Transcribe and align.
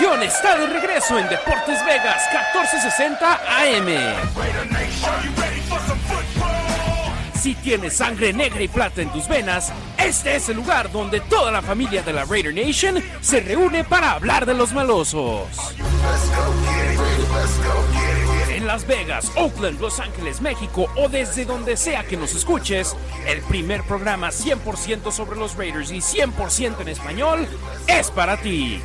Está 0.00 0.56
de 0.56 0.66
regreso 0.68 1.18
en 1.18 1.28
Deportes 1.28 1.84
Vegas 1.84 2.22
1460 2.30 3.40
AM. 3.58 3.88
Si 7.34 7.56
tienes 7.56 7.96
sangre 7.96 8.32
negra 8.32 8.62
y 8.62 8.68
plata 8.68 9.02
en 9.02 9.10
tus 9.10 9.26
venas, 9.26 9.72
este 9.98 10.36
es 10.36 10.48
el 10.50 10.56
lugar 10.56 10.92
donde 10.92 11.20
toda 11.20 11.50
la 11.50 11.62
familia 11.62 12.02
de 12.02 12.12
la 12.12 12.24
Raider 12.24 12.54
Nation 12.54 13.02
se 13.20 13.40
reúne 13.40 13.82
para 13.82 14.12
hablar 14.12 14.46
de 14.46 14.54
los 14.54 14.72
malosos. 14.72 15.48
En 18.50 18.66
Las 18.66 18.86
Vegas, 18.86 19.30
Oakland, 19.36 19.80
Los 19.80 20.00
Ángeles, 20.00 20.40
México 20.40 20.90
o 20.96 21.08
desde 21.08 21.44
donde 21.44 21.76
sea 21.76 22.04
que 22.04 22.16
nos 22.16 22.34
escuches, 22.34 22.96
el 23.26 23.40
primer 23.42 23.82
programa 23.84 24.28
100% 24.28 25.12
sobre 25.12 25.38
los 25.38 25.56
Raiders 25.56 25.90
y 25.90 25.98
100% 25.98 26.80
en 26.80 26.88
español 26.88 27.48
es 27.86 28.10
para 28.10 28.36
ti. 28.36 28.80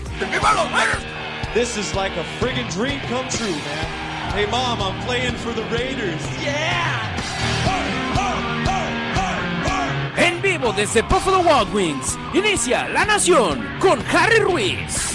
This 1.53 1.77
is 1.77 1.93
like 1.93 2.13
a 2.13 2.23
friggin' 2.39 2.67
dream 2.73 2.99
come 3.01 3.29
true, 3.29 3.45
man. 3.45 4.33
Hey, 4.33 4.47
mom, 4.49 4.81
I'm 4.81 4.99
playing 5.05 5.35
for 5.35 5.53
the 5.53 5.61
Raiders. 5.65 6.19
Yeah! 6.41 7.01
En 10.17 10.41
vivo 10.41 10.73
desde 10.73 11.03
Buffalo 11.03 11.41
Wild 11.41 11.71
Wings, 11.71 12.17
inicia 12.33 12.89
La 12.89 13.05
Nación 13.05 13.63
con 13.79 14.01
Harry 14.11 14.39
Ruiz. 14.39 15.12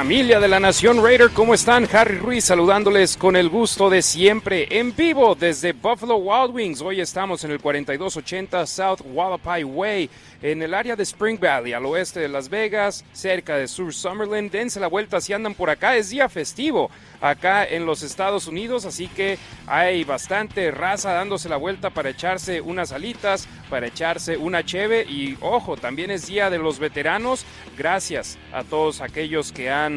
Familia 0.00 0.40
de 0.40 0.48
la 0.48 0.58
Nación 0.58 1.04
Raider, 1.04 1.28
¿cómo 1.28 1.52
están? 1.52 1.86
Harry 1.92 2.16
Ruiz 2.16 2.46
saludándoles 2.46 3.18
con 3.18 3.36
el 3.36 3.50
gusto 3.50 3.90
de 3.90 4.00
siempre 4.00 4.66
en 4.70 4.96
vivo 4.96 5.34
desde 5.34 5.74
Buffalo 5.74 6.16
Wild 6.16 6.54
Wings. 6.54 6.80
Hoy 6.80 7.02
estamos 7.02 7.44
en 7.44 7.50
el 7.50 7.60
4280 7.60 8.66
South 8.66 9.02
Wallapai 9.04 9.62
Way 9.62 10.08
en 10.40 10.62
el 10.62 10.72
área 10.72 10.96
de 10.96 11.02
Spring 11.02 11.38
Valley, 11.38 11.74
al 11.74 11.84
oeste 11.84 12.18
de 12.18 12.28
Las 12.28 12.48
Vegas, 12.48 13.04
cerca 13.12 13.58
de 13.58 13.68
Sur 13.68 13.92
Summerlin. 13.92 14.48
Dense 14.48 14.80
la 14.80 14.86
vuelta 14.86 15.20
si 15.20 15.34
andan 15.34 15.52
por 15.52 15.68
acá, 15.68 15.94
es 15.96 16.08
día 16.08 16.30
festivo 16.30 16.90
acá 17.20 17.66
en 17.66 17.84
los 17.84 18.02
Estados 18.02 18.46
Unidos, 18.46 18.86
así 18.86 19.06
que 19.06 19.38
hay 19.66 20.04
bastante 20.04 20.70
raza 20.70 21.12
dándose 21.12 21.50
la 21.50 21.58
vuelta 21.58 21.90
para 21.90 22.08
echarse 22.08 22.62
unas 22.62 22.92
alitas, 22.92 23.46
para 23.68 23.88
echarse 23.88 24.38
una 24.38 24.64
cheve 24.64 25.02
y 25.02 25.36
ojo, 25.42 25.76
también 25.76 26.10
es 26.10 26.26
día 26.26 26.48
de 26.48 26.56
los 26.56 26.78
veteranos. 26.78 27.44
Gracias 27.76 28.38
a 28.52 28.64
todos 28.64 29.02
aquellos 29.02 29.52
que 29.52 29.70
han 29.70 29.89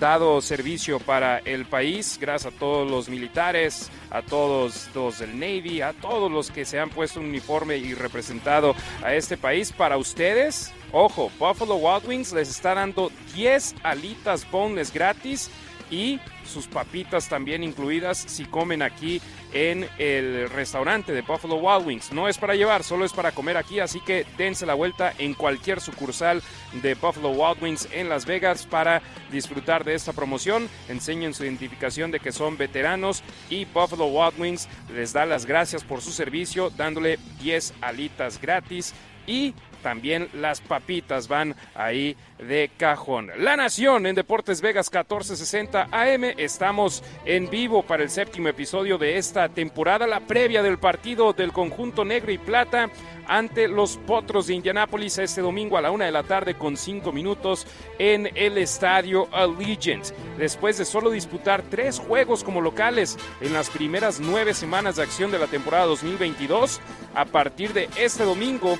dado 0.00 0.40
servicio 0.40 0.98
para 0.98 1.38
el 1.38 1.66
país, 1.66 2.18
gracias 2.20 2.52
a 2.52 2.58
todos 2.58 2.90
los 2.90 3.08
militares, 3.08 3.90
a 4.10 4.22
todos 4.22 4.88
los 4.94 5.18
del 5.18 5.38
Navy, 5.38 5.80
a 5.80 5.92
todos 5.92 6.30
los 6.30 6.50
que 6.50 6.64
se 6.64 6.78
han 6.78 6.90
puesto 6.90 7.20
un 7.20 7.26
uniforme 7.26 7.76
y 7.76 7.94
representado 7.94 8.74
a 9.02 9.14
este 9.14 9.36
país. 9.36 9.72
Para 9.72 9.96
ustedes, 9.96 10.72
ojo, 10.92 11.30
Buffalo 11.38 11.76
Wild 11.76 12.08
Wings 12.08 12.32
les 12.32 12.48
está 12.48 12.74
dando 12.74 13.10
10 13.34 13.76
alitas 13.82 14.50
boneless 14.50 14.92
gratis 14.92 15.50
y 15.94 16.20
sus 16.44 16.66
papitas 16.66 17.28
también 17.28 17.62
incluidas 17.62 18.18
si 18.18 18.44
comen 18.44 18.82
aquí 18.82 19.22
en 19.52 19.88
el 19.98 20.50
restaurante 20.50 21.12
de 21.12 21.22
Buffalo 21.22 21.54
Wild 21.54 21.86
Wings. 21.86 22.12
No 22.12 22.28
es 22.28 22.36
para 22.36 22.56
llevar, 22.56 22.82
solo 22.82 23.04
es 23.04 23.12
para 23.12 23.30
comer 23.32 23.56
aquí, 23.56 23.78
así 23.78 24.00
que 24.00 24.26
dense 24.36 24.66
la 24.66 24.74
vuelta 24.74 25.14
en 25.18 25.34
cualquier 25.34 25.80
sucursal 25.80 26.42
de 26.82 26.94
Buffalo 26.94 27.30
Wild 27.30 27.62
Wings 27.62 27.88
en 27.92 28.08
Las 28.08 28.26
Vegas 28.26 28.66
para 28.66 29.00
disfrutar 29.30 29.84
de 29.84 29.94
esta 29.94 30.12
promoción. 30.12 30.68
Enseñen 30.88 31.32
su 31.32 31.44
identificación 31.44 32.10
de 32.10 32.18
que 32.18 32.32
son 32.32 32.56
veteranos 32.56 33.22
y 33.48 33.64
Buffalo 33.64 34.06
Wild 34.06 34.40
Wings 34.40 34.68
les 34.92 35.12
da 35.12 35.24
las 35.24 35.46
gracias 35.46 35.84
por 35.84 36.00
su 36.02 36.10
servicio 36.10 36.70
dándole 36.70 37.18
10 37.40 37.74
alitas 37.80 38.40
gratis 38.40 38.92
y 39.26 39.54
también 39.84 40.30
las 40.32 40.62
papitas 40.62 41.28
van 41.28 41.54
ahí 41.74 42.16
de 42.38 42.70
cajón. 42.78 43.30
La 43.38 43.54
Nación 43.54 44.06
en 44.06 44.14
Deportes 44.14 44.62
Vegas 44.62 44.90
1460 44.90 45.88
AM. 45.92 46.24
Estamos 46.38 47.04
en 47.26 47.50
vivo 47.50 47.82
para 47.82 48.02
el 48.02 48.08
séptimo 48.08 48.48
episodio 48.48 48.96
de 48.96 49.18
esta 49.18 49.50
temporada, 49.50 50.06
la 50.06 50.20
previa 50.20 50.62
del 50.62 50.78
partido 50.78 51.34
del 51.34 51.52
conjunto 51.52 52.02
negro 52.02 52.32
y 52.32 52.38
plata 52.38 52.88
ante 53.26 53.68
los 53.68 53.98
Potros 53.98 54.46
de 54.46 54.54
Indianápolis 54.54 55.18
este 55.18 55.40
domingo 55.42 55.76
a 55.76 55.82
la 55.82 55.90
una 55.90 56.06
de 56.06 56.12
la 56.12 56.22
tarde 56.22 56.54
con 56.54 56.76
cinco 56.76 57.12
minutos 57.12 57.66
en 57.98 58.30
el 58.34 58.56
estadio 58.58 59.28
Allegiant. 59.32 60.06
Después 60.38 60.78
de 60.78 60.86
solo 60.86 61.10
disputar 61.10 61.62
tres 61.62 61.98
juegos 61.98 62.42
como 62.42 62.62
locales 62.62 63.18
en 63.42 63.52
las 63.52 63.68
primeras 63.68 64.18
nueve 64.18 64.54
semanas 64.54 64.96
de 64.96 65.02
acción 65.02 65.30
de 65.30 65.38
la 65.38 65.46
temporada 65.46 65.86
2022, 65.86 66.80
a 67.14 67.24
partir 67.26 67.72
de 67.74 67.88
este 67.96 68.24
domingo 68.24 68.78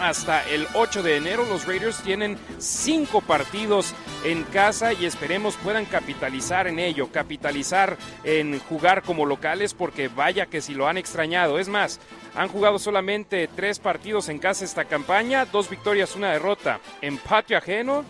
hasta 0.00 0.42
el 0.48 0.66
8 0.74 1.02
de 1.02 1.16
enero. 1.16 1.44
Los 1.44 1.66
Raiders 1.66 2.02
tienen 2.02 2.38
cinco 2.58 3.20
partidos 3.20 3.94
en 4.24 4.44
casa 4.44 4.92
y 4.92 5.04
esperemos 5.04 5.56
puedan 5.56 5.84
capitalizar 5.84 6.66
en 6.66 6.78
ello, 6.78 7.10
capitalizar 7.12 7.96
en 8.24 8.58
jugar 8.60 9.02
como 9.02 9.26
locales 9.26 9.74
porque 9.74 10.08
vaya 10.08 10.46
que 10.46 10.60
si 10.60 10.74
lo 10.74 10.88
han 10.88 10.98
extrañado. 10.98 11.58
Es 11.58 11.68
más, 11.68 12.00
han 12.34 12.48
jugado 12.48 12.78
solamente 12.78 13.48
tres 13.54 13.78
partidos 13.78 14.28
en 14.28 14.38
casa 14.38 14.64
esta 14.64 14.84
campaña, 14.86 15.44
dos 15.44 15.68
victorias, 15.68 16.16
una 16.16 16.32
derrota. 16.32 16.80
Empate 17.00 17.56
ajeno, 17.56 18.04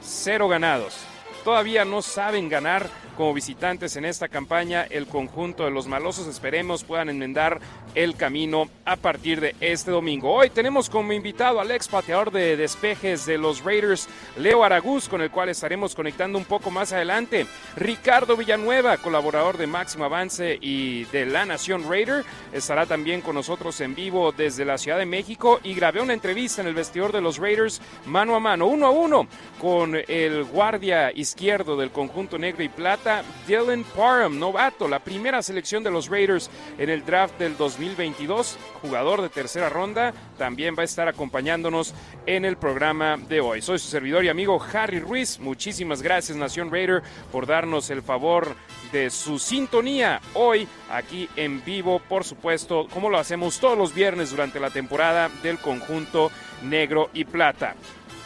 cero 0.00 0.48
ganados. 0.48 0.98
Todavía 1.44 1.84
no 1.84 2.02
saben 2.02 2.48
ganar 2.48 2.88
como 3.18 3.34
visitantes 3.34 3.96
en 3.96 4.04
esta 4.04 4.28
campaña 4.28 4.86
el 4.88 5.08
conjunto 5.08 5.64
de 5.64 5.72
los 5.72 5.88
malosos. 5.88 6.28
Esperemos 6.28 6.84
puedan 6.84 7.08
enmendar 7.08 7.58
el 7.96 8.14
camino 8.14 8.68
a 8.84 8.94
partir 8.94 9.40
de 9.40 9.56
este 9.60 9.90
domingo. 9.90 10.32
Hoy 10.32 10.50
tenemos 10.50 10.88
como 10.88 11.12
invitado 11.12 11.58
al 11.58 11.72
ex 11.72 11.88
pateador 11.88 12.30
de 12.30 12.56
despejes 12.56 13.26
de 13.26 13.36
los 13.36 13.64
Raiders, 13.64 14.08
Leo 14.36 14.62
Aragús, 14.62 15.08
con 15.08 15.20
el 15.20 15.32
cual 15.32 15.48
estaremos 15.48 15.96
conectando 15.96 16.38
un 16.38 16.44
poco 16.44 16.70
más 16.70 16.92
adelante. 16.92 17.46
Ricardo 17.74 18.36
Villanueva, 18.36 18.98
colaborador 18.98 19.58
de 19.58 19.66
Máximo 19.66 20.04
Avance 20.04 20.56
y 20.60 21.02
de 21.06 21.26
La 21.26 21.44
Nación 21.44 21.90
Raider, 21.90 22.24
estará 22.52 22.86
también 22.86 23.20
con 23.20 23.34
nosotros 23.34 23.80
en 23.80 23.96
vivo 23.96 24.30
desde 24.30 24.64
la 24.64 24.78
Ciudad 24.78 24.98
de 24.98 25.06
México 25.06 25.58
y 25.64 25.74
grabé 25.74 26.00
una 26.00 26.12
entrevista 26.12 26.62
en 26.62 26.68
el 26.68 26.74
vestidor 26.74 27.10
de 27.10 27.20
los 27.20 27.38
Raiders 27.38 27.82
mano 28.06 28.36
a 28.36 28.40
mano, 28.40 28.68
uno 28.68 28.86
a 28.86 28.90
uno, 28.90 29.26
con 29.60 29.96
el 30.06 30.44
guardia 30.44 31.10
izquierdo 31.10 31.76
del 31.76 31.90
conjunto 31.90 32.38
negro 32.38 32.62
y 32.62 32.68
plata, 32.68 33.07
Dylan 33.46 33.84
Parham, 33.96 34.38
novato, 34.38 34.86
la 34.86 34.98
primera 34.98 35.42
selección 35.42 35.82
de 35.82 35.90
los 35.90 36.08
Raiders 36.08 36.50
en 36.76 36.90
el 36.90 37.04
draft 37.04 37.38
del 37.38 37.56
2022, 37.56 38.58
jugador 38.82 39.22
de 39.22 39.30
tercera 39.30 39.70
ronda, 39.70 40.12
también 40.36 40.74
va 40.76 40.82
a 40.82 40.84
estar 40.84 41.08
acompañándonos 41.08 41.94
en 42.26 42.44
el 42.44 42.58
programa 42.58 43.16
de 43.16 43.40
hoy. 43.40 43.62
Soy 43.62 43.78
su 43.78 43.88
servidor 43.88 44.24
y 44.24 44.28
amigo 44.28 44.62
Harry 44.72 45.00
Ruiz. 45.00 45.38
Muchísimas 45.38 46.02
gracias 46.02 46.36
Nación 46.36 46.70
Raider 46.70 47.02
por 47.32 47.46
darnos 47.46 47.88
el 47.88 48.02
favor 48.02 48.54
de 48.92 49.08
su 49.08 49.38
sintonía 49.38 50.20
hoy 50.34 50.68
aquí 50.90 51.30
en 51.36 51.64
vivo, 51.64 52.00
por 52.08 52.24
supuesto, 52.24 52.88
como 52.92 53.08
lo 53.08 53.18
hacemos 53.18 53.58
todos 53.58 53.78
los 53.78 53.94
viernes 53.94 54.30
durante 54.30 54.60
la 54.60 54.70
temporada 54.70 55.30
del 55.42 55.58
conjunto 55.58 56.30
negro 56.62 57.08
y 57.14 57.24
plata 57.24 57.74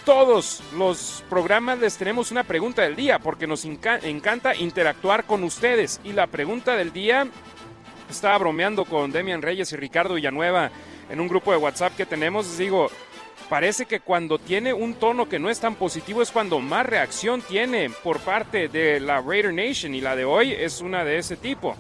todos 0.04 0.62
los 0.76 1.24
programas 1.30 1.78
les 1.78 1.96
tenemos 1.96 2.30
una 2.30 2.44
pregunta 2.44 2.82
del 2.82 2.96
día 2.96 3.18
porque 3.18 3.46
nos 3.46 3.64
encanta 3.64 4.54
interactuar 4.56 5.24
con 5.24 5.44
ustedes. 5.44 6.00
Y 6.04 6.12
la 6.12 6.26
pregunta 6.26 6.76
del 6.76 6.92
día, 6.92 7.28
estaba 8.10 8.38
bromeando 8.38 8.84
con 8.84 9.12
Demian 9.12 9.42
Reyes 9.42 9.72
y 9.72 9.76
Ricardo 9.76 10.14
Villanueva 10.14 10.70
en 11.10 11.20
un 11.20 11.28
grupo 11.28 11.53
de 11.53 11.59
WhatsApp 11.59 11.97
que 11.97 12.06
tenemos. 12.06 12.47
Les 12.47 12.59
digo, 12.59 12.91
parece 13.48 13.86
que 13.86 14.00
cuando 14.00 14.38
tiene 14.38 14.72
un 14.72 14.94
tono 14.94 15.28
que 15.28 15.38
no 15.38 15.50
es 15.50 15.60
tan 15.60 15.77
positivo 15.77 16.22
es 16.22 16.30
cuando 16.30 16.59
más 16.59 16.86
reacción 16.86 17.41
tiene 17.42 17.91
por 17.91 18.21
parte 18.21 18.68
de 18.68 19.00
la 19.00 19.21
Raider 19.21 19.54
Nation 19.54 19.94
y 19.94 20.00
la 20.00 20.16
de 20.16 20.24
hoy 20.24 20.53
es 20.53 20.80
una 20.80 21.04
de 21.04 21.18
ese 21.18 21.36
tipo. 21.36 21.77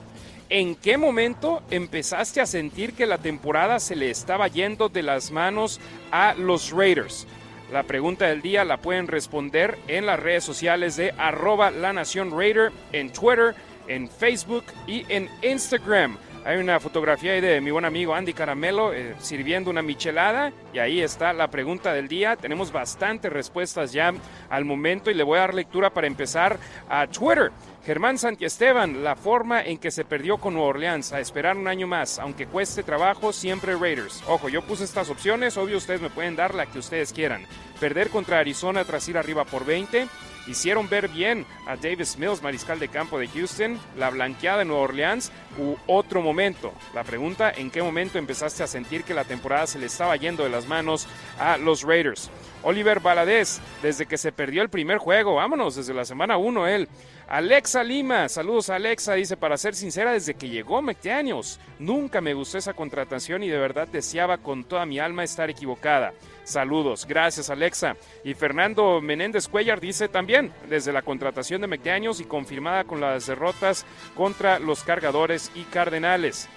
¿En 0.48 0.74
qué 0.74 0.98
momento 0.98 1.62
empezaste 1.70 2.40
a 2.40 2.46
sentir 2.46 2.92
que 2.92 3.06
la 3.06 3.18
temporada 3.18 3.80
se 3.80 3.96
le 3.96 4.10
estaba 4.10 4.48
yendo 4.48 4.88
de 4.88 5.02
las 5.02 5.30
manos 5.30 5.80
a 6.10 6.34
los 6.34 6.70
Raiders? 6.70 7.26
La 7.72 7.84
pregunta 7.84 8.26
del 8.26 8.42
día 8.42 8.66
la 8.66 8.76
pueden 8.76 9.08
responder 9.08 9.78
en 9.88 10.04
las 10.04 10.20
redes 10.20 10.44
sociales 10.44 10.94
de 10.96 11.14
arroba 11.16 11.70
la 11.70 11.94
nación 11.94 12.30
Raider, 12.30 12.70
en 12.92 13.10
Twitter, 13.10 13.54
en 13.88 14.10
Facebook 14.10 14.64
y 14.86 15.06
en 15.08 15.30
Instagram. 15.40 16.18
Hay 16.44 16.58
una 16.58 16.78
fotografía 16.80 17.32
ahí 17.32 17.40
de 17.40 17.62
mi 17.62 17.70
buen 17.70 17.86
amigo 17.86 18.14
Andy 18.14 18.34
Caramelo 18.34 18.92
eh, 18.92 19.14
sirviendo 19.20 19.70
una 19.70 19.80
michelada 19.80 20.52
y 20.74 20.80
ahí 20.80 21.00
está 21.00 21.32
la 21.32 21.48
pregunta 21.48 21.94
del 21.94 22.08
día. 22.08 22.36
Tenemos 22.36 22.70
bastantes 22.70 23.32
respuestas 23.32 23.90
ya 23.90 24.12
al 24.50 24.66
momento 24.66 25.10
y 25.10 25.14
le 25.14 25.22
voy 25.22 25.38
a 25.38 25.42
dar 25.42 25.54
lectura 25.54 25.88
para 25.88 26.06
empezar 26.06 26.58
a 26.90 27.06
Twitter. 27.06 27.52
Germán 27.84 28.16
Santiesteban, 28.16 29.02
la 29.02 29.16
forma 29.16 29.60
en 29.60 29.76
que 29.76 29.90
se 29.90 30.04
perdió 30.04 30.38
con 30.38 30.54
Nueva 30.54 30.68
Orleans, 30.68 31.12
a 31.12 31.18
esperar 31.18 31.56
un 31.56 31.66
año 31.66 31.88
más, 31.88 32.20
aunque 32.20 32.46
cueste 32.46 32.84
trabajo, 32.84 33.32
siempre 33.32 33.74
Raiders. 33.74 34.22
Ojo, 34.28 34.48
yo 34.48 34.62
puse 34.62 34.84
estas 34.84 35.10
opciones, 35.10 35.56
obvio 35.56 35.78
ustedes 35.78 36.00
me 36.00 36.08
pueden 36.08 36.36
dar 36.36 36.54
la 36.54 36.66
que 36.66 36.78
ustedes 36.78 37.12
quieran. 37.12 37.44
Perder 37.80 38.10
contra 38.10 38.38
Arizona 38.38 38.84
tras 38.84 39.08
ir 39.08 39.18
arriba 39.18 39.44
por 39.44 39.64
20, 39.64 40.06
hicieron 40.46 40.88
ver 40.88 41.08
bien 41.08 41.46
a 41.66 41.76
Davis 41.76 42.18
Mills, 42.18 42.42
mariscal 42.42 42.78
de 42.78 42.88
campo 42.88 43.18
de 43.18 43.28
Houston, 43.28 43.78
la 43.96 44.10
blanqueada 44.10 44.58
de 44.58 44.64
Nueva 44.64 44.82
Orleans 44.82 45.32
u 45.58 45.76
otro 45.86 46.22
momento. 46.22 46.72
La 46.94 47.04
pregunta, 47.04 47.52
¿en 47.54 47.70
qué 47.70 47.82
momento 47.82 48.18
empezaste 48.18 48.62
a 48.62 48.66
sentir 48.66 49.04
que 49.04 49.14
la 49.14 49.24
temporada 49.24 49.66
se 49.66 49.78
le 49.78 49.86
estaba 49.86 50.16
yendo 50.16 50.44
de 50.44 50.50
las 50.50 50.66
manos 50.66 51.06
a 51.38 51.56
los 51.56 51.82
Raiders? 51.82 52.30
Oliver 52.64 53.00
Baladés, 53.00 53.60
desde 53.82 54.06
que 54.06 54.16
se 54.16 54.30
perdió 54.30 54.62
el 54.62 54.68
primer 54.68 54.98
juego, 54.98 55.34
vámonos, 55.34 55.74
desde 55.74 55.94
la 55.94 56.04
semana 56.04 56.36
1 56.36 56.68
él. 56.68 56.88
Alexa 57.28 57.82
Lima, 57.82 58.28
saludos 58.28 58.70
a 58.70 58.76
Alexa, 58.76 59.14
dice, 59.14 59.36
para 59.36 59.56
ser 59.56 59.74
sincera, 59.74 60.12
desde 60.12 60.34
que 60.34 60.48
llegó 60.48 60.80
McDaniels, 60.80 61.58
nunca 61.78 62.20
me 62.20 62.34
gustó 62.34 62.58
esa 62.58 62.74
contratación 62.74 63.42
y 63.42 63.48
de 63.48 63.58
verdad 63.58 63.88
deseaba 63.88 64.38
con 64.38 64.64
toda 64.64 64.86
mi 64.86 64.98
alma 65.00 65.24
estar 65.24 65.50
equivocada. 65.50 66.12
Saludos, 66.44 67.06
gracias 67.06 67.50
Alexa. 67.50 67.96
Y 68.24 68.34
Fernando 68.34 69.00
Menéndez 69.00 69.48
Cuellar 69.48 69.80
dice 69.80 70.08
también, 70.08 70.52
desde 70.68 70.92
la 70.92 71.02
contratación 71.02 71.60
de 71.60 71.68
McDaniels 71.68 72.20
y 72.20 72.24
confirmada 72.24 72.84
con 72.84 73.00
las 73.00 73.26
derrotas 73.26 73.86
contra 74.16 74.58
los 74.58 74.82
cargadores 74.82 75.50
y 75.54 75.62
cardenales. 75.64 76.48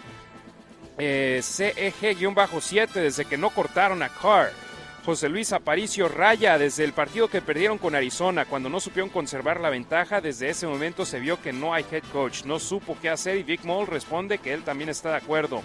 Eh, 0.97 1.39
CEG-7, 1.41 2.93
desde 2.93 3.25
que 3.25 3.37
no 3.37 3.49
cortaron 3.49 4.01
a 4.01 4.09
Carr. 4.09 4.51
José 5.05 5.29
Luis 5.29 5.53
Aparicio 5.53 6.09
Raya 6.09 6.57
desde 6.57 6.83
el 6.83 6.91
partido 6.91 7.27
que 7.27 7.39
perdieron 7.39 7.77
con 7.77 7.93
Arizona 7.93 8.45
cuando 8.45 8.69
no 8.69 8.79
supieron 8.79 9.11
conservar 9.11 9.59
la 9.59 9.69
ventaja. 9.69 10.19
Desde 10.19 10.49
ese 10.49 10.65
momento 10.65 11.05
se 11.05 11.19
vio 11.19 11.39
que 11.39 11.53
no 11.53 11.75
hay 11.75 11.85
head 11.91 12.01
coach, 12.11 12.43
no 12.45 12.57
supo 12.57 12.97
qué 12.99 13.09
hacer 13.09 13.37
y 13.37 13.43
Vic 13.43 13.63
Moll 13.65 13.85
responde 13.85 14.39
que 14.39 14.51
él 14.51 14.63
también 14.63 14.89
está 14.89 15.11
de 15.11 15.17
acuerdo. 15.17 15.61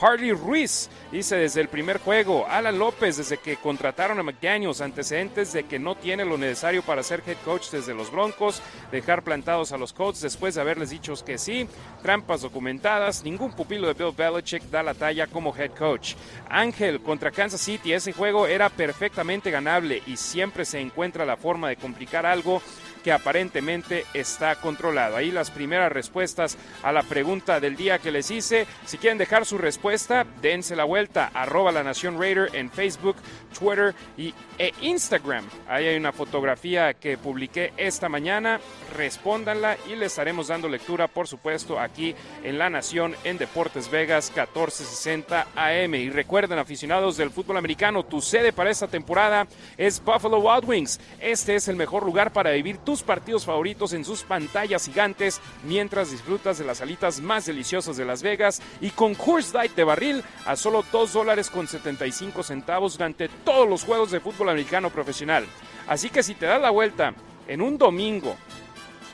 Harley 0.00 0.30
Ruiz 0.30 0.88
dice 1.10 1.34
desde 1.34 1.60
el 1.60 1.68
primer 1.68 1.98
juego. 1.98 2.46
Alan 2.48 2.78
López 2.78 3.16
desde 3.16 3.38
que 3.38 3.56
contrataron 3.56 4.20
a 4.20 4.22
McDaniels, 4.22 4.80
antecedentes 4.80 5.52
de 5.52 5.64
que 5.64 5.80
no 5.80 5.96
tiene 5.96 6.24
lo 6.24 6.38
necesario 6.38 6.82
para 6.82 7.02
ser 7.02 7.20
head 7.26 7.38
coach 7.44 7.70
desde 7.70 7.94
los 7.94 8.12
Broncos, 8.12 8.62
dejar 8.92 9.24
plantados 9.24 9.72
a 9.72 9.76
los 9.76 9.92
Colts 9.92 10.20
después 10.20 10.54
de 10.54 10.60
haberles 10.60 10.90
dicho 10.90 11.14
que 11.24 11.36
sí, 11.36 11.68
trampas 12.00 12.42
documentadas, 12.42 13.24
ningún 13.24 13.52
pupilo 13.52 13.88
de 13.88 13.94
Bill 13.94 14.14
Belichick 14.16 14.62
da 14.70 14.84
la 14.84 14.94
talla 14.94 15.26
como 15.26 15.54
head 15.56 15.72
coach. 15.72 16.14
Ángel 16.48 17.00
contra 17.00 17.32
Kansas 17.32 17.60
City, 17.60 17.92
ese 17.92 18.12
juego 18.12 18.46
era 18.46 18.70
perfectamente 18.84 19.50
ganable 19.50 20.02
y 20.06 20.18
siempre 20.18 20.66
se 20.66 20.78
encuentra 20.78 21.24
la 21.24 21.38
forma 21.38 21.70
de 21.70 21.76
complicar 21.76 22.26
algo 22.26 22.60
que 23.04 23.12
aparentemente 23.12 24.06
está 24.14 24.56
controlado. 24.56 25.16
Ahí 25.16 25.30
las 25.30 25.50
primeras 25.50 25.92
respuestas 25.92 26.56
a 26.82 26.90
la 26.90 27.02
pregunta 27.02 27.60
del 27.60 27.76
día 27.76 27.98
que 27.98 28.10
les 28.10 28.30
hice. 28.30 28.66
Si 28.86 28.96
quieren 28.96 29.18
dejar 29.18 29.44
su 29.44 29.58
respuesta, 29.58 30.26
dense 30.40 30.74
la 30.74 30.84
vuelta. 30.84 31.30
Arroba 31.34 31.70
la 31.70 31.84
Nación 31.84 32.18
Raider 32.18 32.48
en 32.54 32.70
Facebook, 32.70 33.16
Twitter 33.56 33.94
y, 34.16 34.32
e 34.58 34.72
Instagram. 34.80 35.44
Ahí 35.68 35.86
hay 35.86 35.96
una 35.96 36.12
fotografía 36.12 36.94
que 36.94 37.18
publiqué 37.18 37.74
esta 37.76 38.08
mañana. 38.08 38.58
Respóndanla 38.96 39.76
y 39.86 39.96
les 39.96 40.12
estaremos 40.12 40.48
dando 40.48 40.68
lectura, 40.68 41.06
por 41.06 41.28
supuesto, 41.28 41.78
aquí 41.78 42.14
en 42.42 42.58
La 42.58 42.70
Nación 42.70 43.14
en 43.24 43.36
Deportes 43.36 43.90
Vegas 43.90 44.30
1460 44.34 45.48
AM. 45.54 45.94
Y 45.94 46.08
recuerden, 46.08 46.58
aficionados 46.58 47.18
del 47.18 47.30
fútbol 47.30 47.58
americano, 47.58 48.04
tu 48.04 48.22
sede 48.22 48.52
para 48.52 48.70
esta 48.70 48.88
temporada 48.88 49.46
es 49.76 50.02
Buffalo 50.02 50.38
Wild 50.38 50.64
Wings. 50.66 50.98
Este 51.20 51.54
es 51.54 51.68
el 51.68 51.76
mejor 51.76 52.04
lugar 52.04 52.32
para 52.32 52.52
vivir 52.52 52.78
tu 52.78 52.93
partidos 53.02 53.44
favoritos 53.44 53.92
en 53.92 54.04
sus 54.04 54.22
pantallas 54.22 54.86
gigantes 54.86 55.40
mientras 55.64 56.10
disfrutas 56.10 56.58
de 56.58 56.64
las 56.64 56.80
alitas 56.80 57.20
más 57.20 57.46
deliciosas 57.46 57.96
de 57.96 58.04
Las 58.04 58.22
Vegas 58.22 58.62
y 58.80 58.90
con 58.90 59.14
Coors 59.14 59.52
Light 59.52 59.74
de 59.74 59.84
barril 59.84 60.22
a 60.46 60.56
solo 60.56 60.84
2 60.90 61.12
dólares 61.12 61.50
con 61.50 61.66
75 61.66 62.42
centavos 62.42 62.94
durante 62.94 63.28
todos 63.28 63.68
los 63.68 63.84
juegos 63.84 64.10
de 64.10 64.20
fútbol 64.20 64.50
americano 64.50 64.90
profesional. 64.90 65.46
Así 65.86 66.10
que 66.10 66.22
si 66.22 66.34
te 66.34 66.46
das 66.46 66.60
la 66.60 66.70
vuelta 66.70 67.14
en 67.46 67.60
un 67.60 67.76
domingo, 67.78 68.36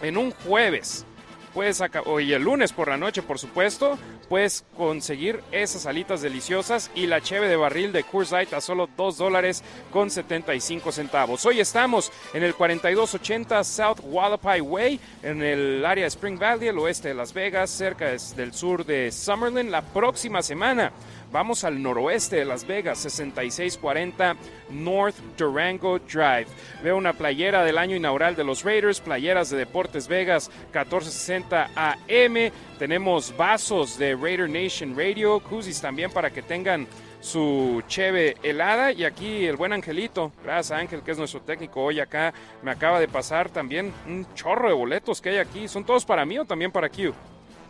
en 0.03 0.17
un 0.17 0.31
jueves, 0.31 1.05
puedes 1.53 1.83
hoy 2.07 2.33
el 2.33 2.43
lunes 2.43 2.73
por 2.73 2.89
la 2.89 2.97
noche, 2.97 3.23
por 3.23 3.39
supuesto, 3.39 3.99
puedes 4.29 4.65
conseguir 4.77 5.41
esas 5.53 5.87
alitas 5.87 6.23
deliciosas 6.23 6.91
y 6.95 7.07
la 7.07 7.21
cheve 7.21 7.49
de 7.49 7.57
barril 7.57 7.93
de 7.93 8.05
Coors 8.05 8.33
a 8.33 8.61
solo 8.61 8.89
2 8.97 9.19
dólares 9.19 9.63
con 9.93 10.11
75 10.11 10.93
centavos. 10.93 11.45
Hoy 11.47 11.61
estamos 11.61 12.13
en 12.33 12.43
el 12.43 12.55
4280 12.55 13.65
South 13.65 14.01
Wallapai 14.03 14.61
Way, 14.61 15.01
en 15.23 15.43
el 15.43 15.85
área 15.85 16.05
de 16.05 16.09
Spring 16.09 16.39
Valley, 16.39 16.69
el 16.69 16.79
oeste 16.79 17.09
de 17.09 17.15
Las 17.15 17.33
Vegas, 17.33 17.71
cerca 17.71 18.07
del 18.37 18.53
sur 18.53 18.85
de 18.85 19.11
Summerlin. 19.11 19.71
La 19.71 19.83
próxima 19.83 20.43
semana 20.43 20.93
Vamos 21.33 21.63
al 21.63 21.81
noroeste 21.81 22.37
de 22.37 22.45
Las 22.45 22.67
Vegas, 22.67 22.99
6640 22.99 24.37
North 24.71 25.17
Durango 25.39 26.01
Drive. 26.01 26.47
Veo 26.83 26.97
una 26.97 27.13
playera 27.13 27.63
del 27.63 27.79
año 27.79 27.95
inaugural 27.95 28.35
de 28.35 28.43
los 28.43 28.65
Raiders, 28.65 29.01
playeras 29.01 29.49
de 29.51 29.59
Deportes 29.59 30.09
Vegas 30.09 30.51
1460 30.73 31.71
AM. 31.77 32.53
Tenemos 32.81 33.37
vasos 33.37 33.97
de 33.97 34.17
Raider 34.17 34.51
Nation 34.51 34.97
Radio, 34.97 35.39
koozies 35.39 35.81
también 35.81 36.11
para 36.11 36.31
que 36.31 36.43
tengan 36.43 36.89
su 37.21 37.83
cheve 37.87 38.37
helada 38.43 38.91
y 38.91 39.05
aquí 39.05 39.47
el 39.47 39.57
buen 39.57 39.73
Angelito, 39.73 40.33
gracias 40.43 40.79
Ángel 40.79 41.03
que 41.03 41.11
es 41.11 41.19
nuestro 41.19 41.43
técnico 41.43 41.83
hoy 41.83 42.01
acá, 42.01 42.33
me 42.63 42.71
acaba 42.71 42.99
de 42.99 43.09
pasar 43.09 43.51
también 43.51 43.93
un 44.07 44.27
chorro 44.35 44.69
de 44.69 44.75
boletos 44.75 45.21
que 45.21 45.29
hay 45.29 45.37
aquí, 45.37 45.69
¿son 45.69 45.85
todos 45.85 46.05
para 46.05 46.25
mí 46.25 46.39
o 46.39 46.47
también 46.47 46.73
para 46.73 46.89
Q? 46.89 47.13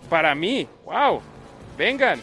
Para 0.08 0.34
mí, 0.36 0.68
wow, 0.84 1.20
vengan, 1.76 2.22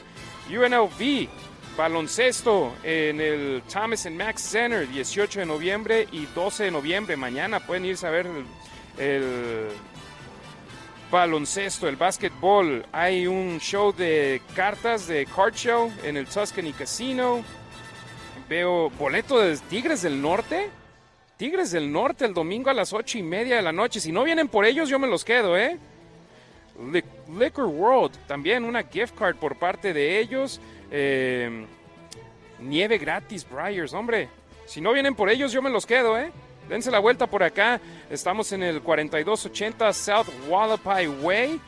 UNLV, 0.50 1.28
baloncesto 1.76 2.74
en 2.84 3.20
el 3.20 3.62
Thomas 3.72 4.06
and 4.06 4.18
Max 4.18 4.42
Center, 4.42 4.88
18 4.88 5.42
de 5.42 5.46
noviembre 5.46 6.08
y 6.12 6.26
12 6.28 6.66
de 6.66 6.72
noviembre. 6.72 7.18
Mañana 7.18 7.60
pueden 7.60 7.86
irse 7.86 8.08
a 8.08 8.10
ver 8.10 8.28
el, 8.98 9.68
baloncesto, 11.12 11.88
el 11.88 11.98
básquetbol. 11.98 12.86
Hay 12.94 13.28
un 13.28 13.60
show 13.60 13.94
de 13.94 14.42
cartas 14.56 15.08
de 15.08 15.26
card 15.26 15.54
show 15.54 15.92
en 16.04 16.16
el 16.16 16.28
Tuscany 16.28 16.72
Casino. 16.72 17.44
Veo 18.48 18.90
boleto 18.92 19.40
de 19.40 19.58
Tigres 19.58 20.02
del 20.02 20.22
Norte. 20.22 20.70
Tigres 21.36 21.72
del 21.72 21.92
Norte 21.92 22.26
el 22.26 22.34
domingo 22.34 22.70
a 22.70 22.74
las 22.74 22.94
ocho 22.94 23.18
y 23.18 23.24
media 23.24 23.58
de 23.58 23.62
la 23.62 23.74
noche. 23.74 24.00
Si 24.00 24.14
no 24.14 24.24
vienen 24.24 24.48
por 24.48 24.66
ellos, 24.66 24.88
yo 24.88 24.98
me 24.98 25.08
los 25.08 25.26
quedo, 25.26 25.58
¿eh? 25.58 25.78
Liquor 26.80 27.66
World, 27.66 28.18
también 28.28 28.64
una 28.64 28.84
gift 28.84 29.18
card 29.18 29.36
por 29.36 29.58
parte 29.58 29.94
de 29.94 30.20
ellos. 30.20 30.62
Eh, 30.92 31.66
nieve 32.60 32.98
gratis, 32.98 33.48
Briars, 33.50 33.94
hombre. 33.94 34.30
Si 34.66 34.82
no 34.82 34.94
vienen 34.94 35.16
por 35.16 35.30
ellos, 35.30 35.52
yo 35.52 35.62
me 35.62 35.70
los 35.70 35.86
quedo, 35.86 36.18
¿eh? 36.18 36.32
Dense 36.70 36.92
la 36.92 37.00
vuelta 37.00 37.28
por 37.28 37.44
acá. 37.44 37.80
Estamos 38.10 38.52
en 38.52 38.64
el 38.64 38.82
4280 38.82 39.94
South 39.94 40.28
Wallapai 40.48 41.08
Way. 41.08 41.60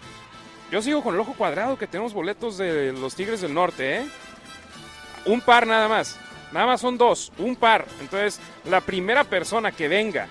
Yo 0.71 0.81
sigo 0.81 1.01
con 1.01 1.15
el 1.15 1.21
ojo 1.21 1.33
cuadrado 1.33 1.77
que 1.77 1.87
tenemos 1.87 2.13
boletos 2.13 2.57
de 2.57 2.93
los 2.93 3.15
Tigres 3.15 3.41
del 3.41 3.53
Norte, 3.53 3.97
¿eh? 3.97 4.05
Un 5.25 5.41
par 5.41 5.65
nada 5.65 5.87
más. 5.87 6.19
Nada 6.51 6.65
más 6.65 6.81
son 6.81 6.97
dos, 6.97 7.31
un 7.37 7.55
par. 7.55 7.85
Entonces, 8.01 8.39
la 8.65 8.81
primera 8.81 9.23
persona 9.23 9.71
que 9.71 9.87
venga 9.87 10.27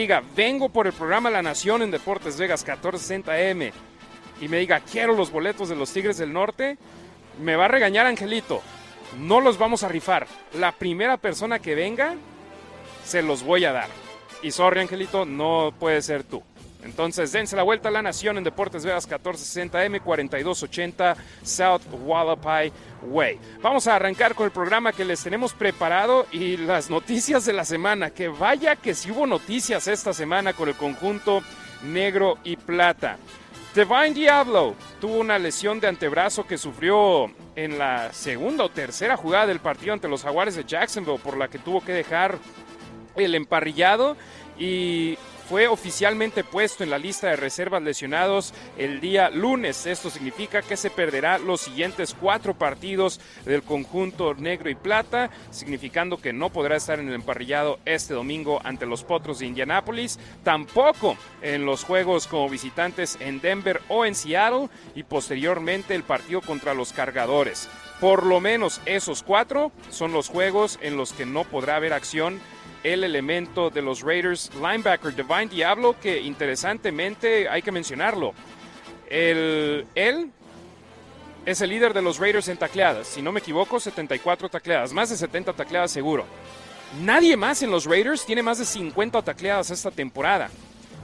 diga, 0.00 0.22
vengo 0.34 0.68
por 0.68 0.86
el 0.86 0.92
programa 0.92 1.30
La 1.30 1.42
Nación 1.42 1.82
en 1.82 1.90
Deportes 1.90 2.36
Vegas 2.36 2.66
1460M 2.66 3.72
y 4.40 4.48
me 4.48 4.58
diga, 4.58 4.80
quiero 4.80 5.14
los 5.14 5.30
boletos 5.30 5.68
de 5.68 5.76
los 5.76 5.92
Tigres 5.92 6.18
del 6.18 6.32
Norte, 6.32 6.76
me 7.40 7.54
va 7.56 7.66
a 7.66 7.68
regañar 7.68 8.06
Angelito. 8.06 8.60
No 9.18 9.40
los 9.40 9.58
vamos 9.58 9.84
a 9.84 9.88
rifar. 9.88 10.26
La 10.54 10.72
primera 10.72 11.16
persona 11.16 11.60
que 11.60 11.76
venga, 11.76 12.16
se 13.04 13.22
los 13.22 13.44
voy 13.44 13.64
a 13.64 13.72
dar. 13.72 13.88
Y 14.42 14.50
sorry, 14.50 14.80
Angelito, 14.80 15.24
no 15.24 15.72
puede 15.78 16.02
ser 16.02 16.24
tú. 16.24 16.42
Entonces, 16.84 17.32
dense 17.32 17.56
la 17.56 17.62
vuelta 17.62 17.88
a 17.88 17.92
la 17.92 18.02
nación 18.02 18.36
en 18.38 18.44
Deportes 18.44 18.84
Vegas 18.84 19.08
1460M 19.08 20.02
4280 20.02 21.16
South 21.42 21.82
Wallapai 22.04 22.72
Way. 23.02 23.38
Vamos 23.62 23.86
a 23.86 23.96
arrancar 23.96 24.34
con 24.34 24.46
el 24.46 24.52
programa 24.52 24.92
que 24.92 25.04
les 25.04 25.22
tenemos 25.22 25.54
preparado 25.54 26.26
y 26.30 26.56
las 26.58 26.90
noticias 26.90 27.44
de 27.46 27.54
la 27.54 27.64
semana. 27.64 28.10
Que 28.10 28.28
vaya 28.28 28.76
que 28.76 28.94
si 28.94 29.10
hubo 29.10 29.26
noticias 29.26 29.88
esta 29.88 30.12
semana 30.12 30.52
con 30.52 30.68
el 30.68 30.74
conjunto 30.74 31.42
negro 31.82 32.38
y 32.44 32.56
plata. 32.56 33.18
Divine 33.74 34.12
Diablo 34.12 34.76
tuvo 35.00 35.18
una 35.18 35.38
lesión 35.38 35.80
de 35.80 35.88
antebrazo 35.88 36.46
que 36.46 36.58
sufrió 36.58 37.28
en 37.56 37.76
la 37.76 38.12
segunda 38.12 38.64
o 38.64 38.68
tercera 38.68 39.16
jugada 39.16 39.48
del 39.48 39.58
partido 39.58 39.92
ante 39.92 40.06
los 40.06 40.22
Jaguares 40.22 40.54
de 40.54 40.64
Jacksonville, 40.64 41.18
por 41.18 41.36
la 41.36 41.48
que 41.48 41.58
tuvo 41.58 41.84
que 41.84 41.92
dejar 41.92 42.38
el 43.16 43.34
emparrillado 43.34 44.16
y 44.58 45.18
fue 45.48 45.68
oficialmente 45.68 46.44
puesto 46.44 46.84
en 46.84 46.90
la 46.90 46.98
lista 46.98 47.28
de 47.28 47.36
reservas 47.36 47.82
lesionados 47.82 48.54
el 48.78 49.00
día 49.00 49.30
lunes. 49.30 49.86
Esto 49.86 50.10
significa 50.10 50.62
que 50.62 50.76
se 50.76 50.90
perderá 50.90 51.38
los 51.38 51.60
siguientes 51.60 52.14
cuatro 52.18 52.54
partidos 52.54 53.20
del 53.44 53.62
conjunto 53.62 54.34
negro 54.34 54.70
y 54.70 54.74
plata, 54.74 55.30
significando 55.50 56.18
que 56.18 56.32
no 56.32 56.50
podrá 56.50 56.76
estar 56.76 56.98
en 56.98 57.08
el 57.08 57.14
emparrillado 57.14 57.78
este 57.84 58.14
domingo 58.14 58.60
ante 58.64 58.86
los 58.86 59.04
Potros 59.04 59.38
de 59.38 59.46
Indianápolis, 59.46 60.18
tampoco 60.42 61.16
en 61.42 61.66
los 61.66 61.84
juegos 61.84 62.26
como 62.26 62.48
visitantes 62.48 63.16
en 63.20 63.40
Denver 63.40 63.80
o 63.88 64.04
en 64.04 64.14
Seattle 64.14 64.68
y 64.94 65.02
posteriormente 65.02 65.94
el 65.94 66.02
partido 66.04 66.40
contra 66.40 66.74
los 66.74 66.92
cargadores. 66.92 67.68
Por 68.00 68.26
lo 68.26 68.40
menos 68.40 68.80
esos 68.86 69.22
cuatro 69.22 69.72
son 69.90 70.12
los 70.12 70.28
juegos 70.28 70.78
en 70.82 70.96
los 70.96 71.12
que 71.12 71.26
no 71.26 71.44
podrá 71.44 71.76
haber 71.76 71.92
acción 71.92 72.40
el 72.84 73.02
elemento 73.02 73.70
de 73.70 73.82
los 73.82 74.02
Raiders, 74.02 74.52
linebacker 74.54 75.16
Divine 75.16 75.46
Diablo, 75.46 75.96
que 76.00 76.20
interesantemente 76.20 77.48
hay 77.48 77.62
que 77.62 77.72
mencionarlo. 77.72 78.32
él 79.10 80.30
es 81.46 81.60
el 81.60 81.70
líder 81.70 81.92
de 81.92 82.00
los 82.00 82.18
Raiders 82.18 82.48
en 82.48 82.56
tacleadas, 82.56 83.06
si 83.06 83.20
no 83.20 83.32
me 83.32 83.40
equivoco, 83.40 83.78
74 83.78 84.48
tacleadas, 84.48 84.92
más 84.92 85.10
de 85.10 85.16
70 85.16 85.52
tacleadas 85.52 85.90
seguro. 85.90 86.24
Nadie 87.02 87.36
más 87.36 87.62
en 87.62 87.70
los 87.70 87.86
Raiders 87.86 88.24
tiene 88.24 88.42
más 88.42 88.58
de 88.58 88.64
50 88.64 89.20
tacleadas 89.22 89.70
esta 89.70 89.90
temporada. 89.90 90.48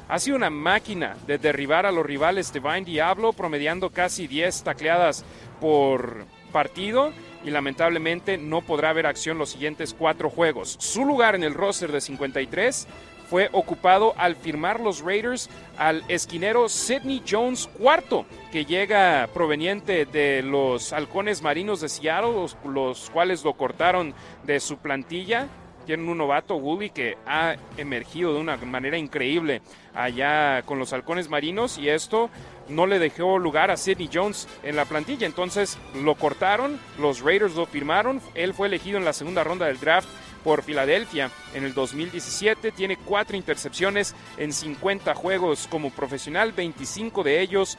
Ha 0.09 0.19
sido 0.19 0.37
una 0.37 0.51
máquina 0.51 1.17
de 1.27 1.39
derribar 1.39 1.85
a 1.85 1.93
los 1.93 2.07
rivales 2.07 2.53
Divine 2.53 2.85
Diablo, 2.85 3.33
promediando 3.33 3.91
casi 3.91 4.27
10 4.27 4.65
tacleadas 4.65 5.25
por 5.61 6.25
partido 6.53 7.13
y 7.45 7.51
lamentablemente 7.51 8.39
no 8.39 8.63
podrá 8.63 8.91
haber 8.91 9.07
acción 9.07 9.39
los 9.39 9.51
siguientes 9.51 9.95
cuatro 9.95 10.31
juegos. 10.31 10.77
Su 10.79 11.05
lugar 11.05 11.35
en 11.35 11.45
el 11.45 11.55
roster 11.55 11.93
de 11.93 12.01
53 12.01 12.87
fue 13.29 13.49
ocupado 13.53 14.13
al 14.17 14.35
firmar 14.35 14.81
los 14.81 15.03
Raiders 15.03 15.49
al 15.79 16.03
esquinero 16.09 16.69
Sidney 16.69 17.23
Jones 17.29 17.69
cuarto, 17.79 18.27
que 18.51 18.65
llega 18.65 19.29
proveniente 19.33 20.05
de 20.05 20.43
los 20.43 20.93
halcones 20.93 21.41
marinos 21.41 21.81
de 21.81 21.89
Seattle, 21.89 22.33
los, 22.33 22.57
los 22.65 23.09
cuales 23.11 23.45
lo 23.45 23.55
cortaron 23.55 24.15
de 24.45 24.59
su 24.59 24.79
plantilla 24.79 25.49
tienen 25.87 26.09
un 26.09 26.19
novato, 26.19 26.55
Wooly, 26.57 26.91
que 26.91 27.17
ha 27.27 27.57
emergido 27.77 28.33
de 28.35 28.41
una 28.41 28.57
manera 28.59 28.97
increíble 28.97 29.63
allá 29.95 30.63
con 30.63 30.79
los 30.79 30.93
halcones 30.93 31.29
marinos 31.29 31.79
y 31.79 31.89
esto 31.89 32.31
no 32.71 32.87
le 32.87 32.99
dejó 32.99 33.39
lugar 33.39 33.71
a 33.71 33.77
Sidney 33.77 34.09
Jones 34.13 34.49
en 34.63 34.77
la 34.77 34.85
plantilla. 34.85 35.27
Entonces 35.27 35.79
lo 35.95 36.15
cortaron, 36.15 36.79
los 36.99 37.21
Raiders 37.21 37.55
lo 37.55 37.67
firmaron, 37.67 38.21
él 38.35 38.55
fue 38.55 38.69
elegido 38.69 38.99
en 38.99 39.05
la 39.05 39.13
segunda 39.13 39.45
ronda 39.45 39.67
del 39.67 39.81
draft 39.81 40.09
por 40.45 40.63
Filadelfia 40.63 41.31
en 41.55 41.65
el 41.65 41.75
2017. 41.75 42.73
Tiene 42.73 42.97
cuatro 42.97 43.37
intercepciones 43.37 44.15
en 44.37 44.53
50 44.53 45.15
juegos 45.15 45.67
como 45.71 45.91
profesional, 45.91 46.53
25 46.53 47.23
de 47.23 47.41
ellos 47.41 47.79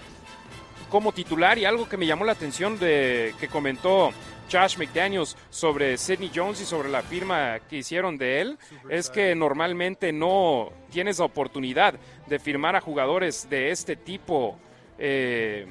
como 0.90 1.12
titular. 1.12 1.58
Y 1.58 1.66
algo 1.66 1.90
que 1.90 1.98
me 1.98 2.06
llamó 2.06 2.26
la 2.26 2.34
atención 2.34 2.78
de 2.78 3.34
que 3.40 3.48
comentó 3.48 4.12
Josh 4.52 4.78
McDaniels 4.78 5.38
sobre 5.50 5.98
Sidney 5.98 6.30
Jones 6.34 6.62
y 6.62 6.66
sobre 6.66 6.90
la 6.90 7.02
firma 7.02 7.60
que 7.70 7.78
hicieron 7.78 8.18
de 8.18 8.42
él 8.42 8.60
es 8.90 9.10
que 9.10 9.34
normalmente 9.34 10.12
no 10.12 10.72
tienes 10.92 11.20
la 11.20 11.26
oportunidad 11.26 11.96
de 12.28 12.40
firmar 12.40 12.76
a 12.76 12.82
jugadores 12.82 13.50
de 13.50 13.72
este 13.72 13.96
tipo, 13.96 14.60
eh, 15.04 15.66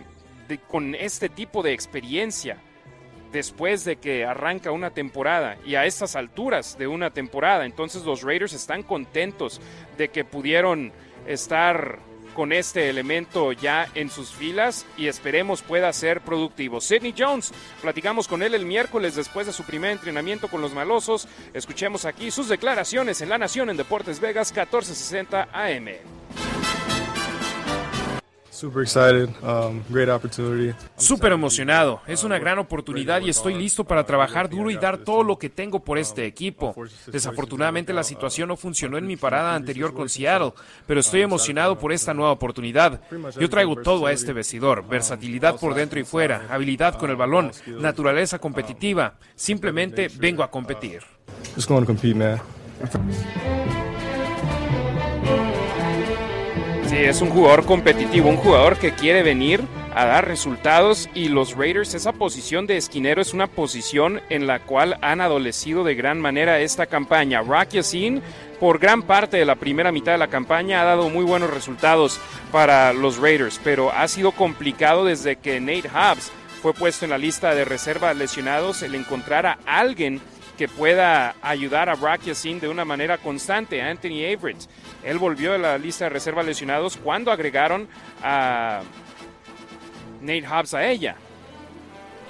con 0.67 0.97
este 0.97 1.29
tipo 1.29 1.63
de 1.63 1.73
experiencia 1.73 2.59
después 3.31 3.85
de 3.85 3.97
que 3.97 4.25
arranca 4.25 4.73
una 4.73 4.91
temporada 4.91 5.57
y 5.65 5.77
a 5.77 5.87
estas 5.87 6.17
alturas 6.17 6.77
de 6.77 6.89
una 6.89 7.11
temporada. 7.11 7.65
Entonces 7.65 8.05
los 8.05 8.23
Raiders 8.23 8.53
están 8.53 8.83
contentos 8.83 9.61
de 9.97 10.09
que 10.09 10.25
pudieron 10.25 10.93
estar 11.29 12.01
con 12.35 12.53
este 12.53 12.89
elemento 12.89 13.53
ya 13.53 13.89
en 13.95 14.11
sus 14.11 14.31
filas 14.31 14.85
y 14.97 15.07
esperemos 15.07 15.63
pueda 15.63 15.93
ser 15.93 16.21
productivo. 16.23 16.81
Sidney 16.81 17.15
Jones, 17.17 17.53
platicamos 17.83 18.27
con 18.27 18.43
él 18.43 18.55
el 18.55 18.65
miércoles 18.65 19.15
después 19.15 19.47
de 19.47 19.53
su 19.53 19.63
primer 19.63 19.93
entrenamiento 19.93 20.49
con 20.49 20.61
los 20.61 20.73
malosos. 20.73 21.29
Escuchemos 21.55 22.05
aquí 22.05 22.33
sus 22.33 22.49
declaraciones 22.49 23.21
en 23.21 23.29
La 23.29 23.39
Nación 23.39 23.71
en 23.71 23.77
Deportes 23.77 24.19
Vegas 24.19 24.51
1460 24.53 25.49
AM. 25.53 26.60
Super 28.61 28.83
excited, 28.83 29.31
um, 29.43 29.83
great 29.89 30.11
opportunity. 30.11 30.75
Súper 30.99 31.33
emocionado, 31.33 32.03
es 32.07 32.25
una 32.25 32.39
gran 32.39 32.59
oportunidad 32.59 33.23
y 33.23 33.31
estoy 33.31 33.55
listo 33.55 33.85
para 33.85 34.05
trabajar 34.05 34.51
duro 34.51 34.71
y 34.71 34.77
dar 34.77 34.99
todo 34.99 35.23
lo 35.23 35.39
que 35.39 35.49
tengo 35.49 35.83
por 35.83 35.97
este 35.97 36.27
equipo. 36.27 36.75
Desafortunadamente 37.07 37.95
la 37.95 38.05
situación 38.05 38.49
no 38.49 38.59
funcionó 38.59 38.99
en 38.99 39.07
mi 39.07 39.17
parada 39.17 39.55
anterior 39.55 39.95
con 39.95 40.11
Seattle, 40.11 40.53
pero 40.87 41.01
estoy 41.01 41.23
emocionado 41.23 41.79
por 41.79 41.91
esta 41.91 42.13
nueva 42.13 42.33
oportunidad. 42.33 43.01
Yo 43.41 43.49
traigo 43.49 43.77
todo 43.77 44.05
a 44.05 44.13
este 44.13 44.35
vestidor, 44.35 44.87
versatilidad 44.87 45.59
por 45.59 45.73
dentro 45.73 45.99
y 45.99 46.05
fuera, 46.05 46.45
habilidad 46.51 46.97
con 46.99 47.09
el 47.09 47.17
balón, 47.17 47.53
naturaleza 47.67 48.39
competitiva. 48.39 49.15
Simplemente 49.37 50.11
vengo 50.19 50.43
a 50.43 50.51
competir. 50.51 51.01
Just 51.55 51.67
going 51.67 51.81
to 51.81 51.87
compete, 51.87 52.15
man. 52.15 52.39
Sí, 56.91 56.97
es 56.97 57.23
un 57.23 57.31
jugador 57.31 57.67
competitivo, 57.67 58.29
un 58.29 58.37
jugador 58.37 58.77
que 58.77 58.91
quiere 58.91 59.23
venir 59.23 59.63
a 59.95 60.07
dar 60.07 60.27
resultados 60.27 61.09
y 61.15 61.29
los 61.29 61.57
Raiders, 61.57 61.95
esa 61.95 62.11
posición 62.13 62.67
de 62.67 62.77
esquinero 62.77 63.23
es 63.23 63.33
una 63.33 63.47
posición 63.47 64.21
en 64.29 64.49
la 64.49 64.59
cual 64.59 64.99
han 65.01 65.21
adolecido 65.21 65.85
de 65.85 65.95
gran 65.95 66.21
manera 66.21 66.59
esta 66.59 66.87
campaña. 66.87 67.43
Rocky 67.43 67.77
Yassin, 67.77 68.21
por 68.59 68.81
gran 68.81 69.03
parte 69.03 69.37
de 69.37 69.45
la 69.45 69.55
primera 69.55 69.93
mitad 69.93 70.11
de 70.11 70.19
la 70.19 70.27
campaña, 70.27 70.83
ha 70.83 70.85
dado 70.85 71.09
muy 71.11 71.25
buenos 71.25 71.51
resultados 71.51 72.19
para 72.51 72.93
los 72.93 73.19
Raiders, 73.19 73.61
pero 73.63 73.93
ha 73.93 74.09
sido 74.09 74.33
complicado 74.33 75.05
desde 75.05 75.37
que 75.37 75.61
Nate 75.61 75.89
Hobbs 75.89 76.33
fue 76.61 76.75
puesto 76.75 77.05
en 77.05 77.13
la 77.13 77.19
lista 77.19 77.55
de 77.55 77.65
reserva 77.65 78.13
lesionados 78.15 78.83
el 78.83 78.97
encontrar 78.97 79.47
a 79.47 79.59
alguien 79.65 80.21
que 80.61 80.69
pueda 80.69 81.37
ayudar 81.41 81.89
a 81.89 82.17
Yassin 82.19 82.61
de 82.61 82.69
una 82.69 82.85
manera 82.85 83.17
constante. 83.17 83.81
Anthony 83.81 84.27
Averett, 84.31 84.69
él 85.03 85.19
volvió 85.19 85.55
a 85.55 85.59
la 85.59 85.79
lista 85.79 86.05
de 86.05 86.11
reserva 86.11 86.43
lesionados 86.43 86.99
cuando 86.99 87.33
agregaron 87.33 87.89
a 88.23 88.83
Nate 90.21 90.47
Hobbs 90.47 90.75
a 90.75 90.87
ella. 90.87 91.17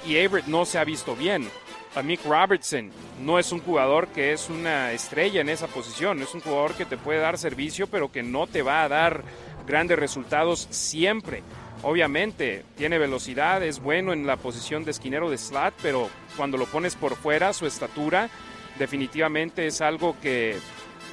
Y 0.07 0.17
Averett 0.17 0.47
no 0.47 0.63
se 0.63 0.79
ha 0.79 0.85
visto 0.85 1.13
bien. 1.13 1.49
A 1.93 2.01
Mick 2.01 2.23
Robertson 2.23 2.89
no 3.19 3.37
es 3.37 3.51
un 3.51 3.59
jugador 3.59 4.07
que 4.07 4.31
es 4.31 4.49
una 4.49 4.93
estrella 4.93 5.41
en 5.41 5.49
esa 5.49 5.67
posición, 5.67 6.21
es 6.21 6.33
un 6.33 6.39
jugador 6.39 6.73
que 6.75 6.85
te 6.85 6.95
puede 6.95 7.19
dar 7.19 7.37
servicio, 7.37 7.87
pero 7.87 8.13
que 8.13 8.23
no 8.23 8.47
te 8.47 8.61
va 8.61 8.83
a 8.83 8.87
dar 8.87 9.25
grandes 9.67 9.99
resultados 9.99 10.69
siempre. 10.69 11.43
Obviamente, 11.83 12.63
tiene 12.77 12.99
velocidad, 12.99 13.63
es 13.63 13.79
bueno 13.79 14.13
en 14.13 14.27
la 14.27 14.37
posición 14.37 14.85
de 14.85 14.91
esquinero 14.91 15.31
de 15.31 15.37
slot, 15.37 15.73
pero 15.81 16.09
cuando 16.37 16.57
lo 16.57 16.65
pones 16.67 16.95
por 16.95 17.15
fuera, 17.15 17.53
su 17.53 17.65
estatura 17.65 18.29
definitivamente 18.77 19.65
es 19.65 19.81
algo 19.81 20.15
que 20.21 20.57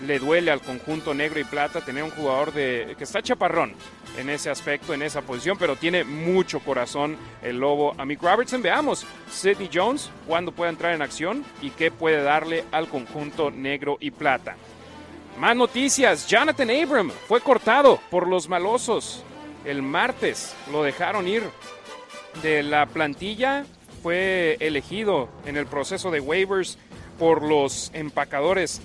le 0.06 0.18
duele 0.18 0.50
al 0.50 0.60
conjunto 0.60 1.14
negro 1.14 1.40
y 1.40 1.44
plata 1.44 1.80
tener 1.80 2.04
un 2.04 2.10
jugador 2.10 2.52
de 2.52 2.94
que 2.98 3.04
está 3.04 3.22
chaparrón 3.22 3.74
en 4.16 4.28
ese 4.28 4.50
aspecto, 4.50 4.94
en 4.94 5.02
esa 5.02 5.22
posición, 5.22 5.56
pero 5.58 5.76
tiene 5.76 6.04
mucho 6.04 6.60
corazón 6.60 7.16
el 7.42 7.58
lobo 7.58 7.94
a 7.98 8.04
Robertson. 8.04 8.62
Veamos 8.62 9.06
Sidney 9.30 9.70
Jones 9.72 10.10
cuándo 10.26 10.52
puede 10.52 10.70
entrar 10.70 10.94
en 10.94 11.02
acción 11.02 11.44
y 11.62 11.70
qué 11.70 11.90
puede 11.90 12.22
darle 12.22 12.64
al 12.72 12.88
conjunto 12.88 13.50
negro 13.50 13.96
y 14.00 14.10
plata. 14.10 14.56
Más 15.38 15.56
noticias, 15.56 16.26
Jonathan 16.26 16.70
Abram 16.70 17.10
fue 17.26 17.40
cortado 17.40 18.00
por 18.10 18.26
los 18.26 18.48
malosos 18.48 19.24
el 19.68 19.82
martes 19.82 20.54
lo 20.72 20.82
dejaron 20.82 21.28
ir 21.28 21.42
de 22.42 22.62
la 22.62 22.86
plantilla. 22.86 23.64
Fue 24.02 24.56
elegido 24.60 25.28
en 25.44 25.56
el 25.56 25.66
proceso 25.66 26.10
de 26.10 26.20
waivers 26.20 26.78
por 27.18 27.42
los 27.42 27.90
empacadores 27.92 28.80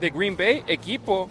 de 0.00 0.10
Green 0.10 0.36
Bay, 0.36 0.62
equipo 0.66 1.28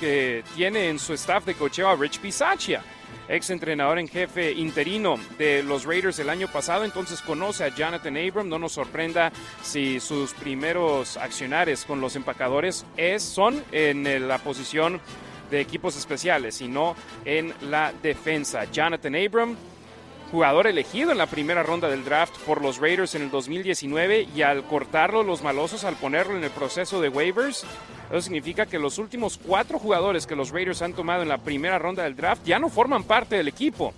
que 0.00 0.44
tiene 0.54 0.88
en 0.88 0.98
su 0.98 1.12
staff 1.14 1.44
de 1.44 1.54
cocheo 1.54 1.88
a 1.88 1.96
Rich 1.96 2.20
Pisaccia, 2.20 2.82
ex 3.28 3.50
entrenador 3.50 3.98
en 3.98 4.08
jefe 4.08 4.52
interino 4.52 5.16
de 5.38 5.62
los 5.62 5.84
Raiders 5.84 6.18
el 6.18 6.30
año 6.30 6.48
pasado, 6.48 6.84
entonces 6.84 7.20
conoce 7.20 7.64
a 7.64 7.68
Jonathan 7.68 8.16
Abram, 8.16 8.48
no 8.48 8.58
nos 8.58 8.72
sorprenda 8.72 9.32
si 9.62 10.00
sus 10.00 10.32
primeros 10.34 11.16
accionares 11.16 11.84
con 11.84 12.00
los 12.00 12.14
empacadores 12.14 12.86
es, 12.96 13.22
son 13.22 13.62
en 13.72 14.28
la 14.28 14.38
posición 14.38 15.00
de 15.50 15.60
equipos 15.60 15.96
especiales, 15.96 16.56
sino 16.56 16.94
en 17.24 17.52
la 17.62 17.92
defensa. 18.02 18.64
Jonathan 18.70 19.14
Abram, 19.14 19.56
jugador 20.30 20.66
elegido 20.66 21.12
en 21.12 21.18
la 21.18 21.26
primera 21.26 21.62
ronda 21.62 21.88
del 21.88 22.04
draft 22.04 22.36
por 22.46 22.62
los 22.62 22.78
Raiders 22.78 23.14
en 23.14 23.22
el 23.22 23.30
2019 23.30 24.28
y 24.34 24.42
al 24.42 24.64
cortarlo 24.64 25.22
los 25.22 25.42
malosos, 25.42 25.84
al 25.84 25.96
ponerlo 25.96 26.36
en 26.36 26.44
el 26.44 26.50
proceso 26.50 27.00
de 27.00 27.08
waivers, 27.08 27.64
eso 28.10 28.20
significa 28.20 28.66
que 28.66 28.78
los 28.78 28.98
últimos 28.98 29.38
cuatro 29.38 29.78
jugadores 29.78 30.26
que 30.26 30.36
los 30.36 30.50
Raiders 30.50 30.82
han 30.82 30.92
tomado 30.92 31.22
en 31.22 31.28
la 31.28 31.38
primera 31.38 31.78
ronda 31.78 32.04
del 32.04 32.14
draft 32.14 32.44
ya 32.44 32.58
no 32.58 32.68
forman 32.68 33.02
parte 33.02 33.36
del 33.36 33.48
equipo. 33.48 33.92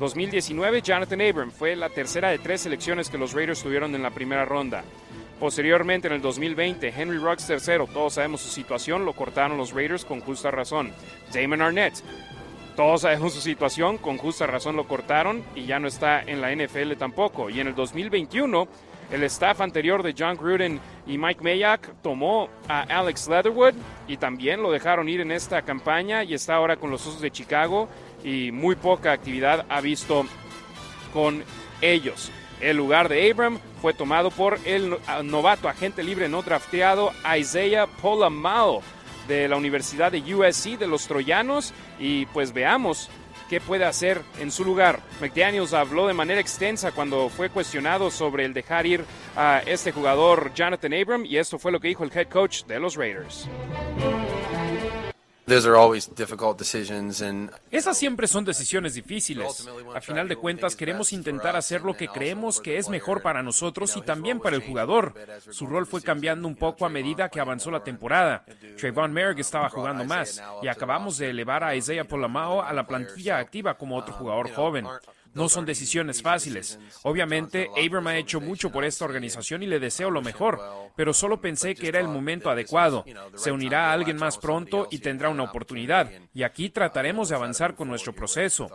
2019, 0.00 0.82
Jonathan 0.82 1.20
Abram 1.20 1.50
fue 1.50 1.76
la 1.76 1.90
tercera 1.90 2.30
de 2.30 2.38
tres 2.38 2.62
selecciones 2.62 3.10
que 3.10 3.18
los 3.18 3.32
Raiders 3.32 3.62
tuvieron 3.62 3.94
en 3.94 4.02
la 4.02 4.10
primera 4.10 4.44
ronda. 4.44 4.82
Posteriormente, 5.40 6.06
en 6.06 6.12
el 6.12 6.20
2020, 6.20 6.92
Henry 6.94 7.16
Ruggs 7.16 7.46
tercero, 7.46 7.86
todos 7.86 8.12
sabemos 8.12 8.42
su 8.42 8.50
situación, 8.50 9.06
lo 9.06 9.14
cortaron 9.14 9.56
los 9.56 9.72
Raiders 9.72 10.04
con 10.04 10.20
justa 10.20 10.50
razón. 10.50 10.92
Damon 11.32 11.62
Arnett, 11.62 11.94
todos 12.76 13.00
sabemos 13.00 13.32
su 13.32 13.40
situación, 13.40 13.96
con 13.96 14.18
justa 14.18 14.46
razón 14.46 14.76
lo 14.76 14.86
cortaron 14.86 15.42
y 15.54 15.64
ya 15.64 15.78
no 15.78 15.88
está 15.88 16.20
en 16.20 16.42
la 16.42 16.54
NFL 16.54 16.92
tampoco. 16.98 17.48
Y 17.48 17.58
en 17.58 17.68
el 17.68 17.74
2021, 17.74 18.68
el 19.10 19.22
staff 19.24 19.62
anterior 19.62 20.02
de 20.02 20.14
John 20.16 20.36
Gruden 20.36 20.78
y 21.06 21.16
Mike 21.16 21.42
Mayock 21.42 21.88
tomó 22.02 22.50
a 22.68 22.82
Alex 22.82 23.26
Leatherwood 23.26 23.74
y 24.08 24.18
también 24.18 24.62
lo 24.62 24.70
dejaron 24.70 25.08
ir 25.08 25.22
en 25.22 25.32
esta 25.32 25.62
campaña 25.62 26.22
y 26.22 26.34
está 26.34 26.54
ahora 26.54 26.76
con 26.76 26.90
los 26.90 27.06
Osos 27.06 27.22
de 27.22 27.30
Chicago 27.30 27.88
y 28.22 28.52
muy 28.52 28.76
poca 28.76 29.12
actividad 29.12 29.64
ha 29.70 29.80
visto 29.80 30.26
con 31.14 31.42
ellos. 31.80 32.30
El 32.60 32.76
lugar 32.76 33.08
de 33.08 33.30
Abram 33.30 33.58
fue 33.80 33.94
tomado 33.94 34.30
por 34.30 34.58
el 34.64 34.96
novato 35.24 35.68
agente 35.68 36.02
libre 36.02 36.28
no 36.28 36.42
drafteado 36.42 37.12
Isaiah 37.38 37.86
Polamao 37.86 38.82
de 39.26 39.48
la 39.48 39.56
Universidad 39.56 40.12
de 40.12 40.34
USC 40.34 40.78
de 40.78 40.86
los 40.86 41.06
Troyanos 41.06 41.72
y 41.98 42.26
pues 42.26 42.52
veamos 42.52 43.08
qué 43.48 43.60
puede 43.60 43.84
hacer 43.84 44.22
en 44.38 44.50
su 44.50 44.64
lugar. 44.64 45.00
McDaniels 45.20 45.72
habló 45.72 46.06
de 46.06 46.14
manera 46.14 46.40
extensa 46.40 46.92
cuando 46.92 47.28
fue 47.30 47.48
cuestionado 47.48 48.10
sobre 48.10 48.44
el 48.44 48.52
dejar 48.52 48.86
ir 48.86 49.04
a 49.36 49.62
este 49.66 49.90
jugador 49.90 50.52
Jonathan 50.54 50.92
Abram 50.92 51.24
y 51.24 51.38
esto 51.38 51.58
fue 51.58 51.72
lo 51.72 51.80
que 51.80 51.88
dijo 51.88 52.04
el 52.04 52.12
head 52.14 52.28
coach 52.28 52.64
de 52.64 52.78
los 52.78 52.94
Raiders. 52.96 53.48
Esas 57.70 57.98
siempre 57.98 58.26
son 58.26 58.44
decisiones 58.44 58.94
difíciles. 58.94 59.68
A 59.94 60.00
final 60.00 60.28
de 60.28 60.36
cuentas, 60.36 60.76
queremos 60.76 61.12
intentar 61.12 61.56
hacer 61.56 61.82
lo 61.82 61.96
que 61.96 62.08
creemos 62.08 62.60
que 62.60 62.78
es 62.78 62.88
mejor 62.88 63.22
para 63.22 63.42
nosotros 63.42 63.96
y 63.96 64.02
también 64.02 64.40
para 64.40 64.56
el 64.56 64.62
jugador. 64.62 65.14
Su 65.50 65.66
rol 65.66 65.86
fue 65.86 66.02
cambiando 66.02 66.46
un 66.46 66.56
poco 66.56 66.86
a 66.86 66.88
medida 66.88 67.28
que 67.28 67.40
avanzó 67.40 67.70
la 67.70 67.82
temporada. 67.82 68.44
Trayvon 68.78 69.12
Merrick 69.12 69.40
estaba 69.40 69.68
jugando 69.70 70.04
más 70.04 70.42
y 70.62 70.68
acabamos 70.68 71.18
de 71.18 71.30
elevar 71.30 71.64
a 71.64 71.74
Isaiah 71.74 72.06
Polamao 72.06 72.62
a 72.62 72.72
la 72.72 72.86
plantilla 72.86 73.38
activa 73.38 73.76
como 73.76 73.96
otro 73.96 74.14
jugador 74.14 74.52
joven. 74.52 74.86
No 75.34 75.48
son 75.48 75.64
decisiones 75.64 76.22
fáciles. 76.22 76.78
Obviamente, 77.02 77.68
Abram 77.76 78.08
ha 78.08 78.16
hecho 78.16 78.40
mucho 78.40 78.70
por 78.70 78.84
esta 78.84 79.04
organización 79.04 79.62
y 79.62 79.66
le 79.66 79.78
deseo 79.78 80.10
lo 80.10 80.22
mejor, 80.22 80.60
pero 80.96 81.14
solo 81.14 81.40
pensé 81.40 81.74
que 81.74 81.88
era 81.88 82.00
el 82.00 82.08
momento 82.08 82.50
adecuado. 82.50 83.04
Se 83.36 83.52
unirá 83.52 83.90
a 83.90 83.92
alguien 83.92 84.16
más 84.16 84.38
pronto 84.38 84.88
y 84.90 84.98
tendrá 84.98 85.28
una 85.28 85.44
oportunidad. 85.44 86.10
Y 86.34 86.42
aquí 86.42 86.70
trataremos 86.70 87.28
de 87.28 87.36
avanzar 87.36 87.74
con 87.74 87.88
nuestro 87.88 88.12
proceso. 88.12 88.70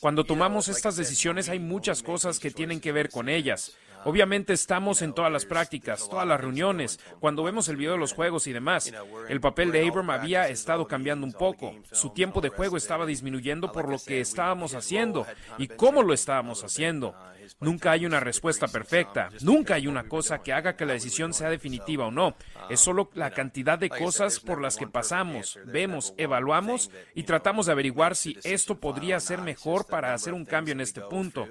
Cuando 0.00 0.24
tomamos 0.24 0.68
estas 0.68 0.96
decisiones 0.96 1.48
hay 1.48 1.60
muchas 1.60 2.02
cosas 2.02 2.38
que 2.38 2.50
tienen 2.50 2.80
que 2.80 2.92
ver 2.92 3.08
con 3.08 3.28
ellas. 3.28 3.76
Obviamente 4.04 4.52
estamos 4.52 5.02
en 5.02 5.12
todas 5.12 5.32
las 5.32 5.44
prácticas, 5.44 6.08
todas 6.08 6.26
las 6.26 6.40
reuniones, 6.40 6.98
cuando 7.20 7.42
vemos 7.42 7.68
el 7.68 7.76
video 7.76 7.92
de 7.92 7.98
los 7.98 8.12
juegos 8.12 8.46
y 8.46 8.52
demás. 8.52 8.92
El 9.28 9.40
papel 9.40 9.72
de 9.72 9.86
Abram 9.86 10.10
había 10.10 10.48
estado 10.48 10.86
cambiando 10.86 11.26
un 11.26 11.32
poco. 11.32 11.74
Su 11.90 12.10
tiempo 12.10 12.40
de 12.40 12.48
juego 12.48 12.76
estaba 12.76 13.06
disminuyendo 13.06 13.72
por 13.72 13.88
lo 13.88 13.98
que 13.98 14.20
estábamos 14.20 14.74
haciendo 14.74 15.26
y 15.58 15.68
cómo 15.68 16.02
lo 16.02 16.14
estábamos 16.14 16.64
haciendo. 16.64 17.14
Nunca 17.60 17.92
hay 17.92 18.06
una 18.06 18.20
respuesta 18.20 18.68
perfecta, 18.68 19.28
nunca 19.40 19.74
hay 19.74 19.86
una 19.86 20.08
cosa 20.08 20.42
que 20.42 20.52
haga 20.52 20.76
que 20.76 20.86
la 20.86 20.94
decisión 20.94 21.32
sea 21.32 21.50
definitiva 21.50 22.06
o 22.06 22.10
no. 22.10 22.34
Es 22.68 22.80
solo 22.80 23.10
la 23.14 23.30
cantidad 23.30 23.78
de 23.78 23.88
cosas 23.90 24.40
por 24.40 24.60
las 24.60 24.76
que 24.76 24.86
pasamos, 24.86 25.58
vemos, 25.64 26.14
evaluamos 26.16 26.90
y 27.14 27.24
tratamos 27.24 27.66
de 27.66 27.72
averiguar 27.72 28.16
si 28.16 28.38
esto 28.44 28.78
podría 28.78 29.20
ser 29.20 29.40
mejor 29.40 29.86
para 29.86 30.14
hacer 30.14 30.34
un 30.34 30.44
cambio 30.44 30.72
en 30.72 30.80
este 30.80 31.00
punto. 31.00 31.46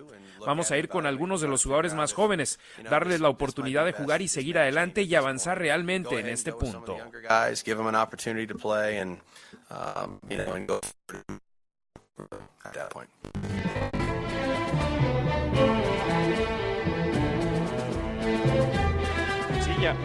Vamos 0.46 0.72
a 0.72 0.78
ir 0.78 0.90
con 0.90 1.06
algunos 1.06 1.42
de 1.42 1.48
los 1.48 1.64
jugadores 1.64 1.94
más 1.94 2.14
jóvenes, 2.14 2.60
darles 2.90 3.20
la 3.20 3.30
oportunidad 3.30 3.86
de 3.86 3.94
jugar 3.94 4.22
y 4.22 4.28
seguir 4.28 4.58
adelante 4.58 5.04
y 5.04 5.16
avanzar 5.16 5.60
realmente 5.60 6.20
en 6.20 6.28
este 6.28 6.52
punto. 6.52 6.98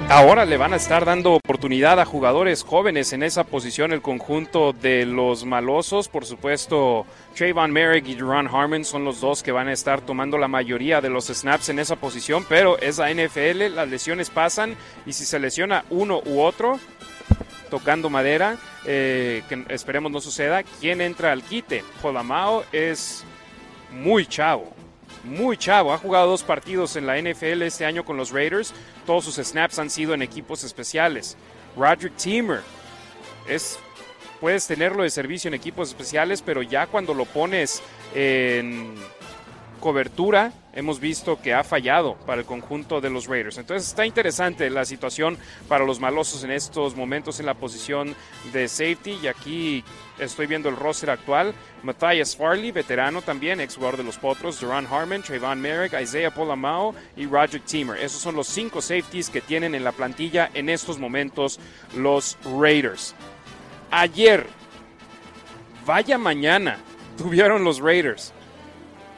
Ahora 0.08 0.44
le 0.44 0.56
van 0.56 0.72
a 0.72 0.76
estar 0.76 1.04
dando 1.04 1.34
oportunidad 1.34 1.98
a 1.98 2.04
jugadores 2.04 2.62
jóvenes 2.62 3.12
en 3.12 3.24
esa 3.24 3.42
posición 3.42 3.92
el 3.92 4.02
conjunto 4.02 4.72
de 4.72 5.04
los 5.04 5.44
malosos. 5.44 6.08
Por 6.08 6.24
supuesto, 6.24 7.04
Trayvon 7.34 7.72
Merrick 7.72 8.06
y 8.06 8.14
Duran 8.14 8.46
Harmon 8.46 8.84
son 8.84 9.04
los 9.04 9.20
dos 9.20 9.42
que 9.42 9.50
van 9.50 9.66
a 9.66 9.72
estar 9.72 10.00
tomando 10.00 10.38
la 10.38 10.46
mayoría 10.46 11.00
de 11.00 11.10
los 11.10 11.26
snaps 11.26 11.70
en 11.70 11.80
esa 11.80 11.96
posición, 11.96 12.46
pero 12.48 12.78
es 12.78 12.98
la 12.98 13.12
NFL, 13.12 13.74
las 13.74 13.88
lesiones 13.88 14.30
pasan 14.30 14.76
y 15.06 15.12
si 15.12 15.24
se 15.24 15.40
lesiona 15.40 15.84
uno 15.90 16.22
u 16.24 16.40
otro, 16.40 16.78
tocando 17.68 18.08
madera, 18.08 18.58
eh, 18.84 19.42
que 19.48 19.64
esperemos 19.70 20.12
no 20.12 20.20
suceda, 20.20 20.62
¿quién 20.80 21.00
entra 21.00 21.32
al 21.32 21.42
quite? 21.42 21.82
Jolamao 22.00 22.62
es 22.70 23.24
muy 23.90 24.24
chavo 24.24 24.75
muy 25.26 25.56
chavo. 25.56 25.92
Ha 25.92 25.98
jugado 25.98 26.28
dos 26.28 26.42
partidos 26.42 26.96
en 26.96 27.06
la 27.06 27.20
NFL 27.20 27.62
este 27.62 27.84
año 27.84 28.04
con 28.04 28.16
los 28.16 28.30
Raiders. 28.30 28.72
Todos 29.04 29.24
sus 29.24 29.36
snaps 29.36 29.78
han 29.78 29.90
sido 29.90 30.14
en 30.14 30.22
equipos 30.22 30.64
especiales. 30.64 31.36
Roderick 31.76 32.16
Teamer 32.16 32.62
es 33.48 33.78
puedes 34.40 34.66
tenerlo 34.66 35.02
de 35.02 35.10
servicio 35.10 35.48
en 35.48 35.54
equipos 35.54 35.88
especiales, 35.88 36.42
pero 36.42 36.62
ya 36.62 36.86
cuando 36.86 37.14
lo 37.14 37.24
pones 37.24 37.82
en 38.14 38.94
cobertura, 39.80 40.52
hemos 40.76 41.00
visto 41.00 41.40
que 41.40 41.54
ha 41.54 41.64
fallado 41.64 42.14
para 42.26 42.42
el 42.42 42.46
conjunto 42.46 43.00
de 43.00 43.10
los 43.10 43.26
Raiders. 43.26 43.56
Entonces 43.58 43.88
está 43.88 44.06
interesante 44.06 44.68
la 44.70 44.84
situación 44.84 45.38
para 45.68 45.84
los 45.84 45.98
malosos 45.98 46.44
en 46.44 46.50
estos 46.50 46.94
momentos 46.94 47.40
en 47.40 47.46
la 47.46 47.54
posición 47.54 48.14
de 48.52 48.68
safety. 48.68 49.18
Y 49.22 49.26
aquí 49.26 49.82
estoy 50.18 50.46
viendo 50.46 50.68
el 50.68 50.76
roster 50.76 51.08
actual. 51.08 51.54
Matthias 51.82 52.36
Farley, 52.36 52.72
veterano 52.72 53.22
también, 53.22 53.60
ex 53.60 53.74
jugador 53.74 53.96
de 53.96 54.04
los 54.04 54.18
Potros, 54.18 54.60
Duran 54.60 54.86
Harmon, 54.86 55.22
Trayvon 55.22 55.60
Merrick, 55.60 55.98
Isaiah 55.98 56.30
Polamao 56.30 56.94
y 57.16 57.26
Roger 57.26 57.62
Teamer. 57.62 57.98
Esos 57.98 58.20
son 58.20 58.36
los 58.36 58.46
cinco 58.46 58.82
safeties 58.82 59.30
que 59.30 59.40
tienen 59.40 59.74
en 59.74 59.82
la 59.82 59.92
plantilla 59.92 60.50
en 60.52 60.68
estos 60.68 60.98
momentos 60.98 61.58
los 61.96 62.36
Raiders. 62.44 63.14
Ayer, 63.90 64.46
vaya 65.86 66.18
mañana, 66.18 66.78
tuvieron 67.16 67.64
los 67.64 67.80
Raiders. 67.80 68.34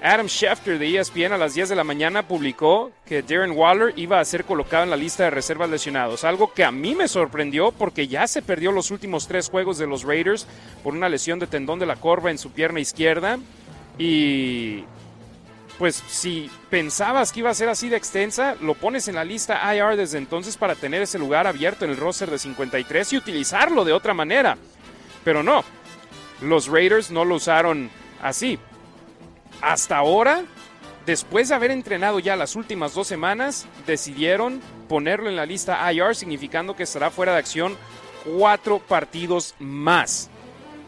Adam 0.03 0.29
Schefter 0.29 0.79
de 0.79 0.97
ESPN 0.97 1.33
a 1.33 1.39
las 1.39 1.55
10 1.55 1.71
de 1.71 1.75
la 1.75 1.83
mañana 1.83 2.23
publicó 2.23 2.93
que 3.05 3.23
Darren 3.23 3.51
Waller 3.51 3.93
iba 3.97 4.21
a 4.21 4.25
ser 4.25 4.45
colocado 4.45 4.85
en 4.85 4.91
la 4.91 4.97
lista 4.97 5.25
de 5.25 5.31
reservas 5.31 5.69
lesionados, 5.69 6.23
algo 6.23 6.53
que 6.53 6.65
a 6.65 6.71
mí 6.71 6.95
me 6.95 7.09
sorprendió 7.09 7.73
porque 7.73 8.07
ya 8.07 8.29
se 8.29 8.41
perdió 8.41 8.71
los 8.71 8.93
últimos 8.93 9.27
tres 9.27 9.49
juegos 9.49 9.77
de 9.77 9.89
los 9.89 10.05
Raiders 10.05 10.47
por 10.85 10.95
una 10.95 11.09
lesión 11.09 11.41
de 11.41 11.49
tendón 11.49 11.81
de 11.81 11.87
la 11.87 11.97
corva 11.97 12.31
en 12.31 12.39
su 12.39 12.53
pierna 12.53 12.79
izquierda 12.79 13.41
y 13.99 14.85
pues 15.79 16.01
si 16.07 16.49
pensabas 16.71 17.33
que 17.33 17.41
iba 17.41 17.51
a 17.51 17.55
ser 17.55 17.69
así 17.69 17.89
de 17.89 17.97
extensa, 17.97 18.55
lo 18.61 18.75
pones 18.75 19.09
en 19.09 19.17
la 19.17 19.25
lista 19.25 19.75
IR 19.75 19.97
desde 19.97 20.19
entonces 20.19 20.57
para 20.57 20.77
tener 20.77 21.03
ese 21.03 21.19
lugar 21.19 21.49
abierto 21.49 21.85
en 21.85 21.91
el 21.91 21.97
roster 21.97 22.31
de 22.31 22.39
53 22.39 23.13
y 23.13 23.17
utilizarlo 23.17 23.85
de 23.85 23.93
otra 23.93 24.15
manera. 24.15 24.59
Pero 25.25 25.43
no, 25.43 25.65
los 26.41 26.69
Raiders 26.69 27.11
no 27.11 27.25
lo 27.25 27.35
usaron 27.35 27.91
así 28.23 28.61
hasta 29.61 29.97
ahora, 29.97 30.45
después 31.07 31.49
de 31.49 31.55
haber 31.55 31.71
entrenado 31.71 32.19
ya 32.19 32.37
las 32.37 32.57
últimas 32.57 32.95
dos 32.95 33.07
semanas, 33.07 33.67
decidieron 33.87 34.61
ponerlo 34.89 35.29
en 35.29 35.37
la 35.37 35.47
lista 35.47 35.93
IR, 35.93 36.15
significando 36.15 36.77
que 36.77 36.85
estará 36.85 37.11
fuera 37.11 37.33
de 37.33 37.39
acción 37.39 37.77
cuatro 38.25 38.79
partidos 38.79 39.55
más. 39.59 40.31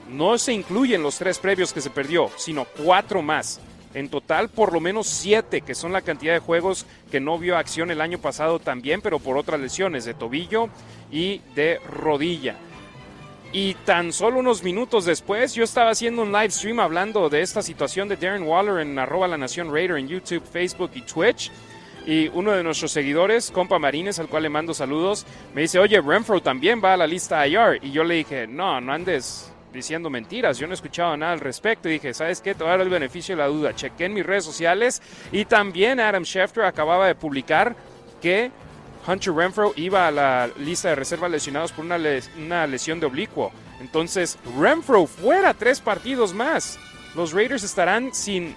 No 0.08 0.38
se 0.38 0.52
incluyen 0.52 1.02
los 1.02 1.18
tres 1.18 1.38
previos 1.38 1.72
que 1.72 1.80
se 1.80 1.90
perdió, 1.90 2.30
sino 2.36 2.64
cuatro 2.64 3.22
más. 3.22 3.60
En 3.92 4.08
total, 4.08 4.48
por 4.48 4.72
lo 4.72 4.80
menos 4.80 5.08
siete, 5.08 5.62
que 5.62 5.74
son 5.74 5.92
la 5.92 6.02
cantidad 6.02 6.32
de 6.32 6.38
juegos 6.38 6.86
que 7.10 7.20
no 7.20 7.38
vio 7.38 7.56
acción 7.56 7.90
el 7.90 8.00
año 8.00 8.18
pasado 8.18 8.60
también, 8.60 9.00
pero 9.00 9.18
por 9.18 9.36
otras 9.36 9.60
lesiones 9.60 10.04
de 10.04 10.14
tobillo 10.14 10.68
y 11.10 11.40
de 11.54 11.80
rodilla. 11.88 12.56
Y 13.52 13.74
tan 13.74 14.12
solo 14.12 14.38
unos 14.38 14.62
minutos 14.62 15.04
después, 15.04 15.54
yo 15.54 15.64
estaba 15.64 15.90
haciendo 15.90 16.22
un 16.22 16.30
live 16.30 16.50
stream 16.50 16.78
hablando 16.78 17.28
de 17.28 17.40
esta 17.40 17.62
situación 17.62 18.08
de 18.08 18.16
Darren 18.16 18.44
Waller 18.44 18.78
en 18.78 18.96
arroba 18.96 19.26
la 19.26 19.36
Nación 19.36 19.72
Raider 19.72 19.96
en 19.96 20.06
YouTube, 20.06 20.44
Facebook 20.44 20.92
y 20.94 21.02
Twitch. 21.02 21.50
Y 22.06 22.28
uno 22.28 22.52
de 22.52 22.62
nuestros 22.62 22.92
seguidores, 22.92 23.50
compa 23.50 23.78
Marines, 23.78 24.20
al 24.20 24.28
cual 24.28 24.44
le 24.44 24.48
mando 24.48 24.72
saludos, 24.72 25.26
me 25.52 25.62
dice, 25.62 25.80
oye, 25.80 26.00
Renfro 26.00 26.40
también 26.40 26.80
va 26.82 26.94
a 26.94 26.96
la 26.96 27.08
lista 27.08 27.46
IR. 27.46 27.80
Y 27.82 27.90
yo 27.90 28.04
le 28.04 28.14
dije, 28.14 28.46
no, 28.46 28.80
no 28.80 28.92
andes 28.92 29.52
diciendo 29.72 30.10
mentiras, 30.10 30.58
yo 30.58 30.66
no 30.66 30.72
he 30.72 30.74
escuchado 30.74 31.16
nada 31.16 31.32
al 31.32 31.40
respecto. 31.40 31.88
Y 31.88 31.92
dije, 31.92 32.14
¿sabes 32.14 32.40
qué? 32.40 32.54
Te 32.54 32.62
voy 32.62 32.68
a 32.68 32.76
dar 32.76 32.80
el 32.82 32.88
beneficio 32.88 33.34
de 33.34 33.42
la 33.42 33.48
duda. 33.48 33.74
Chequé 33.74 34.04
en 34.04 34.14
mis 34.14 34.24
redes 34.24 34.44
sociales 34.44 35.02
y 35.32 35.44
también 35.44 35.98
Adam 35.98 36.24
Schefter 36.24 36.64
acababa 36.64 37.08
de 37.08 37.16
publicar 37.16 37.74
que 38.22 38.50
Hunter 39.06 39.32
Renfro 39.32 39.72
iba 39.76 40.06
a 40.06 40.10
la 40.10 40.50
lista 40.58 40.90
de 40.90 40.94
reservas 40.94 41.30
lesionados 41.30 41.72
por 41.72 41.84
una, 41.84 41.98
una 42.38 42.66
lesión 42.66 43.00
de 43.00 43.06
oblicuo. 43.06 43.52
Entonces, 43.80 44.38
Renfro 44.58 45.06
fuera 45.06 45.54
tres 45.54 45.80
partidos 45.80 46.34
más. 46.34 46.78
Los 47.14 47.32
Raiders 47.32 47.64
estarán 47.64 48.14
sin 48.14 48.54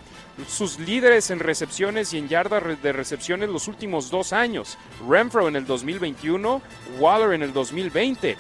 sus 0.48 0.80
líderes 0.80 1.30
en 1.30 1.40
recepciones 1.40 2.14
y 2.14 2.18
en 2.18 2.28
yardas 2.28 2.82
de 2.82 2.92
recepciones 2.92 3.50
los 3.50 3.68
últimos 3.68 4.10
dos 4.10 4.34
años. 4.34 4.78
Renfro 5.08 5.48
en 5.48 5.56
el 5.56 5.66
2021, 5.66 6.62
Waller 7.00 7.34
en 7.34 7.44
el 7.44 7.54
2020. 7.54 8.38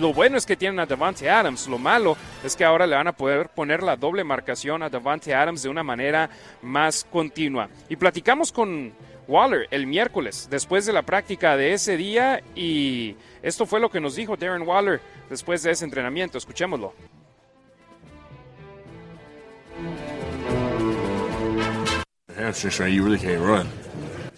Lo 0.00 0.14
bueno 0.14 0.38
es 0.38 0.46
que 0.46 0.56
tienen 0.56 0.80
a 0.80 0.86
Davante 0.86 1.28
Adams. 1.28 1.68
Lo 1.68 1.78
malo 1.78 2.16
es 2.42 2.56
que 2.56 2.64
ahora 2.64 2.86
le 2.86 2.96
van 2.96 3.08
a 3.08 3.12
poder 3.12 3.50
poner 3.50 3.82
la 3.82 3.96
doble 3.96 4.24
marcación 4.24 4.82
a 4.82 4.88
Davante 4.88 5.34
Adams 5.34 5.62
de 5.62 5.68
una 5.68 5.82
manera 5.82 6.30
más 6.62 7.06
continua. 7.10 7.68
Y 7.90 7.96
platicamos 7.96 8.52
con 8.52 8.94
Waller 9.28 9.68
el 9.70 9.86
miércoles, 9.86 10.48
después 10.50 10.86
de 10.86 10.92
la 10.92 11.02
práctica 11.02 11.56
de 11.56 11.72
ese 11.72 11.96
día, 11.96 12.42
y 12.54 13.16
esto 13.42 13.66
fue 13.66 13.80
lo 13.80 13.90
que 13.90 14.00
nos 14.00 14.16
dijo 14.16 14.36
Darren 14.36 14.62
Waller 14.62 15.00
después 15.30 15.62
de 15.62 15.70
ese 15.70 15.84
entrenamiento. 15.84 16.38
Escuchémoslo. 16.38 16.92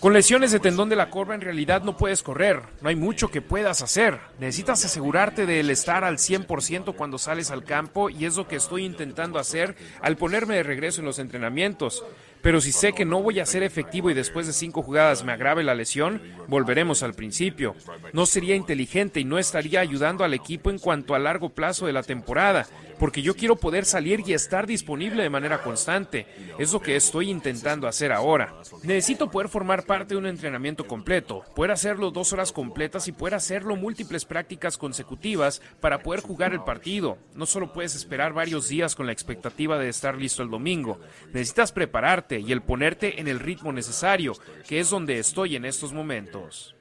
Con 0.05 0.13
lesiones 0.13 0.53
de 0.53 0.61
tendón 0.61 0.91
de 0.91 0.97
la 0.97 1.09
corva 1.09 1.35
en 1.35 1.41
realidad 1.41 1.83
no 1.83 1.97
puedes 1.97 2.23
correr, 2.23 2.61
no 2.83 2.91
hay 2.91 2.95
mucho 2.95 3.31
que 3.31 3.41
puedas 3.41 3.81
hacer. 3.81 4.21
Necesitas 4.39 4.85
asegurarte 4.85 5.47
de 5.47 5.61
estar 5.73 6.05
al 6.05 6.19
100% 6.19 6.95
cuando 6.95 7.17
sales 7.17 7.51
al 7.51 7.65
campo 7.65 8.11
y 8.11 8.27
es 8.27 8.37
lo 8.37 8.47
que 8.47 8.57
estoy 8.57 8.85
intentando 8.85 9.39
hacer 9.39 9.77
al 10.03 10.19
ponerme 10.19 10.57
de 10.57 10.63
regreso 10.63 11.01
en 11.01 11.07
los 11.07 11.19
entrenamientos. 11.19 12.05
Pero 12.45 12.61
si 12.61 12.73
sé 12.73 12.93
que 12.93 13.07
no 13.07 13.23
voy 13.23 13.41
a 13.41 13.47
ser 13.47 13.63
efectivo 13.63 14.11
y 14.11 14.15
después 14.15 14.47
de 14.47 14.53
cinco 14.53 14.83
jugadas 14.83 15.25
me 15.25 15.33
agrave 15.33 15.65
la 15.65 15.75
lesión, 15.75 16.21
volveremos 16.47 17.03
al 17.03 17.15
principio. 17.15 17.75
No 18.13 18.27
sería 18.27 18.55
inteligente 18.55 19.19
y 19.19 19.25
no 19.25 19.39
estaría 19.39 19.81
ayudando 19.81 20.25
al 20.25 20.35
equipo 20.35 20.69
en 20.69 20.79
cuanto 20.79 21.15
a 21.15 21.19
largo 21.19 21.49
plazo 21.49 21.87
de 21.87 21.95
la 21.95 22.03
temporada 22.03 22.67
porque 22.99 23.23
yo 23.23 23.35
quiero 23.35 23.57
poder 23.57 23.85
salir 23.85 24.23
y 24.27 24.33
estar 24.33 24.67
disponible 24.67 25.23
de 25.23 25.31
manera 25.31 25.63
constante. 25.63 26.27
Es 26.59 26.73
lo 26.73 26.81
que 26.81 26.97
estoy 26.97 27.31
intentando 27.31 27.87
hacer 27.87 28.13
ahora. 28.13 28.55
Necesito 28.83 29.31
poder 29.31 29.49
formar 29.49 29.85
parte 29.85 30.15
de 30.15 30.19
un 30.19 30.27
entrenamiento 30.27 30.87
completo, 30.87 31.43
poder 31.55 31.73
hacerlo 31.73 32.11
dos 32.11 32.33
horas 32.33 32.53
completas 32.53 33.09
y 33.09 33.13
poder 33.13 33.35
hacerlo 33.35 33.77
múltiples 33.77 34.25
prácticas 34.25 34.79
consecutivas 34.79 35.61
para 35.81 36.03
poder 36.03 36.21
jugar 36.21 36.53
el 36.53 36.63
partido. 36.63 37.19
No 37.35 37.47
solo 37.47 37.73
puedes 37.73 37.95
esperar 37.95 38.33
varios 38.33 38.69
días 38.69 38.95
con 38.95 39.07
la 39.07 39.13
expectativa 39.13 39.79
de 39.79 39.89
estar 39.89 40.17
listo 40.17 40.43
el 40.43 40.51
domingo. 40.51 40.99
Necesitas 41.33 41.73
prepararte 41.73 42.34
y 42.41 42.53
el 42.53 42.63
ponerte 42.63 43.21
en 43.21 43.29
el 43.29 43.41
ritmo 43.41 43.73
necesario, 43.73 44.35
que 44.67 44.81
es 44.81 44.91
donde 44.91 45.19
estoy 45.19 45.57
en 45.57 45.65
estos 45.65 45.93
momentos 45.93 46.75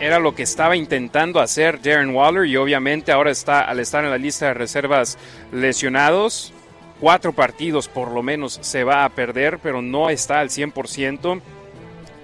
era 0.00 0.18
lo 0.18 0.34
que 0.34 0.42
estaba 0.42 0.76
intentando 0.76 1.40
hacer 1.40 1.80
Darren 1.80 2.14
Waller 2.14 2.46
y 2.46 2.56
obviamente 2.56 3.12
ahora 3.12 3.30
está 3.30 3.62
al 3.62 3.80
estar 3.80 4.04
en 4.04 4.10
la 4.10 4.18
lista 4.18 4.46
de 4.46 4.54
reservas 4.54 5.18
lesionados. 5.52 6.52
Cuatro 7.00 7.32
partidos 7.32 7.88
por 7.88 8.10
lo 8.10 8.22
menos 8.22 8.58
se 8.62 8.84
va 8.84 9.04
a 9.04 9.08
perder, 9.08 9.58
pero 9.62 9.82
no 9.82 10.10
está 10.10 10.40
al 10.40 10.50
100%. 10.50 11.40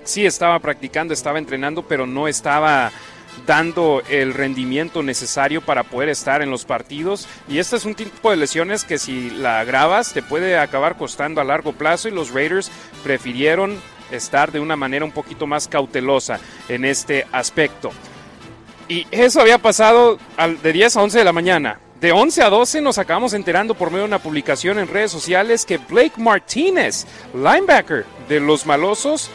Sí 0.04 0.26
estaba 0.26 0.58
practicando, 0.58 1.14
estaba 1.14 1.38
entrenando, 1.38 1.82
pero 1.82 2.06
no 2.06 2.28
estaba 2.28 2.90
dando 3.46 4.02
el 4.08 4.34
rendimiento 4.34 5.02
necesario 5.02 5.60
para 5.60 5.84
poder 5.84 6.08
estar 6.08 6.42
en 6.42 6.50
los 6.50 6.64
partidos. 6.64 7.26
Y 7.48 7.58
este 7.58 7.76
es 7.76 7.84
un 7.84 7.94
tipo 7.94 8.30
de 8.30 8.36
lesiones 8.36 8.84
que 8.84 8.98
si 8.98 9.30
la 9.30 9.64
grabas 9.64 10.12
te 10.12 10.22
puede 10.22 10.58
acabar 10.58 10.96
costando 10.96 11.40
a 11.40 11.44
largo 11.44 11.72
plazo 11.72 12.08
y 12.08 12.12
los 12.12 12.32
Raiders 12.32 12.70
prefirieron 13.02 13.80
estar 14.10 14.52
de 14.52 14.60
una 14.60 14.76
manera 14.76 15.04
un 15.04 15.12
poquito 15.12 15.46
más 15.46 15.68
cautelosa 15.68 16.40
en 16.68 16.84
este 16.84 17.26
aspecto. 17.32 17.90
Y 18.88 19.06
eso 19.10 19.40
había 19.40 19.58
pasado 19.58 20.18
de 20.62 20.72
10 20.72 20.96
a 20.96 21.02
11 21.02 21.18
de 21.18 21.24
la 21.24 21.32
mañana. 21.32 21.78
De 22.00 22.12
11 22.12 22.42
a 22.42 22.50
12 22.50 22.80
nos 22.80 22.98
acabamos 22.98 23.34
enterando 23.34 23.74
por 23.74 23.90
medio 23.90 24.00
de 24.00 24.08
una 24.08 24.18
publicación 24.18 24.78
en 24.78 24.88
redes 24.88 25.12
sociales 25.12 25.66
que 25.66 25.76
Blake 25.76 26.14
Martínez, 26.16 27.06
linebacker 27.34 28.06
de 28.26 28.40
los 28.40 28.64
malosos, 28.64 29.30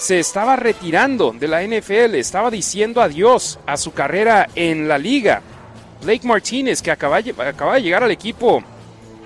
se 0.00 0.18
estaba 0.18 0.56
retirando 0.56 1.30
de 1.38 1.46
la 1.46 1.62
NFL, 1.62 2.14
estaba 2.14 2.50
diciendo 2.50 3.02
adiós 3.02 3.58
a 3.66 3.76
su 3.76 3.92
carrera 3.92 4.48
en 4.54 4.88
la 4.88 4.96
liga. 4.96 5.42
Blake 6.02 6.26
Martínez, 6.26 6.80
que 6.80 6.90
acaba, 6.90 7.20
de 7.20 7.82
llegar 7.82 8.02
al 8.02 8.10
equipo 8.10 8.64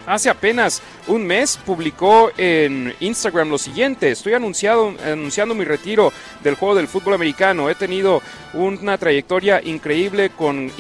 hace 0.04 0.28
apenas 0.28 0.82
un 1.06 1.24
mes 1.24 1.60
publicó 1.64 2.32
en 2.36 2.92
Instagram 2.98 3.50
lo 3.50 3.56
siguiente, 3.56 4.10
estoy 4.10 4.34
anunciado, 4.34 4.92
anunciando 5.06 5.54
mi 5.54 5.64
retiro 5.64 6.12
del 6.42 6.56
juego 6.56 6.74
del 6.74 6.88
fútbol 6.88 7.14
americano, 7.14 7.70
he 7.70 7.76
tenido 7.76 8.20
una 8.52 8.98
trayectoria 8.98 9.62
increíble 9.62 10.30
con 10.30 10.72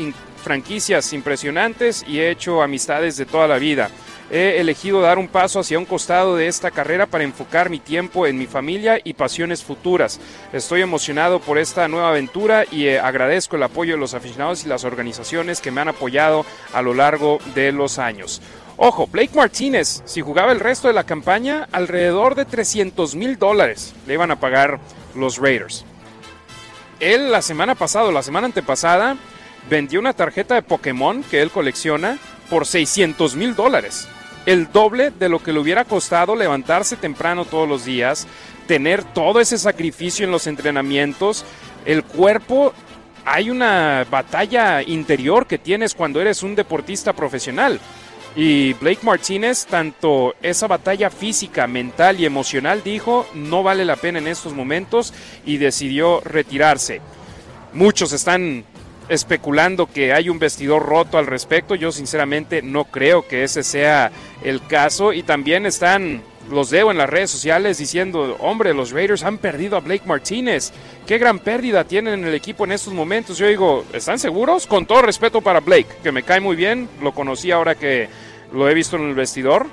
franquicias 0.42 1.12
impresionantes 1.12 2.04
y 2.08 2.18
he 2.18 2.32
hecho 2.32 2.62
amistades 2.62 3.16
de 3.16 3.26
toda 3.26 3.46
la 3.46 3.58
vida. 3.58 3.90
He 4.36 4.60
elegido 4.60 5.00
dar 5.00 5.16
un 5.18 5.28
paso 5.28 5.60
hacia 5.60 5.78
un 5.78 5.84
costado 5.84 6.34
de 6.34 6.48
esta 6.48 6.72
carrera 6.72 7.06
para 7.06 7.22
enfocar 7.22 7.70
mi 7.70 7.78
tiempo 7.78 8.26
en 8.26 8.36
mi 8.36 8.48
familia 8.48 8.98
y 9.04 9.12
pasiones 9.12 9.62
futuras. 9.62 10.18
Estoy 10.52 10.82
emocionado 10.82 11.38
por 11.38 11.56
esta 11.56 11.86
nueva 11.86 12.08
aventura 12.08 12.64
y 12.68 12.88
eh, 12.88 12.98
agradezco 12.98 13.54
el 13.54 13.62
apoyo 13.62 13.94
de 13.94 14.00
los 14.00 14.12
aficionados 14.12 14.64
y 14.64 14.68
las 14.68 14.82
organizaciones 14.82 15.60
que 15.60 15.70
me 15.70 15.82
han 15.82 15.88
apoyado 15.90 16.44
a 16.72 16.82
lo 16.82 16.94
largo 16.94 17.38
de 17.54 17.70
los 17.70 18.00
años. 18.00 18.42
Ojo, 18.76 19.06
Blake 19.06 19.36
Martínez, 19.36 20.02
si 20.04 20.20
jugaba 20.20 20.50
el 20.50 20.58
resto 20.58 20.88
de 20.88 20.94
la 20.94 21.04
campaña, 21.04 21.68
alrededor 21.70 22.34
de 22.34 22.44
300 22.44 23.14
mil 23.14 23.38
dólares 23.38 23.94
le 24.08 24.14
iban 24.14 24.32
a 24.32 24.40
pagar 24.40 24.80
los 25.14 25.38
Raiders. 25.38 25.84
Él 26.98 27.30
la 27.30 27.40
semana 27.40 27.76
pasada, 27.76 28.10
la 28.10 28.24
semana 28.24 28.48
antepasada, 28.48 29.16
vendió 29.70 30.00
una 30.00 30.12
tarjeta 30.12 30.56
de 30.56 30.62
Pokémon 30.62 31.22
que 31.22 31.40
él 31.40 31.52
colecciona 31.52 32.18
por 32.50 32.66
600 32.66 33.36
mil 33.36 33.54
dólares. 33.54 34.08
El 34.46 34.70
doble 34.70 35.10
de 35.10 35.28
lo 35.28 35.42
que 35.42 35.52
le 35.52 35.58
hubiera 35.58 35.84
costado 35.84 36.36
levantarse 36.36 36.96
temprano 36.96 37.44
todos 37.44 37.68
los 37.68 37.84
días, 37.84 38.26
tener 38.66 39.02
todo 39.02 39.40
ese 39.40 39.56
sacrificio 39.56 40.24
en 40.24 40.30
los 40.30 40.46
entrenamientos. 40.46 41.44
El 41.86 42.04
cuerpo, 42.04 42.74
hay 43.24 43.48
una 43.48 44.06
batalla 44.10 44.82
interior 44.82 45.46
que 45.46 45.58
tienes 45.58 45.94
cuando 45.94 46.20
eres 46.20 46.42
un 46.42 46.54
deportista 46.54 47.14
profesional. 47.14 47.80
Y 48.36 48.72
Blake 48.74 49.04
Martínez, 49.04 49.64
tanto 49.64 50.34
esa 50.42 50.66
batalla 50.66 51.08
física, 51.08 51.66
mental 51.66 52.20
y 52.20 52.26
emocional, 52.26 52.82
dijo, 52.82 53.26
no 53.32 53.62
vale 53.62 53.84
la 53.84 53.96
pena 53.96 54.18
en 54.18 54.26
estos 54.26 54.52
momentos 54.52 55.14
y 55.46 55.56
decidió 55.56 56.20
retirarse. 56.20 57.00
Muchos 57.72 58.12
están 58.12 58.64
especulando 59.08 59.86
que 59.86 60.12
hay 60.12 60.28
un 60.28 60.38
vestidor 60.38 60.84
roto 60.84 61.18
al 61.18 61.26
respecto. 61.26 61.74
Yo 61.74 61.92
sinceramente 61.92 62.62
no 62.62 62.84
creo 62.84 63.26
que 63.26 63.44
ese 63.44 63.62
sea 63.62 64.10
el 64.42 64.64
caso. 64.66 65.12
Y 65.12 65.22
también 65.22 65.66
están, 65.66 66.22
los 66.50 66.70
veo 66.70 66.90
en 66.90 66.98
las 66.98 67.10
redes 67.10 67.30
sociales 67.30 67.78
diciendo, 67.78 68.36
hombre, 68.40 68.74
los 68.74 68.92
Raiders 68.92 69.24
han 69.24 69.38
perdido 69.38 69.76
a 69.76 69.80
Blake 69.80 70.06
Martínez. 70.06 70.72
Qué 71.06 71.18
gran 71.18 71.38
pérdida 71.38 71.84
tienen 71.84 72.14
en 72.14 72.24
el 72.24 72.34
equipo 72.34 72.64
en 72.64 72.72
estos 72.72 72.92
momentos. 72.92 73.38
Yo 73.38 73.46
digo, 73.46 73.84
¿están 73.92 74.18
seguros? 74.18 74.66
Con 74.66 74.86
todo 74.86 75.02
respeto 75.02 75.40
para 75.40 75.60
Blake, 75.60 75.88
que 76.02 76.12
me 76.12 76.22
cae 76.22 76.40
muy 76.40 76.56
bien. 76.56 76.88
Lo 77.02 77.12
conocí 77.12 77.50
ahora 77.50 77.74
que 77.74 78.08
lo 78.52 78.68
he 78.68 78.74
visto 78.74 78.96
en 78.96 79.08
el 79.08 79.14
vestidor. 79.14 79.66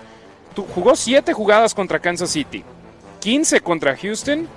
Jugó 0.75 0.95
7 0.95 1.31
jugadas 1.31 1.73
contra 1.73 1.99
Kansas 1.99 2.31
City, 2.31 2.63
15 3.21 3.61
contra 3.61 3.95
Houston, 3.95 4.49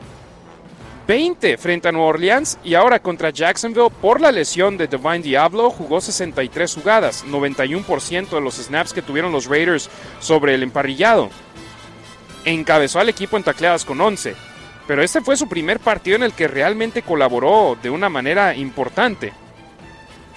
20 1.06 1.58
frente 1.58 1.88
a 1.88 1.92
Nueva 1.92 2.08
Orleans 2.08 2.58
y 2.64 2.74
ahora 2.74 2.98
contra 2.98 3.30
Jacksonville 3.30 3.90
por 4.00 4.20
la 4.20 4.32
lesión 4.32 4.76
de 4.76 4.86
Divine 4.86 5.20
Diablo 5.20 5.70
jugó 5.70 6.00
63 6.00 6.74
jugadas, 6.74 7.24
91% 7.26 8.30
de 8.30 8.40
los 8.40 8.54
snaps 8.56 8.92
que 8.92 9.02
tuvieron 9.02 9.32
los 9.32 9.46
Raiders 9.46 9.90
sobre 10.20 10.54
el 10.54 10.62
emparrillado. 10.62 11.30
Encabezó 12.44 13.00
al 13.00 13.08
equipo 13.08 13.36
en 13.36 13.42
tacleadas 13.42 13.84
con 13.84 14.00
11, 14.00 14.34
pero 14.86 15.02
este 15.02 15.20
fue 15.20 15.36
su 15.36 15.48
primer 15.48 15.80
partido 15.80 16.16
en 16.16 16.22
el 16.22 16.32
que 16.32 16.48
realmente 16.48 17.02
colaboró 17.02 17.76
de 17.82 17.90
una 17.90 18.08
manera 18.08 18.54
importante 18.54 19.32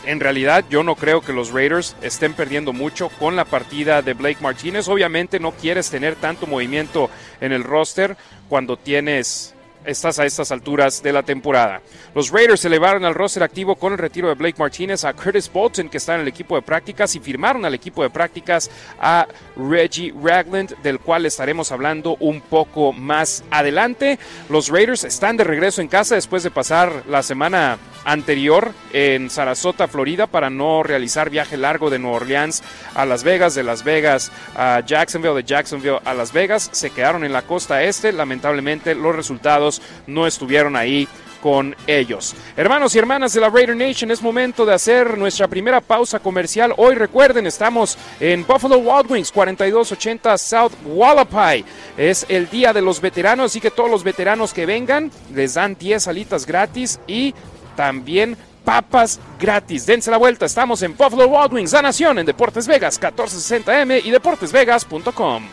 en 0.08 0.22
realidad 0.22 0.64
yo 0.70 0.84
no 0.84 0.96
creo 0.96 1.22
que 1.22 1.34
los 1.34 1.52
Raiders 1.52 1.98
estén 2.02 2.34
perdiendo 2.34 2.72
mucho 2.72 3.10
con 3.10 3.36
la 3.36 3.44
partida 3.44 4.02
de 4.02 4.14
Blake 4.14 4.42
Martínez. 4.42 4.88
Obviamente 4.88 5.40
no 5.40 5.52
quieres 5.52 5.90
tener 5.90 6.16
tanto 6.16 6.48
movimiento 6.48 7.10
en 7.42 7.52
el 7.52 7.66
roster 7.66 8.16
cuando 8.48 8.78
tienes 8.78 9.54
estás 9.88 10.20
a 10.20 10.26
estas 10.26 10.52
alturas 10.52 11.02
de 11.02 11.14
la 11.14 11.24
temporada. 11.24 11.82
Los 12.14 12.30
Raiders 12.30 12.64
elevaron 12.66 13.06
al 13.06 13.16
roster 13.16 13.42
activo 13.42 13.76
con 13.76 13.94
el 13.94 13.98
retiro 13.98 14.28
de 14.28 14.36
Blake 14.36 14.60
Martínez 14.60 15.04
a 15.06 15.14
Curtis 15.14 15.52
Bolton, 15.52 15.90
que 15.90 15.98
está 15.98 16.16
en 16.16 16.22
el 16.22 16.28
equipo 16.28 16.56
de 16.56 16.62
prácticas, 16.62 17.16
y 17.16 17.20
firmaron 17.20 17.66
al 17.66 17.74
equipo 17.74 18.04
de 18.04 18.10
prácticas 18.10 18.70
a 19.00 19.28
Reggie 19.56 20.14
Ragland, 20.22 20.76
del 20.84 21.00
cual 21.00 21.26
estaremos 21.26 21.72
hablando 21.72 22.18
un 22.20 22.42
poco 22.42 22.94
más 22.94 23.44
adelante. 23.50 24.20
Los 24.50 24.70
Raiders 24.70 25.04
están 25.06 25.38
de 25.38 25.44
regreso 25.44 25.82
en 25.82 25.88
casa 25.88 26.16
después 26.16 26.44
de 26.44 26.52
pasar 26.52 27.04
la 27.08 27.24
semana 27.24 27.78
anterior 28.04 28.74
en 28.94 29.30
Sarasota, 29.30 29.88
Florida, 29.88 30.28
para 30.28 30.50
no 30.50 30.84
realizar 30.84 31.30
viaje 31.30 31.58
largo 31.58 31.90
de 31.90 32.00
Nueva 32.00 32.18
Orleans 32.18 32.64
a 32.94 33.06
Las 33.06 33.24
Vegas, 33.24 33.56
de 33.56 33.64
Las 33.64 33.84
Vegas 33.84 34.32
a 34.56 34.82
Jacksonville, 34.86 35.36
de 35.36 35.44
Jacksonville 35.44 36.00
a 36.04 36.14
Las 36.14 36.34
Vegas. 36.34 36.70
Se 36.72 36.90
quedaron 36.90 37.24
en 37.24 37.34
la 37.34 37.42
costa 37.42 37.84
este. 37.84 38.12
Lamentablemente 38.12 38.96
los 38.96 39.16
resultados 39.16 39.77
no 40.06 40.28
estuvieron 40.28 40.76
ahí 40.76 41.08
con 41.42 41.76
ellos. 41.86 42.36
Hermanos 42.56 42.96
y 42.96 43.00
hermanas 43.00 43.34
de 43.34 43.42
la 43.42 43.50
Raider 43.50 43.76
Nation, 43.76 44.12
es 44.12 44.22
momento 44.22 44.66
de 44.66 44.74
hacer 44.74 45.18
nuestra 45.18 45.48
primera 45.48 45.82
pausa 45.82 46.20
comercial. 46.20 46.74
Hoy 46.78 46.96
recuerden, 46.96 47.48
estamos 47.48 47.98
en 48.20 48.46
Buffalo 48.46 48.78
Wild 48.78 49.12
Wings, 49.12 49.32
4280 49.32 50.38
South 50.38 50.74
Wallapai. 50.86 51.64
Es 51.98 52.26
el 52.30 52.50
día 52.50 52.74
de 52.74 52.82
los 52.82 53.02
veteranos, 53.02 53.52
así 53.52 53.60
que 53.60 53.72
todos 53.72 53.90
los 53.90 54.04
veteranos 54.04 54.54
que 54.54 54.66
vengan 54.66 55.12
les 55.34 55.54
dan 55.54 55.76
10 55.78 56.08
alitas 56.08 56.46
gratis 56.46 57.00
y 57.08 57.34
también 57.76 58.38
papas 58.66 59.20
gratis. 59.40 59.86
Dense 59.86 60.12
la 60.12 60.18
vuelta, 60.18 60.46
estamos 60.46 60.82
en 60.82 60.98
Buffalo 60.98 61.28
Wild 61.28 61.54
Wings, 61.54 61.72
la 61.72 61.82
nación 61.82 62.20
en 62.20 62.26
Deportes 62.26 62.68
Vegas, 62.68 63.00
1460M 63.00 64.02
y 64.04 64.12
deportesvegas.com. 64.12 65.44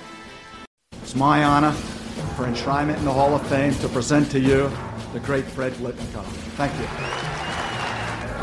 It's 1.03 1.15
my 1.15 1.45
honor 1.45 1.75
for 2.35 2.47
enshrinement 2.47 2.97
in 2.99 3.05
the 3.05 3.13
Hall 3.13 3.35
of 3.35 3.47
Fame 3.47 3.75
to 3.77 3.89
present 3.89 4.31
to 4.33 4.41
you 4.41 4.71
the 5.13 5.21
great 5.21 5.45
Fred 5.45 5.73
Blitnikoff. 5.75 6.25
Thank 6.59 6.73
you. 6.81 6.87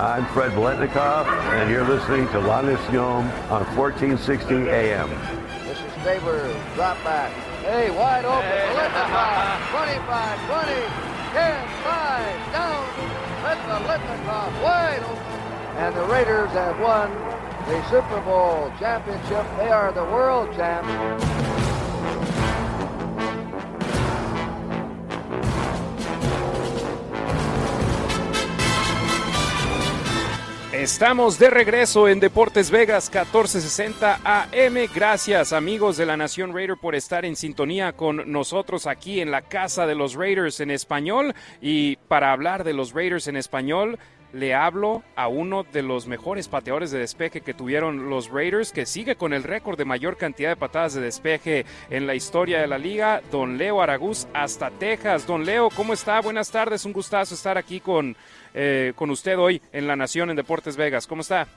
I'm 0.01 0.25
Fred 0.27 0.51
Blitnikoff, 0.53 1.27
and 1.53 1.69
you're 1.69 1.83
listening 1.87 2.27
to 2.29 2.39
La 2.39 2.61
Nacion 2.61 3.27
on 3.51 3.65
1460 3.75 4.69
AM. 4.69 5.09
This 5.67 5.77
is 5.77 5.91
Stabler, 6.01 6.47
drop 6.75 7.03
back. 7.03 7.31
Hey, 7.63 7.91
wide 7.91 8.23
open, 8.23 8.47
Blitnikoff, 8.47 9.69
25, 9.75 10.39
20, 10.47 10.71
10, 11.35 11.67
5, 11.83 12.51
down, 12.53 12.87
let 13.43 13.57
the 13.67 13.77
Blitnikoff, 13.85 14.63
wide 14.63 15.03
open. 15.03 15.41
And 15.77 15.95
the 15.95 16.05
Raiders 16.05 16.51
have 16.51 16.79
won 16.79 17.11
the 17.67 17.89
Super 17.89 18.21
Bowl 18.21 18.71
championship. 18.79 19.45
They 19.57 19.69
are 19.69 19.91
the 19.91 20.05
world 20.05 20.55
champs. 20.55 21.70
Estamos 30.73 31.37
de 31.37 31.49
regreso 31.49 32.07
en 32.07 32.21
Deportes 32.21 32.71
Vegas 32.71 33.09
1460 33.13 34.21
AM. 34.23 34.75
Gracias 34.95 35.51
amigos 35.51 35.97
de 35.97 36.05
la 36.05 36.15
Nación 36.15 36.53
Raider 36.53 36.77
por 36.77 36.95
estar 36.95 37.25
en 37.25 37.35
sintonía 37.35 37.91
con 37.91 38.31
nosotros 38.31 38.87
aquí 38.87 39.19
en 39.19 39.31
la 39.31 39.41
casa 39.41 39.85
de 39.85 39.95
los 39.95 40.13
Raiders 40.13 40.61
en 40.61 40.71
español. 40.71 41.35
Y 41.61 41.97
para 42.07 42.31
hablar 42.31 42.63
de 42.63 42.71
los 42.71 42.93
Raiders 42.93 43.27
en 43.27 43.35
español, 43.35 43.99
le 44.33 44.53
hablo 44.53 45.03
a 45.15 45.27
uno 45.27 45.63
de 45.63 45.81
los 45.81 46.07
mejores 46.07 46.47
pateadores 46.47 46.91
de 46.91 46.99
despeje 46.99 47.41
que 47.41 47.53
tuvieron 47.53 48.09
los 48.09 48.29
Raiders, 48.29 48.71
que 48.71 48.85
sigue 48.85 49.15
con 49.15 49.33
el 49.33 49.43
récord 49.43 49.77
de 49.77 49.85
mayor 49.85 50.17
cantidad 50.17 50.49
de 50.49 50.55
patadas 50.55 50.93
de 50.93 51.01
despeje 51.01 51.65
en 51.89 52.07
la 52.07 52.15
historia 52.15 52.59
de 52.61 52.67
la 52.67 52.77
liga, 52.77 53.21
don 53.31 53.57
Leo 53.57 53.81
Aragús, 53.81 54.27
hasta 54.33 54.69
Texas. 54.69 55.25
Don 55.27 55.45
Leo, 55.45 55.69
¿cómo 55.69 55.93
está? 55.93 56.21
Buenas 56.21 56.51
tardes, 56.51 56.85
un 56.85 56.93
gustazo 56.93 57.35
estar 57.35 57.57
aquí 57.57 57.79
con, 57.79 58.15
eh, 58.53 58.93
con 58.95 59.09
usted 59.09 59.37
hoy 59.37 59.61
en 59.71 59.87
La 59.87 59.95
Nación 59.95 60.29
en 60.29 60.35
Deportes 60.35 60.77
Vegas. 60.77 61.07
¿Cómo 61.07 61.21
está? 61.21 61.47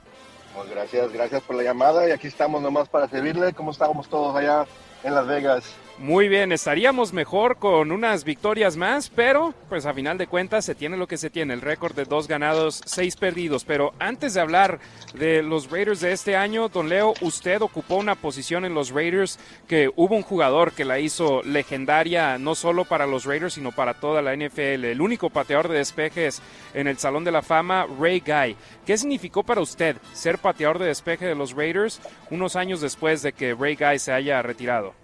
Pues 0.54 0.70
gracias, 0.70 1.12
gracias 1.12 1.42
por 1.42 1.56
la 1.56 1.64
llamada 1.64 2.08
y 2.08 2.12
aquí 2.12 2.28
estamos 2.28 2.62
nomás 2.62 2.88
para 2.88 3.08
servirle. 3.08 3.52
¿Cómo 3.52 3.72
estamos 3.72 4.08
todos 4.08 4.36
allá 4.36 4.66
en 5.02 5.14
Las 5.14 5.26
Vegas? 5.26 5.74
Muy 5.98 6.28
bien, 6.28 6.50
estaríamos 6.50 7.12
mejor 7.12 7.56
con 7.56 7.92
unas 7.92 8.24
victorias 8.24 8.76
más, 8.76 9.08
pero 9.08 9.54
pues 9.68 9.86
a 9.86 9.94
final 9.94 10.18
de 10.18 10.26
cuentas 10.26 10.64
se 10.64 10.74
tiene 10.74 10.96
lo 10.96 11.06
que 11.06 11.16
se 11.16 11.30
tiene, 11.30 11.54
el 11.54 11.60
récord 11.60 11.94
de 11.94 12.04
dos 12.04 12.26
ganados, 12.26 12.82
seis 12.84 13.14
perdidos. 13.14 13.64
Pero 13.64 13.94
antes 14.00 14.34
de 14.34 14.40
hablar 14.40 14.80
de 15.14 15.44
los 15.44 15.70
Raiders 15.70 16.00
de 16.00 16.10
este 16.10 16.36
año, 16.36 16.68
don 16.68 16.88
Leo, 16.88 17.14
usted 17.20 17.62
ocupó 17.62 17.94
una 17.94 18.16
posición 18.16 18.64
en 18.64 18.74
los 18.74 18.90
Raiders 18.90 19.38
que 19.68 19.88
hubo 19.94 20.16
un 20.16 20.24
jugador 20.24 20.72
que 20.72 20.84
la 20.84 20.98
hizo 20.98 21.44
legendaria 21.44 22.38
no 22.38 22.56
solo 22.56 22.84
para 22.84 23.06
los 23.06 23.24
Raiders, 23.24 23.54
sino 23.54 23.70
para 23.70 23.94
toda 23.94 24.20
la 24.20 24.34
NFL. 24.34 24.84
El 24.84 25.00
único 25.00 25.30
pateador 25.30 25.68
de 25.68 25.78
despejes 25.78 26.42
en 26.74 26.88
el 26.88 26.98
Salón 26.98 27.22
de 27.22 27.30
la 27.30 27.42
Fama, 27.42 27.86
Ray 28.00 28.18
Guy. 28.18 28.56
¿Qué 28.84 28.98
significó 28.98 29.44
para 29.44 29.60
usted 29.60 29.96
ser 30.12 30.38
pateador 30.38 30.80
de 30.80 30.86
despeje 30.86 31.24
de 31.24 31.36
los 31.36 31.52
Raiders 31.52 32.00
unos 32.30 32.56
años 32.56 32.80
después 32.80 33.22
de 33.22 33.32
que 33.32 33.54
Ray 33.54 33.76
Guy 33.76 34.00
se 34.00 34.12
haya 34.12 34.42
retirado? 34.42 35.03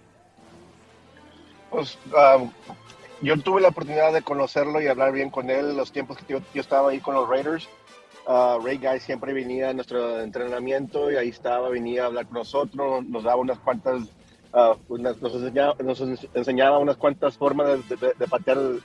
Pues 1.71 1.97
um, 2.07 2.51
yo 3.21 3.37
tuve 3.37 3.61
la 3.61 3.69
oportunidad 3.69 4.11
de 4.11 4.21
conocerlo 4.21 4.81
y 4.81 4.87
hablar 4.87 5.13
bien 5.13 5.29
con 5.29 5.49
él 5.49 5.75
los 5.75 5.91
tiempos 5.91 6.17
que 6.17 6.33
yo, 6.33 6.39
yo 6.53 6.61
estaba 6.61 6.91
ahí 6.91 6.99
con 6.99 7.15
los 7.15 7.27
Raiders. 7.27 7.67
Uh, 8.27 8.59
Ray 8.63 8.77
Guy 8.77 8.99
siempre 8.99 9.33
venía 9.33 9.69
a 9.69 9.73
nuestro 9.73 10.19
entrenamiento 10.21 11.09
y 11.11 11.15
ahí 11.15 11.29
estaba, 11.29 11.69
venía 11.69 12.03
a 12.03 12.05
hablar 12.07 12.27
con 12.27 12.35
nosotros, 12.35 13.03
nos 13.05 13.23
daba 13.23 13.37
unas 13.37 13.57
cuantas, 13.59 14.03
uh, 14.53 14.75
unas, 14.89 15.19
nos, 15.21 15.33
enseñaba, 15.33 15.75
nos, 15.83 16.01
enseñaba, 16.33 16.77
unas 16.77 16.97
cuantas 16.97 17.37
formas 17.37 17.87
de, 17.89 17.95
de, 17.95 18.13
de 18.13 18.27
patear 18.27 18.57
el, 18.57 18.83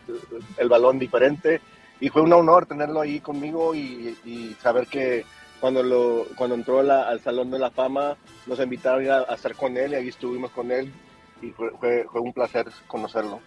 el, 0.56 0.68
balón 0.70 0.98
diferente 0.98 1.60
y 2.00 2.08
fue 2.08 2.22
un 2.22 2.32
honor 2.32 2.64
tenerlo 2.64 3.00
ahí 3.00 3.20
conmigo 3.20 3.74
y, 3.74 4.16
y 4.24 4.56
saber 4.60 4.86
que 4.86 5.26
cuando, 5.60 5.82
lo, 5.82 6.24
cuando 6.36 6.54
entró 6.54 6.82
la, 6.82 7.02
al 7.02 7.20
Salón 7.20 7.50
de 7.50 7.58
la 7.58 7.70
Fama 7.70 8.16
nos 8.46 8.58
invitaron 8.58 9.10
a, 9.10 9.18
a 9.18 9.34
estar 9.34 9.54
con 9.54 9.76
él 9.76 9.92
y 9.92 9.96
ahí 9.96 10.08
estuvimos 10.08 10.50
con 10.50 10.70
él 10.70 10.90
y 11.42 11.50
fue, 11.50 11.70
fue, 11.78 12.06
fue, 12.10 12.20
un 12.20 12.32
placer 12.32 12.66
conocerlo. 12.86 13.40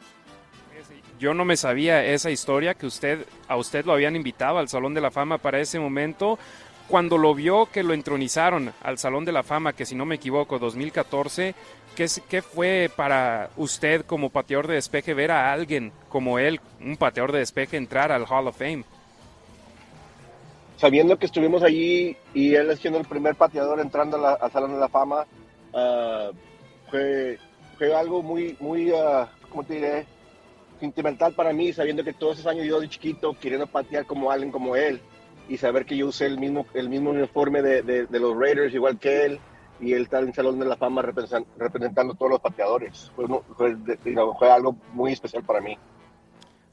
Yo 1.19 1.33
no 1.33 1.43
me 1.43 1.57
sabía 1.57 2.05
esa 2.05 2.31
historia 2.31 2.73
que 2.73 2.85
usted 2.85 3.25
a 3.47 3.57
usted 3.57 3.85
lo 3.85 3.93
habían 3.93 4.15
invitado 4.15 4.57
al 4.57 4.69
Salón 4.69 4.93
de 4.93 5.01
la 5.01 5.11
Fama 5.11 5.37
para 5.37 5.59
ese 5.59 5.79
momento. 5.79 6.39
Cuando 6.87 7.17
lo 7.17 7.35
vio 7.35 7.67
que 7.67 7.83
lo 7.83 7.93
entronizaron 7.93 8.73
al 8.81 8.97
Salón 8.97 9.25
de 9.25 9.31
la 9.31 9.43
Fama, 9.43 9.73
que 9.73 9.85
si 9.85 9.95
no 9.95 10.05
me 10.05 10.15
equivoco, 10.15 10.57
2014, 10.57 11.53
¿qué, 11.95 12.07
qué 12.27 12.41
fue 12.41 12.89
para 12.95 13.51
usted 13.57 14.05
como 14.05 14.29
pateador 14.29 14.67
de 14.67 14.75
despeje 14.75 15.13
ver 15.13 15.31
a 15.31 15.53
alguien 15.53 15.91
como 16.07 16.39
él, 16.39 16.59
un 16.79 16.97
pateador 16.97 17.31
de 17.31 17.39
despeje, 17.39 17.77
entrar 17.77 18.11
al 18.11 18.25
Hall 18.25 18.47
of 18.47 18.57
Fame? 18.57 18.85
Sabiendo 20.77 21.19
que 21.19 21.25
estuvimos 21.25 21.61
allí 21.61 22.15
y 22.33 22.55
él 22.55 22.75
siendo 22.77 22.99
el 22.99 23.05
primer 23.05 23.35
pateador 23.35 23.81
entrando 23.81 24.25
al 24.25 24.51
Salón 24.51 24.73
de 24.73 24.79
la 24.79 24.87
Fama, 24.87 25.25
uh, 25.73 26.33
fue, 26.89 27.37
fue 27.79 27.95
algo 27.95 28.21
muy, 28.21 28.57
muy, 28.59 28.91
uh, 28.91 29.25
¿cómo 29.49 29.63
te 29.63 29.75
diré? 29.75 30.05
Sentimental 30.81 31.33
para 31.33 31.53
mí, 31.53 31.71
sabiendo 31.71 32.03
que 32.03 32.13
todos 32.13 32.37
esos 32.37 32.51
años 32.51 32.67
yo 32.67 32.79
de 32.79 32.89
chiquito 32.89 33.33
queriendo 33.39 33.67
patear 33.67 34.05
como 34.05 34.29
alguien 34.29 34.51
como 34.51 34.75
él 34.75 35.01
y 35.47 35.57
saber 35.57 35.85
que 35.85 35.95
yo 35.95 36.07
usé 36.07 36.25
el 36.25 36.37
mismo, 36.37 36.65
el 36.73 36.89
mismo 36.89 37.09
uniforme 37.11 37.61
de, 37.61 37.81
de, 37.81 38.05
de 38.05 38.19
los 38.19 38.37
Raiders 38.37 38.73
igual 38.73 38.99
que 38.99 39.25
él 39.25 39.39
y 39.79 39.93
él 39.93 40.03
está 40.03 40.19
en 40.19 40.27
el 40.27 40.33
Salón 40.33 40.59
de 40.59 40.65
la 40.65 40.75
Fama 40.75 41.01
representando, 41.01 41.47
representando 41.57 42.13
todos 42.15 42.31
los 42.31 42.41
pateadores. 42.41 43.11
Fue, 43.15 43.25
fue, 43.55 43.77
fue, 44.37 44.51
algo 44.51 44.75
muy 44.93 45.13
especial 45.13 45.43
para 45.43 45.61
mí. 45.61 45.77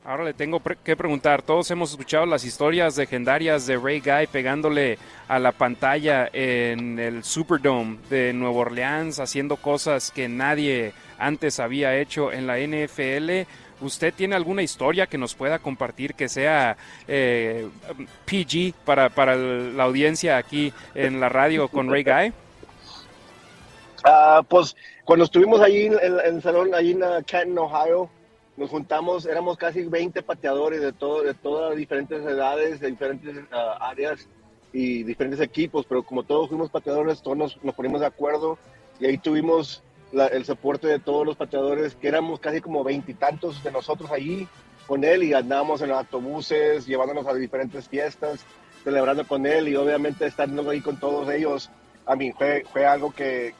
Ahora 0.06 0.22
le 0.22 0.34
tengo 0.34 0.62
que 0.84 0.94
preguntar, 0.94 1.42
todos 1.42 1.68
hemos 1.72 1.90
escuchado 1.90 2.26
las 2.26 2.44
historias 2.44 2.96
legendarias 2.96 3.66
de 3.66 3.76
Ray 3.76 3.98
Guy 3.98 4.28
pegándole 4.28 5.00
a 5.26 5.40
la 5.40 5.50
pantalla 5.50 6.30
en 6.32 7.00
el 7.00 7.24
Superdome 7.24 7.98
de 8.08 8.32
Nueva 8.32 8.58
Orleans, 8.58 9.18
haciendo 9.18 9.56
cosas 9.56 10.12
que 10.12 10.28
nadie 10.28 10.92
antes 11.18 11.58
había 11.58 11.96
hecho 11.96 12.32
en 12.32 12.46
la 12.46 12.56
NFL. 12.56 13.50
¿Usted 13.80 14.14
tiene 14.14 14.36
alguna 14.36 14.62
historia 14.62 15.08
que 15.08 15.18
nos 15.18 15.34
pueda 15.34 15.58
compartir 15.58 16.14
que 16.14 16.28
sea 16.28 16.76
eh, 17.08 17.68
PG 18.26 18.74
para, 18.84 19.08
para 19.08 19.34
la 19.34 19.82
audiencia 19.82 20.36
aquí 20.36 20.72
en 20.94 21.18
la 21.18 21.30
radio 21.30 21.66
con 21.66 21.90
Ray 21.90 22.04
Guy? 22.04 22.32
Uh, 24.04 24.44
pues 24.44 24.76
cuando 25.04 25.24
estuvimos 25.24 25.60
ahí 25.60 25.86
en, 25.86 25.98
el 26.24 26.40
salón, 26.42 26.72
ahí 26.76 26.92
en 26.92 27.02
uh, 27.02 27.24
Canton, 27.26 27.58
Ohio, 27.58 28.08
nos 28.56 28.70
juntamos, 28.70 29.26
éramos 29.26 29.56
casi 29.56 29.84
20 29.84 30.22
pateadores 30.22 30.80
de, 30.80 30.92
todo, 30.92 31.22
de 31.22 31.34
todas 31.34 31.76
diferentes 31.76 32.24
edades, 32.24 32.80
de 32.80 32.90
diferentes 32.90 33.36
uh, 33.36 33.82
áreas 33.82 34.26
y 34.72 35.02
diferentes 35.02 35.40
equipos, 35.40 35.84
pero 35.86 36.02
como 36.02 36.22
todos 36.22 36.48
fuimos 36.48 36.70
pateadores, 36.70 37.22
todos 37.22 37.36
nos, 37.36 37.64
nos 37.64 37.74
ponimos 37.74 38.00
de 38.00 38.06
acuerdo 38.06 38.58
y 38.98 39.06
ahí 39.06 39.18
tuvimos 39.18 39.82
el 40.12 40.44
soporte 40.44 40.86
de 40.86 40.98
todos 40.98 41.26
los 41.26 41.36
pateadores, 41.36 41.94
que 41.96 42.08
éramos 42.08 42.40
casi 42.40 42.60
como 42.60 42.82
veintitantos 42.82 43.62
de 43.62 43.72
nosotros 43.72 44.10
allí 44.10 44.48
con 44.86 45.04
él 45.04 45.24
y 45.24 45.34
andábamos 45.34 45.82
en 45.82 45.90
autobuses, 45.90 46.86
llevándonos 46.86 47.26
a 47.26 47.34
diferentes 47.34 47.88
fiestas, 47.88 48.44
celebrando 48.84 49.26
con 49.26 49.44
él 49.46 49.68
y 49.68 49.76
obviamente 49.76 50.26
estando 50.26 50.70
ahí 50.70 50.80
con 50.80 50.98
todos 50.98 51.28
ellos. 51.30 51.70
A 52.06 52.14
mí 52.14 52.32
fue, 52.32 52.64
fue 52.72 52.86
algo 52.86 53.12
que 53.12 53.52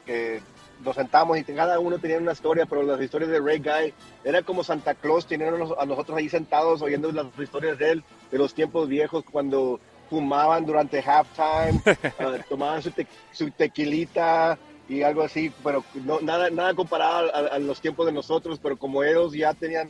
nos 0.84 0.96
sentamos 0.96 1.38
y 1.38 1.44
cada 1.44 1.78
uno 1.78 1.98
tenía 1.98 2.18
una 2.18 2.32
historia, 2.32 2.66
pero 2.66 2.82
las 2.82 3.00
historias 3.00 3.30
de 3.30 3.40
Ray 3.40 3.58
Guy 3.58 3.94
era 4.24 4.42
como 4.42 4.62
Santa 4.62 4.94
Claus, 4.94 5.26
tenían 5.26 5.54
a 5.54 5.86
nosotros 5.86 6.16
ahí 6.16 6.28
sentados 6.28 6.82
oyendo 6.82 7.10
las 7.12 7.26
historias 7.38 7.78
de 7.78 7.92
él, 7.92 8.04
de 8.30 8.38
los 8.38 8.54
tiempos 8.54 8.88
viejos, 8.88 9.24
cuando 9.30 9.80
fumaban 10.08 10.64
durante 10.64 11.02
halftime, 11.02 11.80
uh, 12.20 12.42
tomaban 12.48 12.82
su, 12.82 12.90
te, 12.90 13.06
su, 13.32 13.50
tequilita 13.50 14.58
y 14.88 15.02
algo 15.02 15.22
así, 15.22 15.52
pero 15.64 15.84
no, 15.94 16.20
nada, 16.20 16.50
nada 16.50 16.74
comparado 16.74 17.34
a, 17.34 17.54
a, 17.54 17.58
los 17.58 17.80
tiempos 17.80 18.06
de 18.06 18.12
nosotros, 18.12 18.60
pero 18.62 18.76
como 18.76 19.02
ellos 19.02 19.32
ya 19.32 19.52
tenían, 19.54 19.88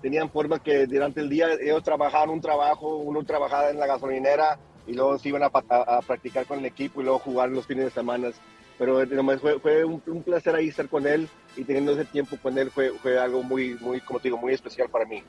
tenían 0.00 0.30
forma 0.30 0.58
que 0.58 0.86
durante 0.86 1.20
el 1.20 1.28
día 1.28 1.46
ellos 1.60 1.84
trabajaban 1.84 2.30
un 2.30 2.40
trabajo, 2.40 2.96
uno 2.96 3.22
trabajaba 3.22 3.70
en 3.70 3.78
la 3.78 3.86
gasolinera 3.86 4.58
y 4.86 4.94
luego 4.94 5.16
se 5.18 5.28
iban 5.28 5.44
a, 5.44 5.50
a, 5.68 5.98
a 5.98 6.00
practicar 6.00 6.46
con 6.46 6.58
el 6.58 6.66
equipo 6.66 7.00
y 7.00 7.04
luego 7.04 7.20
jugar 7.20 7.50
los 7.50 7.66
fines 7.66 7.84
de 7.84 7.90
semana 7.92 8.32
pero 8.82 9.38
fue, 9.38 9.60
fue 9.60 9.84
un, 9.84 10.00
placer 10.24 10.56
ahí 10.56 10.66
estar 10.66 10.88
con 10.88 11.06
él 11.06 11.28
y 11.56 11.62
teniendo 11.62 11.92
ese 11.92 12.04
tiempo 12.04 12.36
con 12.42 12.58
él 12.58 12.68
fue, 12.68 12.90
fue 13.00 13.16
algo 13.16 13.44
muy, 13.44 13.74
muy, 13.74 14.00
como 14.00 14.18
te 14.18 14.26
digo, 14.26 14.38
muy 14.38 14.52
especial 14.52 14.88
para 14.88 15.04
mí. 15.04 15.22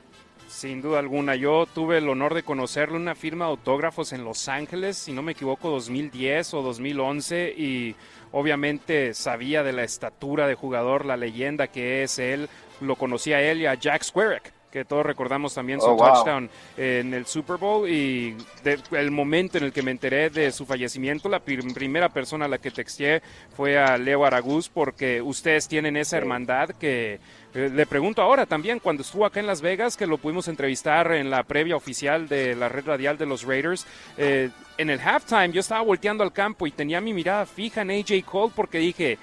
Sin 0.48 0.82
duda 0.82 0.98
alguna, 0.98 1.36
yo 1.36 1.64
tuve 1.72 1.98
el 1.98 2.08
honor 2.08 2.34
de 2.34 2.42
conocerle 2.42 2.96
una 2.96 3.14
firma 3.14 3.44
de 3.44 3.52
autógrafos 3.52 4.12
en 4.12 4.24
Los 4.24 4.48
Ángeles, 4.48 4.96
si 4.96 5.12
no 5.12 5.22
me 5.22 5.32
equivoco, 5.32 5.70
2010 5.70 6.52
o 6.54 6.62
2011, 6.62 7.54
y 7.56 7.94
obviamente 8.32 9.14
sabía 9.14 9.62
de 9.62 9.72
la 9.72 9.84
estatura 9.84 10.48
de 10.48 10.56
jugador, 10.56 11.04
la 11.04 11.16
leyenda 11.16 11.68
que 11.68 12.02
es 12.02 12.18
él, 12.18 12.48
lo 12.80 12.96
conocía 12.96 13.40
él 13.40 13.60
y 13.60 13.66
a 13.66 13.74
Jack 13.74 14.02
Squarek 14.02 14.53
que 14.74 14.84
todos 14.84 15.06
recordamos 15.06 15.54
también 15.54 15.80
su 15.80 15.86
Oh, 15.86 15.94
wow. 15.94 16.06
touchdown 16.14 16.50
en 16.76 17.14
el 17.14 17.26
Super 17.26 17.58
Bowl 17.58 17.88
y 17.88 18.36
de- 18.64 18.80
el 18.98 19.12
momento 19.12 19.56
en 19.56 19.62
el 19.64 19.72
que 19.72 19.82
me 19.82 19.92
enteré 19.92 20.30
de 20.30 20.50
su 20.50 20.66
fallecimiento, 20.66 21.28
la 21.28 21.38
prim- 21.38 21.72
primera 21.72 22.08
persona 22.08 22.46
a 22.46 22.48
la 22.48 22.58
que 22.58 22.72
texté 22.72 23.22
fue 23.56 23.78
a 23.78 23.96
Leo 23.96 24.24
Araguz 24.24 24.68
porque 24.68 25.22
ustedes 25.22 25.68
tienen 25.68 25.96
esa 25.96 26.16
hermandad 26.16 26.70
que 26.70 27.20
eh, 27.54 27.70
le 27.72 27.86
pregunto 27.86 28.20
ahora 28.20 28.46
también 28.46 28.80
cuando 28.80 29.02
estuvo 29.02 29.24
acá 29.24 29.38
en 29.38 29.46
Las 29.46 29.60
Vegas 29.62 29.96
que 29.96 30.08
lo 30.08 30.18
pudimos 30.18 30.48
entrevistar 30.48 31.12
en 31.12 31.30
la 31.30 31.44
previa 31.44 31.76
oficial 31.76 32.26
de 32.26 32.56
la 32.56 32.68
red 32.68 32.84
radial 32.84 33.16
de 33.16 33.26
los 33.26 33.44
Raiders 33.44 33.86
eh, 34.18 34.50
en 34.76 34.90
el 34.90 34.98
halftime 34.98 35.52
yo 35.52 35.60
estaba 35.60 35.82
volteando 35.82 36.24
al 36.24 36.32
campo 36.32 36.66
y 36.66 36.72
tenía 36.72 37.00
mi 37.00 37.12
mirada 37.14 37.46
fija 37.46 37.82
en 37.82 37.92
AJ 37.92 38.24
Cole 38.24 38.52
porque 38.56 38.78
dije 38.78 39.18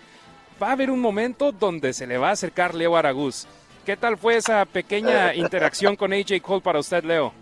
va 0.64 0.70
a 0.70 0.72
haber 0.74 0.92
un 0.92 1.02
momento 1.02 1.52
donde 1.52 1.92
se 1.92 2.08
le 2.08 2.18
va 2.18 2.30
a 2.30 2.34
acercar 2.34 2.74
Leo 2.76 2.96
Araguz. 2.96 3.48
¿Qué 3.86 3.98
tal 3.98 4.18
fue 4.18 4.38
esa 4.38 4.64
pequeña 4.66 5.34
interacción 5.34 5.96
con 5.96 6.14
AJ 6.14 6.42
Cole 6.42 6.62
para 6.62 6.80
usted, 6.80 7.04
Leo? 7.04 7.34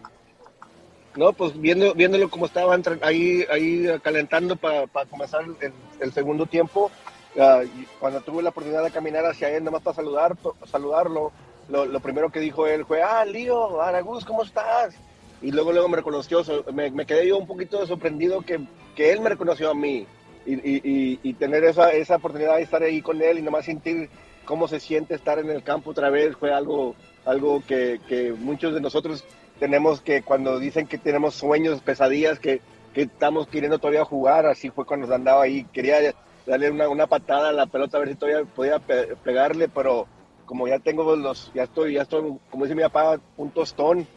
No, 1.16 1.34
pues 1.34 1.60
viendo, 1.60 1.94
viéndolo 1.94 2.30
como 2.30 2.46
estaba 2.46 2.78
ahí, 3.02 3.46
ahí 3.52 3.86
calentando 4.02 4.56
para 4.56 4.88
comenzar 5.10 5.44
el, 5.60 5.74
el 6.00 6.14
segundo 6.14 6.46
tiempo, 6.46 6.90
y 7.36 7.86
cuando 8.00 8.22
tuve 8.22 8.42
la 8.42 8.50
oportunidad 8.50 8.84
de 8.84 8.92
caminar 8.92 9.26
hacia 9.26 9.50
él, 9.50 9.64
nada 9.64 9.72
más 9.72 9.82
para 9.82 9.96
saludar, 9.96 10.36
saludarlo, 10.66 11.32
lo, 11.68 11.86
lo 11.86 12.00
primero 12.00 12.30
que 12.32 12.40
dijo 12.40 12.68
él 12.68 12.86
fue, 12.86 13.02
ah, 13.04 13.26
Lío, 13.26 13.82
Araguz, 13.82 14.24
¿cómo 14.24 14.44
estás? 14.44 14.96
Y 15.42 15.52
luego, 15.52 15.72
luego 15.72 15.88
me 15.90 15.98
reconoció, 15.98 16.44
me, 16.74 16.90
me 16.92 17.06
quedé 17.06 17.28
yo 17.28 17.38
un 17.38 17.48
poquito 17.48 17.86
sorprendido 17.86 18.42
que, 18.42 18.60
que 18.96 19.12
él 19.12 19.22
me 19.22 19.30
reconoció 19.30 19.72
a 19.72 19.76
mí 19.76 20.06
y, 20.46 20.54
y- 20.54 20.82
y- 20.84 21.20
y 21.24 21.34
tener 21.34 21.64
esa, 21.64 21.92
esa 21.92 22.16
oportunidad 22.18 22.56
de 22.58 22.64
estar 22.64 22.82
ahí 22.84 23.02
con 23.02 23.22
él 23.22 23.40
y 23.40 23.42
nomás 23.42 23.66
sentir 23.66 24.10
cómo 24.50 24.68
se 24.68 24.80
siente 24.80 25.14
estar 25.14 25.38
en 25.38 25.52
el 25.52 25.62
campo 25.62 25.92
otra 25.92 26.10
vez 26.10 26.36
fue 26.36 26.52
algo, 26.52 26.96
algo 27.24 27.62
que, 27.68 28.00
muchos 28.40 28.74
de 28.74 28.82
nosotros 28.82 29.24
tenemos 29.60 30.02
que 30.02 30.24
cuando 30.24 30.58
dicen 30.58 30.88
que 30.88 30.98
tenemos 30.98 31.36
sueños, 31.36 31.82
pesadillas, 31.82 32.40
que, 32.40 32.60
que 32.96 33.04
estamos 33.04 33.48
queriendo 33.48 33.78
todavía 33.78 34.04
jugar, 34.06 34.48
así 34.48 34.72
fue 34.72 34.88
cuando 34.88 35.14
andaba 35.14 35.44
ahí, 35.44 35.66
quería 35.66 35.98
darle 36.48 36.72
una, 36.72 36.90
una 36.90 37.06
patada 37.06 37.50
a 37.50 37.54
la 37.54 37.68
pelota 37.68 37.98
a 37.98 38.00
ver 38.00 38.10
si 38.10 38.16
todavía 38.16 38.44
podía 38.56 38.80
pe- 38.80 39.16
pegarle, 39.24 39.70
pero 39.70 40.08
como 40.48 40.68
ya 40.68 40.80
tengo 40.80 41.16
los, 41.16 41.52
ya 41.54 41.66
estoy, 41.66 41.94
ya 41.94 42.02
estoy, 42.02 42.24
como 42.50 42.66
dice 42.66 42.74
mi 42.74 42.82
papá, 42.82 43.20
un 43.38 43.52
tostón 43.52 44.08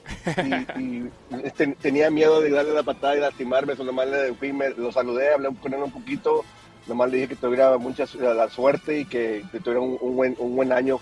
y, 0.78 1.02
ten- 1.50 1.74
tenía 1.74 2.08
miedo 2.10 2.40
de 2.40 2.48
darle 2.48 2.72
la 2.72 2.82
patada 2.82 3.16
y 3.18 3.20
lastimarme, 3.20 3.74
eso 3.74 3.84
nomás 3.84 4.08
le 4.08 4.32
fui, 4.32 4.50
me, 4.54 4.70
lo 4.70 4.90
saludé, 4.92 5.34
hablé 5.34 5.50
con 5.60 5.74
él 5.74 5.82
un 5.82 5.92
poquito, 5.92 6.42
nomás 6.86 7.10
le 7.10 7.16
dije 7.16 7.28
que 7.28 7.36
tuviera 7.36 7.76
mucha 7.78 8.04
la 8.18 8.48
suerte 8.48 9.00
y 9.00 9.04
que, 9.04 9.44
que 9.50 9.60
tuviera 9.60 9.80
un, 9.80 9.98
un 10.00 10.16
buen, 10.16 10.36
un 10.38 10.56
buen 10.56 10.72
año. 10.72 11.00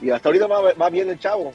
Y 0.00 0.10
hasta 0.10 0.28
ahorita 0.28 0.46
va, 0.46 0.72
va 0.74 0.90
bien 0.90 1.08
el 1.08 1.18
chavo. 1.18 1.52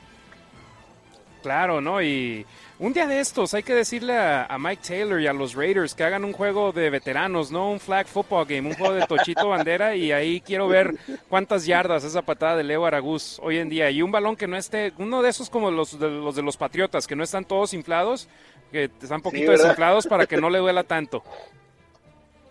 Claro, 1.42 1.82
¿no? 1.82 2.02
Y 2.02 2.46
un 2.78 2.94
día 2.94 3.08
de 3.08 3.20
estos 3.20 3.54
hay 3.54 3.64
que 3.64 3.74
decirle 3.74 4.16
a, 4.16 4.46
a 4.46 4.60
Mike 4.60 4.84
Taylor 4.88 5.20
y 5.20 5.28
a 5.28 5.34
los 5.34 5.56
Raiders 5.56 5.96
que 5.96 6.04
hagan 6.04 6.24
un 6.24 6.34
juego 6.34 6.72
de 6.72 6.90
veteranos, 6.90 7.52
no 7.52 7.72
un 7.72 7.80
flag 7.80 8.08
football 8.08 8.46
game, 8.46 8.70
un 8.70 8.76
juego 8.76 8.94
de 8.94 9.06
Tochito 9.08 9.48
Bandera 9.50 9.96
y 9.96 10.12
ahí 10.12 10.42
quiero 10.42 10.68
ver 10.68 10.96
cuántas 11.30 11.66
yardas 11.66 12.04
esa 12.04 12.22
patada 12.22 12.58
de 12.58 12.64
Leo 12.64 12.86
Araguz 12.86 13.40
hoy 13.42 13.58
en 13.58 13.70
día 13.70 13.90
y 13.90 14.02
un 14.02 14.12
balón 14.12 14.36
que 14.36 14.48
no 14.48 14.56
esté, 14.56 14.94
uno 14.98 15.22
de 15.22 15.30
esos 15.30 15.50
como 15.50 15.72
los 15.72 16.00
de 16.00 16.10
los, 16.10 16.36
de 16.36 16.44
los 16.44 16.58
Patriotas, 16.58 17.08
que 17.08 17.16
no 17.16 17.24
están 17.24 17.46
todos 17.46 17.74
inflados, 17.74 18.30
que 18.72 18.92
están 19.02 19.22
poquito 19.22 19.52
desinflados 19.52 20.06
para 20.06 20.28
que 20.28 20.38
no 20.38 20.50
le 20.50 20.60
duela 20.60 20.84
tanto. 20.84 21.24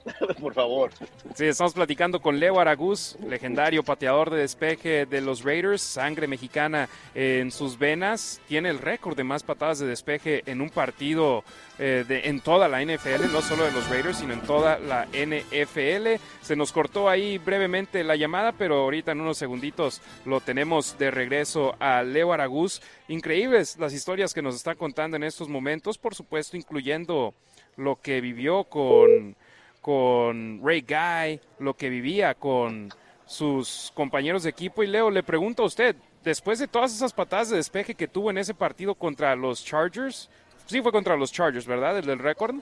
Por 0.40 0.54
favor. 0.54 0.90
Sí, 1.34 1.46
estamos 1.46 1.74
platicando 1.74 2.20
con 2.20 2.38
Leo 2.38 2.60
Araguz, 2.60 3.16
legendario 3.26 3.82
pateador 3.82 4.30
de 4.30 4.38
despeje 4.38 5.06
de 5.06 5.20
los 5.20 5.42
Raiders, 5.44 5.82
sangre 5.82 6.26
mexicana 6.26 6.88
en 7.14 7.50
sus 7.50 7.78
venas, 7.78 8.40
tiene 8.48 8.70
el 8.70 8.78
récord 8.78 9.16
de 9.16 9.24
más 9.24 9.42
patadas 9.42 9.78
de 9.78 9.86
despeje 9.86 10.42
en 10.46 10.60
un 10.60 10.70
partido 10.70 11.44
eh, 11.78 12.04
de, 12.06 12.28
en 12.28 12.40
toda 12.40 12.68
la 12.68 12.82
NFL, 12.82 13.32
no 13.32 13.42
solo 13.42 13.64
de 13.64 13.72
los 13.72 13.88
Raiders, 13.88 14.18
sino 14.18 14.32
en 14.32 14.40
toda 14.42 14.78
la 14.78 15.06
NFL. 15.06 16.22
Se 16.42 16.56
nos 16.56 16.72
cortó 16.72 17.08
ahí 17.08 17.38
brevemente 17.38 18.04
la 18.04 18.16
llamada, 18.16 18.52
pero 18.52 18.76
ahorita 18.76 19.12
en 19.12 19.20
unos 19.20 19.38
segunditos 19.38 20.00
lo 20.24 20.40
tenemos 20.40 20.98
de 20.98 21.10
regreso 21.10 21.74
a 21.78 22.02
Leo 22.02 22.32
Araguz. 22.32 22.82
Increíbles 23.08 23.76
las 23.78 23.92
historias 23.92 24.34
que 24.34 24.42
nos 24.42 24.56
está 24.56 24.74
contando 24.74 25.16
en 25.16 25.24
estos 25.24 25.48
momentos, 25.48 25.98
por 25.98 26.14
supuesto, 26.14 26.56
incluyendo 26.56 27.34
lo 27.76 27.96
que 27.96 28.20
vivió 28.20 28.64
con 28.64 29.36
con 29.80 30.60
Ray 30.62 30.82
Guy, 30.82 31.40
lo 31.58 31.74
que 31.74 31.88
vivía 31.88 32.34
con 32.34 32.90
sus 33.26 33.92
compañeros 33.94 34.42
de 34.42 34.50
equipo. 34.50 34.82
Y 34.82 34.86
Leo, 34.86 35.10
le 35.10 35.22
pregunto 35.22 35.62
a 35.62 35.66
usted, 35.66 35.96
después 36.22 36.58
de 36.58 36.68
todas 36.68 36.94
esas 36.94 37.12
patadas 37.12 37.50
de 37.50 37.56
despeje 37.56 37.94
que 37.94 38.08
tuvo 38.08 38.30
en 38.30 38.38
ese 38.38 38.54
partido 38.54 38.94
contra 38.94 39.34
los 39.36 39.64
Chargers, 39.64 40.28
sí 40.66 40.82
fue 40.82 40.92
contra 40.92 41.16
los 41.16 41.32
Chargers, 41.32 41.66
¿verdad? 41.66 41.98
El 41.98 42.06
del 42.06 42.18
récord. 42.18 42.56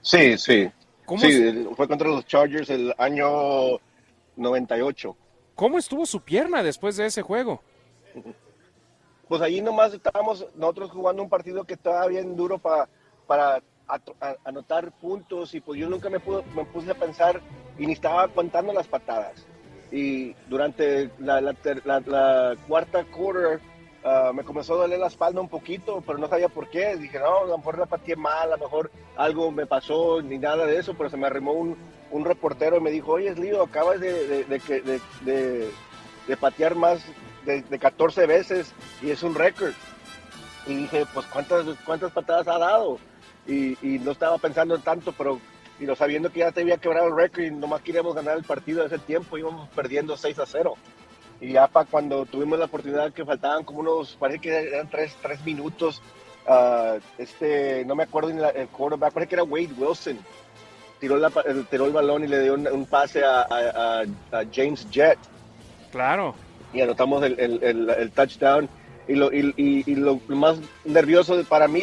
Sí, 0.00 0.36
sí. 0.38 0.70
¿Cómo, 1.04 1.20
Sí, 1.20 1.26
es- 1.42 1.76
fue 1.76 1.86
contra 1.88 2.08
los 2.08 2.24
Chargers 2.26 2.70
el 2.70 2.94
año 2.98 3.78
98. 4.36 5.16
¿Cómo 5.54 5.78
estuvo 5.78 6.06
su 6.06 6.20
pierna 6.22 6.62
después 6.62 6.96
de 6.96 7.06
ese 7.06 7.20
juego? 7.22 7.62
Pues 9.28 9.42
ahí 9.42 9.60
nomás 9.60 9.92
estábamos 9.94 10.46
nosotros 10.56 10.90
jugando 10.90 11.22
un 11.22 11.28
partido 11.28 11.64
que 11.64 11.74
estaba 11.74 12.06
bien 12.06 12.34
duro 12.34 12.58
pa- 12.58 12.88
para 13.26 13.62
anotar 14.44 14.92
puntos 14.92 15.54
y 15.54 15.60
pues 15.60 15.78
yo 15.80 15.88
nunca 15.88 16.08
me, 16.10 16.20
pude- 16.20 16.44
me 16.54 16.64
puse 16.64 16.90
a 16.90 16.94
pensar 16.94 17.40
y 17.78 17.86
ni 17.86 17.92
estaba 17.92 18.28
contando 18.28 18.72
las 18.72 18.86
patadas. 18.86 19.46
Y 19.92 20.34
durante 20.48 21.10
la, 21.18 21.40
la 21.40 21.54
la- 21.84 22.00
la 22.00 22.56
cuarta 22.68 23.04
quarter 23.04 23.60
ah, 24.04 24.30
me 24.34 24.44
comenzó 24.44 24.74
a 24.74 24.78
doler 24.82 24.98
la 25.00 25.08
espalda 25.08 25.40
un 25.40 25.48
poquito, 25.48 26.02
pero 26.06 26.18
no 26.18 26.28
sabía 26.28 26.48
por 26.48 26.68
qué. 26.70 26.96
Dije, 26.96 27.18
no, 27.18 27.40
a 27.40 27.46
lo 27.46 27.58
mejor 27.58 27.78
la 27.78 27.86
pateé 27.86 28.14
mal, 28.16 28.52
a 28.52 28.56
lo 28.56 28.64
mejor 28.64 28.90
algo 29.16 29.50
me 29.50 29.66
pasó, 29.66 30.22
ni 30.22 30.38
nada 30.38 30.64
de 30.66 30.78
eso, 30.78 30.94
pero 30.94 31.10
se 31.10 31.16
me 31.16 31.26
arrimó 31.26 31.52
un, 31.52 31.76
un 32.12 32.24
reportero 32.24 32.76
y 32.76 32.80
me 32.80 32.90
dijo, 32.90 33.12
oye, 33.12 33.34
Lío, 33.34 33.62
acabas 33.64 33.98
de, 34.00 34.26
de, 34.26 34.44
de, 34.44 34.80
de- 34.80 35.00
de- 36.26 36.36
patear 36.36 36.76
más 36.76 37.00
de 37.62 37.78
14 37.78 38.26
veces 38.26 38.72
y 39.02 39.10
es 39.10 39.22
un 39.24 39.34
récord. 39.34 39.72
Y 40.66 40.74
dije, 40.76 41.04
pues, 41.12 41.26
¿cuántas, 41.26 41.66
cuántas 41.84 42.12
patadas 42.12 42.46
ha 42.46 42.58
dado? 42.58 42.98
Y, 43.46 43.76
y 43.82 43.98
no 43.98 44.12
estaba 44.12 44.38
pensando 44.38 44.74
en 44.74 44.82
tanto, 44.82 45.12
pero 45.12 45.40
y 45.78 45.84
no 45.84 45.96
sabiendo 45.96 46.30
que 46.30 46.40
ya 46.40 46.52
te 46.52 46.60
había 46.60 46.76
quebrado 46.76 47.08
el 47.08 47.16
récord 47.16 47.42
y 47.42 47.50
nomás 47.50 47.80
queríamos 47.80 48.14
ganar 48.14 48.36
el 48.36 48.44
partido 48.44 48.80
de 48.80 48.88
ese 48.94 48.98
tiempo, 48.98 49.38
íbamos 49.38 49.68
perdiendo 49.70 50.16
6 50.16 50.38
a 50.38 50.46
0. 50.46 50.74
Y 51.40 51.52
ya 51.52 51.66
para 51.68 51.86
cuando 51.88 52.26
tuvimos 52.26 52.58
la 52.58 52.66
oportunidad 52.66 53.12
que 53.14 53.24
faltaban 53.24 53.64
como 53.64 53.80
unos, 53.80 54.14
parece 54.20 54.40
que 54.40 54.50
eran 54.58 54.90
3, 54.90 55.16
tres 55.22 55.42
minutos, 55.42 56.02
ah, 56.46 56.96
este, 57.16 57.82
no 57.86 57.94
me 57.94 58.02
acuerdo 58.02 58.28
ni 58.30 58.40
la- 58.40 58.50
el 58.50 58.68
quarterback, 58.68 59.12
parece 59.14 59.28
que 59.30 59.34
era 59.36 59.44
Wade 59.44 59.70
Wilson, 59.78 60.18
tiró, 61.00 61.16
la, 61.16 61.30
tiró 61.70 61.86
el 61.86 61.92
balón 61.92 62.24
y 62.24 62.28
le 62.28 62.42
dio 62.42 62.52
un, 62.54 62.68
un 62.68 62.84
pase 62.84 63.24
a, 63.24 63.40
a- 63.40 64.00
a- 64.00 64.38
a 64.38 64.44
James 64.52 64.86
Jett 64.90 65.18
Claro. 65.90 66.34
y 66.74 66.82
anotamos 66.82 67.24
el, 67.24 67.40
el- 67.40 67.62
el- 67.64 67.88
el 67.88 68.10
touchdown. 68.12 68.68
Y 69.08 69.14
lo, 69.14 69.32
y, 69.32 69.52
y- 69.56 69.90
y 69.90 69.94
lo 69.96 70.20
más 70.28 70.58
nervioso 70.84 71.42
para 71.48 71.66
mí 71.66 71.82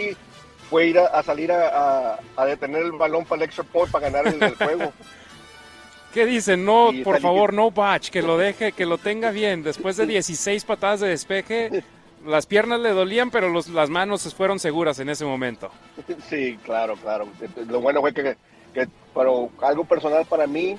fue 0.70 0.88
ir 0.88 1.00
a, 1.00 1.06
a 1.08 1.24
salir 1.24 1.52
a, 1.52 1.68
a- 2.14 2.20
a 2.36 2.46
detener 2.46 2.84
el 2.84 2.92
balón 2.94 3.26
para 3.26 3.42
el 3.44 3.46
extra 3.48 3.64
point 3.64 3.92
para 3.92 4.10
ganar 4.10 4.28
el, 4.34 4.42
el 4.42 4.56
juego. 4.56 4.92
¿Qué 6.14 6.26
dicen? 6.26 6.66
No, 6.66 6.92
Y 6.92 7.04
por 7.04 7.20
favor, 7.22 7.54
no 7.54 7.70
batch, 7.70 8.10
que 8.10 8.22
lo 8.22 8.38
deje, 8.38 8.72
que 8.72 8.86
lo 8.86 8.98
tenga 8.98 9.30
bien. 9.32 9.62
Después 9.62 9.98
de 9.98 10.08
16 10.08 10.64
patadas 10.66 11.02
de 11.02 11.10
despeje, 11.10 11.84
las 12.26 12.46
piernas 12.46 12.80
le 12.80 12.90
dolían, 12.92 13.30
pero 13.30 13.50
los- 13.50 13.68
las 13.68 13.90
manos 13.90 14.34
fueron 14.34 14.58
seguras 14.60 15.00
en 15.00 15.10
ese 15.10 15.26
momento. 15.26 15.70
Sí, 16.30 16.58
claro, 16.64 16.96
claro. 16.96 17.28
Lo 17.68 17.82
bueno 17.82 18.02
fue 18.02 18.14
que, 18.14 18.36
que 18.74 18.88
pero 19.14 19.50
algo 19.62 19.84
personal 19.86 20.26
para 20.26 20.48
mí, 20.48 20.78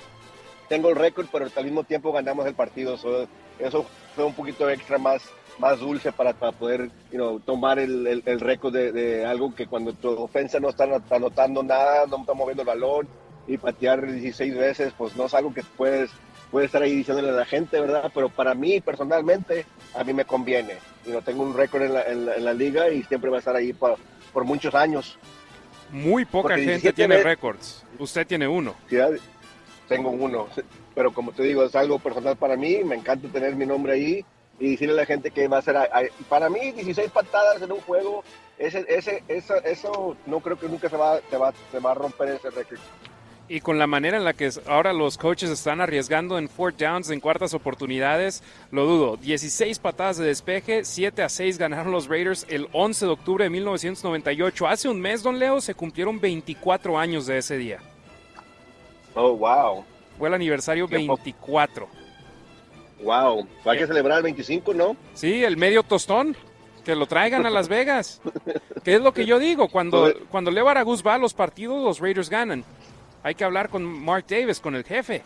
tengo 0.69 0.89
el 0.91 0.97
récord, 0.97 1.27
pero 1.31 1.47
al 1.55 1.65
mismo 1.65 1.85
tiempo 1.85 2.13
ganamos 2.13 2.47
el 2.47 2.55
partido. 2.55 2.97
So, 2.97 3.29
eso 3.59 3.87
fue 4.17 4.25
un 4.25 4.35
poquito 4.35 4.69
extra 4.69 4.99
más, 4.99 5.23
más 5.59 5.81
dulce 5.81 6.13
para, 6.13 6.33
para 6.33 6.53
poder 6.53 6.91
you 7.11 7.17
know, 7.19 7.41
tomar 7.41 7.79
el, 7.79 8.07
el- 8.07 8.23
el 8.27 8.41
récord 8.41 8.73
de, 8.73 8.93
de 8.93 9.25
algo 9.27 9.55
que 9.55 9.67
cuando 9.67 9.93
tu 9.93 10.09
ofensa 10.11 10.61
no 10.61 10.69
está 10.71 10.87
anot- 10.87 11.11
anotando 11.11 11.63
nada, 11.63 12.07
no 12.07 12.19
está 12.21 12.35
moviendo 12.35 12.63
el 12.63 12.69
balón 12.69 13.09
y 13.47 13.57
patear 13.59 14.07
16 14.07 14.57
veces, 14.57 14.93
pues 14.97 15.17
no 15.17 15.25
es 15.27 15.35
algo 15.35 15.53
que 15.55 15.63
puedes, 15.77 16.11
puedes 16.51 16.69
estar 16.69 16.83
ahí 16.83 16.95
diciéndole 16.97 17.31
a 17.31 17.33
la 17.33 17.45
gente, 17.47 17.81
¿verdad? 17.81 18.11
Pero 18.15 18.29
para 18.29 18.55
mí, 18.55 18.81
personalmente, 18.81 19.65
a 19.95 20.05
mí 20.05 20.13
me 20.13 20.25
conviene. 20.25 20.75
You 21.05 21.13
know, 21.13 21.23
tengo 21.23 21.43
un 21.43 21.57
récord 21.57 21.83
en 21.83 21.95
la, 21.95 22.03
en, 22.03 22.27
la, 22.27 22.37
en 22.37 22.45
la 22.45 22.53
liga 22.53 22.91
y 22.91 23.03
siempre 23.05 23.31
va 23.31 23.37
a 23.37 23.39
estar 23.39 23.57
ahí 23.57 23.73
por, 23.73 23.97
por 24.33 24.45
muchos 24.45 24.75
años. 24.75 25.19
Muy 25.91 26.25
poca 26.27 26.49
Porque 26.49 26.57
gente 26.57 26.73
17 26.93 26.93
tiene 26.93 27.23
récords. 27.23 27.85
Usted 27.99 28.27
tiene 28.27 28.47
uno. 28.47 28.75
tengo 29.89 30.11
uno. 30.11 30.47
Pero 30.95 31.13
como 31.15 31.33
te 31.33 31.43
digo, 31.45 31.65
es 31.65 31.75
algo 31.75 31.99
personal 31.99 32.37
para 32.37 32.57
mí, 32.57 32.85
me 32.85 32.97
encanta 32.97 33.29
tener 33.29 33.57
mi 33.57 33.65
nombre 33.65 33.95
ahí 33.95 34.25
y 34.59 34.73
decirle 34.73 34.95
a 34.95 34.97
la 34.97 35.07
gente 35.07 35.31
que 35.31 35.49
va 35.49 35.59
a 35.59 35.63
ser. 35.63 35.77
Para 36.29 36.49
mí, 36.49 36.73
16 36.73 37.11
patadas 37.11 37.63
en 37.63 37.73
un 37.73 37.81
juego, 37.81 38.25
ese, 38.59 38.85
ese, 38.89 39.23
eso, 39.29 39.57
eso 39.65 40.17
no 40.27 40.41
creo 40.41 40.59
que 40.59 40.69
nunca 40.69 40.89
se 40.89 40.97
va, 40.97 41.21
se 41.31 41.37
va, 41.37 41.53
se 41.71 41.79
va 41.79 41.93
a 41.93 41.95
romper 41.95 42.29
ese 42.29 42.51
récord. 42.51 42.79
Y 43.51 43.61
con 43.61 43.79
la 43.79 43.87
manera 43.87 44.19
en 44.19 44.25
la 44.25 44.35
que 44.35 44.51
ahora 44.67 44.93
los 44.93 45.17
coaches 45.17 45.49
están 45.49 45.81
arriesgando 45.81 46.37
en 46.37 46.51
fourth 46.51 46.79
downs, 46.79 47.09
en 47.09 47.19
cuartas 47.19 47.55
oportunidades, 47.55 48.43
lo 48.71 48.85
dudo. 48.85 49.17
16 49.17 49.79
patadas 49.79 50.19
de 50.19 50.27
despeje, 50.27 50.85
7 50.85 51.23
a 51.23 51.31
6 51.31 51.57
ganaron 51.57 51.91
los 51.91 52.09
Raiders 52.09 52.45
el 52.51 52.69
11 52.73 53.07
de 53.07 53.13
octubre 53.13 53.45
de 53.45 53.51
1998. 53.51 54.69
Hace 54.69 54.89
un 54.91 55.01
mes, 55.01 55.23
don 55.23 55.39
Leo, 55.39 55.63
se 55.63 55.75
cumplieron 55.75 56.21
24 56.21 56.99
años 56.99 57.27
de 57.27 57.39
ese 57.39 57.57
día. 57.57 57.79
Oh, 59.15 59.35
wow. 59.35 59.83
Fue 60.19 60.29
el 60.29 60.35
aniversario 60.35 60.87
24. 60.87 61.89
Wow. 63.03 63.47
Hay 63.65 63.79
que 63.79 63.87
celebrar 63.87 64.19
el 64.19 64.25
25, 64.25 64.75
¿no? 64.75 64.97
Sí, 65.15 65.45
el 65.45 65.57
medio 65.57 65.83
tostón. 65.83 66.37
Que 66.85 66.97
lo 66.97 67.07
traigan 67.07 67.45
a 67.45 67.51
Las 67.51 67.69
Vegas. 67.69 68.23
¿Qué 68.85 68.95
es 68.95 69.03
lo 69.03 69.13
que 69.13 69.27
yo 69.27 69.39
digo? 69.39 69.69
Cuando, 69.69 70.11
cuando 70.31 70.51
Leo 70.51 70.69
Aragus 70.69 71.07
va 71.07 71.15
a 71.15 71.19
los 71.19 71.35
partidos, 71.35 71.85
los 71.85 72.01
Raiders 72.01 72.31
ganan. 72.31 72.65
Hay 73.23 73.35
que 73.35 73.45
hablar 73.45 73.69
con 73.69 73.85
Mark 73.85 74.25
Davis, 74.27 74.59
con 74.59 74.75
el 74.75 74.85
jefe. 74.85 75.23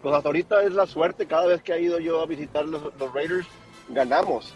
Pues 0.00 0.14
hasta 0.14 0.28
ahorita 0.28 0.62
es 0.62 0.74
la 0.74 0.86
suerte. 0.86 1.26
Cada 1.26 1.46
vez 1.46 1.60
que 1.62 1.72
ha 1.72 1.78
ido 1.78 1.98
yo 1.98 2.20
a 2.20 2.26
visitar 2.26 2.64
los, 2.64 2.82
Raiders, 3.12 3.46
ganamos. 3.88 4.54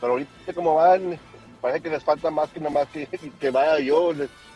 Pero 0.00 0.14
ahorita 0.14 0.54
como 0.54 0.76
van, 0.76 1.18
parece 1.60 1.82
que 1.82 1.90
les 1.90 2.02
falta 2.02 2.30
más 2.30 2.50
que 2.50 2.60
nada 2.60 2.72
más 2.72 2.88
que, 2.88 3.06
que 3.38 3.50
vaya 3.50 3.78
yo, 3.80 4.12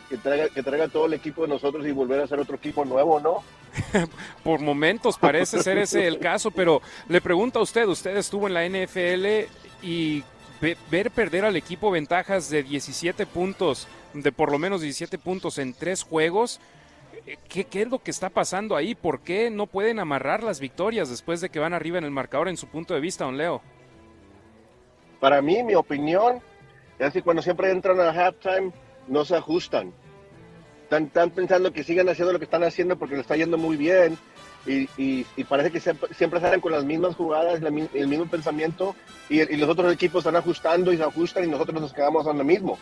que 0.09 0.16
traiga, 0.16 0.48
que 0.48 0.62
traiga 0.62 0.88
todo 0.88 1.07
el 1.07 1.14
equipo 1.14 1.42
de 1.42 1.48
nosotros 1.48 1.86
y 1.86 1.92
volver 1.92 2.20
a 2.20 2.26
ser 2.26 2.38
otro 2.38 2.57
equipo 2.57 2.84
nuevo, 2.84 3.20
¿no? 3.20 3.42
Por 4.44 4.61
momentos 4.61 5.18
parece 5.18 5.62
ser 5.62 5.78
ese 5.78 6.07
el 6.07 6.18
caso, 6.18 6.50
pero 6.50 6.80
le 7.09 7.20
pregunto 7.20 7.59
a 7.59 7.62
usted, 7.62 7.86
usted 7.86 8.16
estuvo 8.16 8.46
en 8.46 8.54
la 8.54 8.66
NFL 8.66 9.50
y 9.82 10.24
ver 10.90 11.11
perder 11.11 11.44
al 11.44 11.57
equipo 11.57 11.90
ventajas 11.90 12.48
de 12.48 12.62
17 12.62 13.26
puntos, 13.26 13.88
de 14.14 14.32
por 14.32 14.50
lo 14.50 14.59
menos 14.59 14.80
17 14.80 15.18
puntos 15.18 15.59
en 15.59 15.74
tres 15.74 16.02
juegos, 16.02 16.61
¿Qué, 17.48 17.64
¿Qué, 17.64 17.82
es 17.82 17.88
lo 17.88 17.98
que 17.98 18.12
está 18.12 18.30
pasando 18.30 18.76
ahí? 18.76 18.94
¿Por 18.94 19.20
qué 19.20 19.50
no 19.50 19.66
pueden 19.66 19.98
amarrar 19.98 20.44
las 20.44 20.61
victorias 20.61 21.11
después 21.11 21.40
de 21.40 21.48
que 21.48 21.59
van 21.59 21.74
arriba 21.74 21.98
en 21.98 22.04
el 22.04 22.12
marcador 22.12 22.48
en 22.48 22.57
su 22.57 22.68
punto 22.68 22.94
de 22.94 23.00
vista, 23.00 23.24
don 23.24 23.36
Leo? 23.36 23.61
Para 25.18 25.42
mí, 25.42 25.62
mi 25.64 25.74
opinión, 25.74 26.40
es 26.98 27.12
que 27.12 27.22
cuando 27.22 27.42
siempre 27.42 27.70
entran 27.70 27.98
a 28.00 28.11
halftime, 28.11 28.70
no 29.09 29.24
se 29.24 29.36
ajustan. 29.36 29.92
Están, 30.90 31.30
pensando 31.30 31.72
que 31.72 31.82
sigan 31.82 32.09
haciendo 32.09 32.32
lo 32.32 32.38
que 32.38 32.44
están 32.44 32.62
haciendo 32.62 32.96
porque 32.96 33.16
le 33.16 33.22
está 33.22 33.36
yendo 33.36 33.59
muy 33.59 33.76
bien 33.76 34.16
y, 34.66 35.24
parece 35.44 35.70
que 35.72 35.80
siempre, 35.80 36.40
salen 36.40 36.61
con 36.61 36.72
las 36.72 36.84
mismas 36.84 37.16
jugadas, 37.16 37.61
el 37.61 38.09
mismo 38.09 38.26
pensamiento 38.26 38.94
y, 39.28 39.44
los 39.57 39.68
otros 39.68 39.92
equipos 39.92 40.20
están 40.20 40.36
ajustando 40.36 40.92
y 40.92 40.96
se 40.96 41.02
ajustan 41.02 41.44
y 41.44 41.48
nosotros 41.48 41.80
nos 41.80 41.92
quedamos 41.92 42.26
en 42.26 42.38
lo 42.38 42.44
mismo 42.44 42.78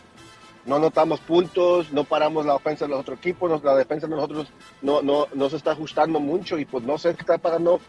no 0.66 0.78
notamos 0.78 1.20
puntos, 1.20 1.92
no 1.92 2.04
paramos 2.04 2.46
la 2.46 2.54
ofensa 2.54 2.86
de 2.86 2.90
los 2.90 3.00
otros 3.00 3.18
equipos, 3.18 3.62
la 3.62 3.76
defensa 3.76 4.06
de 4.06 4.14
nosotros 4.14 4.48
no, 4.82 5.02
no, 5.02 5.50
se 5.50 5.56
está 5.56 5.72
ajustando 5.72 6.20
mucho 6.20 6.58
y 6.58 6.64
pues 6.64 6.84
no 6.84 6.98
sé 6.98 7.14
qué 7.14 7.20
está 7.20 7.38
pasando 7.38 7.80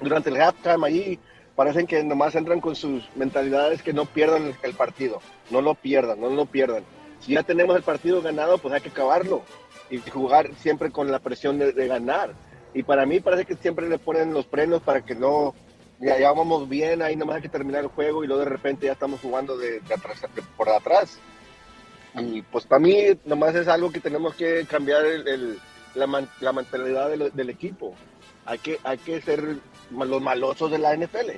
durante 0.00 0.30
el 0.30 0.40
halftime 0.40 0.86
ahí. 0.86 1.18
Parecen 1.56 1.86
que 1.86 2.02
nomás 2.02 2.34
entran 2.34 2.60
con 2.60 2.74
sus 2.74 3.08
mentalidades 3.14 3.82
que 3.82 3.92
no 3.92 4.06
pierdan 4.06 4.54
el, 4.62 4.74
partido, 4.74 5.20
no 5.50 5.60
lo 5.60 5.74
pierdan, 5.74 6.20
no 6.20 6.28
lo 6.30 6.46
pierdan. 6.46 6.84
Si 7.24 7.32
ya 7.32 7.42
tenemos 7.42 7.74
el 7.74 7.82
partido 7.82 8.20
ganado, 8.20 8.58
pues 8.58 8.74
hay 8.74 8.82
que 8.82 8.90
acabarlo 8.90 9.42
y 9.88 9.98
jugar 9.98 10.50
siempre 10.56 10.90
con 10.90 11.10
la 11.10 11.20
presión 11.20 11.58
de, 11.58 11.86
ganar. 11.86 12.34
Y 12.74 12.82
para 12.82 13.06
mí 13.06 13.20
parece 13.20 13.46
que 13.46 13.56
siempre 13.56 13.88
le 13.88 13.98
ponen 13.98 14.34
los 14.34 14.46
frenos 14.46 14.82
para 14.82 15.02
que 15.02 15.14
no, 15.14 15.54
ya, 16.00 16.18
ya, 16.18 16.32
vamos 16.32 16.68
bien, 16.68 17.00
ahí 17.00 17.16
nomás 17.16 17.36
hay 17.36 17.42
que 17.42 17.48
terminar 17.48 17.82
el 17.82 17.88
juego 17.88 18.24
y 18.24 18.26
luego 18.26 18.42
de 18.42 18.50
repente 18.50 18.86
ya 18.86 18.92
estamos 18.92 19.20
jugando 19.20 19.56
de, 19.56 19.80
atrás, 19.94 20.20
por 20.56 20.68
atrás. 20.68 21.18
Y 22.16 22.42
pues 22.42 22.66
para 22.66 22.80
mí 22.80 23.18
nomás 23.24 23.54
es 23.54 23.68
algo 23.68 23.90
que 23.90 24.00
tenemos 24.00 24.34
que 24.34 24.66
cambiar 24.66 25.04
el, 25.04 25.58
la, 25.94 26.28
la, 26.40 26.52
mentalidad 26.52 27.08
del, 27.10 27.50
equipo. 27.50 27.94
Hay 28.44 28.58
que, 28.58 28.78
hay 28.84 28.98
que 28.98 29.20
ser 29.22 29.56
los 29.90 30.22
malosos 30.22 30.70
de 30.70 30.78
la 30.78 30.94
NFL. 30.94 31.30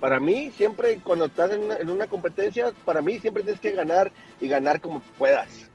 Para 0.00 0.18
mí, 0.18 0.50
siempre 0.56 0.98
cuando 1.04 1.26
estás 1.26 1.52
en 1.52 1.62
una, 1.62 1.76
en 1.76 1.90
una 1.90 2.06
competencia, 2.06 2.72
para 2.84 3.02
mí 3.02 3.18
siempre 3.18 3.42
tienes 3.42 3.60
que 3.60 3.72
ganar 3.72 4.10
y 4.40 4.48
ganar 4.48 4.80
como 4.80 5.00
puedas. 5.18 5.68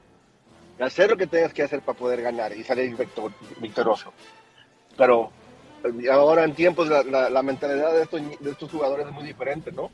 Hacer 0.80 1.10
lo 1.10 1.16
que 1.16 1.26
tengas 1.26 1.54
que 1.54 1.62
hacer 1.62 1.80
para 1.80 1.96
poder 1.96 2.20
ganar 2.20 2.54
y 2.54 2.62
salir 2.64 2.94
victor, 2.96 3.32
victorioso. 3.60 4.12
Pero 4.96 5.30
ahora 6.10 6.44
en 6.44 6.54
tiempos 6.54 6.88
la, 6.88 7.42
mentalidad 7.42 7.92
de 7.92 8.02
estos, 8.02 8.20
de 8.40 8.50
estos 8.50 8.70
jugadores 8.70 9.06
es 9.06 9.12
muy 9.12 9.24
diferente, 9.24 9.70
¿no? 9.72 9.90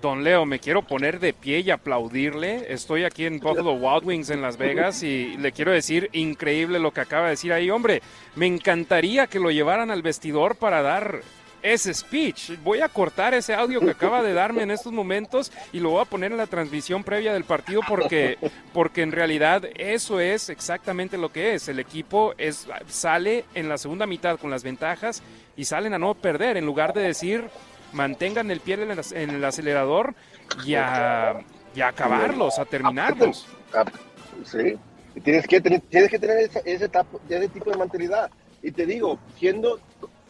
Don 0.00 0.22
Leo, 0.22 0.44
me 0.44 0.58
quiero 0.58 0.82
poner 0.82 1.18
de 1.18 1.32
pie 1.32 1.60
y 1.60 1.70
aplaudirle. 1.70 2.70
Estoy 2.72 3.04
aquí 3.04 3.24
en 3.24 3.40
Buffalo 3.40 3.72
Wild 3.72 4.04
Wings 4.04 4.28
en 4.28 4.42
Las 4.42 4.58
Vegas 4.58 5.02
y 5.02 5.36
le 5.38 5.50
quiero 5.50 5.72
decir, 5.72 6.10
increíble 6.12 6.78
lo 6.78 6.92
que 6.92 7.00
acaba 7.00 7.24
de 7.24 7.30
decir 7.30 7.54
ahí. 7.54 7.70
Hombre, 7.70 8.02
me 8.36 8.46
encantaría 8.46 9.26
que 9.26 9.40
lo 9.40 9.50
llevaran 9.50 9.90
al 9.90 10.02
vestidor 10.02 10.56
para 10.56 10.82
dar 10.82 11.22
ese 11.64 11.94
speech. 11.94 12.58
Voy 12.62 12.80
a 12.80 12.88
cortar 12.88 13.32
ese 13.32 13.54
audio 13.54 13.80
que 13.80 13.90
acaba 13.90 14.22
de 14.22 14.34
darme 14.34 14.62
en 14.62 14.70
estos 14.70 14.92
momentos 14.92 15.50
y 15.72 15.80
lo 15.80 15.90
voy 15.90 16.02
a 16.02 16.04
poner 16.04 16.30
en 16.30 16.36
la 16.36 16.46
transmisión 16.46 17.02
previa 17.02 17.32
del 17.32 17.44
partido 17.44 17.80
porque, 17.88 18.38
porque 18.74 19.00
en 19.00 19.10
realidad 19.10 19.64
eso 19.76 20.20
es 20.20 20.50
exactamente 20.50 21.16
lo 21.16 21.32
que 21.32 21.54
es. 21.54 21.66
El 21.68 21.78
equipo 21.78 22.34
es, 22.36 22.68
sale 22.86 23.46
en 23.54 23.70
la 23.70 23.78
segunda 23.78 24.06
mitad 24.06 24.38
con 24.38 24.50
las 24.50 24.62
ventajas 24.62 25.22
y 25.56 25.64
salen 25.64 25.94
a 25.94 25.98
no 25.98 26.14
perder 26.14 26.58
en 26.58 26.66
lugar 26.66 26.92
de 26.92 27.02
decir 27.02 27.48
mantengan 27.94 28.50
el 28.50 28.60
pie 28.60 28.74
en 28.74 29.30
el, 29.30 29.44
acelerador 29.44 30.14
y 30.66 30.74
a, 30.74 31.40
acabarlos, 31.82 32.58
a 32.58 32.66
terminarlos. 32.66 33.46
Sí, 34.44 34.76
tienes 35.22 35.46
que 35.46 35.60
tener, 35.60 35.80
tienes 35.80 36.10
que 36.10 36.18
tener 36.18 36.38
ese, 36.38 36.62
ese, 36.66 37.48
tipo 37.48 37.70
de 37.70 37.78
mentalidad. 37.78 38.30
Y 38.62 38.72
te 38.72 38.84
digo, 38.84 39.18
siendo, 39.38 39.78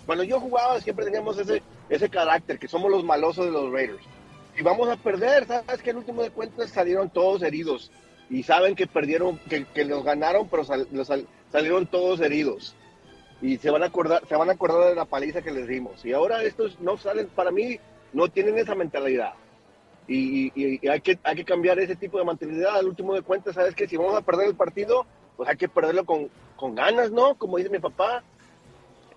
cuando 0.07 0.24
yo 0.24 0.40
jugaba 0.40 0.80
siempre 0.80 1.05
teníamos 1.05 1.38
ese, 1.38 1.62
ese 1.88 2.09
carácter, 2.09 2.59
que 2.59 2.68
somos 2.68 2.90
los 2.90 3.05
malosos 3.05 3.46
de 3.46 3.52
los 3.52 3.72
Raiders. 3.72 4.05
Y 4.57 4.62
vamos 4.62 4.88
a 4.88 4.96
perder, 4.96 5.46
¿sabes? 5.46 5.82
Que 5.82 5.90
al 5.90 5.96
último 5.96 6.22
de 6.22 6.30
cuentas 6.30 6.70
salieron 6.70 7.11
todos 7.11 7.42
heridos. 7.42 7.90
Y 8.30 8.42
saben 8.42 8.74
que 8.74 8.86
perdieron, 8.86 9.38
que, 9.50 9.64
que 9.66 9.84
los 9.84 10.05
ganaron, 10.05 10.48
pero 10.48 10.64
salieron 10.64 11.86
todos 11.86 12.20
heridos 12.20 12.74
y 13.44 13.59
se 13.59 13.70
van 13.70 13.82
a 13.82 13.86
acordar, 13.86 14.26
se 14.26 14.36
van 14.36 14.48
a 14.48 14.52
acordar 14.52 14.88
de 14.88 14.94
la 14.94 15.05
paliza 15.05 15.42
que 15.42 15.50
les 15.50 15.68
dimos. 15.68 16.02
Y 16.05 16.12
ahora 16.12 16.42
estos 16.42 16.80
no 16.80 16.96
salen, 16.96 17.28
para 17.28 17.50
mí, 17.50 17.78
no 18.14 18.28
tienen 18.28 18.57
esa 18.57 18.74
mentalidad. 18.74 19.34
Y, 20.09 20.50
hay, 20.88 21.00
que, 21.02 21.18
hay 21.22 21.36
que 21.36 21.44
cambiar 21.44 21.78
ese 21.78 21.94
tipo 21.94 22.18
de 22.18 22.24
mentalidad. 22.24 22.76
Al 22.76 22.88
último 22.88 23.14
de 23.14 23.20
cuentas, 23.20 23.55
sabes 23.55 23.74
que 23.74 23.86
si 23.86 23.98
vamos 23.98 24.14
a 24.14 24.22
perder 24.22 24.48
el 24.48 24.55
partido, 24.55 25.07
pues 25.36 25.48
hay 25.48 25.57
que 25.57 25.68
perderlo 25.68 26.07
con, 26.07 26.30
con 26.57 26.74
ganas, 26.74 27.11
¿no? 27.11 27.34
Como 27.34 27.59
dice 27.59 27.68
mi 27.68 27.80
papá. 27.80 28.22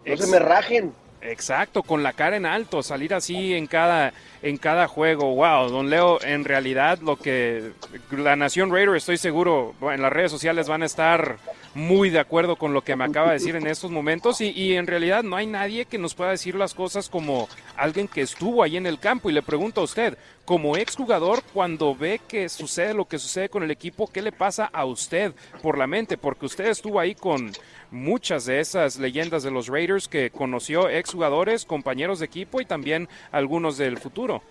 No 0.08 0.18
se 0.18 0.28
me 0.28 0.39
rajen. 0.39 0.93
Exacto, 1.22 1.84
con 1.84 2.03
la 2.03 2.14
cara 2.14 2.38
en 2.38 2.45
alto, 2.45 2.84
salir 2.84 3.14
así 3.14 3.53
en 3.55 3.68
cada, 3.68 4.14
en 4.41 4.58
cada 4.58 4.88
juego. 4.88 5.36
Wow, 5.36 5.70
don 5.70 5.89
Leo, 5.89 6.22
en 6.22 6.45
realidad 6.45 6.99
lo 6.99 7.18
que 7.18 7.72
la 8.12 8.36
Nación 8.36 8.72
Raider, 8.72 8.95
estoy 8.95 9.18
seguro, 9.18 9.74
en 9.82 10.01
las 10.01 10.14
redes 10.14 10.32
sociales 10.32 10.68
van 10.68 10.84
a 10.84 10.86
estar 10.86 11.38
muy 11.78 12.09
de 12.09 12.17
acuerdo 12.17 12.55
con 12.55 12.73
lo 12.73 12.82
que 12.82 12.95
me 12.95 13.03
acaba 13.03 13.28
de 13.28 13.34
decir 13.34 13.55
en 13.55 13.67
estos 13.67 13.91
momentos 13.91 14.41
y, 14.41 14.73
en 14.73 14.88
realidad 14.88 15.21
no 15.21 15.36
hay 15.36 15.45
nadie 15.45 15.86
que 15.86 15.99
nos 15.99 16.15
pueda 16.15 16.32
decir 16.32 16.55
las 16.55 16.73
cosas 16.73 17.07
como 17.07 17.47
alguien 17.75 18.07
que 18.07 18.21
estuvo 18.21 18.63
ahí 18.63 18.78
en 18.78 18.88
el 18.88 18.99
campo 18.99 19.30
y 19.30 19.34
le 19.34 19.43
pregunto 19.43 19.82
a 19.82 19.84
usted, 19.84 20.17
como 20.43 20.75
exjugador, 20.75 21.43
cuando 21.53 21.93
ve 21.95 22.19
que 22.28 22.49
sucede 22.49 22.95
lo 22.95 23.05
que 23.05 23.19
sucede 23.19 23.49
con 23.49 23.61
el 23.61 23.69
equipo, 23.69 24.07
¿qué 24.11 24.23
le 24.23 24.32
pasa 24.32 24.65
a 24.73 24.86
usted 24.86 25.34
por 25.61 25.78
la 25.78 25.86
mente? 25.86 26.17
Porque 26.17 26.47
usted 26.47 26.65
estuvo 26.65 26.99
ahí 26.99 27.13
con 27.13 27.51
muchas 27.91 28.47
de 28.47 28.59
esas 28.59 28.97
leyendas 28.97 29.43
de 29.43 29.51
los 29.51 29.67
Raiders 29.67 30.07
que 30.07 30.32
conoció 30.32 30.89
exjugadores, 30.89 31.63
compañeros 31.63 32.17
de 32.17 32.25
equipo 32.25 32.59
y 32.59 32.65
también 32.65 33.07
algunos 33.32 33.78
del 33.78 33.99
futuro. 33.99 34.41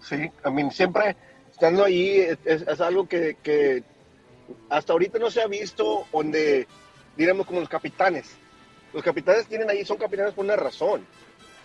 Sí, 0.00 0.30
a 0.42 0.48
mí 0.48 0.62
siempre 0.70 1.14
estando 1.52 1.84
ahí 1.84 2.26
es, 2.46 2.80
algo 2.80 3.06
que 3.06 3.36
hasta 4.68 4.92
ahorita 4.92 5.18
no 5.18 5.30
se 5.30 5.42
ha 5.42 5.46
visto 5.46 6.06
donde, 6.12 6.66
diremos 7.16 7.46
como 7.46 7.60
los 7.60 7.68
capitanes. 7.68 8.36
Los 8.92 9.02
capitanes 9.02 9.46
tienen 9.46 9.70
ahí, 9.70 9.84
son 9.84 9.96
capitanes 9.96 10.34
por 10.34 10.44
una 10.44 10.56
razón. 10.56 11.06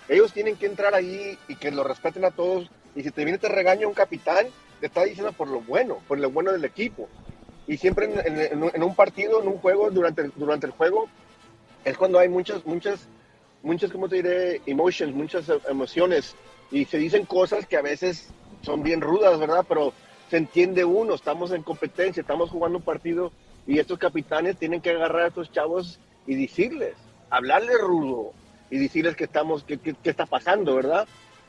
Ellos 0.08 0.34
tienen 0.34 0.56
que 0.56 0.66
entrar 0.66 0.96
ahí 0.96 1.38
y 1.48 1.56
que 1.56 1.72
lo 1.72 1.84
respeten 1.84 2.26
a 2.26 2.32
todos. 2.32 2.70
Y 2.96 3.04
si 3.04 3.12
te 3.12 3.24
viene 3.24 3.38
te 3.38 3.50
regaña 3.50 3.88
un 3.88 3.94
capitán, 3.94 4.48
te 4.80 4.88
está 4.88 5.04
diciendo 5.04 5.32
por 5.34 5.48
lo 5.48 5.62
bueno, 5.62 6.00
por 6.08 6.18
lo 6.18 6.32
bueno 6.32 6.52
del 6.52 6.66
equipo. 6.66 7.08
Y 7.68 7.78
siempre 7.78 8.10
en, 8.26 8.84
un 8.84 8.96
partido, 8.96 9.42
en 9.42 9.48
un 9.48 9.60
juego, 9.60 9.92
durante, 9.92 10.32
durante 10.36 10.66
el 10.66 10.72
juego, 10.72 11.08
es 11.86 11.96
cuando 11.98 12.18
hay 12.18 12.28
muchas, 12.28 12.66
muchas, 12.66 13.08
muchas, 13.62 13.92
¿cómo 13.92 14.10
te 14.10 14.18
diré? 14.18 14.62
Emotions, 14.66 15.14
muchas 15.14 15.46
emociones. 15.70 16.36
Y 16.72 16.86
se 16.86 16.98
dicen 16.98 17.26
cosas 17.26 17.68
que 17.68 17.78
a 17.78 17.84
veces 17.84 18.30
son 18.64 18.82
bien 18.82 19.02
rudas, 19.02 19.40
¿verdad? 19.40 19.64
Pero 19.70 19.94
se 20.30 20.38
entiende 20.38 20.86
uno, 20.86 21.16
estamos 21.16 21.52
en 21.52 21.64
competencia, 21.64 22.22
estamos 22.22 22.50
jugando 22.50 22.78
un 22.78 22.84
partido 22.84 23.32
y 23.66 23.80
estos 23.80 23.98
capitanes 23.98 24.58
tienen 24.58 24.82
que 24.82 24.92
agarrar 24.92 25.24
a 25.24 25.28
estos 25.28 25.52
chavos 25.52 26.00
y 26.28 26.36
decirles, 26.36 26.96
hablarles 27.30 27.78
rudo, 27.80 28.34
y 28.70 28.78
decirles 28.78 29.16
que 29.16 29.24
estamos, 29.26 29.64
qué 29.64 29.78
que, 29.78 29.96
está 30.04 30.26
pasando, 30.26 30.76
¿verdad? 30.76 31.08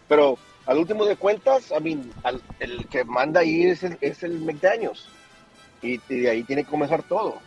Pero 0.08 0.38
al 0.66 0.78
último 0.78 1.04
de 1.04 1.16
cuentas, 1.16 1.70
I 1.70 1.82
mean, 1.82 2.10
el 2.58 2.86
que 2.86 3.04
manda 3.04 3.40
ahí 3.40 3.64
es 3.64 3.82
el, 3.82 3.98
es 4.00 4.22
el 4.22 4.40
McDaniels. 4.40 5.08
Y, 5.82 6.00
y 6.08 6.20
de 6.20 6.30
ahí 6.30 6.42
tiene 6.42 6.64
que 6.64 6.70
comenzar 6.70 7.02
todo. 7.02 7.38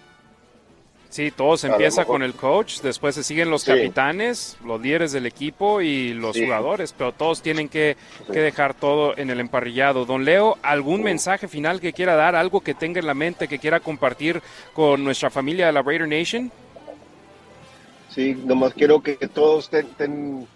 Sí, 1.13 1.29
todo 1.29 1.57
se 1.57 1.67
empieza 1.67 2.05
con 2.05 2.23
el 2.23 2.33
coach, 2.33 2.79
después 2.81 3.13
se 3.13 3.23
siguen 3.23 3.51
los 3.51 3.63
capitanes, 3.65 4.57
los 4.65 4.81
líderes 4.81 5.11
del 5.11 5.27
equipo 5.27 5.79
y 5.79 6.11
los 6.11 6.35
jugadores, 6.35 6.91
pero 6.97 7.11
todos 7.11 7.43
tienen 7.43 7.69
que, 7.69 7.97
que, 8.31 8.39
dejar 8.39 8.73
todo 8.73 9.15
en 9.15 9.29
el 9.29 9.39
emparrillado. 9.39 10.05
Don 10.05 10.25
Leo, 10.25 10.57
¿algún 10.63 11.03
mensaje 11.03 11.47
final 11.47 11.79
que 11.79 11.93
quiera 11.93 12.15
dar, 12.15 12.35
algo 12.35 12.61
que 12.61 12.73
tenga 12.73 12.99
en 12.99 13.05
la 13.05 13.13
mente, 13.13 13.47
que 13.47 13.59
quiera 13.59 13.79
compartir 13.79 14.41
con 14.73 15.03
nuestra 15.03 15.29
familia 15.29 15.67
de 15.67 15.73
la 15.73 15.83
Raider 15.83 16.07
Nation? 16.07 16.51
Sí, 18.09 18.33
nomás 18.33 18.73
quiero 18.73 19.03
que 19.03 19.13
todos 19.31 19.71
estén, 19.71 20.47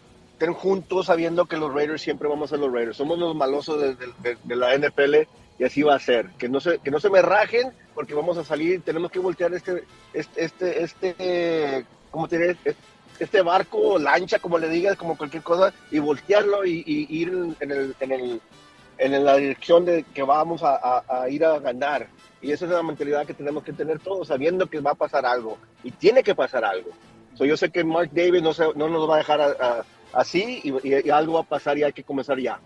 juntos 0.55 1.05
sabiendo 1.05 1.45
que 1.45 1.57
los 1.57 1.71
Raiders 1.71 2.01
siempre 2.01 2.27
vamos 2.27 2.51
a 2.51 2.55
ser 2.55 2.65
los 2.65 2.73
Raiders. 2.73 2.97
Somos 2.97 3.19
los 3.19 3.35
malosos 3.35 3.79
de, 3.79 4.37
de 4.43 4.55
la 4.55 4.75
NFL 4.75 5.27
y 5.59 5.63
así 5.63 5.83
va 5.83 5.95
a 5.95 5.99
ser. 5.99 6.29
Que 6.37 6.49
no 6.49 6.59
se, 6.59 6.79
que 6.79 6.91
no 6.91 6.99
se 6.99 7.09
me 7.09 7.21
rajen 7.21 7.71
porque 7.93 8.13
vamos 8.13 8.37
a 8.37 8.43
salir, 8.43 8.81
tenemos 8.81 9.11
que 9.11 9.19
voltear 9.19 9.53
este, 9.53 9.83
este, 10.13 10.43
este, 10.43 10.83
este, 10.83 11.85
¿cómo 12.11 12.27
te 12.27 12.55
Este 13.19 13.41
barco, 13.41 13.97
lancha, 13.97 14.39
como 14.39 14.59
le 14.59 14.69
digas, 14.69 14.95
como 14.97 15.17
cualquier 15.17 15.43
cosa, 15.43 15.73
y 15.89 15.99
voltearlo 15.99 16.65
y, 16.65 16.83
ir 16.85 17.29
en, 17.59 17.71
el, 17.71 17.95
en, 17.99 18.11
el, 18.11 18.41
en 18.99 19.25
la 19.25 19.35
dirección 19.37 19.85
de 19.85 20.03
que 20.03 20.21
vamos 20.21 20.61
a, 20.63 21.27
ir 21.29 21.43
a 21.43 21.59
ganar. 21.59 22.07
Y 22.39 22.51
esa 22.51 22.65
es 22.65 22.71
la 22.71 22.83
mentalidad 22.83 23.25
que 23.25 23.33
tenemos 23.33 23.63
que 23.63 23.73
tener 23.73 23.97
todos, 23.97 24.27
sabiendo 24.27 24.67
que 24.67 24.79
va 24.79 24.91
a 24.91 24.95
pasar 24.95 25.25
algo. 25.25 25.57
Y 25.83 25.89
tiene 25.89 26.21
que 26.21 26.35
pasar 26.35 26.63
algo. 26.63 26.91
yo 27.39 27.57
sé 27.57 27.71
que 27.71 27.83
Mark 27.83 28.11
Davis 28.13 28.43
no, 28.43 28.51
no 28.75 28.89
nos 28.89 29.09
va 29.09 29.15
a 29.15 29.17
dejar 29.17 29.85
así 30.13 30.61
y 30.63 31.09
algo 31.09 31.33
va 31.33 31.39
a 31.39 31.43
pasar 31.43 31.79
y 31.79 31.83
hay 31.83 31.93
que 31.93 32.03
comenzar 32.03 32.37
ya. 32.37 32.59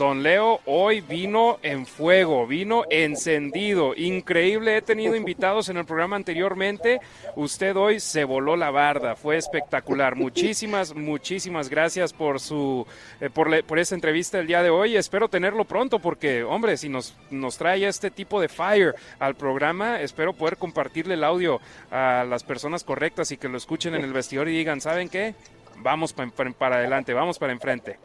Don 0.00 0.22
Leo 0.22 0.60
hoy 0.64 1.02
vino 1.02 1.58
en 1.62 1.84
fuego, 1.84 2.46
vino 2.46 2.84
encendido, 2.88 3.92
increíble. 3.94 4.78
He 4.78 4.80
tenido 4.80 5.14
invitados 5.14 5.68
en 5.68 5.76
el 5.76 5.84
programa 5.84 6.16
anteriormente. 6.16 7.00
Usted 7.36 7.76
hoy 7.76 8.00
se 8.00 8.24
voló 8.24 8.56
la 8.56 8.70
barda, 8.70 9.14
fue 9.14 9.36
espectacular. 9.36 10.16
Muchísimas, 10.16 10.94
muchísimas 10.94 11.68
gracias 11.68 12.14
por 12.14 12.40
su, 12.40 12.86
eh, 13.20 13.28
por, 13.28 13.62
por 13.64 13.78
esta 13.78 13.94
entrevista 13.94 14.38
el 14.38 14.46
día 14.46 14.62
de 14.62 14.70
hoy. 14.70 14.96
Espero 14.96 15.28
tenerlo 15.28 15.66
pronto 15.66 15.98
porque, 15.98 16.44
hombre, 16.44 16.78
si 16.78 16.88
nos, 16.88 17.14
nos 17.30 17.58
trae 17.58 17.86
este 17.86 18.10
tipo 18.10 18.40
de 18.40 18.48
fire 18.48 18.94
al 19.18 19.34
programa, 19.34 20.00
espero 20.00 20.32
poder 20.32 20.56
compartirle 20.56 21.12
el 21.12 21.24
audio 21.24 21.60
a 21.90 22.24
las 22.26 22.42
personas 22.42 22.84
correctas 22.84 23.32
y 23.32 23.36
que 23.36 23.50
lo 23.50 23.58
escuchen 23.58 23.94
en 23.94 24.02
el 24.02 24.14
vestidor 24.14 24.48
y 24.48 24.52
digan, 24.56 24.80
¿saben 24.80 25.10
qué? 25.10 25.34
Vamos 25.82 26.14
para 26.14 26.76
adelante, 26.76 27.12
vamos 27.12 27.38
para 27.38 27.52
enfrente 27.52 27.98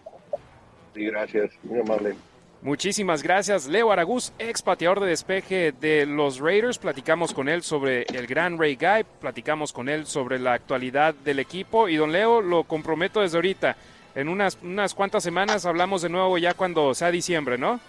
gracias, 1.04 1.52
muy 1.64 1.80
amable. 1.80 2.16
Muchísimas 2.62 3.22
gracias. 3.22 3.68
Leo 3.68 3.92
Aragús, 3.92 4.34
ex 4.40 4.64
pateador 4.64 5.00
de 5.00 5.08
despeje 5.08 5.72
de 5.72 6.08
los 6.08 6.40
Raiders. 6.40 6.80
Platicamos 6.80 7.32
con 7.32 7.48
él 7.48 7.62
sobre 7.62 8.04
el 8.14 8.26
gran 8.26 8.58
Ray 8.58 8.76
Guy, 8.76 9.06
platicamos 9.22 9.72
con 9.72 9.88
él 9.88 10.08
sobre 10.08 10.40
la 10.40 10.54
actualidad 10.54 11.14
del 11.14 11.38
equipo. 11.38 11.88
Y 11.90 11.98
don 11.98 12.12
Leo, 12.12 12.42
lo 12.42 12.64
comprometo 12.64 13.22
desde 13.22 13.38
ahorita. 13.38 13.76
En 14.16 14.30
unas, 14.30 14.58
unas 14.64 14.96
cuantas 14.96 15.22
semanas 15.22 15.66
hablamos 15.68 16.02
de 16.02 16.10
nuevo 16.10 16.40
ya 16.40 16.56
cuando 16.56 16.96
sea 16.96 17.12
diciembre, 17.12 17.58
¿no? 17.58 17.80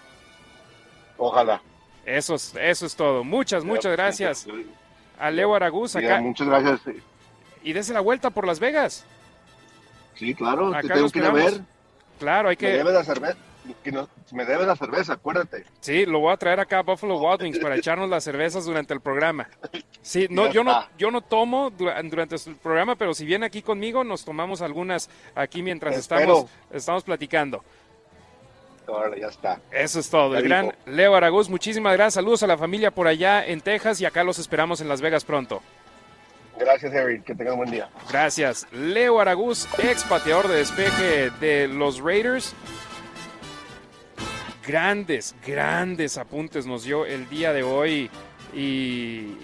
Ojalá. 1.16 1.62
Eso 2.04 2.34
es, 2.34 2.54
eso 2.60 2.84
es 2.84 2.94
todo. 2.94 3.24
Muchas, 3.24 3.64
muchas 3.64 3.92
gracias. 3.92 4.46
A 5.18 5.30
Leo 5.30 5.54
Aragús 5.54 5.96
acá. 5.96 6.20
muchas 6.20 6.48
gracias. 6.48 6.80
Y 7.62 7.72
desde 7.72 7.94
la 7.94 8.00
vuelta 8.00 8.28
por 8.28 8.46
Las 8.46 8.60
Vegas. 8.60 9.06
Sí, 10.16 10.34
claro, 10.34 10.70
te 10.80 10.88
tengo 10.88 11.08
que 11.08 11.18
ir 11.18 11.24
a 11.24 11.30
ver. 11.30 11.60
Claro, 12.18 12.48
hay 12.48 12.56
que... 12.56 12.68
Me 12.68 12.78
debes 12.78 12.94
la 12.94 13.04
cerveza, 13.04 13.38
me 14.32 14.44
debes 14.44 14.66
la 14.66 14.76
cerveza, 14.76 15.12
acuérdate. 15.14 15.64
Sí, 15.80 16.06
lo 16.06 16.20
voy 16.20 16.32
a 16.32 16.36
traer 16.36 16.60
acá 16.60 16.78
a 16.78 16.82
Buffalo 16.82 17.18
Wild 17.18 17.42
Wings 17.42 17.58
para 17.58 17.76
echarnos 17.76 18.08
las 18.08 18.24
cervezas 18.24 18.64
durante 18.64 18.94
el 18.94 19.00
programa. 19.00 19.48
Sí, 20.02 20.26
no, 20.30 20.50
yo 20.52 20.62
no, 20.62 20.86
yo 20.96 21.10
no 21.10 21.20
tomo 21.20 21.70
durante 21.70 22.36
el 22.36 22.56
programa, 22.56 22.96
pero 22.96 23.14
si 23.14 23.24
viene 23.24 23.46
aquí 23.46 23.62
conmigo, 23.62 24.04
nos 24.04 24.24
tomamos 24.24 24.62
algunas 24.62 25.10
aquí 25.34 25.62
mientras 25.62 25.96
estamos, 25.96 26.46
estamos 26.72 27.02
platicando. 27.02 27.62
Ahora 28.88 29.16
ya 29.18 29.26
está. 29.26 29.60
Eso 29.70 29.98
es 29.98 30.08
todo. 30.08 30.36
el 30.36 30.44
gran 30.44 30.72
Leo 30.86 31.14
Araguz, 31.16 31.48
muchísimas 31.48 31.92
gracias. 31.94 32.14
Saludos 32.14 32.42
a 32.44 32.46
la 32.46 32.56
familia 32.56 32.92
por 32.92 33.08
allá 33.08 33.44
en 33.44 33.60
Texas 33.60 34.00
y 34.00 34.04
acá 34.04 34.22
los 34.22 34.38
esperamos 34.38 34.80
en 34.80 34.88
Las 34.88 35.00
Vegas 35.00 35.24
pronto. 35.24 35.60
Gracias, 36.58 36.92
Harry. 36.94 37.20
Que 37.20 37.34
tengan 37.34 37.54
un 37.54 37.58
buen 37.58 37.70
día. 37.70 37.88
Gracias. 38.10 38.66
Leo 38.72 39.20
Araguz, 39.20 39.68
ex 39.78 40.04
pateador 40.04 40.48
de 40.48 40.56
despeje 40.56 41.30
de 41.40 41.68
los 41.68 42.00
Raiders. 42.00 42.54
Grandes, 44.66 45.34
grandes 45.46 46.18
apuntes 46.18 46.66
nos 46.66 46.84
dio 46.84 47.06
el 47.06 47.28
día 47.28 47.52
de 47.52 47.62
hoy. 47.62 48.10
Y 48.54 49.36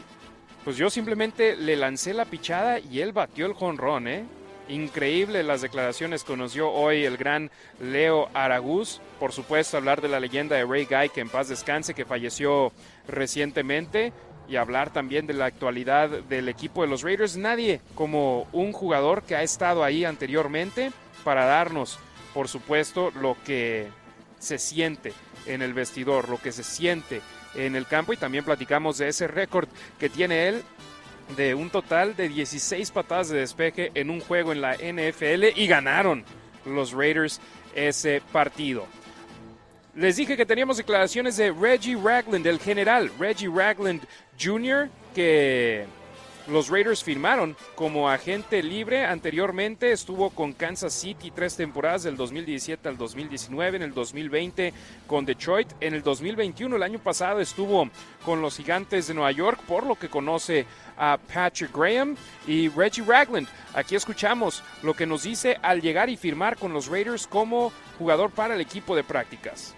pues 0.65 0.77
yo 0.77 0.91
simplemente 0.91 1.57
le 1.57 1.77
lancé 1.77 2.15
la 2.15 2.25
pichada 2.25 2.79
y 2.79 3.01
él 3.01 3.13
batió 3.13 3.47
el 3.47 3.53
jonrón, 3.53 4.09
¿eh? 4.09 4.25
Increíble 4.69 5.43
las 5.43 5.61
declaraciones 5.61 6.25
que 6.25 6.37
nos 6.37 6.55
dio 6.55 6.71
hoy 6.71 7.05
el 7.05 7.17
gran 7.17 7.51
Leo 7.81 8.29
Araguz. 8.33 9.01
Por 9.19 9.33
supuesto, 9.33 9.77
hablar 9.77 10.01
de 10.01 10.09
la 10.09 10.21
leyenda 10.21 10.57
de 10.57 10.65
Ray 10.65 10.87
Guy, 10.87 11.09
que 11.11 11.21
en 11.21 11.29
paz 11.29 11.49
descanse, 11.49 11.95
que 11.95 12.05
falleció 12.05 12.73
recientemente 13.07 14.13
y 14.49 14.57
hablar 14.57 14.93
también 14.93 15.27
de 15.27 15.35
la 15.35 15.47
actualidad 15.47 16.09
del 16.09 16.49
equipo 16.49 16.83
de 16.83 16.89
los 16.89 17.03
Raiders. 17.03 17.37
Nadie 17.37 17.81
como 17.95 18.47
un 18.53 18.73
jugador 18.73 19.23
que 19.23 19.37
ha 19.37 19.43
estado 19.43 19.85
ahí 19.85 20.05
anteriormente 20.05 20.93
para 21.25 21.45
darnos, 21.45 21.99
por 22.35 22.49
supuesto, 22.49 23.11
lo 23.13 23.37
que 23.45 23.89
se 24.39 24.59
siente 24.59 25.13
en 25.47 25.63
el 25.63 25.75
vestidor, 25.75 26.29
lo 26.29 26.39
que 26.39 26.53
se 26.53 26.65
siente 26.65 27.21
en 27.55 27.77
el 27.77 27.87
campo 27.87 28.13
y 28.13 28.17
también 28.17 28.45
platicamos 28.45 28.99
de 28.99 29.09
ese 29.09 29.27
récord 29.27 29.69
que 29.99 30.09
tiene 30.09 30.49
él 30.49 30.63
de 31.37 31.55
un 31.55 31.71
total 31.71 32.17
de 32.17 32.29
16 32.29 32.91
patadas 32.91 33.29
de 33.29 33.39
despeje 33.39 33.91
en 33.95 34.11
un 34.11 34.21
juego 34.21 34.53
en 34.53 34.61
la 34.61 34.75
NFL 34.75 35.57
y 35.57 35.67
ganaron 35.67 36.25
los 36.67 36.93
Raiders 36.93 37.41
ese 37.75 38.21
partido. 38.33 38.87
Les 39.95 40.17
dije 40.17 40.37
que 40.37 40.47
teníamos 40.47 40.79
declaraciones 40.79 41.37
de 41.37 41.53
Reggie 41.53 41.97
Ragland, 42.03 42.47
el 42.47 42.59
general 42.59 43.11
Reggie 43.19 43.51
Ragland 43.55 44.03
Jr., 44.43 44.89
que 45.15 45.87
los 46.49 46.69
Raiders 46.69 47.05
firmaron 47.05 47.57
como 47.75 48.09
agente 48.09 48.63
libre. 48.63 49.05
Anteriormente 49.05 49.93
estuvo 49.93 50.31
con 50.31 50.53
Kansas 50.53 50.93
City 50.93 51.31
tres 51.31 51.57
temporadas 51.57 52.03
del 52.03 52.17
2017 52.17 52.89
al 52.89 52.97
2019, 52.97 53.77
en 53.77 53.83
el 53.83 53.95
2020 53.95 54.73
con 55.07 55.25
Detroit, 55.25 55.69
en 55.81 55.95
el 55.95 56.03
2021 56.03 56.77
el 56.77 56.83
año 56.83 56.99
pasado 56.99 57.41
estuvo 57.41 57.89
con 58.25 58.43
los 58.43 58.57
Gigantes 58.57 59.07
de 59.07 59.15
Nueva 59.15 59.33
York, 59.33 59.61
por 59.67 59.87
lo 59.87 59.95
que 59.95 60.09
conoce 60.09 60.67
a 60.97 61.19
Patrick 61.33 61.75
Graham 61.77 62.17
y 62.47 62.69
Reggie 62.69 63.05
Ragland. 63.05 63.49
Aquí 63.75 63.95
escuchamos 63.95 64.63
lo 64.83 64.95
que 64.95 65.07
nos 65.07 65.23
dice 65.23 65.59
al 65.63 65.81
llegar 65.81 66.09
y 66.11 66.17
firmar 66.17 66.57
con 66.57 66.73
los 66.73 66.89
Raiders 66.89 67.27
como 67.27 67.73
jugador 67.99 68.31
para 68.31 68.55
el 68.55 68.61
equipo 68.61 68.97
de 68.97 69.05
prácticas. 69.05 69.75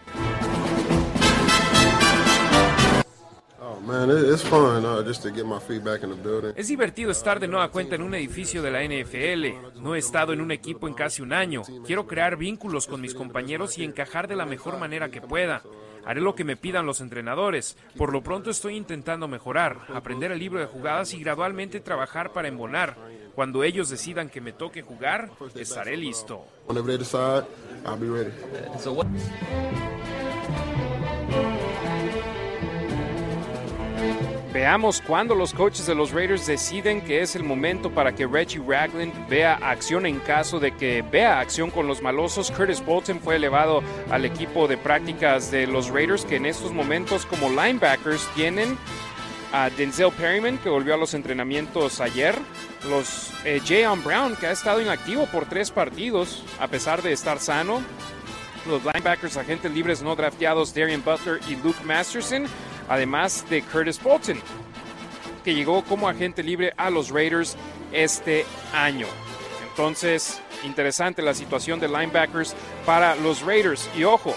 Es 6.56 6.68
divertido 6.68 7.10
estar 7.10 7.40
de 7.40 7.48
nueva 7.48 7.70
cuenta 7.70 7.94
en 7.94 8.02
un 8.02 8.14
edificio 8.14 8.62
de 8.62 8.70
la 8.70 8.82
NFL. 8.82 9.80
No 9.80 9.94
he 9.94 9.98
estado 9.98 10.32
en 10.32 10.40
un 10.40 10.50
equipo 10.50 10.88
en 10.88 10.94
casi 10.94 11.22
un 11.22 11.32
año. 11.32 11.62
Quiero 11.86 12.06
crear 12.06 12.36
vínculos 12.36 12.86
con 12.86 13.00
mis 13.00 13.14
compañeros 13.14 13.78
y 13.78 13.84
encajar 13.84 14.28
de 14.28 14.36
la 14.36 14.46
mejor 14.46 14.78
manera 14.78 15.10
que 15.10 15.20
pueda. 15.20 15.62
Haré 16.04 16.20
lo 16.20 16.34
que 16.34 16.44
me 16.44 16.56
pidan 16.56 16.86
los 16.86 17.00
entrenadores. 17.00 17.76
Por 17.96 18.12
lo 18.12 18.22
pronto 18.22 18.50
estoy 18.50 18.76
intentando 18.76 19.26
mejorar, 19.26 19.86
aprender 19.94 20.32
el 20.32 20.38
libro 20.38 20.60
de 20.60 20.66
jugadas 20.66 21.14
y 21.14 21.20
gradualmente 21.20 21.80
trabajar 21.80 22.32
para 22.32 22.48
embonar. 22.48 22.96
Cuando 23.34 23.64
ellos 23.64 23.88
decidan 23.88 24.28
que 24.28 24.40
me 24.40 24.52
toque 24.52 24.82
jugar, 24.82 25.30
estaré 25.54 25.96
listo. 25.96 26.44
Veamos 34.54 35.00
cuándo 35.00 35.34
los 35.34 35.52
coaches 35.52 35.86
de 35.86 35.96
los 35.96 36.12
Raiders 36.12 36.46
deciden 36.46 37.00
que 37.00 37.22
es 37.22 37.34
el 37.34 37.42
momento 37.42 37.90
para 37.90 38.14
que 38.14 38.24
Reggie 38.24 38.62
Ragland 38.64 39.28
vea 39.28 39.54
acción 39.54 40.06
en 40.06 40.20
caso 40.20 40.60
de 40.60 40.70
que 40.70 41.02
vea 41.02 41.40
acción 41.40 41.72
con 41.72 41.88
los 41.88 42.00
malosos. 42.00 42.52
Curtis 42.52 42.84
Bolton 42.84 43.18
fue 43.18 43.34
elevado 43.34 43.82
al 44.12 44.24
equipo 44.24 44.68
de 44.68 44.76
prácticas 44.76 45.50
de 45.50 45.66
los 45.66 45.88
Raiders 45.88 46.24
que 46.24 46.36
en 46.36 46.46
estos 46.46 46.72
momentos 46.72 47.26
como 47.26 47.48
linebackers 47.48 48.28
tienen 48.36 48.78
a 49.52 49.70
Denzel 49.70 50.12
Perryman 50.12 50.58
que 50.58 50.68
volvió 50.68 50.94
a 50.94 50.98
los 50.98 51.14
entrenamientos 51.14 52.00
ayer. 52.00 52.36
Los 52.88 53.32
eh, 53.44 53.60
Jayon 53.66 54.04
Brown 54.04 54.36
que 54.36 54.46
ha 54.46 54.52
estado 54.52 54.80
inactivo 54.80 55.26
por 55.26 55.46
tres 55.46 55.72
partidos 55.72 56.44
a 56.60 56.68
pesar 56.68 57.02
de 57.02 57.12
estar 57.12 57.40
sano. 57.40 57.82
Los 58.68 58.84
linebackers 58.84 59.36
agentes 59.36 59.72
libres 59.72 60.00
no 60.00 60.14
drafteados 60.14 60.72
Darian 60.72 61.02
Butler 61.04 61.40
y 61.48 61.56
Luke 61.56 61.84
Masterson 61.84 62.46
además 62.88 63.44
de 63.48 63.62
Curtis 63.62 64.02
Bolton, 64.02 64.38
que 65.44 65.54
llegó 65.54 65.84
como 65.84 66.08
agente 66.08 66.42
libre 66.42 66.72
a 66.76 66.90
los 66.90 67.10
Raiders 67.10 67.56
este 67.92 68.44
año. 68.72 69.06
Entonces, 69.70 70.40
interesante 70.64 71.22
la 71.22 71.34
situación 71.34 71.80
de 71.80 71.88
linebackers 71.88 72.54
para 72.86 73.14
los 73.16 73.42
Raiders. 73.42 73.88
Y 73.96 74.04
ojo, 74.04 74.34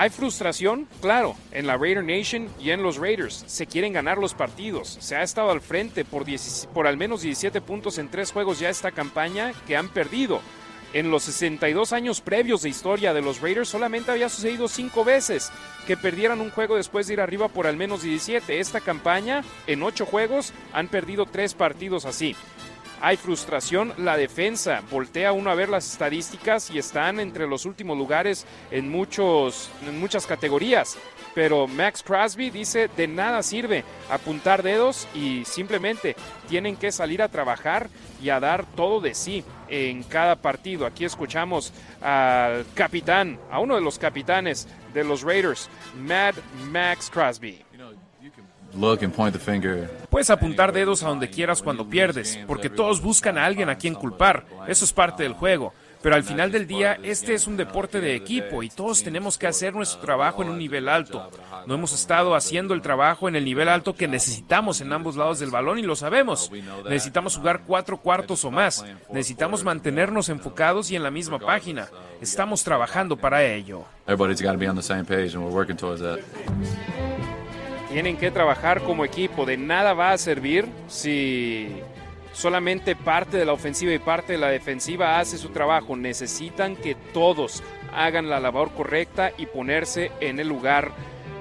hay 0.00 0.08
frustración, 0.08 0.88
claro, 1.02 1.36
en 1.52 1.66
la 1.66 1.76
Raider 1.76 2.02
Nation 2.02 2.48
y 2.58 2.70
en 2.70 2.82
los 2.82 2.96
Raiders. 2.96 3.44
Se 3.46 3.66
quieren 3.66 3.92
ganar 3.92 4.16
los 4.16 4.32
partidos. 4.32 4.96
Se 4.98 5.14
ha 5.14 5.22
estado 5.22 5.50
al 5.50 5.60
frente 5.60 6.06
por, 6.06 6.86
al 6.86 6.96
menos 6.96 7.20
17 7.20 7.60
puntos 7.60 7.98
en 7.98 8.08
tres 8.08 8.32
juegos 8.32 8.58
ya 8.58 8.70
esta 8.70 8.92
campaña 8.92 9.52
que 9.66 9.76
han 9.76 9.90
perdido. 9.90 10.40
En 10.92 11.10
los 11.12 11.22
62 11.22 11.92
años 11.92 12.20
previos 12.20 12.62
de 12.62 12.68
historia 12.68 13.14
de 13.14 13.22
los 13.22 13.40
Raiders 13.40 13.68
solamente 13.68 14.10
había 14.10 14.28
sucedido 14.28 14.66
cinco 14.66 15.04
veces 15.04 15.52
que 15.86 15.96
perdieran 15.96 16.40
un 16.40 16.50
juego 16.50 16.74
después 16.74 17.06
de 17.06 17.12
ir 17.12 17.20
arriba 17.20 17.46
por 17.46 17.68
al 17.68 17.76
menos 17.76 18.02
17. 18.02 18.58
Esta 18.58 18.80
campaña, 18.80 19.44
en 19.68 19.84
ocho 19.84 20.04
juegos, 20.04 20.52
han 20.72 20.88
perdido 20.88 21.26
tres 21.26 21.54
partidos 21.54 22.06
así. 22.06 22.34
Hay 23.00 23.16
frustración, 23.16 23.94
la 23.98 24.16
defensa 24.16 24.82
voltea 24.90 25.32
uno 25.32 25.50
a 25.50 25.54
ver 25.54 25.68
las 25.68 25.90
estadísticas 25.90 26.70
y 26.70 26.78
están 26.78 27.20
entre 27.20 27.46
los 27.46 27.64
últimos 27.64 27.96
lugares 27.96 28.44
en, 28.70 28.90
muchos, 28.90 29.70
en 29.86 29.98
muchas 29.98 30.26
categorías. 30.26 30.98
Pero 31.34 31.66
Max 31.66 32.02
Crosby 32.02 32.50
dice 32.50 32.88
de 32.96 33.06
nada 33.06 33.42
sirve 33.42 33.84
apuntar 34.10 34.62
dedos 34.62 35.06
y 35.14 35.44
simplemente 35.44 36.16
tienen 36.48 36.76
que 36.76 36.92
salir 36.92 37.22
a 37.22 37.28
trabajar 37.28 37.88
y 38.22 38.30
a 38.30 38.40
dar 38.40 38.64
todo 38.64 39.00
de 39.00 39.14
sí 39.14 39.44
en 39.68 40.02
cada 40.02 40.36
partido. 40.36 40.86
Aquí 40.86 41.04
escuchamos 41.04 41.72
al 42.00 42.66
capitán, 42.74 43.38
a 43.50 43.60
uno 43.60 43.76
de 43.76 43.80
los 43.80 43.98
capitanes 43.98 44.68
de 44.92 45.04
los 45.04 45.22
Raiders, 45.22 45.68
Mad 45.96 46.34
Max 46.70 47.10
Crosby. 47.10 47.64
Puedes 50.08 50.30
apuntar 50.30 50.72
dedos 50.72 51.02
a 51.02 51.08
donde 51.08 51.28
quieras 51.28 51.62
cuando 51.62 51.88
pierdes, 51.88 52.38
porque 52.46 52.70
todos 52.70 53.00
buscan 53.00 53.36
a 53.38 53.44
alguien 53.44 53.68
a 53.68 53.76
quien 53.76 53.94
culpar. 53.94 54.44
Eso 54.68 54.84
es 54.84 54.92
parte 54.92 55.22
del 55.22 55.32
juego. 55.32 55.72
Pero 56.02 56.14
al 56.14 56.24
final 56.24 56.50
del 56.50 56.66
día, 56.66 56.98
este 57.02 57.34
es 57.34 57.46
un 57.46 57.56
deporte 57.56 58.00
de 58.00 58.14
equipo 58.14 58.62
y 58.62 58.70
todos 58.70 59.02
tenemos 59.02 59.36
que 59.36 59.46
hacer 59.46 59.74
nuestro 59.74 60.00
trabajo 60.00 60.42
en 60.42 60.48
un 60.48 60.58
nivel 60.58 60.88
alto. 60.88 61.30
No 61.66 61.74
hemos 61.74 61.92
estado 61.92 62.34
haciendo 62.34 62.72
el 62.72 62.80
trabajo 62.80 63.28
en 63.28 63.36
el 63.36 63.44
nivel 63.44 63.68
alto 63.68 63.94
que 63.94 64.08
necesitamos 64.08 64.80
en 64.80 64.92
ambos 64.92 65.16
lados 65.16 65.40
del 65.40 65.50
balón 65.50 65.78
y 65.78 65.82
lo 65.82 65.96
sabemos. 65.96 66.50
Necesitamos 66.84 67.36
jugar 67.36 67.64
cuatro 67.66 67.98
cuartos 67.98 68.44
o 68.46 68.50
más. 68.50 68.84
Necesitamos 69.10 69.62
mantenernos 69.62 70.30
enfocados 70.30 70.90
y 70.90 70.96
en 70.96 71.02
la 71.02 71.10
misma 71.10 71.38
página. 71.38 71.88
Estamos 72.22 72.64
trabajando 72.64 73.16
para 73.16 73.44
ello. 73.44 73.84
Tienen 77.90 78.16
que 78.16 78.30
trabajar 78.30 78.82
como 78.82 79.04
equipo. 79.04 79.44
De 79.44 79.56
nada 79.56 79.92
va 79.92 80.12
a 80.12 80.18
servir 80.18 80.66
si 80.88 81.68
solamente 82.40 82.96
parte 82.96 83.36
de 83.36 83.44
la 83.44 83.52
ofensiva 83.52 83.92
y 83.92 83.98
parte 83.98 84.32
de 84.32 84.38
la 84.38 84.48
defensiva 84.48 85.20
hace 85.20 85.36
su 85.36 85.50
trabajo. 85.50 85.94
Necesitan 85.94 86.74
que 86.74 86.94
todos 87.12 87.62
hagan 87.94 88.30
la 88.30 88.40
labor 88.40 88.70
correcta 88.72 89.32
y 89.36 89.44
ponerse 89.44 90.10
en 90.20 90.40
el 90.40 90.48
lugar 90.48 90.90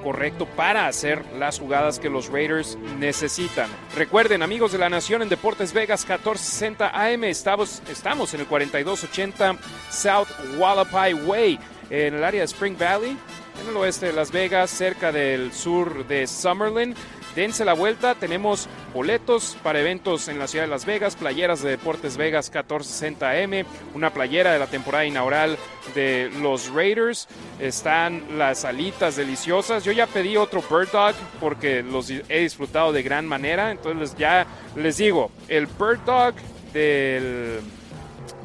correcto 0.03 0.45
para 0.45 0.87
hacer 0.87 1.23
las 1.37 1.59
jugadas 1.59 1.99
que 1.99 2.09
los 2.09 2.27
Raiders 2.27 2.77
necesitan. 2.99 3.69
Recuerden, 3.95 4.43
amigos 4.43 4.73
de 4.73 4.77
la 4.77 4.89
Nación, 4.89 5.21
en 5.21 5.29
Deportes 5.29 5.71
Vegas 5.71 6.01
1460 6.01 6.89
AM 6.89 7.23
estamos, 7.25 7.81
estamos 7.89 8.33
en 8.33 8.41
el 8.41 8.47
4280 8.47 9.55
South 9.89 10.27
Wallapai 10.57 11.13
Way, 11.13 11.59
en 11.89 12.15
el 12.15 12.23
área 12.25 12.41
de 12.41 12.45
Spring 12.45 12.77
Valley 12.77 13.17
en 13.61 13.69
el 13.69 13.77
oeste 13.77 14.07
de 14.07 14.13
Las 14.13 14.31
Vegas, 14.31 14.69
cerca 14.69 15.11
del 15.11 15.51
sur 15.51 16.07
de 16.07 16.27
Summerlin. 16.27 16.95
Dense 17.39 17.63
la 17.63 17.71
vuelta, 17.71 18.15
tenemos 18.15 18.67
boletos 18.93 19.55
para 19.63 19.79
eventos 19.79 20.27
en 20.27 20.39
la 20.39 20.47
ciudad 20.49 20.65
de 20.65 20.69
Las 20.69 20.85
Vegas, 20.85 21.15
playeras 21.15 21.61
de 21.61 21.69
Deportes 21.69 22.17
Vegas 22.17 22.51
1460M, 22.51 23.65
una 23.93 24.09
playera 24.09 24.51
de 24.51 24.59
la 24.59 24.67
temporada 24.67 25.05
inaugural 25.05 25.57
de 25.95 26.29
los 26.41 26.69
Raiders, 26.69 27.29
están 27.61 28.37
las 28.37 28.65
alitas 28.65 29.15
deliciosas. 29.15 29.85
Yo 29.85 29.93
ya 29.93 30.05
pedí 30.05 30.35
otro 30.35 30.61
Bird 30.69 30.91
Dog 30.91 31.15
porque 31.39 31.81
los 31.81 32.09
he 32.09 32.39
disfrutado 32.41 32.91
de 32.91 33.03
gran 33.03 33.25
manera, 33.25 33.71
entonces 33.71 34.17
ya 34.17 34.45
les 34.75 34.97
digo, 34.97 35.31
el 35.47 35.65
Bird 35.65 35.99
Dog 36.05 36.33
del 36.73 37.61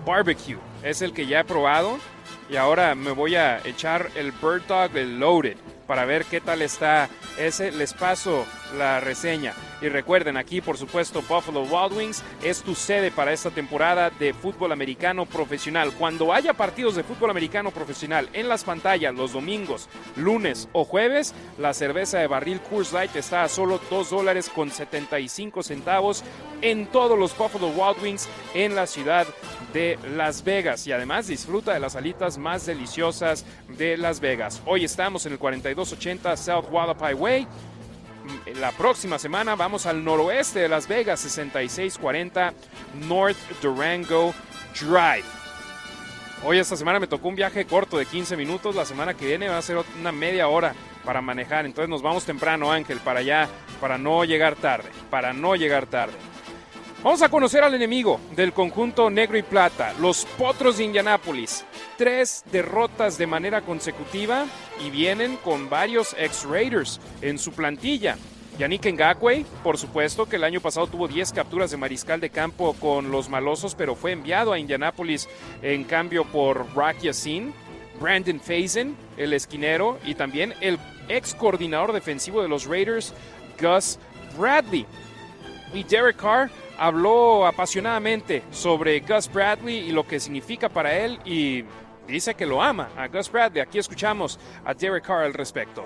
barbecue 0.07 0.59
es 0.85 1.03
el 1.03 1.13
que 1.13 1.27
ya 1.27 1.41
he 1.41 1.45
probado 1.45 1.99
y 2.49 2.55
ahora 2.55 2.95
me 2.95 3.11
voy 3.11 3.35
a 3.35 3.59
echar 3.65 4.09
el 4.15 4.31
Bird 4.31 4.63
Dog 4.69 4.93
del 4.93 5.19
Loaded 5.19 5.57
para 5.89 6.05
ver 6.05 6.25
qué 6.27 6.41
tal 6.41 6.63
está 6.63 7.09
ese. 7.39 7.72
Les 7.72 7.93
paso 7.93 8.47
la 8.76 9.01
reseña. 9.01 9.55
Y 9.80 9.89
recuerden, 9.89 10.37
aquí 10.37 10.61
por 10.61 10.78
supuesto 10.78 11.22
Buffalo 11.22 11.62
Wild 11.62 11.97
Wings 11.97 12.22
es 12.43 12.62
tu 12.62 12.74
sede 12.74 13.11
para 13.11 13.32
esta 13.32 13.51
temporada 13.51 14.11
de 14.11 14.32
fútbol 14.32 14.72
americano 14.72 15.26
profesional. 15.26 15.93
Cuando 15.93 16.32
haya 16.32 16.55
partidos 16.55 16.97
de 16.97 17.05
fútbol 17.05 17.30
americano 17.30 17.70
profesional 17.70 18.28
en 18.32 18.49
las 18.49 18.64
pantallas 18.64 19.14
los 19.14 19.32
domingos, 19.32 19.89
lunes 20.16 20.68
o 20.72 20.85
jueves, 20.85 21.35
la 21.59 21.74
cerveza 21.74 22.18
de 22.18 22.26
barril 22.26 22.61
Coors 22.61 22.93
Light 22.93 23.14
está 23.16 23.45
a 23.45 23.49
solo 23.49 23.80
2 23.91 24.11
dólares 24.11 24.49
con 24.49 24.70
75 24.70 25.62
centavos 25.62 26.24
en 26.62 26.87
todos 26.87 27.18
los 27.18 27.37
Buffalo 27.37 27.68
Wild 27.68 28.03
Wings 28.03 28.28
en 28.55 28.74
la 28.74 28.87
ciudad 28.87 29.26
de 29.75 29.99
Las 30.16 30.43
Vegas. 30.43 30.87
Y 30.87 30.93
además 30.93 31.27
disfruta 31.27 31.75
de 31.75 31.81
las 31.81 31.97
alitas 31.97 32.39
más 32.39 32.64
deliciosas 32.64 33.45
de 33.77 33.99
Las 33.99 34.20
Vegas. 34.20 34.62
Hoy 34.64 34.85
estamos 34.85 35.27
en 35.27 35.33
el 35.33 35.39
4280 35.39 36.37
South 36.39 36.66
Wallapai 36.70 37.12
Way 37.12 37.47
la 38.59 38.72
próxima 38.72 39.18
semana 39.18 39.55
vamos 39.55 39.87
al 39.87 40.03
noroeste 40.03 40.61
de 40.61 40.68
Las 40.68 40.89
Vegas, 40.89 41.20
6640 41.20 42.55
North 43.07 43.37
Durango 43.61 44.35
Drive. 44.81 45.25
Hoy 46.43 46.59
esta 46.59 46.77
semana 46.77 47.01
me 47.01 47.07
tocó 47.07 47.29
un 47.29 47.35
viaje 47.35 47.64
corto 47.66 47.99
de 47.99 48.07
15 48.07 48.37
minutos, 48.37 48.75
la 48.75 48.85
semana 48.85 49.14
que 49.14 49.27
viene 49.27 49.49
va 49.49 49.59
a 49.59 49.62
ser 49.62 49.79
una 49.99 50.12
media 50.12 50.49
hora 50.49 50.75
para 51.05 51.20
manejar, 51.20 51.66
entonces 51.66 51.89
nos 51.89 52.03
vamos 52.03 52.25
temprano 52.25 52.72
Ángel 52.72 52.99
para 53.01 53.20
allá, 53.20 53.49
para 53.81 53.99
no 53.99 54.25
llegar 54.25 54.57
tarde, 54.57 54.89
para 55.11 55.33
no 55.33 55.55
llegar 55.55 55.87
tarde. 55.87 56.14
Vamos 57.05 57.21
a 57.21 57.29
conocer 57.29 57.63
al 57.63 57.75
enemigo 57.75 58.19
del 58.35 58.55
conjunto 58.55 59.11
negro 59.11 59.37
y 59.37 59.43
plata, 59.43 59.93
los 60.01 60.25
Potros 60.39 60.79
de 60.79 60.85
Indianápolis. 60.85 61.63
Tres 61.99 62.43
derrotas 62.51 63.19
de 63.19 63.27
manera 63.27 63.61
consecutiva 63.61 64.47
y 64.83 64.89
vienen 64.89 65.37
con 65.37 65.69
varios 65.69 66.17
ex-Raiders 66.19 67.03
en 67.21 67.39
su 67.39 67.53
plantilla. 67.53 68.17
Yannick 68.59 68.87
Ngakwe, 68.87 69.45
por 69.63 69.77
supuesto, 69.77 70.25
que 70.25 70.37
el 70.37 70.45
año 70.45 70.63
pasado 70.63 70.87
tuvo 70.87 71.07
10 71.07 71.35
capturas 71.35 71.71
de 71.71 71.77
mariscal 71.77 72.23
de 72.23 72.31
campo 72.31 72.75
con 72.81 73.11
los 73.11 73.29
malosos, 73.29 73.75
pero 73.75 73.95
fue 73.95 74.13
enviado 74.13 74.55
a 74.55 74.59
Indianápolis 74.59 75.29
en 75.61 75.85
cambio 75.85 76.25
por 76.25 76.75
Rocky 76.75 77.09
Yassin. 77.09 77.53
Brandon 78.01 78.41
Faison, 78.41 78.97
el 79.19 79.35
esquinero, 79.35 79.99
y 80.07 80.15
también 80.15 80.55
el 80.63 80.79
ex 81.09 81.35
coordinador 81.35 81.93
defensivo 81.93 82.41
de 82.41 82.49
los 82.49 82.65
Raiders, 82.65 83.13
Gus 83.61 83.99
Bradley. 84.39 84.87
Y 85.75 85.83
Derek 85.83 86.17
Carr 86.17 86.49
habló 86.79 87.47
apasionadamente 87.47 88.43
sobre 88.51 89.01
Gus 89.01 89.31
Bradley 89.33 89.89
y 89.89 89.93
lo 89.93 90.07
que 90.07 90.20
significa 90.20 90.68
para 90.68 90.97
él 90.97 91.18
y 91.25 91.64
dice 92.07 92.35
que 92.35 92.47
lo 92.47 92.62
ama 92.62 92.91
a 92.97 93.09
Gus 93.09 93.31
Bradley. 93.31 93.61
Aquí 93.61 93.79
escuchamos 93.79 94.39
a 94.64 94.75
Derek 94.75 95.05
Carr 95.05 95.25
al 95.25 95.35
respecto. 95.35 95.85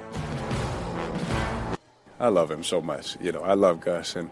I 2.20 2.28
love 2.28 2.50
him 2.50 2.64
so 2.64 2.80
much. 2.80 3.16
You 3.20 3.30
know, 3.30 3.44
I 3.44 3.54
love 3.54 3.80
Gus 3.80 4.16
and 4.16 4.30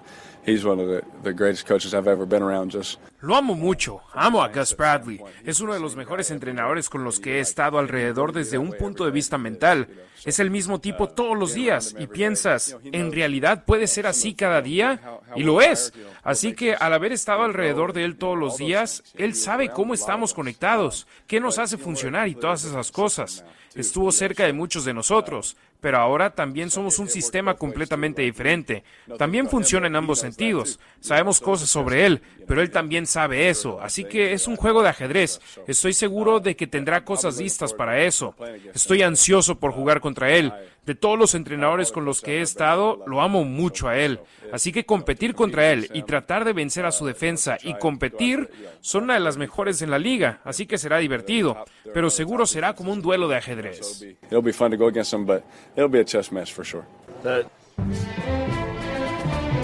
Lo 3.20 3.34
amo 3.34 3.56
mucho, 3.56 4.00
amo 4.14 4.42
a 4.42 4.48
Gus 4.48 4.76
Bradley. 4.76 5.20
Es 5.44 5.60
uno 5.60 5.74
de 5.74 5.80
los 5.80 5.96
mejores 5.96 6.30
entrenadores 6.30 6.88
con 6.88 7.02
los 7.02 7.18
que 7.18 7.38
he 7.38 7.40
estado 7.40 7.78
alrededor 7.78 8.32
desde 8.32 8.56
un 8.56 8.72
punto 8.72 9.04
de 9.04 9.10
vista 9.10 9.38
mental. 9.38 9.88
Es 10.24 10.38
el 10.38 10.50
mismo 10.50 10.80
tipo 10.80 11.08
todos 11.08 11.36
los 11.36 11.52
días 11.52 11.96
y 11.98 12.06
piensas, 12.06 12.76
¿en 12.84 13.10
realidad 13.10 13.64
puede 13.64 13.88
ser 13.88 14.06
así 14.06 14.34
cada 14.34 14.62
día? 14.62 15.00
Y 15.34 15.42
lo 15.42 15.60
es. 15.60 15.92
Así 16.22 16.54
que 16.54 16.74
al 16.74 16.92
haber 16.92 17.12
estado 17.12 17.42
alrededor 17.42 17.92
de 17.92 18.04
él 18.04 18.16
todos 18.16 18.38
los 18.38 18.56
días, 18.56 19.02
él 19.16 19.34
sabe 19.34 19.70
cómo 19.70 19.94
estamos 19.94 20.32
conectados, 20.32 21.08
qué 21.26 21.40
nos 21.40 21.58
hace 21.58 21.76
funcionar 21.76 22.28
y 22.28 22.36
todas 22.36 22.64
esas 22.64 22.92
cosas. 22.92 23.44
Estuvo 23.74 24.12
cerca 24.12 24.44
de 24.44 24.52
muchos 24.52 24.84
de 24.84 24.94
nosotros 24.94 25.56
pero 25.86 25.98
ahora 25.98 26.30
también 26.30 26.68
somos 26.68 26.98
un 26.98 27.08
sistema 27.08 27.54
completamente 27.54 28.22
diferente. 28.22 28.82
También 29.18 29.48
funciona 29.48 29.86
en 29.86 29.94
ambos 29.94 30.18
sentidos. 30.18 30.80
Sabemos 30.98 31.38
cosas 31.38 31.68
sobre 31.68 32.04
él, 32.04 32.22
pero 32.48 32.60
él 32.60 32.72
también 32.72 33.06
sabe 33.06 33.48
eso. 33.48 33.80
Así 33.80 34.02
que 34.02 34.32
es 34.32 34.48
un 34.48 34.56
juego 34.56 34.82
de 34.82 34.88
ajedrez. 34.88 35.40
Estoy 35.68 35.92
seguro 35.92 36.40
de 36.40 36.56
que 36.56 36.66
tendrá 36.66 37.04
cosas 37.04 37.38
listas 37.38 37.72
para 37.72 38.02
eso. 38.02 38.34
Estoy 38.74 39.02
ansioso 39.02 39.60
por 39.60 39.70
jugar 39.70 40.00
contra 40.00 40.32
él. 40.32 40.52
De 40.86 40.94
todos 40.94 41.18
los 41.18 41.34
entrenadores 41.34 41.90
con 41.90 42.04
los 42.04 42.20
que 42.20 42.38
he 42.38 42.42
estado, 42.42 43.02
lo 43.08 43.20
amo 43.20 43.42
mucho 43.44 43.88
a 43.88 43.98
él. 43.98 44.20
Así 44.52 44.70
que 44.70 44.86
competir 44.86 45.34
contra 45.34 45.72
él 45.72 45.90
y 45.92 46.04
tratar 46.04 46.44
de 46.44 46.52
vencer 46.52 46.86
a 46.86 46.92
su 46.92 47.04
defensa 47.04 47.58
y 47.60 47.74
competir 47.74 48.48
son 48.80 49.04
una 49.04 49.14
de 49.14 49.20
las 49.20 49.36
mejores 49.36 49.82
en 49.82 49.90
la 49.90 49.98
liga. 49.98 50.40
Así 50.44 50.64
que 50.66 50.78
será 50.78 50.98
divertido, 50.98 51.64
pero 51.92 52.08
seguro 52.08 52.46
será 52.46 52.74
como 52.74 52.92
un 52.92 53.02
duelo 53.02 53.26
de 53.26 53.36
ajedrez. 53.36 54.04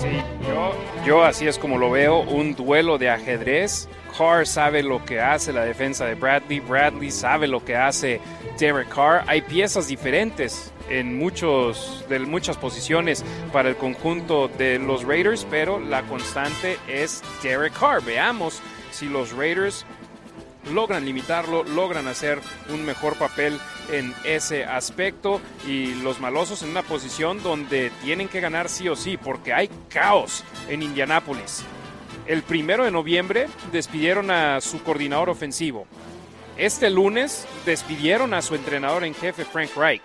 Sí, 0.01 0.21
yo 1.07 1.23
así 1.25 1.47
es 1.47 1.57
como 1.57 1.79
lo 1.79 1.93
veo, 1.93 2.19
un 2.21 2.57
duelo 2.57 2.99
de 2.99 3.11
ajedrez 3.11 3.89
Carr 4.17 4.47
sabe 4.47 4.83
lo 4.83 5.05
que 5.05 5.21
hace 5.21 5.53
la 5.53 5.65
defensa 5.65 6.07
de 6.07 6.15
Bradley, 6.15 6.61
Bradley 6.61 7.11
sabe 7.11 7.49
lo 7.49 7.65
que 7.65 7.77
hace 7.77 8.21
Derek 8.59 8.89
Carr. 8.89 9.25
Hay 9.27 9.43
piezas 9.43 9.89
diferentes 9.89 10.73
en 10.89 11.19
muchos, 11.19 12.05
de 12.09 12.19
muchas 12.21 12.57
posiciones 12.57 13.25
para 13.53 13.69
el 13.69 13.77
conjunto 13.77 14.49
de 14.49 14.79
los 14.79 15.05
Raiders, 15.05 15.47
pero 15.51 15.81
la 15.81 16.03
constante 16.03 16.79
es 16.89 17.23
Derek 17.43 17.73
Carr. 17.79 18.03
Veamos 18.05 18.61
si 18.91 19.07
los 19.07 19.33
Raiders 19.33 19.85
logran 20.71 21.05
limitarlo, 21.05 21.65
logran 21.65 22.07
hacer 22.07 22.41
un 22.69 22.85
mejor 22.85 23.17
papel 23.17 23.59
en 23.91 24.15
ese 24.25 24.65
aspecto 24.65 25.41
y 25.67 25.95
los 25.95 26.21
malosos 26.21 26.63
en 26.63 26.71
una 26.71 26.83
posición 26.83 27.43
donde 27.43 27.91
tienen 28.03 28.29
que 28.29 28.41
ganar 28.41 28.69
sí 28.69 28.89
o 28.89 28.97
sí 28.97 29.17
porque 29.17 29.53
hay 29.53 29.69
caos 29.89 30.45
en 30.69 30.83
Indianápolis. 30.83 31.65
El 32.27 32.43
primero 32.43 32.85
de 32.85 32.91
noviembre 32.91 33.49
despidieron 33.73 34.31
a 34.31 34.61
su 34.61 34.83
coordinador 34.83 35.29
ofensivo. 35.29 35.87
Este 36.57 36.89
lunes 36.89 37.47
despidieron 37.67 38.33
a 38.35 38.43
su 38.43 38.55
entrenador 38.55 39.05
en 39.05 39.15
jefe 39.15 39.45
Frank 39.45 39.71
Reich. 39.77 40.03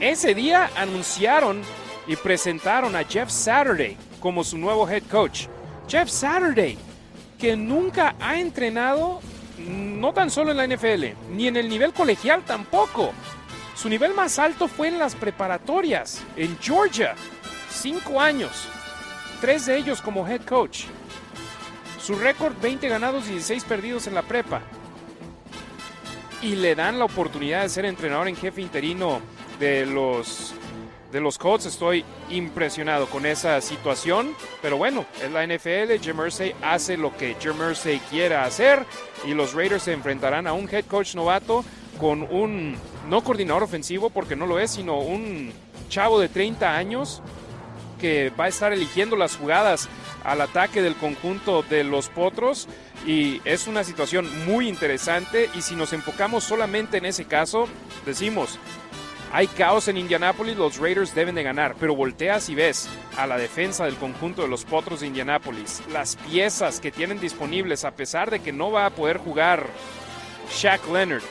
Ese 0.00 0.34
día 0.34 0.70
anunciaron 0.76 1.62
y 2.06 2.16
presentaron 2.16 2.94
a 2.96 3.04
Jeff 3.04 3.30
Saturday 3.30 3.96
como 4.20 4.44
su 4.44 4.58
nuevo 4.58 4.88
head 4.88 5.04
coach. 5.10 5.46
Jeff 5.88 6.08
Saturday, 6.08 6.76
que 7.38 7.56
nunca 7.56 8.14
ha 8.20 8.38
entrenado, 8.38 9.20
no 9.58 10.12
tan 10.12 10.30
solo 10.30 10.50
en 10.50 10.56
la 10.56 10.66
NFL, 10.66 11.04
ni 11.30 11.48
en 11.48 11.56
el 11.56 11.68
nivel 11.68 11.92
colegial 11.92 12.42
tampoco. 12.44 13.12
Su 13.74 13.88
nivel 13.88 14.12
más 14.12 14.38
alto 14.38 14.68
fue 14.68 14.88
en 14.88 14.98
las 14.98 15.14
preparatorias, 15.14 16.22
en 16.36 16.58
Georgia. 16.58 17.14
Cinco 17.70 18.20
años, 18.20 18.68
tres 19.42 19.66
de 19.66 19.76
ellos 19.76 20.00
como 20.00 20.26
head 20.26 20.42
coach. 20.42 20.84
Su 22.00 22.14
récord 22.14 22.54
20 22.62 22.88
ganados 22.88 23.26
y 23.26 23.32
16 23.32 23.64
perdidos 23.64 24.06
en 24.06 24.14
la 24.14 24.22
prepa. 24.22 24.62
Y 26.40 26.54
le 26.54 26.76
dan 26.76 27.00
la 27.00 27.06
oportunidad 27.06 27.62
de 27.62 27.68
ser 27.68 27.84
entrenador 27.84 28.28
en 28.28 28.36
jefe 28.36 28.62
interino 28.62 29.20
de 29.58 29.84
los 29.84 30.54
de 31.10 31.20
los 31.20 31.38
Colts. 31.38 31.66
Estoy 31.66 32.04
impresionado 32.30 33.06
con 33.06 33.26
esa 33.26 33.60
situación. 33.60 34.32
Pero 34.62 34.76
bueno, 34.76 35.06
es 35.20 35.30
la 35.32 35.44
NFL. 35.44 36.00
Jim 36.00 36.16
Mersey 36.16 36.54
hace 36.62 36.96
lo 36.96 37.14
que 37.16 37.36
Jim 37.40 37.56
Mersey 37.56 37.98
quiera 38.10 38.44
hacer. 38.44 38.86
Y 39.26 39.34
los 39.34 39.54
Raiders 39.54 39.82
se 39.82 39.92
enfrentarán 39.92 40.46
a 40.46 40.52
un 40.52 40.68
head 40.72 40.84
coach 40.84 41.16
novato 41.16 41.64
con 41.98 42.22
un, 42.22 42.76
no 43.08 43.24
coordinador 43.24 43.64
ofensivo 43.64 44.08
porque 44.08 44.36
no 44.36 44.46
lo 44.46 44.60
es, 44.60 44.70
sino 44.70 45.00
un 45.00 45.52
chavo 45.88 46.20
de 46.20 46.28
30 46.28 46.76
años 46.76 47.22
que 48.02 48.30
va 48.30 48.46
a 48.46 48.48
estar 48.48 48.72
eligiendo 48.72 49.14
las 49.14 49.36
jugadas 49.36 49.88
al 50.24 50.40
ataque 50.40 50.82
del 50.82 50.96
conjunto 50.96 51.62
de 51.62 51.84
los 51.84 52.08
Potros. 52.08 52.68
Y 53.06 53.40
es 53.44 53.68
una 53.68 53.84
situación 53.84 54.28
muy 54.44 54.68
interesante. 54.68 55.48
Y 55.54 55.62
si 55.62 55.76
nos 55.76 55.92
enfocamos 55.92 56.42
solamente 56.42 56.98
en 56.98 57.06
ese 57.06 57.24
caso, 57.26 57.68
decimos, 58.04 58.58
hay 59.32 59.46
caos 59.46 59.86
en 59.86 59.96
Indianápolis, 59.96 60.56
los 60.56 60.78
Raiders 60.78 61.14
deben 61.14 61.36
de 61.36 61.44
ganar, 61.44 61.76
pero 61.80 61.94
volteas 61.94 62.50
y 62.50 62.54
ves 62.54 62.88
a 63.16 63.26
la 63.26 63.38
defensa 63.38 63.86
del 63.86 63.94
conjunto 63.94 64.42
de 64.42 64.48
los 64.48 64.64
Potros 64.64 65.00
de 65.00 65.06
Indianápolis, 65.06 65.80
las 65.90 66.16
piezas 66.16 66.80
que 66.80 66.90
tienen 66.90 67.18
disponibles 67.18 67.84
a 67.84 67.92
pesar 67.92 68.30
de 68.30 68.40
que 68.40 68.52
no 68.52 68.70
va 68.70 68.84
a 68.84 68.90
poder 68.90 69.16
jugar 69.16 69.66
Shaq 70.54 70.86
Leonard, 70.92 71.22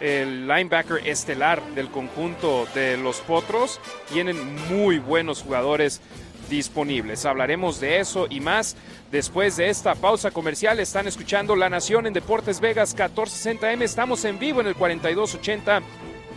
el 0.00 0.46
linebacker 0.46 1.06
estelar 1.06 1.62
del 1.74 1.88
conjunto 1.88 2.66
de 2.74 2.96
los 2.96 3.20
Potros, 3.20 3.80
tienen 4.12 4.36
muy 4.68 4.98
buenos 4.98 5.42
jugadores 5.42 6.00
disponibles. 6.48 7.24
Hablaremos 7.24 7.80
de 7.80 8.00
eso 8.00 8.26
y 8.28 8.40
más 8.40 8.76
después 9.10 9.56
de 9.56 9.68
esta 9.68 9.94
pausa 9.94 10.30
comercial. 10.30 10.78
Están 10.80 11.06
escuchando 11.06 11.56
La 11.56 11.70
Nación 11.70 12.06
en 12.06 12.12
Deportes 12.12 12.60
Vegas 12.60 12.96
1460M. 12.96 13.82
Estamos 13.82 14.24
en 14.24 14.38
vivo 14.38 14.60
en 14.60 14.66
el 14.66 14.74
4280 14.74 15.82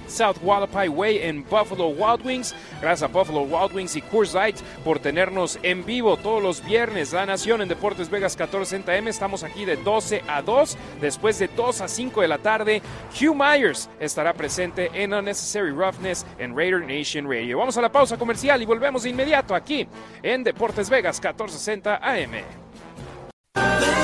South 0.07 0.37
Wallapai 0.41 0.89
Way 0.89 1.19
en 1.23 1.43
Buffalo 1.43 1.89
Wild 1.89 2.25
Wings. 2.25 2.55
Gracias 2.81 3.03
a 3.03 3.07
Buffalo 3.07 3.41
Wild 3.41 3.75
Wings 3.75 3.95
y 3.95 4.01
Coors 4.01 4.33
Light 4.33 4.57
por 4.83 4.99
tenernos 4.99 5.59
en 5.63 5.85
vivo 5.85 6.17
todos 6.17 6.41
los 6.41 6.63
viernes. 6.63 7.13
La 7.13 7.25
Nación 7.25 7.61
en 7.61 7.67
Deportes 7.67 8.09
Vegas 8.09 8.37
1460M. 8.37 9.07
Estamos 9.07 9.43
aquí 9.43 9.65
de 9.65 9.77
12 9.77 10.23
a 10.27 10.41
2. 10.41 10.77
Después 11.01 11.39
de 11.39 11.47
2 11.47 11.81
a 11.81 11.87
5 11.87 12.21
de 12.21 12.27
la 12.27 12.37
tarde, 12.37 12.81
Hugh 13.19 13.35
Myers 13.35 13.89
estará 13.99 14.33
presente 14.33 14.89
en 14.93 15.13
Unnecessary 15.13 15.71
Roughness 15.71 16.25
en 16.39 16.55
Raider 16.55 16.81
Nation 16.81 17.29
Radio. 17.29 17.57
Vamos 17.57 17.77
a 17.77 17.81
la 17.81 17.91
pausa 17.91 18.17
comercial 18.17 18.61
y 18.61 18.65
volvemos 18.65 19.03
de 19.03 19.09
inmediato 19.09 19.55
aquí 19.55 19.87
en 20.23 20.43
Deportes 20.43 20.89
Vegas 20.89 21.17
1460 21.17 21.99
AM. 22.01 23.96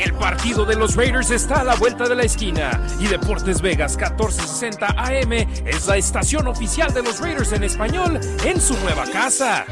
El 0.00 0.14
partido 0.14 0.64
de 0.64 0.76
los 0.76 0.96
Raiders 0.96 1.30
está 1.30 1.60
a 1.60 1.64
la 1.64 1.74
vuelta 1.74 2.08
de 2.08 2.14
la 2.14 2.22
esquina 2.22 2.80
y 2.98 3.06
Deportes 3.06 3.60
Vegas 3.60 3.98
1460 3.98 4.86
AM 4.96 5.32
es 5.66 5.86
la 5.86 5.98
estación 5.98 6.46
oficial 6.46 6.94
de 6.94 7.02
los 7.02 7.20
Raiders 7.20 7.52
en 7.52 7.64
español 7.64 8.18
en 8.42 8.58
su 8.58 8.74
nueva 8.78 9.04
casa. 9.04 9.66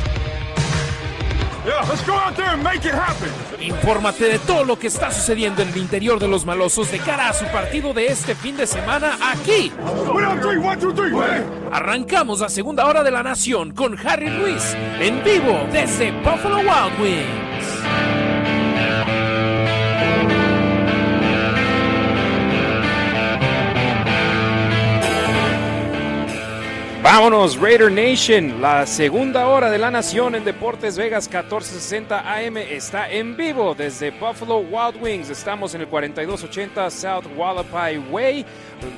Infórmate 3.59 4.25
de 4.25 4.39
todo 4.41 4.65
lo 4.65 4.79
que 4.79 4.89
está 4.89 5.11
sucediendo 5.11 5.63
en 5.63 5.71
el 5.71 5.79
interior 5.79 6.19
de 6.19 6.29
los 6.29 6.45
malosos 6.45 6.91
de 6.93 6.99
cara 6.99 7.31
a 7.31 7.33
su 7.33 7.47
partido 7.47 7.95
de 7.95 8.09
este 8.09 8.35
fin 8.35 8.55
de 8.57 8.67
semana 8.67 9.19
aquí. 9.33 9.73
Arrancamos 11.73 12.41
la 12.41 12.51
segunda 12.51 12.85
hora 12.85 13.03
de 13.03 13.11
la 13.11 13.23
nación 13.23 13.73
con 13.73 13.99
Harry 14.07 14.29
Ruiz 14.29 14.75
en 15.01 15.25
vivo 15.25 15.67
desde 15.73 16.13
Buffalo 16.21 16.59
Wild 16.59 17.01
Wings. 17.01 18.08
Vámonos, 27.11 27.59
Raider 27.59 27.91
Nation. 27.91 28.61
La 28.61 28.85
segunda 28.85 29.49
hora 29.49 29.71
de 29.71 29.79
la 29.79 29.91
nación 29.91 30.35
en 30.35 30.45
Deportes 30.45 30.99
Vegas 30.99 31.25
1460 31.25 32.19
AM 32.19 32.59
está 32.59 33.11
en 33.11 33.35
vivo 33.35 33.75
desde 33.75 34.11
Buffalo 34.11 34.59
Wild 34.59 35.03
Wings. 35.03 35.31
Estamos 35.31 35.75
en 35.75 35.81
el 35.81 35.89
4280 35.89 36.91
South 36.91 37.25
Wallapai 37.35 37.97
Way. 37.97 38.45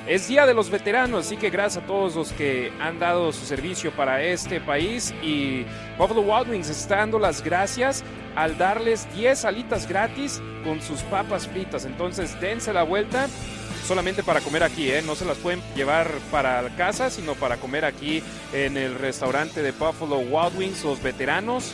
Es 0.09 0.27
Día 0.27 0.45
de 0.45 0.55
los 0.55 0.71
Veteranos, 0.71 1.25
así 1.27 1.37
que 1.37 1.51
gracias 1.51 1.85
a 1.85 1.87
todos 1.87 2.17
los 2.17 2.33
que 2.33 2.73
han 2.81 2.99
dado 2.99 3.31
su 3.31 3.47
servicio 3.47 3.93
para 3.93 4.21
este 4.21 4.61
país. 4.61 5.15
Y 5.23 5.65
Buffalo 5.97 6.23
Wild 6.23 6.51
Wings 6.51 6.69
está 6.69 6.97
dando 6.97 7.21
las 7.21 7.45
gracias 7.45 8.03
al 8.35 8.59
darles 8.59 9.07
10 9.15 9.45
alitas 9.45 9.89
gratis 9.89 10.43
con 10.65 10.83
sus 10.83 11.01
papas 11.03 11.47
fritas. 11.47 11.85
Entonces, 11.85 12.39
dense 12.41 12.73
la 12.73 12.83
vuelta 12.83 13.29
solamente 13.87 14.23
para 14.23 14.41
comer 14.41 14.63
aquí, 14.63 14.91
¿eh? 14.91 15.03
no 15.03 15.15
se 15.15 15.25
las 15.25 15.39
pueden 15.39 15.63
llevar 15.75 16.11
para 16.31 16.69
casa, 16.77 17.11
sino 17.11 17.35
para 17.35 17.57
comer 17.57 17.85
aquí 17.85 18.23
en 18.53 18.77
el 18.77 18.95
restaurante 18.95 19.63
de 19.63 19.73
Buffalo 19.73 20.19
Wild 20.19 20.57
Wings. 20.57 20.85
Los 20.85 21.03
veteranos 21.03 21.73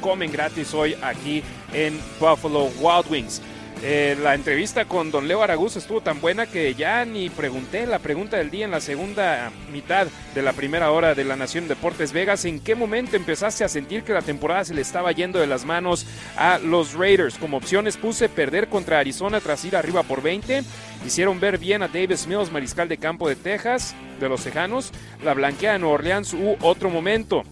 comen 0.00 0.32
gratis 0.32 0.74
hoy 0.74 0.96
aquí 1.02 1.42
en 1.72 2.00
Buffalo 2.18 2.70
Wild 2.80 3.10
Wings. 3.10 3.42
Eh, 3.82 4.14
la 4.22 4.34
entrevista 4.34 4.84
con 4.84 5.10
don 5.10 5.26
Leo 5.26 5.42
Araguz 5.42 5.76
estuvo 5.76 6.02
tan 6.02 6.20
buena 6.20 6.44
que 6.46 6.74
ya 6.74 7.06
ni 7.06 7.30
pregunté 7.30 7.86
la 7.86 7.98
pregunta 7.98 8.36
del 8.36 8.50
día 8.50 8.66
en 8.66 8.70
la 8.70 8.80
segunda 8.82 9.50
mitad 9.72 10.06
de 10.34 10.42
la 10.42 10.52
primera 10.52 10.90
hora 10.90 11.14
de 11.14 11.24
la 11.24 11.34
Nación 11.34 11.66
Deportes 11.66 12.12
Vegas. 12.12 12.44
¿En 12.44 12.60
qué 12.60 12.74
momento 12.74 13.16
empezaste 13.16 13.64
a 13.64 13.68
sentir 13.68 14.02
que 14.02 14.12
la 14.12 14.20
temporada 14.20 14.66
se 14.66 14.74
le 14.74 14.82
estaba 14.82 15.12
yendo 15.12 15.38
de 15.38 15.46
las 15.46 15.64
manos 15.64 16.06
a 16.36 16.58
los 16.58 16.92
Raiders? 16.92 17.38
Como 17.38 17.56
opciones 17.56 17.96
puse 17.96 18.28
perder 18.28 18.68
contra 18.68 18.98
Arizona 18.98 19.40
tras 19.40 19.64
ir 19.64 19.74
arriba 19.74 20.02
por 20.02 20.20
20. 20.20 20.62
Hicieron 21.06 21.40
ver 21.40 21.56
bien 21.56 21.82
a 21.82 21.88
Davis 21.88 22.26
Mills, 22.26 22.52
mariscal 22.52 22.86
de 22.86 22.98
campo 22.98 23.30
de 23.30 23.36
Texas, 23.36 23.94
de 24.20 24.28
los 24.28 24.44
Tejanos. 24.44 24.92
La 25.24 25.32
blanqueada 25.32 25.74
de 25.74 25.78
Nueva 25.78 25.94
Orleans 25.94 26.34
u 26.34 26.56
otro 26.60 26.90
momento. 26.90 27.44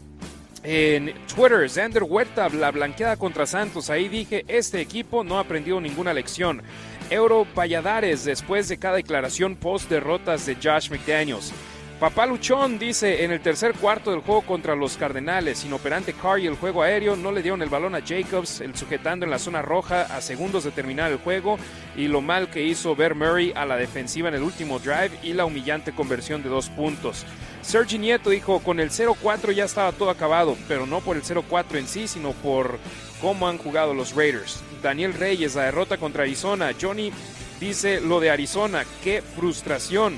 En 0.65 1.15
Twitter, 1.27 1.69
Xander 1.71 2.03
Huerta, 2.03 2.49
la 2.49 2.71
blanqueada 2.71 3.17
contra 3.17 3.47
Santos. 3.47 3.91
Ahí 3.91 4.09
dije, 4.09 4.45
este 4.49 4.81
equipo 4.81 5.23
no 5.23 5.39
ha 5.39 5.41
aprendido 5.41 5.81
ninguna 5.81 6.13
lección. 6.13 6.63
Euro 7.11 7.47
Valladares, 7.55 8.25
después 8.25 8.69
de 8.69 8.79
cada 8.79 8.97
declaración 8.97 9.57
post 9.57 9.89
derrotas 9.89 10.47
de 10.47 10.57
Josh 10.57 10.91
McDaniels. 10.91 11.53
Papá 12.01 12.27
Luchón 12.27 12.79
dice, 12.79 13.25
en 13.25 13.33
el 13.33 13.41
tercer 13.41 13.73
cuarto 13.75 14.13
del 14.13 14.21
juego 14.21 14.43
contra 14.43 14.77
los 14.77 14.97
Cardenales, 14.97 15.65
inoperante 15.65 16.13
Carr 16.13 16.39
y 16.39 16.47
el 16.47 16.55
juego 16.55 16.85
aéreo 16.85 17.17
no 17.17 17.33
le 17.33 17.43
dieron 17.43 17.61
el 17.61 17.69
balón 17.69 17.97
a 17.97 18.03
Jacobs, 18.07 18.61
el 18.61 18.77
sujetando 18.77 19.25
en 19.25 19.33
la 19.33 19.41
zona 19.41 19.63
roja 19.63 20.03
a 20.03 20.21
segundos 20.21 20.63
de 20.63 20.71
terminar 20.71 21.11
el 21.11 21.19
juego, 21.19 21.59
y 21.97 22.07
lo 22.07 22.21
mal 22.21 22.51
que 22.51 22.63
hizo 22.63 22.95
ver 22.95 23.17
Murray 23.17 23.53
a 23.57 23.67
la 23.67 23.77
defensiva 23.77 24.29
en 24.29 24.37
el 24.37 24.45
último 24.45 24.79
drive 24.79 25.11
y 25.25 25.33
la 25.33 25.45
humillante 25.45 25.91
conversión 25.93 26.41
de 26.45 26.51
dos 26.51 26.71
puntos. 26.71 27.27
Sergi 27.69 27.99
Nieto 27.99 28.31
dijo, 28.31 28.61
con 28.61 28.81
el 28.81 28.89
0-4 28.89 29.53
ya 29.53 29.67
estaba 29.67 29.93
todo 29.93 30.09
acabado, 30.09 30.57
pero 30.67 30.87
no 30.87 31.03
por 31.03 31.19
el 31.19 31.23
0-4 31.23 31.77
en 31.77 31.87
sí, 31.87 32.09
sino 32.09 32.33
por 32.33 32.79
cómo 33.21 33.47
han 33.47 33.59
jugado 33.59 33.93
los 33.93 34.15
Raiders. 34.15 34.63
Daniel 34.83 35.13
Reyes, 35.13 35.55
la 35.55 35.65
derrota 35.65 35.99
contra 35.99 36.23
Arizona. 36.23 36.73
Johnny 36.81 37.13
dice 37.61 38.01
lo 38.01 38.21
de 38.21 38.31
Arizona, 38.31 38.87
qué 39.05 39.21
frustración. 39.21 40.17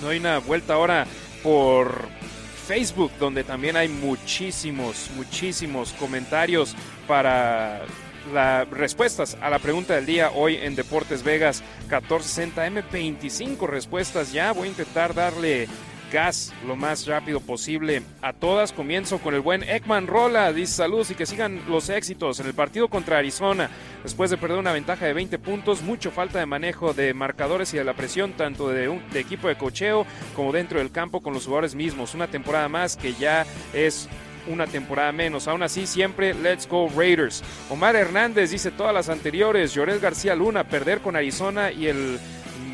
No 0.00 0.08
hay 0.08 0.20
una 0.20 0.38
vuelta 0.38 0.72
ahora 0.72 1.06
por 1.42 2.08
Facebook, 2.66 3.12
donde 3.20 3.44
también 3.44 3.76
hay 3.76 3.88
muchísimos, 3.88 5.10
muchísimos 5.16 5.92
comentarios 5.92 6.74
para 7.06 7.82
las 8.32 8.66
respuestas 8.70 9.36
a 9.42 9.50
la 9.50 9.58
pregunta 9.58 9.96
del 9.96 10.06
día 10.06 10.30
hoy 10.30 10.56
en 10.56 10.76
Deportes 10.76 11.24
Vegas 11.24 11.62
1460 11.90 12.66
M25 12.68 13.68
respuestas 13.68 14.32
ya. 14.32 14.52
Voy 14.52 14.68
a 14.68 14.70
intentar 14.70 15.12
darle 15.12 15.68
gas 16.10 16.52
lo 16.66 16.76
más 16.76 17.06
rápido 17.06 17.40
posible 17.40 18.02
a 18.22 18.32
todas. 18.32 18.72
Comienzo 18.72 19.18
con 19.18 19.34
el 19.34 19.40
buen 19.40 19.62
Ekman 19.62 20.06
Rola. 20.06 20.52
Dice 20.52 20.74
saludos 20.74 21.10
y 21.10 21.14
que 21.14 21.26
sigan 21.26 21.60
los 21.68 21.88
éxitos 21.88 22.40
en 22.40 22.46
el 22.46 22.54
partido 22.54 22.88
contra 22.88 23.18
Arizona. 23.18 23.70
Después 24.02 24.30
de 24.30 24.36
perder 24.36 24.58
una 24.58 24.72
ventaja 24.72 25.06
de 25.06 25.12
20 25.12 25.38
puntos, 25.38 25.82
mucho 25.82 26.10
falta 26.10 26.38
de 26.38 26.46
manejo 26.46 26.92
de 26.92 27.14
marcadores 27.14 27.72
y 27.74 27.78
de 27.78 27.84
la 27.84 27.94
presión, 27.94 28.32
tanto 28.32 28.68
de, 28.68 29.00
de 29.12 29.20
equipo 29.20 29.48
de 29.48 29.56
cocheo 29.56 30.06
como 30.34 30.52
dentro 30.52 30.78
del 30.78 30.90
campo 30.90 31.20
con 31.20 31.32
los 31.32 31.44
jugadores 31.44 31.74
mismos. 31.74 32.14
Una 32.14 32.28
temporada 32.28 32.68
más 32.68 32.96
que 32.96 33.14
ya 33.14 33.46
es 33.72 34.08
una 34.46 34.66
temporada 34.66 35.12
menos. 35.12 35.48
Aún 35.48 35.62
así, 35.62 35.86
siempre 35.86 36.34
Let's 36.34 36.68
Go 36.68 36.90
Raiders. 36.96 37.42
Omar 37.68 37.96
Hernández 37.96 38.50
dice 38.50 38.70
todas 38.70 38.94
las 38.94 39.08
anteriores. 39.08 39.74
Llorel 39.74 40.00
García 40.00 40.34
Luna, 40.34 40.64
perder 40.64 41.00
con 41.00 41.16
Arizona 41.16 41.70
y 41.72 41.86
el 41.86 42.18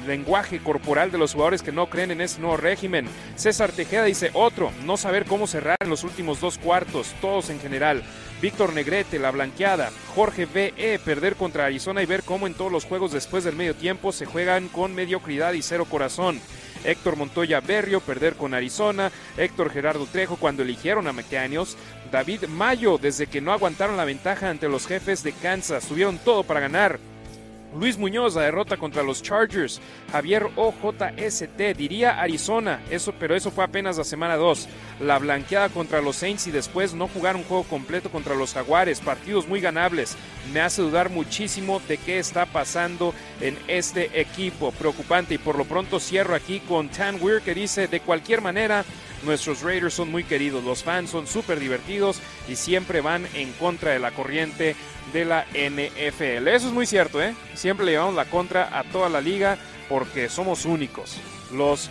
lenguaje 0.06 0.60
corporal 0.60 1.10
de 1.10 1.18
los 1.18 1.32
jugadores 1.32 1.62
que 1.62 1.72
no 1.72 1.88
creen 1.88 2.10
en 2.10 2.20
ese 2.20 2.40
nuevo 2.40 2.56
régimen. 2.56 3.08
César 3.34 3.72
Tejeda 3.72 4.04
dice 4.04 4.30
otro, 4.32 4.72
no 4.84 4.96
saber 4.96 5.24
cómo 5.24 5.46
cerrar 5.46 5.76
en 5.80 5.90
los 5.90 6.04
últimos 6.04 6.40
dos 6.40 6.58
cuartos, 6.58 7.14
todos 7.20 7.50
en 7.50 7.60
general. 7.60 8.02
Víctor 8.40 8.74
Negrete, 8.74 9.18
la 9.18 9.30
blanqueada. 9.30 9.90
Jorge 10.14 10.46
B.E., 10.46 10.98
perder 10.98 11.36
contra 11.36 11.66
Arizona 11.66 12.02
y 12.02 12.06
ver 12.06 12.22
cómo 12.22 12.46
en 12.46 12.54
todos 12.54 12.70
los 12.70 12.84
juegos 12.84 13.12
después 13.12 13.44
del 13.44 13.56
medio 13.56 13.74
tiempo 13.74 14.12
se 14.12 14.26
juegan 14.26 14.68
con 14.68 14.94
mediocridad 14.94 15.54
y 15.54 15.62
cero 15.62 15.86
corazón. 15.88 16.40
Héctor 16.84 17.16
Montoya 17.16 17.60
Berrio, 17.60 18.00
perder 18.00 18.34
con 18.34 18.54
Arizona. 18.54 19.10
Héctor 19.36 19.70
Gerardo 19.70 20.06
Trejo, 20.06 20.36
cuando 20.36 20.62
eligieron 20.62 21.08
a 21.08 21.12
McDaniels. 21.12 21.76
David 22.12 22.44
Mayo, 22.46 22.98
desde 22.98 23.26
que 23.26 23.40
no 23.40 23.52
aguantaron 23.52 23.96
la 23.96 24.04
ventaja 24.04 24.50
ante 24.50 24.68
los 24.68 24.86
jefes 24.86 25.22
de 25.22 25.32
Kansas. 25.32 25.86
Tuvieron 25.86 26.18
todo 26.18 26.44
para 26.44 26.60
ganar. 26.60 26.98
Luis 27.74 27.98
Muñoz, 27.98 28.34
la 28.34 28.42
derrota 28.42 28.76
contra 28.76 29.02
los 29.02 29.22
Chargers. 29.22 29.80
Javier 30.12 30.46
OJST, 30.56 31.76
diría 31.76 32.20
Arizona, 32.20 32.80
eso, 32.90 33.12
pero 33.18 33.34
eso 33.34 33.50
fue 33.50 33.64
apenas 33.64 33.98
la 33.98 34.04
semana 34.04 34.36
2. 34.36 34.68
La 35.00 35.18
blanqueada 35.18 35.68
contra 35.68 36.00
los 36.00 36.16
Saints 36.16 36.46
y 36.46 36.50
después 36.50 36.94
no 36.94 37.06
jugar 37.08 37.36
un 37.36 37.44
juego 37.44 37.64
completo 37.64 38.10
contra 38.10 38.34
los 38.34 38.54
Jaguares. 38.54 39.00
Partidos 39.00 39.46
muy 39.46 39.60
ganables. 39.60 40.16
Me 40.52 40.60
hace 40.60 40.80
dudar 40.80 41.10
muchísimo 41.10 41.82
de 41.86 41.98
qué 41.98 42.18
está 42.18 42.46
pasando 42.46 43.12
en 43.40 43.58
este 43.68 44.20
equipo. 44.20 44.72
Preocupante. 44.72 45.34
Y 45.34 45.38
por 45.38 45.58
lo 45.58 45.64
pronto 45.64 46.00
cierro 46.00 46.34
aquí 46.34 46.60
con 46.60 46.88
Tan 46.88 47.22
Weir 47.22 47.42
que 47.42 47.54
dice: 47.54 47.88
de 47.88 48.00
cualquier 48.00 48.40
manera, 48.40 48.84
Nuestros 49.26 49.62
Raiders 49.62 49.92
son 49.92 50.10
muy 50.10 50.22
queridos, 50.22 50.62
los 50.62 50.84
fans 50.84 51.10
son 51.10 51.26
súper 51.26 51.58
divertidos 51.58 52.20
y 52.48 52.54
siempre 52.54 53.00
van 53.00 53.26
en 53.34 53.52
contra 53.54 53.90
de 53.90 53.98
la 53.98 54.12
corriente 54.12 54.76
de 55.12 55.24
la 55.24 55.44
NFL. 55.52 56.46
Eso 56.48 56.68
es 56.68 56.72
muy 56.72 56.86
cierto, 56.86 57.20
¿eh? 57.20 57.34
Siempre 57.54 57.84
le 57.84 57.92
llevamos 57.92 58.14
la 58.14 58.26
contra 58.26 58.78
a 58.78 58.84
toda 58.84 59.08
la 59.08 59.20
liga 59.20 59.58
porque 59.88 60.28
somos 60.28 60.64
únicos, 60.64 61.16
los 61.52 61.90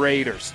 Raiders. 0.00 0.54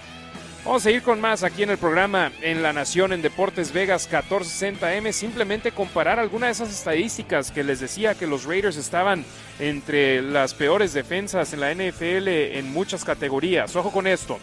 Vamos 0.65 0.82
a 0.82 0.86
seguir 0.86 1.03
con 1.03 1.21
más 1.21 1.43
aquí 1.43 1.61
en 1.61 1.69
el 1.69 1.78
programa 1.78 2.32
en 2.41 2.63
La 2.63 2.73
Nación 2.73 3.13
en 3.13 3.21
Deportes 3.21 3.71
Vegas 3.71 4.09
1460M. 4.09 5.11
Simplemente 5.11 5.71
comparar 5.71 6.19
algunas 6.19 6.57
de 6.57 6.63
esas 6.63 6.76
estadísticas 6.76 7.51
que 7.51 7.63
les 7.63 7.82
decía 7.82 8.15
que 8.15 8.26
los 8.26 8.45
Raiders 8.45 8.76
estaban 8.76 9.23
entre 9.59 10.23
las 10.23 10.55
peores 10.55 10.91
defensas 10.91 11.53
en 11.53 11.59
la 11.59 11.71
NFL 11.71 12.28
en 12.28 12.73
muchas 12.73 13.05
categorías. 13.05 13.76
Ojo 13.76 13.91
con 13.91 14.07
esto. 14.07 14.39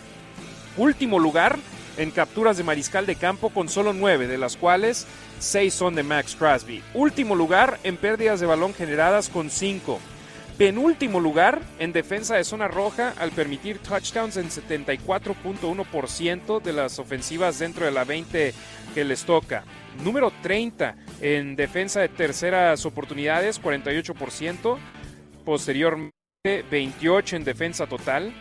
Último 0.77 1.18
lugar 1.18 1.59
en 1.99 2.11
capturas 2.11 2.57
de 2.57 2.64
mariscal 2.64 3.05
de 3.05 3.16
campo 3.16 3.51
con 3.51 3.68
solo 3.68 3.93
nueve, 3.93 4.27
de 4.27 4.39
las 4.39 4.57
cuales 4.57 5.07
seis 5.39 5.75
son 5.75 5.95
de 5.95 6.03
Max 6.03 6.35
Crosby. 6.39 6.83
Último 6.95 7.35
lugar 7.35 7.79
en 7.85 7.99
pérdidas 7.99 8.41
de 8.41 8.47
balón 8.47 8.73
generadas 8.73 9.29
con 9.29 9.51
cinco. 9.51 10.01
Penúltimo 10.57 11.20
lugar 11.20 11.61
en 11.79 11.93
defensa 11.93 12.37
de 12.37 12.45
zona 12.45 12.68
roja 12.68 13.12
al 13.18 13.33
permitir 13.33 13.79
touchdowns 13.79 14.37
en 14.37 14.51
74.1% 14.51 16.62
de 16.62 16.73
las 16.73 16.99
ofensivas 16.99 17.59
dentro 17.59 17.85
de 17.85 17.91
la 17.91 18.05
20 18.05 18.55
que 18.95 19.05
les 19.05 19.25
toca. 19.25 19.64
Número 20.05 20.33
30 20.43 20.95
en 21.20 21.57
defensa 21.57 22.01
de 22.01 22.09
terceras 22.09 22.87
oportunidades, 22.87 23.62
48%. 23.62 24.79
Posteriormente, 25.45 26.12
28 26.70 27.37
en 27.37 27.45
defensa 27.45 27.87
total, 27.87 28.33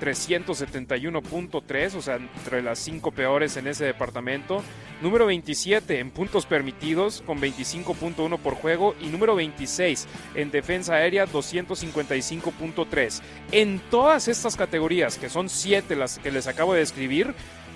371.3, 0.00 1.94
o 1.94 2.02
sea, 2.02 2.16
entre 2.16 2.62
las 2.62 2.78
cinco 2.78 3.10
peores 3.12 3.56
en 3.56 3.66
ese 3.66 3.84
departamento. 3.84 4.62
Número 5.02 5.26
27 5.26 5.98
en 5.98 6.10
puntos 6.10 6.46
permitidos 6.46 7.22
con 7.26 7.38
25.1 7.38 8.38
por 8.38 8.54
juego 8.54 8.94
y 9.00 9.06
número 9.06 9.34
26 9.34 10.06
en 10.34 10.50
defensa 10.50 10.94
aérea 10.94 11.26
255.3. 11.26 13.20
En 13.52 13.80
todas 13.90 14.28
estas 14.28 14.56
categorías, 14.56 15.18
que 15.18 15.28
son 15.28 15.48
7 15.48 15.96
las 15.96 16.18
que 16.18 16.32
les 16.32 16.46
acabo 16.46 16.72
de 16.72 16.80
describir, 16.80 17.34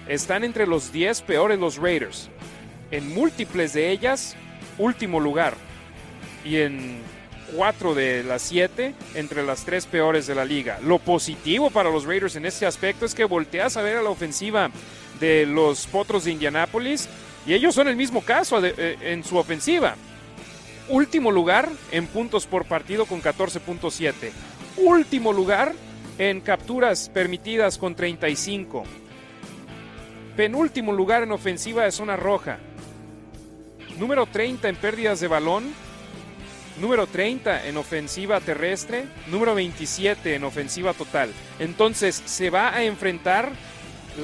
están 0.09 0.45
entre 0.45 0.67
los 0.67 0.93
10 0.93 1.23
peores 1.23 1.59
los 1.59 1.77
Raiders. 1.77 2.31
En 2.91 3.13
múltiples 3.13 3.73
de 3.73 3.91
ellas, 3.91 4.35
último 4.79 5.21
lugar. 5.21 5.55
Y 6.45 6.57
en 6.57 7.03
cuatro 7.55 7.95
de 7.95 8.23
las 8.23 8.43
siete 8.43 8.95
entre 9.15 9.45
las 9.45 9.65
tres 9.65 9.87
peores 9.87 10.27
de 10.27 10.35
la 10.35 10.45
liga. 10.45 10.79
Lo 10.83 10.99
positivo 10.99 11.71
para 11.71 11.91
los 11.91 12.05
Raiders 12.05 12.37
en 12.37 12.47
este 12.47 12.67
aspecto 12.67 13.07
es 13.07 13.15
que 13.15 13.25
volteas 13.25 13.77
a 13.77 13.83
ver 13.83 13.97
a 13.97 14.03
la 14.03 14.11
ofensiva 14.11 14.71
de 15.21 15.47
los 15.47 15.87
Potros 15.87 16.25
de 16.25 16.33
Indianápolis 16.33 17.09
y 17.47 17.55
ellos 17.55 17.75
son 17.75 17.89
el 17.89 17.97
mismo 17.97 18.23
caso 18.23 18.65
eh, 18.65 18.97
en 19.01 19.25
su 19.25 19.37
ofensiva. 19.37 19.97
Último 20.89 21.31
lugar 21.31 21.69
en 21.93 22.07
puntos 22.07 22.47
por 22.47 22.65
partido 22.65 23.07
con 23.07 23.23
14.7. 23.23 24.13
Último 24.79 25.33
lugar 25.33 25.73
en 26.19 26.41
capturas 26.41 27.09
permitidas 27.09 27.79
con 27.79 27.95
35. 27.95 28.85
Penúltimo 30.37 30.93
lugar 30.93 31.23
en 31.23 31.33
ofensiva 31.33 31.85
de 31.85 31.93
zona 31.93 32.17
roja. 32.17 32.59
Número 33.99 34.27
30 34.27 34.69
en 34.69 34.77
pérdidas 34.77 35.21
de 35.21 35.29
balón 35.29 35.90
número 36.81 37.07
30 37.07 37.67
en 37.67 37.77
ofensiva 37.77 38.41
terrestre, 38.41 39.05
número 39.29 39.55
27 39.55 40.35
en 40.35 40.45
ofensiva 40.45 40.95
total. 40.95 41.31
Entonces 41.59 42.23
se 42.25 42.51
va 42.51 42.75
a 42.75 42.85
enfrentar 42.85 43.51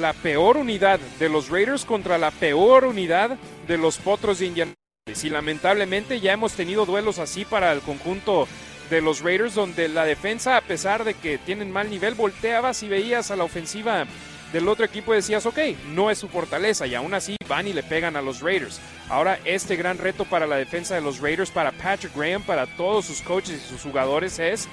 la 0.01 0.13
peor 0.13 0.57
unidad 0.57 0.99
de 1.19 1.29
los 1.29 1.49
Raiders 1.49 1.85
contra 1.85 2.19
la 2.19 2.31
peor 2.31 2.85
unidad 2.85 3.37
de 3.67 3.79
los 3.79 3.99
Potros 3.99 4.39
de 4.39 4.47
Indianapolis. 4.47 5.25
Y 5.25 5.31
lamentablemente 5.31 6.21
ya 6.21 6.33
hemos 6.33 6.55
tenido 6.55 6.85
duelos 6.85 7.19
así 7.19 7.45
para 7.45 7.73
el 7.73 7.81
conjunto 7.81 8.49
de 8.91 9.01
los 9.01 9.21
Raiders 9.21 9.55
donde 9.55 9.89
la 9.89 10.05
defensa, 10.05 10.57
a 10.57 10.61
pesar 10.61 11.05
de 11.05 11.15
que 11.15 11.39
tienen 11.39 11.71
mal 11.71 11.91
nivel, 11.91 12.15
volteabas 12.15 12.83
y 12.83 12.89
veías 12.89 13.31
a 13.31 13.37
la 13.37 13.45
ofensiva 13.45 14.07
del 14.53 14.69
otro 14.69 14.85
equipo 14.85 15.13
decías, 15.13 15.45
ok, 15.47 15.59
no 15.89 16.11
es 16.11 16.19
su 16.19 16.29
fortaleza 16.29 16.87
y 16.87 16.95
aún 16.95 17.15
así 17.15 17.37
van 17.49 17.67
y 17.67 17.73
le 17.73 17.83
pegan 17.83 18.17
a 18.17 18.23
los 18.23 18.41
Raiders. 18.41 18.81
Ahora 19.09 19.39
este 19.45 19.77
gran 19.77 19.99
reto 19.99 20.25
para 20.25 20.47
la 20.47 20.57
defensa 20.57 20.95
de 20.95 21.01
los 21.01 21.21
Raiders, 21.21 21.51
para 21.51 21.73
Patrick 21.73 22.15
Graham, 22.15 22.43
para 22.43 22.67
todos 22.67 23.05
sus 23.05 23.23
coaches 23.23 23.63
y 23.65 23.69
sus 23.69 23.83
jugadores 23.83 24.39
es 24.39 24.69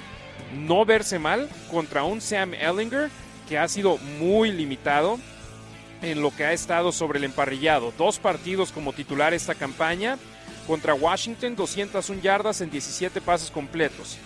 no 0.54 0.84
verse 0.84 1.18
mal 1.18 1.48
contra 1.70 2.04
un 2.04 2.20
Sam 2.20 2.54
Ellinger 2.54 3.10
que 3.48 3.58
ha 3.58 3.68
sido 3.68 3.98
muy 4.18 4.52
limitado 4.52 5.18
en 6.02 6.20
lo 6.20 6.34
que 6.34 6.44
ha 6.44 6.52
estado 6.52 6.92
sobre 6.92 7.18
el 7.18 7.24
emparrillado. 7.24 7.92
Dos 7.96 8.18
partidos 8.18 8.72
como 8.72 8.92
titular 8.92 9.34
esta 9.34 9.54
campaña. 9.54 10.18
Contra 10.66 10.94
Washington, 10.94 11.56
201 11.56 12.22
yardas 12.22 12.60
en 12.62 12.70
17 12.70 13.20
pases 13.20 13.50
completos. 13.50 14.18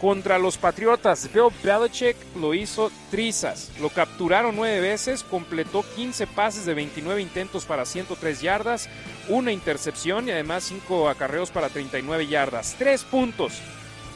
Contra 0.00 0.38
los 0.38 0.56
Patriotas, 0.58 1.28
Bill 1.32 1.48
Belichick 1.62 2.16
lo 2.36 2.54
hizo 2.54 2.92
trizas. 3.10 3.72
Lo 3.80 3.88
capturaron 3.88 4.54
nueve 4.54 4.80
veces, 4.80 5.24
completó 5.24 5.84
15 5.96 6.28
pases 6.28 6.64
de 6.64 6.74
29 6.74 7.20
intentos 7.20 7.64
para 7.64 7.84
103 7.84 8.40
yardas, 8.40 8.88
una 9.28 9.50
intercepción 9.50 10.28
y 10.28 10.30
además 10.30 10.64
cinco 10.64 11.08
acarreos 11.08 11.50
para 11.50 11.68
39 11.68 12.28
yardas. 12.28 12.76
Tres 12.78 13.02
puntos 13.02 13.60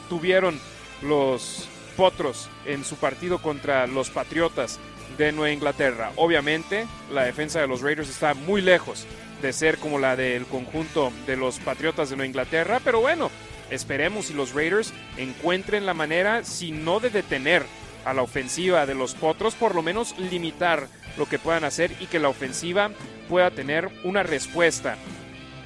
tuvieron 0.09 0.61
los 1.03 1.69
Potros 1.97 2.49
en 2.65 2.85
su 2.85 2.97
partido 2.97 3.39
contra 3.39 3.87
los 3.87 4.09
Patriotas 4.09 4.79
de 5.19 5.33
Nueva 5.33 5.53
Inglaterra. 5.53 6.13
Obviamente, 6.17 6.87
la 7.13 7.25
defensa 7.25 7.61
de 7.61 7.67
los 7.67 7.83
Raiders 7.83 8.09
está 8.09 8.35
muy 8.35 8.63
lejos 8.63 9.07
de 9.43 9.53
ser 9.53 9.79
como 9.79 9.99
la 9.99 10.17
del 10.17 10.47
conjunto 10.47 11.13
de 11.27 11.37
los 11.37 11.59
Patriotas 11.59 12.09
de 12.09 12.17
Nueva 12.17 12.29
Inglaterra, 12.29 12.81
pero 12.83 13.01
bueno, 13.01 13.31
Esperemos 13.73 14.27
si 14.27 14.35
los 14.35 14.53
Raiders 14.53 14.93
encuentren 15.17 15.87
la 15.87 15.95
manera, 15.95 16.45
si 16.45 16.73
no 16.73 17.01
de 17.01 17.09
detener 17.09 17.65
a 18.05 18.13
la 18.13 18.21
ofensiva 18.21 18.85
de 18.85 18.95
los 18.95 19.15
Potros, 19.15 19.55
por 19.55 19.75
lo 19.75 19.81
menos 19.81 20.15
limitar 20.19 20.89
lo 21.17 21.25
que 21.25 21.39
puedan 21.39 21.65
hacer 21.65 21.91
y 21.99 22.05
que 22.05 22.19
la 22.19 22.29
ofensiva 22.29 22.91
pueda 23.31 23.51
tener 23.51 23.89
una 24.05 24.23
respuesta 24.23 24.99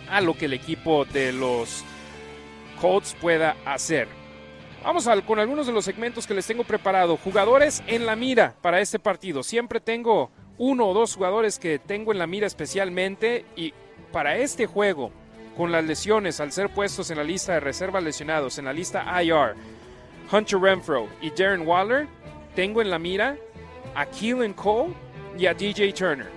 a 0.08 0.20
lo 0.20 0.38
que 0.38 0.44
el 0.44 0.52
equipo 0.52 1.04
de 1.04 1.32
los 1.32 1.82
Colts 2.80 3.16
pueda 3.20 3.56
hacer. 3.64 4.06
Vamos 4.84 5.08
con 5.26 5.40
algunos 5.40 5.66
de 5.66 5.72
los 5.72 5.84
segmentos 5.84 6.28
que 6.28 6.34
les 6.34 6.46
tengo 6.46 6.62
preparado. 6.62 7.16
Jugadores 7.16 7.82
en 7.88 8.06
la 8.06 8.14
mira 8.14 8.54
para 8.62 8.80
este 8.80 9.00
partido. 9.00 9.42
Siempre 9.42 9.80
tengo 9.80 10.30
uno 10.58 10.86
o 10.86 10.94
dos 10.94 11.16
jugadores 11.16 11.58
que 11.58 11.80
tengo 11.80 12.12
en 12.12 12.20
la 12.20 12.28
mira 12.28 12.46
especialmente 12.46 13.44
y 13.56 13.74
para 14.12 14.36
este 14.36 14.66
juego 14.66 15.10
con 15.56 15.72
las 15.72 15.84
lesiones, 15.84 16.40
al 16.40 16.52
ser 16.52 16.68
puestos 16.70 17.10
en 17.10 17.16
la 17.16 17.24
lista 17.24 17.54
de 17.54 17.60
reservas 17.60 18.02
lesionados, 18.02 18.58
en 18.58 18.66
la 18.66 18.72
lista 18.72 19.04
IR, 19.22 19.54
Hunter 20.30 20.60
Renfro 20.60 21.08
y 21.20 21.30
Darren 21.30 21.66
Waller, 21.66 22.06
tengo 22.54 22.82
en 22.82 22.90
la 22.90 22.98
mira 22.98 23.36
a 23.94 24.06
Keelan 24.06 24.52
Cole 24.52 24.94
y 25.38 25.46
a 25.46 25.54
DJ 25.54 25.92
Turner. 25.92 26.30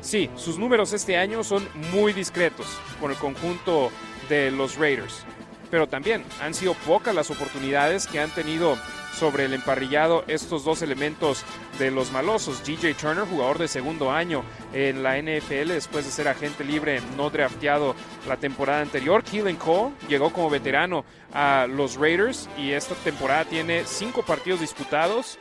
Sí, 0.00 0.30
sus 0.36 0.58
números 0.58 0.92
este 0.92 1.16
año 1.16 1.44
son 1.44 1.68
muy 1.92 2.12
discretos 2.12 2.66
con 3.00 3.10
el 3.10 3.16
conjunto 3.16 3.90
de 4.28 4.50
los 4.50 4.76
Raiders, 4.76 5.24
pero 5.70 5.88
también 5.88 6.24
han 6.40 6.54
sido 6.54 6.74
pocas 6.74 7.14
las 7.14 7.30
oportunidades 7.30 8.06
que 8.06 8.20
han 8.20 8.30
tenido 8.30 8.76
sobre 9.12 9.44
el 9.44 9.54
emparrillado 9.54 10.24
estos 10.26 10.64
dos 10.64 10.82
elementos 10.82 11.44
de 11.78 11.90
los 11.90 12.12
malosos. 12.12 12.64
DJ 12.64 12.94
Turner, 12.94 13.24
jugador 13.24 13.58
de 13.58 13.68
segundo 13.68 14.10
año 14.10 14.42
en 14.72 15.02
la 15.02 15.20
NFL 15.20 15.68
después 15.68 16.04
de 16.04 16.10
ser 16.10 16.28
agente 16.28 16.64
libre 16.64 17.00
no 17.16 17.30
drafteado 17.30 17.94
la 18.28 18.36
temporada 18.36 18.80
anterior. 18.80 19.22
Keelan 19.22 19.56
Cole 19.56 19.94
llegó 20.08 20.32
como 20.32 20.50
veterano 20.50 21.04
a 21.32 21.66
los 21.68 21.96
Raiders 21.96 22.48
y 22.56 22.72
esta 22.72 22.94
temporada 22.96 23.44
tiene 23.44 23.84
cinco 23.84 24.22
partidos 24.22 24.60
disputados, 24.60 25.38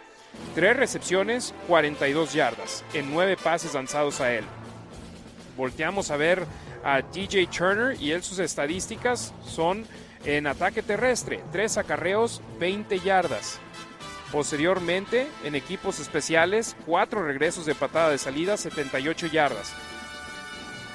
tres 0.56 0.76
recepciones, 0.76 1.54
42 1.68 2.34
yardas 2.34 2.84
en 2.94 3.12
nueve 3.12 3.38
pases 3.38 3.74
lanzados 3.74 4.22
a 4.22 4.34
él. 4.34 4.46
Volteamos 5.58 6.12
a 6.12 6.18
ver 6.18 6.46
a 6.84 7.02
DJ 7.02 7.48
Turner 7.48 8.02
y 8.02 8.12
él 8.12 8.24
sus 8.24 8.40
estadísticas 8.40 9.34
son 9.46 9.86
en 10.26 10.48
ataque 10.48 10.82
terrestre, 10.82 11.42
3 11.52 11.78
acarreos, 11.78 12.42
20 12.60 13.00
yardas. 13.00 13.60
Posteriormente, 14.32 15.28
en 15.44 15.56
equipos 15.56 16.00
especiales, 16.00 16.76
4 16.86 17.24
regresos 17.24 17.66
de 17.66 17.76
patada 17.76 18.12
de 18.12 18.18
salida, 18.18 18.58
78 18.58 19.28
yardas. 19.28 19.74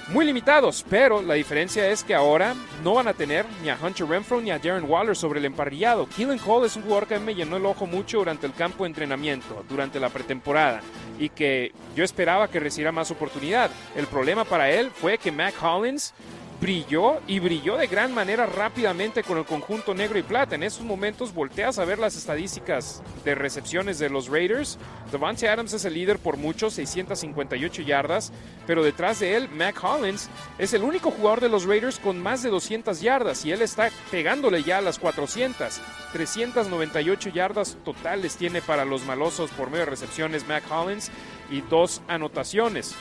Muy 0.09 0.27
limitados, 0.27 0.85
pero 0.91 1.23
la 1.23 1.33
diferencia 1.33 1.89
es 1.89 2.05
que 2.05 2.15
ahora 2.15 2.55
no 2.83 2.93
van 2.93 3.09
a 3.09 3.15
tener 3.15 3.47
ni 3.63 3.71
a 3.71 3.79
Hunter 3.83 4.07
Renfro 4.07 4.39
ni 4.39 4.51
a 4.51 4.59
Darren 4.59 4.85
Waller 4.85 5.17
sobre 5.17 5.41
el 5.41 5.47
emparrillado. 5.47 6.07
Keelan 6.15 6.39
Cole 6.39 6.67
es 6.67 6.77
un 6.77 6.83
jugador 6.83 7.07
que 7.07 7.19
me 7.19 7.35
llenó 7.35 7.57
el 7.57 7.65
ojo 7.65 7.87
mucho 7.87 8.19
durante 8.19 8.47
el 8.47 8.53
campo 8.53 8.85
de 8.85 8.89
entrenamiento, 8.89 9.65
durante 9.67 9.99
la 9.99 10.11
pretemporada, 10.11 10.83
y 11.19 11.31
que 11.31 11.73
yo 11.97 12.05
esperaba 12.05 12.49
que 12.49 12.61
recibiera 12.61 12.93
más 12.93 13.11
oportunidad. 13.11 13.71
El 13.97 14.07
problema 14.07 14.45
para 14.45 14.71
él 14.71 14.91
fue 14.91 15.17
que 15.17 15.33
Mac 15.33 15.55
Hollins 15.63 16.13
brilló 16.61 17.21
y 17.27 17.39
brilló 17.39 17.77
de 17.77 17.87
gran 17.87 18.15
manera 18.15 18.47
rápidamente 18.47 19.23
con 19.23 19.39
el 19.39 19.45
conjunto 19.45 19.95
negro 19.95 20.19
y 20.19 20.23
plata. 20.23 20.55
En 20.55 20.63
esos 20.63 20.85
momentos 20.85 21.35
volteas 21.35 21.79
a 21.79 21.85
ver 21.85 21.99
las 21.99 22.17
estadísticas 22.17 23.03
de 23.25 23.35
recepciones 23.35 23.99
de 23.99 24.11
los 24.11 24.29
Raiders. 24.29 24.79
Devante 25.11 25.49
Adams 25.49 25.73
es 25.73 25.85
el 25.85 25.95
líder 25.95 26.19
por 26.19 26.37
mucho, 26.37 26.71
658 26.71 27.83
yardas, 27.83 28.33
pero 28.67 28.83
detrás 28.83 29.21
de 29.21 29.37
él, 29.37 29.49
Mac 29.51 29.83
Hollins 29.83 30.29
es 30.59 30.73
el 30.75 30.83
único 30.83 31.11
jugador 31.11 31.41
de 31.41 31.49
los 31.49 31.65
Raiders 31.65 31.99
con 31.99 32.21
más 32.21 32.43
de 32.43 32.51
200 32.51 33.01
yardas 33.01 33.45
y 33.45 33.53
él 33.53 33.63
está 33.63 33.91
pegándole 34.11 34.63
ya 34.63 34.79
a 34.79 34.83
las 34.83 34.99
400. 34.99 35.81
398 36.13 37.31
yardas 37.31 37.77
totales 37.85 38.37
tiene 38.37 38.63
para 38.63 38.85
los 38.85 39.05
malosos 39.05 39.51
por 39.51 39.71
medio 39.71 39.85
de 39.85 39.91
recepciones 39.91 40.47
Mac 40.47 40.65
Hollins 40.71 41.11
y 41.51 41.61
dos 41.63 42.03
anotaciones 42.09 42.95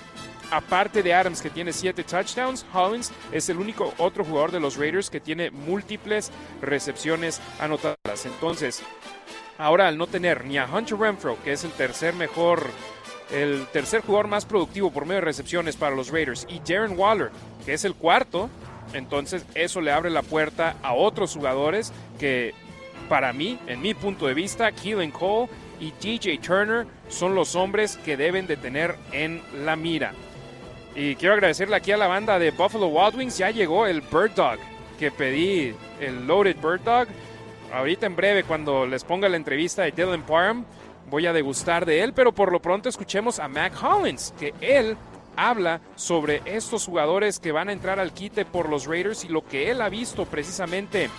aparte 0.52 1.04
de 1.04 1.14
Adams 1.14 1.42
que 1.42 1.50
tiene 1.50 1.74
siete 1.74 2.04
touchdowns, 2.04 2.66
Hollins 2.74 3.12
es 3.32 3.50
el 3.50 3.58
único 3.58 3.94
otro 3.98 4.24
jugador 4.24 4.52
de 4.52 4.60
los 4.60 4.78
Raiders 4.78 5.10
que 5.10 5.20
tiene 5.20 5.52
múltiples 5.52 6.32
recepciones 6.62 7.42
anotadas. 7.60 8.26
Entonces, 8.26 8.82
ahora 9.58 9.88
al 9.88 9.98
no 9.98 10.08
tener 10.08 10.46
ni 10.46 10.58
a 10.58 10.66
Hunter 10.66 10.98
Renfro, 10.98 11.38
que 11.44 11.54
es 11.54 11.64
el 11.64 11.72
tercer 11.72 12.14
mejor, 12.14 12.68
el 13.32 13.66
tercer 13.72 14.02
jugador 14.02 14.28
más 14.28 14.46
productivo 14.46 14.92
por 14.92 15.06
medio 15.06 15.22
de 15.22 15.26
recepciones 15.26 15.76
para 15.76 15.96
los 15.96 16.10
Raiders, 16.10 16.46
y 16.50 16.60
Darren 16.60 16.98
Waller, 16.98 17.32
que 17.66 17.74
es 17.74 17.86
el 17.86 17.96
cuarto, 17.96 18.50
entonces 18.94 19.46
eso 19.56 19.82
le 19.82 19.92
abre 19.92 20.10
la 20.10 20.22
puerta 20.22 20.76
a 20.84 20.94
otros 20.94 21.34
jugadores 21.34 21.92
que 22.20 22.54
para 23.10 23.34
mí, 23.34 23.60
en 23.68 23.82
mi 23.82 23.94
punto 23.94 24.28
de 24.28 24.34
vista, 24.34 24.72
Keelan 24.72 25.12
Cole 25.12 25.50
y 25.80 25.92
DJ 26.02 26.38
Turner 26.40 26.86
son 27.10 27.36
los 27.36 27.56
hombres 27.56 27.98
que 27.98 28.18
deben 28.18 28.48
de 28.48 28.58
tener 28.58 28.96
en 29.12 29.42
la 29.66 29.76
mira. 29.76 30.14
Y 30.96 31.16
quiero 31.16 31.34
agradecerle 31.34 31.76
aquí 31.76 31.92
a 31.92 31.98
la 31.98 32.08
banda 32.08 32.38
de 32.38 32.52
Buffalo 32.52 32.88
Wild 32.88 33.16
Wings. 33.16 33.38
Ya 33.38 33.50
llegó 33.50 33.88
el 33.88 34.02
Bird 34.02 34.36
Dog 34.36 34.60
que 35.00 35.12
pedí, 35.12 35.76
el 36.00 36.28
Loaded 36.28 36.58
Bird 36.58 36.82
Dog. 36.82 37.08
Ahorita 37.74 38.06
en 38.06 38.16
breve, 38.16 38.44
cuando 38.44 38.86
les 38.86 39.04
ponga 39.04 39.28
la 39.28 39.38
entrevista 39.38 39.82
de 39.82 39.92
Dylan 39.92 40.24
Parham, 40.24 40.66
voy 41.10 41.26
a 41.26 41.34
degustar 41.34 41.86
de 41.86 42.04
él. 42.04 42.14
Pero 42.14 42.32
por 42.32 42.52
lo 42.52 42.62
pronto 42.62 42.90
escuchemos 42.90 43.40
a 43.40 43.48
Mac 43.48 43.74
Hollins, 43.82 44.34
que 44.40 44.54
él 44.62 44.96
habla 45.36 45.82
sobre 45.96 46.42
estos 46.46 46.86
jugadores 46.86 47.40
que 47.40 47.52
van 47.52 47.70
a 47.70 47.74
entrar 47.74 48.00
al 48.00 48.14
quite 48.14 48.46
por 48.46 48.70
los 48.70 48.86
Raiders 48.86 49.24
y 49.24 49.30
lo 49.30 49.44
que 49.44 49.72
él 49.72 49.82
ha 49.82 49.90
visto 49.90 50.26
precisamente 50.26 51.10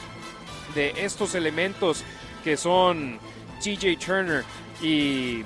de 0.74 0.94
estos 0.96 1.34
elementos 1.34 2.04
que 2.44 2.56
son 2.56 3.18
TJ 3.60 3.96
Turner 3.98 4.44
y 4.80 5.44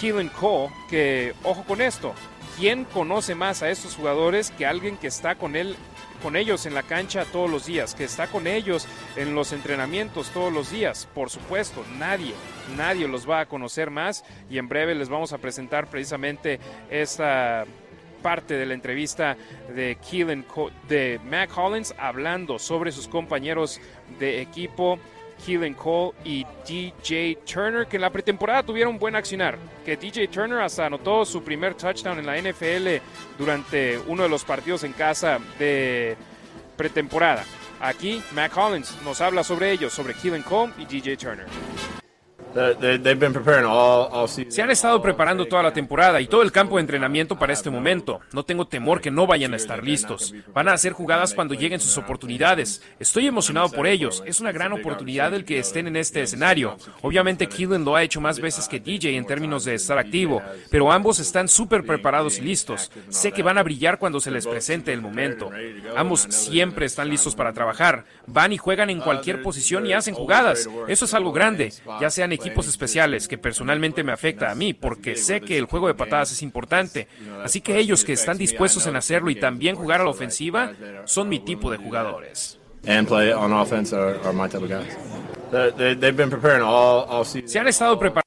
Keelan 0.00 0.28
Cole, 0.28 0.70
que 0.88 1.34
ojo 1.44 1.62
con 1.64 1.80
esto, 1.80 2.14
¿quién 2.56 2.84
conoce 2.84 3.34
más 3.34 3.62
a 3.62 3.70
estos 3.70 3.96
jugadores 3.96 4.50
que 4.50 4.66
alguien 4.66 4.96
que 4.96 5.06
está 5.06 5.34
con 5.36 5.56
él 5.56 5.76
con 6.24 6.36
ellos 6.36 6.64
en 6.64 6.72
la 6.72 6.82
cancha 6.82 7.26
todos 7.26 7.50
los 7.50 7.66
días, 7.66 7.94
que 7.94 8.04
está 8.04 8.28
con 8.28 8.46
ellos 8.46 8.88
en 9.14 9.34
los 9.34 9.52
entrenamientos 9.52 10.30
todos 10.30 10.50
los 10.50 10.70
días. 10.70 11.06
Por 11.14 11.28
supuesto, 11.28 11.84
nadie, 11.98 12.32
nadie 12.78 13.06
los 13.06 13.28
va 13.28 13.40
a 13.40 13.46
conocer 13.46 13.90
más 13.90 14.24
y 14.48 14.56
en 14.56 14.66
breve 14.66 14.94
les 14.94 15.10
vamos 15.10 15.34
a 15.34 15.38
presentar 15.38 15.86
precisamente 15.86 16.60
esta 16.88 17.66
parte 18.22 18.54
de 18.54 18.64
la 18.64 18.72
entrevista 18.72 19.36
de 19.74 19.96
Keelan, 19.96 20.46
de 20.88 21.20
Mac 21.26 21.50
Hollins 21.54 21.94
hablando 21.98 22.58
sobre 22.58 22.90
sus 22.90 23.06
compañeros 23.06 23.78
de 24.18 24.40
equipo 24.40 24.98
Keelan 25.44 25.74
Cole 25.74 26.12
y 26.24 26.46
DJ 26.66 27.38
Turner, 27.44 27.86
que 27.86 27.96
en 27.96 28.02
la 28.02 28.10
pretemporada 28.10 28.62
tuvieron 28.62 28.98
buen 28.98 29.16
accionar. 29.16 29.58
Que 29.84 29.96
DJ 29.96 30.28
Turner 30.28 30.60
hasta 30.60 30.86
anotó 30.86 31.24
su 31.24 31.42
primer 31.42 31.74
touchdown 31.74 32.18
en 32.18 32.26
la 32.26 32.38
NFL 32.38 33.02
durante 33.38 33.98
uno 34.06 34.22
de 34.22 34.28
los 34.28 34.44
partidos 34.44 34.84
en 34.84 34.92
casa 34.92 35.38
de 35.58 36.16
pretemporada. 36.76 37.44
Aquí 37.80 38.22
Mac 38.32 38.52
Collins 38.52 38.96
nos 39.04 39.20
habla 39.20 39.44
sobre 39.44 39.70
ellos, 39.70 39.92
sobre 39.92 40.14
Keelan 40.14 40.42
Cole 40.42 40.72
y 40.78 40.86
DJ 40.86 41.16
Turner. 41.16 41.46
Se 44.48 44.62
han 44.62 44.70
estado 44.70 45.02
preparando 45.02 45.46
toda 45.46 45.62
la 45.62 45.72
temporada 45.72 46.20
y 46.20 46.28
todo 46.28 46.42
el 46.42 46.52
campo 46.52 46.76
de 46.76 46.82
entrenamiento 46.82 47.36
para 47.36 47.52
este 47.52 47.68
momento. 47.68 48.20
No 48.32 48.44
tengo 48.44 48.66
temor 48.66 49.00
que 49.00 49.10
no 49.10 49.26
vayan 49.26 49.54
a 49.54 49.56
estar 49.56 49.82
listos. 49.82 50.32
Van 50.52 50.68
a 50.68 50.72
hacer 50.72 50.92
jugadas 50.92 51.34
cuando 51.34 51.54
lleguen 51.54 51.80
sus 51.80 51.98
oportunidades. 51.98 52.80
Estoy 53.00 53.26
emocionado 53.26 53.70
por 53.70 53.88
ellos. 53.88 54.22
Es 54.24 54.40
una 54.40 54.52
gran 54.52 54.72
oportunidad 54.72 55.34
el 55.34 55.44
que 55.44 55.58
estén 55.58 55.88
en 55.88 55.96
este 55.96 56.22
escenario. 56.22 56.76
Obviamente 57.02 57.48
Keelan 57.48 57.84
lo 57.84 57.96
ha 57.96 58.04
hecho 58.04 58.20
más 58.20 58.38
veces 58.38 58.68
que 58.68 58.78
DJ 58.78 59.16
en 59.16 59.26
términos 59.26 59.64
de 59.64 59.74
estar 59.74 59.98
activo, 59.98 60.40
pero 60.70 60.92
ambos 60.92 61.18
están 61.18 61.48
súper 61.48 61.84
preparados 61.84 62.38
y 62.38 62.42
listos. 62.42 62.92
Sé 63.08 63.32
que 63.32 63.42
van 63.42 63.58
a 63.58 63.64
brillar 63.64 63.98
cuando 63.98 64.20
se 64.20 64.30
les 64.30 64.46
presente 64.46 64.92
el 64.92 65.02
momento. 65.02 65.50
Ambos 65.96 66.20
siempre 66.30 66.86
están 66.86 67.08
listos 67.08 67.34
para 67.34 67.52
trabajar. 67.52 68.04
Van 68.28 68.52
y 68.52 68.58
juegan 68.58 68.90
en 68.90 69.00
cualquier 69.00 69.42
posición 69.42 69.86
y 69.86 69.92
hacen 69.92 70.14
jugadas. 70.14 70.68
Eso 70.86 71.04
es 71.04 71.14
algo 71.14 71.32
grande, 71.32 71.72
ya 72.00 72.10
sean 72.10 72.30
equipos 72.30 72.43
especiales, 72.66 73.28
que 73.28 73.38
personalmente 73.38 74.02
me 74.04 74.12
afecta 74.12 74.50
a 74.50 74.54
mí, 74.54 74.74
porque 74.74 75.16
sé 75.16 75.40
que 75.40 75.58
el 75.58 75.66
juego 75.66 75.88
de 75.88 75.94
patadas 75.94 76.32
es 76.32 76.42
importante. 76.42 77.08
Así 77.42 77.60
que 77.60 77.78
ellos 77.78 78.04
que 78.04 78.12
están 78.12 78.38
dispuestos 78.38 78.86
en 78.86 78.96
hacerlo 78.96 79.30
y 79.30 79.36
también 79.36 79.76
jugar 79.76 80.00
a 80.00 80.04
la 80.04 80.10
ofensiva, 80.10 80.72
son 81.04 81.28
mi 81.28 81.40
tipo 81.40 81.70
de 81.70 81.76
jugadores. 81.76 82.58
Se 87.46 87.58
han 87.58 87.68
estado 87.68 87.98
preparando. 87.98 88.24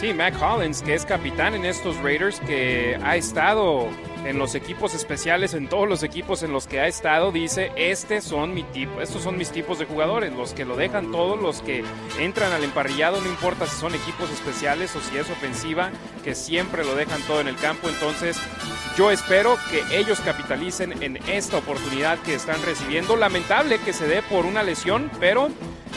Sí, 0.00 0.12
Mac 0.12 0.34
Hollins, 0.42 0.82
que 0.82 0.94
es 0.94 1.06
capitán 1.06 1.54
en 1.54 1.64
estos 1.64 1.96
Raiders, 1.98 2.40
que 2.40 2.98
ha 3.04 3.16
estado 3.16 3.88
en 4.24 4.38
los 4.38 4.54
equipos 4.54 4.94
especiales, 4.94 5.54
en 5.54 5.68
todos 5.68 5.88
los 5.88 6.02
equipos 6.02 6.42
en 6.42 6.52
los 6.52 6.66
que 6.66 6.80
ha 6.80 6.86
estado, 6.86 7.32
dice, 7.32 7.72
este 7.76 8.20
son 8.20 8.54
mi 8.54 8.62
tipo, 8.62 9.00
estos 9.00 9.22
son 9.22 9.36
mis 9.36 9.50
tipos 9.50 9.78
de 9.78 9.86
jugadores, 9.86 10.32
los 10.32 10.54
que 10.54 10.64
lo 10.64 10.76
dejan 10.76 11.10
todo, 11.10 11.36
los 11.36 11.62
que 11.62 11.84
entran 12.18 12.52
al 12.52 12.64
emparrillado, 12.64 13.20
no 13.20 13.28
importa 13.28 13.66
si 13.66 13.78
son 13.78 13.94
equipos 13.94 14.30
especiales 14.30 14.94
o 14.96 15.00
si 15.00 15.16
es 15.16 15.28
ofensiva, 15.30 15.90
que 16.24 16.34
siempre 16.34 16.84
lo 16.84 16.94
dejan 16.94 17.22
todo 17.22 17.40
en 17.40 17.48
el 17.48 17.56
campo, 17.56 17.88
entonces 17.88 18.38
yo 18.96 19.10
espero 19.10 19.56
que 19.70 19.98
ellos 19.98 20.20
capitalicen 20.20 21.02
en 21.02 21.16
esta 21.28 21.58
oportunidad 21.58 22.18
que 22.18 22.34
están 22.34 22.62
recibiendo, 22.62 23.16
lamentable 23.16 23.78
que 23.78 23.92
se 23.92 24.06
dé 24.06 24.22
por 24.22 24.46
una 24.46 24.62
lesión, 24.62 25.10
pero 25.18 25.48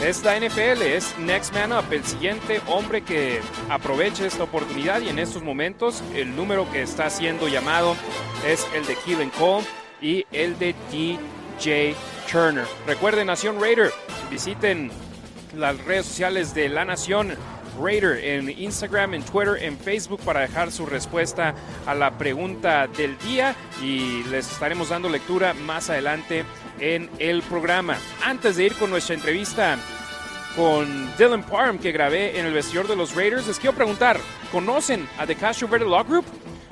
es 0.02 0.22
la 0.24 0.38
NFL, 0.38 0.82
es 0.82 1.16
Next 1.18 1.54
Man 1.54 1.72
Up, 1.72 1.90
el 1.90 2.04
siguiente 2.04 2.60
hombre 2.66 3.00
que 3.02 3.40
aproveche 3.70 4.26
esta 4.26 4.44
oportunidad 4.44 5.00
y 5.00 5.08
en 5.08 5.18
estos 5.18 5.42
momentos 5.42 6.02
el 6.14 6.36
número 6.36 6.70
que 6.70 6.82
está 6.82 7.08
siendo 7.08 7.48
llamado 7.48 7.96
es 8.46 8.66
el 8.74 8.86
de 8.86 8.96
Keelan 8.96 9.30
Cole 9.30 9.64
y 10.00 10.24
el 10.32 10.58
de 10.58 10.74
DJ 10.90 11.94
Turner. 12.30 12.66
Recuerden, 12.86 13.26
Nación 13.26 13.60
Raider, 13.60 13.92
visiten 14.30 14.90
las 15.56 15.82
redes 15.84 16.06
sociales 16.06 16.54
de 16.54 16.68
La 16.68 16.84
Nación 16.84 17.34
Raider 17.80 18.24
en 18.24 18.50
Instagram, 18.50 19.14
en 19.14 19.22
Twitter, 19.22 19.62
en 19.62 19.78
Facebook 19.78 20.20
para 20.24 20.40
dejar 20.40 20.72
su 20.72 20.86
respuesta 20.86 21.54
a 21.86 21.94
la 21.94 22.16
pregunta 22.16 22.86
del 22.86 23.18
día 23.18 23.54
y 23.82 24.22
les 24.24 24.50
estaremos 24.50 24.88
dando 24.88 25.08
lectura 25.08 25.54
más 25.54 25.90
adelante 25.90 26.44
en 26.80 27.10
el 27.18 27.42
programa. 27.42 27.96
Antes 28.24 28.56
de 28.56 28.64
ir 28.64 28.74
con 28.74 28.90
nuestra 28.90 29.14
entrevista 29.14 29.76
con 30.56 31.14
Dylan 31.18 31.42
Parham 31.42 31.78
que 31.78 31.92
grabé 31.92 32.38
en 32.38 32.46
el 32.46 32.54
vestidor 32.54 32.88
de 32.88 32.96
los 32.96 33.14
Raiders, 33.14 33.46
les 33.46 33.58
quiero 33.58 33.76
preguntar, 33.76 34.18
¿conocen 34.50 35.06
a 35.18 35.26
The 35.26 35.36
Castro 35.36 35.68
Verde 35.68 35.86
Law 35.86 36.04
Group? 36.04 36.24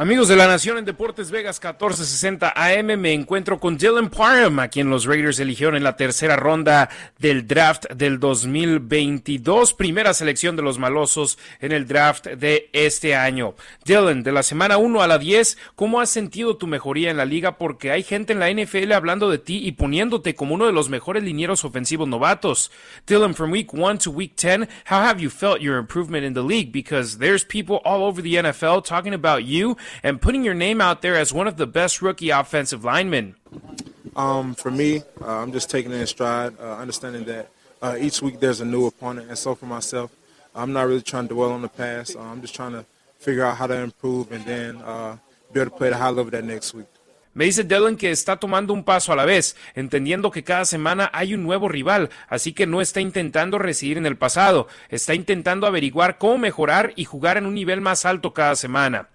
Amigos 0.01 0.27
de 0.29 0.35
la 0.35 0.47
Nación 0.47 0.79
en 0.79 0.85
Deportes 0.85 1.29
Vegas 1.29 1.61
1460 1.63 2.53
AM, 2.55 2.99
me 2.99 3.13
encuentro 3.13 3.59
con 3.59 3.77
Dylan 3.77 4.09
Parham, 4.09 4.57
a 4.57 4.67
quien 4.67 4.89
los 4.89 5.05
Raiders 5.05 5.39
eligieron 5.39 5.75
en 5.75 5.83
la 5.83 5.95
tercera 5.95 6.35
ronda 6.35 6.89
del 7.19 7.45
draft 7.45 7.85
del 7.91 8.19
2022, 8.19 9.75
primera 9.75 10.15
selección 10.15 10.55
de 10.55 10.63
los 10.63 10.79
malosos 10.79 11.37
en 11.59 11.71
el 11.71 11.87
draft 11.87 12.25
de 12.25 12.71
este 12.73 13.13
año. 13.13 13.53
Dylan, 13.85 14.23
de 14.23 14.31
la 14.31 14.41
semana 14.41 14.77
1 14.77 15.03
a 15.03 15.07
la 15.07 15.19
10, 15.19 15.59
¿cómo 15.75 16.01
has 16.01 16.09
sentido 16.09 16.57
tu 16.57 16.65
mejoría 16.65 17.11
en 17.11 17.17
la 17.17 17.25
liga? 17.25 17.59
Porque 17.59 17.91
hay 17.91 18.01
gente 18.01 18.33
en 18.33 18.39
la 18.39 18.51
NFL 18.51 18.93
hablando 18.93 19.29
de 19.29 19.37
ti 19.37 19.59
y 19.63 19.73
poniéndote 19.73 20.33
como 20.33 20.55
uno 20.55 20.65
de 20.65 20.73
los 20.73 20.89
mejores 20.89 21.21
linieros 21.21 21.63
ofensivos 21.63 22.07
novatos. 22.07 22.71
Dylan, 23.05 23.35
from 23.35 23.51
week 23.51 23.71
1 23.71 23.99
to 23.99 24.09
week 24.09 24.33
10, 24.35 24.67
how 24.89 25.03
have 25.03 25.21
you 25.21 25.29
felt 25.29 25.61
your 25.61 25.77
improvement 25.77 26.25
in 26.25 26.33
the 26.33 26.41
league? 26.41 26.71
Because 26.71 27.19
there's 27.19 27.45
people 27.45 27.81
all 27.85 28.03
over 28.03 28.23
the 28.23 28.37
NFL 28.37 28.83
talking 28.83 29.13
about 29.13 29.43
you 29.43 29.77
and 30.03 30.21
putting 30.21 30.43
your 30.43 30.53
name 30.53 30.81
out 30.81 31.01
there 31.01 31.15
as 31.15 31.33
one 31.33 31.47
of 31.47 31.57
the 31.57 31.67
best 31.67 32.01
rookie 32.01 32.29
offensive 32.29 32.83
linemen? 32.83 33.35
Um, 34.15 34.55
for 34.55 34.71
me, 34.71 35.03
uh, 35.21 35.37
I'm 35.37 35.51
just 35.51 35.69
taking 35.69 35.91
it 35.91 36.01
in 36.01 36.07
stride, 36.07 36.53
uh, 36.59 36.77
understanding 36.77 37.23
that 37.25 37.49
uh, 37.81 37.97
each 37.99 38.21
week 38.21 38.39
there's 38.39 38.61
a 38.61 38.65
new 38.65 38.85
opponent, 38.85 39.29
and 39.29 39.37
so 39.37 39.55
for 39.55 39.65
myself, 39.65 40.11
I'm 40.53 40.73
not 40.73 40.87
really 40.87 41.01
trying 41.01 41.27
to 41.27 41.33
dwell 41.33 41.51
on 41.51 41.61
the 41.61 41.69
past. 41.69 42.15
Uh, 42.15 42.21
I'm 42.21 42.41
just 42.41 42.53
trying 42.53 42.73
to 42.73 42.85
figure 43.19 43.45
out 43.45 43.57
how 43.57 43.67
to 43.67 43.75
improve 43.75 44.31
and 44.31 44.43
then 44.45 44.81
uh, 44.81 45.17
be 45.53 45.61
able 45.61 45.71
to 45.71 45.77
play 45.77 45.87
at 45.87 45.93
a 45.93 45.97
high 45.97 46.09
level 46.09 46.31
that 46.31 46.43
next 46.43 46.73
week. 46.73 46.87
Me 47.33 47.45
dice 47.45 47.63
Dylan 47.63 47.95
que 47.95 48.11
está 48.11 48.35
tomando 48.35 48.73
un 48.73 48.83
paso 48.83 49.13
a 49.13 49.15
la 49.15 49.23
vez, 49.23 49.55
entendiendo 49.73 50.31
que 50.31 50.43
cada 50.43 50.65
semana 50.65 51.09
hay 51.13 51.33
un 51.33 51.43
nuevo 51.43 51.69
rival, 51.69 52.09
así 52.27 52.51
que 52.51 52.67
no 52.67 52.81
está 52.81 52.99
intentando 52.99 53.57
residir 53.57 53.97
en 53.97 54.05
el 54.05 54.17
pasado, 54.17 54.67
está 54.89 55.13
intentando 55.13 55.65
averiguar 55.65 56.17
cómo 56.17 56.37
mejorar 56.37 56.91
y 56.97 57.05
jugar 57.05 57.37
en 57.37 57.45
un 57.45 57.53
nivel 57.53 57.79
más 57.79 58.05
alto 58.05 58.33
cada 58.33 58.57
semana. 58.57 59.07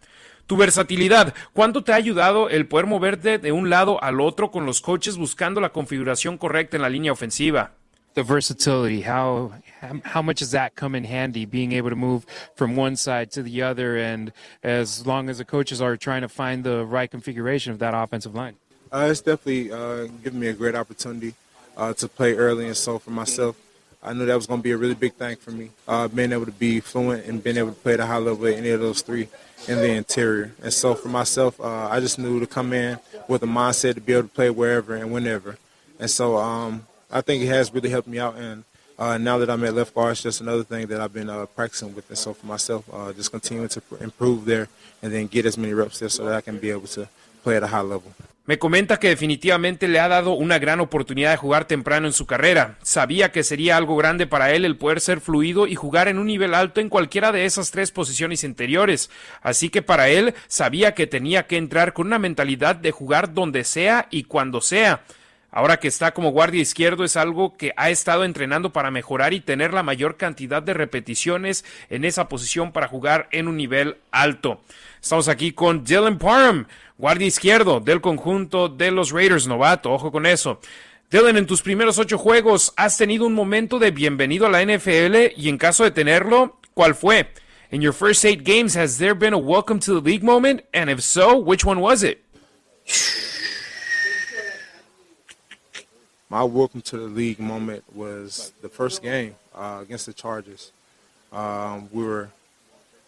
Tu 0.47 0.57
versatilidad, 0.57 1.35
¿cuánto 1.53 1.83
te 1.83 1.93
ha 1.93 1.97
ayudado 1.97 2.49
el 2.49 2.67
poder 2.67 2.87
moverte 2.87 3.39
de 3.39 3.53
un 3.53 3.69
lado 3.69 4.03
al 4.03 4.21
otro 4.21 4.51
con 4.51 4.65
los 4.65 4.81
coaches 4.81 5.17
buscando 5.17 5.61
la 5.61 5.71
configuración 5.71 6.39
correcta 6.39 6.77
en 6.77 6.83
la 6.83 6.89
línea 6.89 7.13
ofensiva? 7.13 7.73
the 8.15 8.23
versatility 8.23 9.03
how 9.03 9.53
how 10.05 10.23
much 10.23 10.39
does 10.39 10.51
that 10.51 10.75
come 10.75 10.95
in 10.95 11.05
handy 11.05 11.45
being 11.45 11.73
able 11.73 11.91
to 11.91 11.97
move 11.97 12.25
from 12.55 12.75
one 12.75 12.97
side 12.97 13.31
to 13.31 13.43
the 13.43 13.61
other 13.61 13.99
and 13.99 14.33
as 14.63 15.07
long 15.07 15.29
as 15.29 15.37
the 15.37 15.45
coaches 15.45 15.83
are 15.83 15.99
trying 15.99 16.23
to 16.23 16.29
find 16.29 16.65
the 16.65 16.87
right 16.87 17.11
configuration 17.11 17.71
of 17.73 17.79
that 17.79 17.93
offensive 17.93 18.35
line 18.35 18.57
uh, 18.91 19.09
it's 19.11 19.21
definitely 19.21 19.71
uh, 19.71 20.07
given 20.25 20.41
me 20.41 20.47
a 20.47 20.55
great 20.55 20.75
opportunity 20.75 21.35
uh, 21.77 21.93
to 21.93 22.09
play 22.09 22.35
early 22.35 22.67
and 22.67 22.77
so 22.77 22.99
for 22.99 23.11
myself. 23.11 23.57
I 24.03 24.13
knew 24.13 24.25
that 24.27 24.37
was 24.37 24.47
going 24.47 24.61
to 24.61 24.65
be 24.65 24.71
a 24.71 24.77
really 24.77 24.95
big 24.95 25.15
thing 25.15 25.37
for 25.37 25.51
me, 25.51 25.71
uh, 25.89 26.07
being 26.07 26.33
able 26.33 26.47
to 26.47 26.53
be 26.53 26.81
fluent 26.81 27.27
and 27.27 27.43
being 27.43 27.57
able 27.57 27.71
to 27.71 27.81
play 27.81 27.95
at 27.95 28.01
a 28.01 28.07
high 28.07 28.19
level 28.19 28.47
at 28.47 28.55
any 28.55 28.71
of 28.71 28.81
those 28.81 29.03
three 29.03 29.29
in 29.69 29.79
the 29.79 29.91
interior. 29.91 30.53
And 30.63 30.73
so 30.73 30.95
for 30.95 31.09
myself, 31.09 31.61
uh, 31.61 31.89
I 31.89 32.01
just 32.01 32.19
knew 32.19 32.41
to 32.41 32.47
come 32.47 32.73
in 32.73 32.99
with 33.29 33.43
a 33.43 33.47
mindset 33.47 33.95
to 33.95 34.01
be 34.01 34.13
able 34.13 34.29
to 34.29 34.35
play 34.35 34.51
wherever 34.51 34.95
and 34.95 35.13
whenever. 35.13 35.59
And 35.99 36.11
so 36.11 36.37
um, 36.37 36.87
I 37.11 37.21
think 37.21 37.43
it 37.43 37.49
has 37.49 37.73
really 37.73 37.91
helped 37.91 38.09
me 38.09 38.19
out. 38.19 38.37
And 38.37 38.65
uh, 38.99 39.19
now 39.19 39.39
that 39.39 39.51
I'm 39.51 39.65
at 39.65 39.75
left 39.75 39.95
guard, 39.95 40.13
it's 40.13 40.23
just 40.23 40.41
another 40.41 40.65
thing 40.65 40.87
that 40.89 41.01
I've 41.01 41.13
been 41.13 41.31
uh, 41.31 41.47
practicing 41.47 41.95
with. 41.95 42.09
And 42.09 42.19
so 42.19 42.35
for 42.35 42.47
myself, 42.47 42.89
uh, 42.93 43.13
just 43.13 43.31
continuing 43.31 43.69
to 43.69 43.83
improve 44.01 44.45
there 44.45 44.69
and 45.03 45.13
then 45.13 45.27
get 45.27 45.47
as 45.47 45.59
many 45.59 45.75
reps 45.75 45.99
there 45.99 46.09
so 46.09 46.25
that 46.25 46.35
I 46.35 46.41
can 46.41 46.59
be 46.59 46.71
able 46.71 46.87
to 46.89 47.09
play 47.43 47.57
at 47.57 47.63
a 47.63 47.67
high 47.67 47.81
level. 47.81 48.13
Me 48.47 48.61
comenta 48.61 49.01
que 49.01 49.09
definitivamente 49.09 49.89
le 49.89 49.99
ha 49.99 50.07
dado 50.07 50.31
una 50.31 50.61
gran 50.61 50.79
oportunidad 50.79 51.33
de 51.33 51.37
jugar 51.37 51.65
temprano 51.65 52.07
en 52.07 52.13
su 52.13 52.27
carrera. 52.27 52.79
Sabía 52.81 53.33
que 53.33 53.43
sería 53.43 53.77
algo 53.77 53.97
grande 53.97 54.29
para 54.29 54.53
él 54.53 54.65
el 54.65 54.77
poder 54.77 55.01
ser 55.01 55.21
fluido 55.21 55.67
y 55.67 55.75
jugar 55.75 56.07
en 56.07 56.17
un 56.17 56.29
nivel 56.29 56.55
alto 56.55 56.81
en 56.81 56.89
cualquiera 56.89 57.33
de 57.33 57.45
esas 57.45 57.73
tres 57.73 57.91
posiciones 57.91 58.45
interiores. 58.45 59.11
Así 59.43 59.69
que 59.69 59.83
para 59.83 60.11
él 60.11 60.33
sabía 60.47 60.95
que 60.95 61.09
tenía 61.09 61.49
que 61.49 61.57
entrar 61.57 61.93
con 61.93 62.07
una 62.07 62.21
mentalidad 62.21 62.77
de 62.77 62.93
jugar 62.93 63.35
donde 63.35 63.65
sea 63.65 64.07
y 64.13 64.23
cuando 64.23 64.61
sea. 64.61 65.03
Ahora 65.51 65.79
que 65.79 65.89
está 65.89 66.13
como 66.13 66.33
guardia 66.33 66.61
izquierdo 66.61 67.03
es 67.03 67.17
algo 67.17 67.57
que 67.57 67.73
ha 67.77 67.89
estado 67.89 68.25
entrenando 68.25 68.73
para 68.73 68.91
mejorar 68.91 69.33
y 69.33 69.41
tener 69.41 69.73
la 69.73 69.83
mayor 69.83 70.19
cantidad 70.19 70.63
de 70.63 70.75
repeticiones 70.75 71.65
en 71.89 72.05
esa 72.05 72.29
posición 72.29 72.73
para 72.73 72.89
jugar 72.89 73.27
en 73.33 73.49
un 73.49 73.57
nivel 73.57 73.97
alto. 74.11 74.61
Estamos 75.01 75.29
aquí 75.29 75.53
con 75.53 75.83
Dylan 75.83 76.19
Parham, 76.19 76.67
guardia 76.99 77.27
izquierdo 77.27 77.81
del 77.81 78.01
conjunto 78.01 78.69
de 78.69 78.91
los 78.91 79.11
Raiders, 79.11 79.47
novato, 79.47 79.93
ojo 79.93 80.11
con 80.11 80.27
eso. 80.27 80.61
Dylan, 81.11 81.37
en 81.37 81.47
tus 81.47 81.63
primeros 81.63 81.99
ocho 81.99 82.19
juegos, 82.19 82.73
¿has 82.77 82.97
tenido 82.97 83.27
un 83.27 83.35
momento 83.35 83.79
de 83.79 83.91
bienvenido 83.91 84.47
a 84.47 84.51
la 84.51 84.65
NFL? 84.65 85.33
Y 85.37 85.49
en 85.49 85.59
caso 85.59 85.85
de 85.85 85.93
tenerlo, 85.93 86.59
¿cuál 86.75 86.95
fue? 86.95 87.29
In 87.71 87.81
your 87.81 87.93
first 87.93 88.25
eight 88.25 88.43
games, 88.45 88.77
has 88.77 88.99
there 88.99 89.15
been 89.15 89.33
a 89.33 89.39
welcome 89.39 89.79
to 89.81 90.01
the 90.01 90.01
league 90.01 90.25
moment? 90.25 90.63
And 90.73 90.91
if 90.91 91.03
so, 91.03 91.37
which 91.37 91.65
one 91.65 91.81
was 91.81 92.03
it? 92.03 92.25
My 96.29 96.43
welcome 96.43 96.83
to 96.83 96.97
the 96.97 97.07
league 97.07 97.39
moment 97.39 97.85
was 97.95 98.53
the 98.61 98.69
first 98.69 99.01
game 99.01 99.37
uh, 99.55 99.79
against 99.81 100.07
the 100.07 100.13
Chargers. 100.13 100.73
Um, 101.33 101.89
we 101.93 102.03
were 102.03 102.31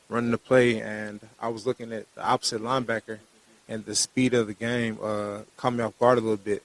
running 0.08 0.30
the 0.30 0.38
play, 0.38 0.80
and 0.80 1.20
I 1.40 1.48
was 1.48 1.66
looking 1.66 1.92
at 1.92 2.12
the 2.14 2.24
opposite 2.24 2.62
linebacker, 2.62 3.18
and 3.68 3.84
the 3.84 3.94
speed 3.94 4.34
of 4.34 4.46
the 4.46 4.54
game 4.54 4.98
uh, 5.02 5.40
caught 5.56 5.72
me 5.72 5.82
off 5.84 5.98
guard 5.98 6.18
a 6.18 6.20
little 6.20 6.36
bit. 6.36 6.62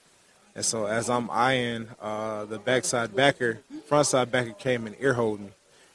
And 0.54 0.64
so 0.64 0.86
as 0.86 1.10
I'm 1.10 1.28
eyeing 1.30 1.88
uh, 2.00 2.44
the 2.44 2.58
backside 2.58 3.14
backer, 3.14 3.58
front 3.86 4.06
side 4.06 4.30
backer 4.30 4.52
came 4.52 4.86
and 4.86 4.96
earholed 5.00 5.40
me, 5.40 5.50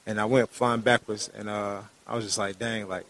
and 0.05 0.19
I 0.19 0.25
went 0.25 0.49
flying 0.49 0.81
backwards, 0.81 1.29
and 1.35 1.49
uh, 1.49 1.81
I 2.05 2.15
was 2.15 2.25
just 2.25 2.37
like, 2.37 2.59
dang, 2.59 2.87
like, 2.87 3.05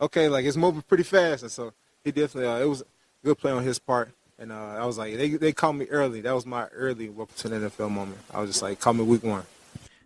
okay, 0.00 0.28
like 0.28 0.44
it's 0.44 0.56
moving 0.56 0.82
pretty 0.82 1.02
fast, 1.04 1.42
and 1.42 1.50
so 1.50 1.72
he 2.04 2.12
definitely, 2.12 2.48
uh, 2.48 2.58
it 2.58 2.68
was 2.68 2.82
a 2.82 2.84
good 3.24 3.38
play 3.38 3.52
on 3.52 3.64
his 3.64 3.78
part. 3.78 4.10
And 4.38 4.50
uh, 4.50 4.76
I 4.78 4.86
was 4.86 4.98
like, 4.98 5.16
they, 5.16 5.30
they 5.30 5.52
called 5.52 5.76
me 5.76 5.86
early. 5.86 6.20
That 6.20 6.34
was 6.34 6.46
my 6.46 6.66
early 6.68 7.08
welcome 7.08 7.36
to 7.38 7.48
the 7.48 7.56
NFL 7.68 7.90
moment. 7.90 8.18
I 8.32 8.40
was 8.40 8.50
just 8.50 8.62
like, 8.62 8.80
call 8.80 8.92
me 8.92 9.04
week 9.04 9.22
one. 9.22 9.44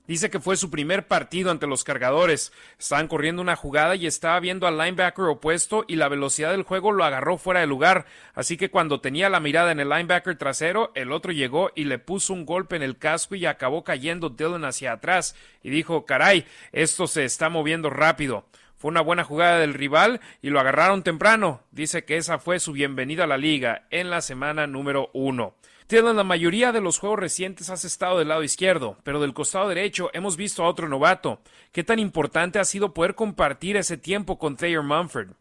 Dice 0.07 0.31
que 0.31 0.41
fue 0.41 0.57
su 0.57 0.71
primer 0.71 1.07
partido 1.09 1.51
ante 1.51 1.67
los 1.67 1.83
cargadores. 1.83 2.53
Estaban 2.79 3.09
corriendo 3.09 3.43
una 3.43 3.57
jugada 3.57 3.97
y 3.97 4.07
estaba 4.07 4.39
viendo 4.41 4.67
al 4.67 4.79
linebacker 4.79 5.25
opuesto 5.25 5.85
y 5.89 5.97
la 5.97 6.09
velocidad 6.09 6.53
del 6.53 6.63
juego 6.63 6.93
lo 6.93 7.05
agarró 7.05 7.39
fuera 7.39 7.61
de 7.61 7.67
lugar. 7.67 8.07
Así 8.35 8.57
que 8.57 8.71
cuando 8.71 9.01
tenía 9.01 9.29
la 9.29 9.41
mirada 9.41 9.73
en 9.73 9.81
el 9.81 9.89
linebacker 9.89 10.37
trasero, 10.37 10.93
el 10.95 11.11
otro 11.11 11.33
llegó 11.33 11.71
y 11.75 11.85
le 11.85 11.99
puso 11.99 12.33
un 12.33 12.47
golpe 12.47 12.77
en 12.77 12.83
el 12.83 12.99
casco 12.99 13.35
y 13.35 13.47
acabó 13.47 13.83
cayendo 13.83 14.31
Dylan 14.31 14.65
hacia 14.65 14.93
atrás. 14.93 15.35
Y 15.63 15.71
dijo, 15.71 16.07
caray, 16.07 16.47
esto 16.73 17.07
se 17.07 17.25
está 17.25 17.49
moviendo 17.49 17.91
rápido. 17.91 18.45
Fue 18.77 18.91
una 18.91 19.01
buena 19.01 19.25
jugada 19.25 19.59
del 19.59 19.75
rival 19.75 20.21
y 20.43 20.51
lo 20.51 20.61
agarraron 20.61 21.03
temprano. 21.03 21.63
Dice 21.71 22.05
que 22.05 22.19
esa 22.19 22.39
fue 22.39 22.61
su 22.61 22.73
bienvenida 22.73 23.25
a 23.25 23.27
la 23.27 23.39
liga 23.39 23.87
en 23.91 24.11
la 24.11 24.21
semana 24.21 24.67
número 24.67 25.11
uno. 25.15 25.55
Dylan, 25.89 26.17
la 26.17 26.25
mayoría 26.25 26.73
de 26.73 26.81
los 26.81 26.99
juegos 26.99 27.21
recientes 27.21 27.71
has 27.71 27.85
estado 27.85 28.19
del 28.19 28.27
lado 28.29 28.43
izquierdo, 28.43 28.97
pero 29.05 29.21
del 29.21 29.35
costado 29.35 29.69
derecho 29.69 30.11
hemos 30.15 30.37
visto 30.37 30.65
a 30.65 30.69
otro 30.69 30.89
novato. 30.89 31.39
¿Qué 31.71 31.85
tan 31.85 32.01
importante 32.01 32.59
ha 32.59 32.65
sido 32.65 32.93
poder 32.93 33.15
compartir 33.15 33.77
ese 33.77 33.97
tiempo 33.97 34.37
con 34.37 34.57
Thayer 34.57 34.83
Mumford? 34.83 35.35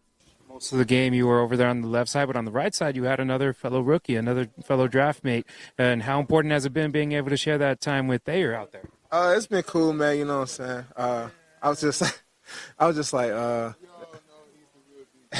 Most 0.47 0.71
of 0.71 0.77
the 0.77 0.85
game 0.85 1.15
you 1.15 1.27
were 1.27 1.41
over 1.41 1.57
there 1.57 1.69
on 1.69 1.81
the 1.81 1.87
left 1.87 2.09
side, 2.09 2.27
but 2.27 2.37
on 2.37 2.45
the 2.45 2.51
right 2.51 2.75
side 2.75 2.95
you 2.95 3.05
had 3.05 3.19
another 3.19 3.53
fellow 3.53 3.81
rookie, 3.81 4.15
another 4.15 4.47
fellow 4.63 4.87
draft 4.87 5.23
mate. 5.23 5.47
And 5.79 6.03
how 6.03 6.19
important 6.19 6.53
has 6.53 6.63
it 6.63 6.73
been 6.73 6.91
being 6.91 7.13
able 7.13 7.29
to 7.31 7.37
share 7.37 7.57
that 7.57 7.81
time 7.81 8.07
with 8.07 8.21
Thayer 8.23 8.53
out 8.53 8.71
there? 8.71 8.87
Uh, 9.11 9.33
it's 9.35 9.47
been 9.47 9.63
cool, 9.63 9.93
man. 9.93 10.15
You 10.17 10.25
know 10.25 10.41
what 10.41 10.41
I'm 10.41 10.47
saying? 10.47 10.85
Uh, 10.95 11.29
I 11.61 11.69
was 11.69 11.81
just, 11.81 12.03
I 12.79 12.85
was 12.85 12.95
just 12.95 13.13
like, 13.13 13.31
uh, 13.31 13.73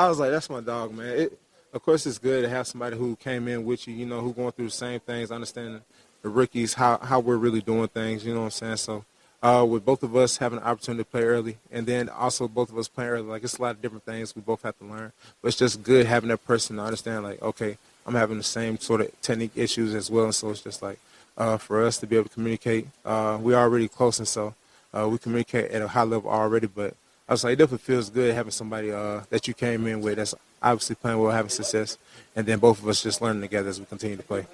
I 0.00 0.08
was 0.08 0.18
like, 0.18 0.30
that's 0.30 0.48
my 0.48 0.62
dog, 0.62 0.94
man. 0.94 1.06
It, 1.08 1.38
of 1.72 1.82
course, 1.82 2.06
it's 2.06 2.18
good 2.18 2.42
to 2.42 2.48
have 2.48 2.66
somebody 2.66 2.96
who 2.96 3.16
came 3.16 3.48
in 3.48 3.64
with 3.64 3.86
you, 3.86 3.94
you 3.94 4.06
know, 4.06 4.20
who 4.20 4.32
going 4.32 4.52
through 4.52 4.66
the 4.66 4.70
same 4.70 5.00
things, 5.00 5.30
understanding 5.30 5.80
the 6.22 6.28
rookies, 6.28 6.74
how, 6.74 6.98
how 6.98 7.20
we're 7.20 7.36
really 7.36 7.60
doing 7.60 7.88
things, 7.88 8.24
you 8.24 8.32
know 8.32 8.40
what 8.40 8.46
I'm 8.46 8.50
saying? 8.50 8.76
So, 8.76 9.04
uh, 9.40 9.64
with 9.68 9.84
both 9.84 10.02
of 10.02 10.16
us 10.16 10.36
having 10.38 10.58
an 10.58 10.64
opportunity 10.64 11.04
to 11.04 11.10
play 11.10 11.22
early, 11.22 11.58
and 11.70 11.86
then 11.86 12.08
also 12.08 12.48
both 12.48 12.70
of 12.70 12.78
us 12.78 12.88
playing 12.88 13.10
early, 13.10 13.22
like 13.22 13.44
it's 13.44 13.58
a 13.58 13.62
lot 13.62 13.76
of 13.76 13.82
different 13.82 14.04
things 14.04 14.34
we 14.34 14.42
both 14.42 14.62
have 14.62 14.76
to 14.78 14.84
learn. 14.84 15.12
But 15.40 15.48
it's 15.48 15.56
just 15.56 15.82
good 15.82 16.06
having 16.06 16.28
that 16.30 16.44
person 16.44 16.76
to 16.76 16.82
understand, 16.82 17.22
like, 17.24 17.40
okay, 17.40 17.78
I'm 18.04 18.14
having 18.14 18.38
the 18.38 18.44
same 18.44 18.78
sort 18.78 19.02
of 19.02 19.20
technique 19.20 19.52
issues 19.54 19.94
as 19.94 20.10
well, 20.10 20.24
and 20.24 20.34
so 20.34 20.50
it's 20.50 20.62
just 20.62 20.82
like 20.82 20.98
uh, 21.36 21.56
for 21.56 21.84
us 21.84 21.98
to 21.98 22.06
be 22.06 22.16
able 22.16 22.28
to 22.28 22.34
communicate. 22.34 22.88
Uh, 23.04 23.38
we're 23.40 23.54
already 23.54 23.86
close, 23.86 24.18
and 24.18 24.26
so 24.26 24.54
uh, 24.92 25.08
we 25.08 25.18
communicate 25.18 25.70
at 25.70 25.82
a 25.82 25.88
high 25.88 26.02
level 26.02 26.30
already. 26.30 26.66
But 26.66 26.94
I 27.28 27.34
was 27.34 27.44
like, 27.44 27.52
it 27.52 27.56
definitely 27.56 27.84
feels 27.84 28.10
good 28.10 28.34
having 28.34 28.50
somebody 28.50 28.90
uh, 28.90 29.20
that 29.30 29.46
you 29.46 29.54
came 29.54 29.86
in 29.86 30.00
with 30.00 30.16
that's 30.16 30.34
obviously 30.62 30.96
playing 30.96 31.20
well, 31.20 31.32
having 31.32 31.50
success, 31.50 31.98
and 32.34 32.46
then 32.46 32.58
both 32.58 32.82
of 32.82 32.88
us 32.88 33.02
just 33.02 33.20
learning 33.20 33.42
together 33.42 33.68
as 33.68 33.78
we 33.78 33.86
continue 33.86 34.16
to 34.16 34.22
play. 34.22 34.46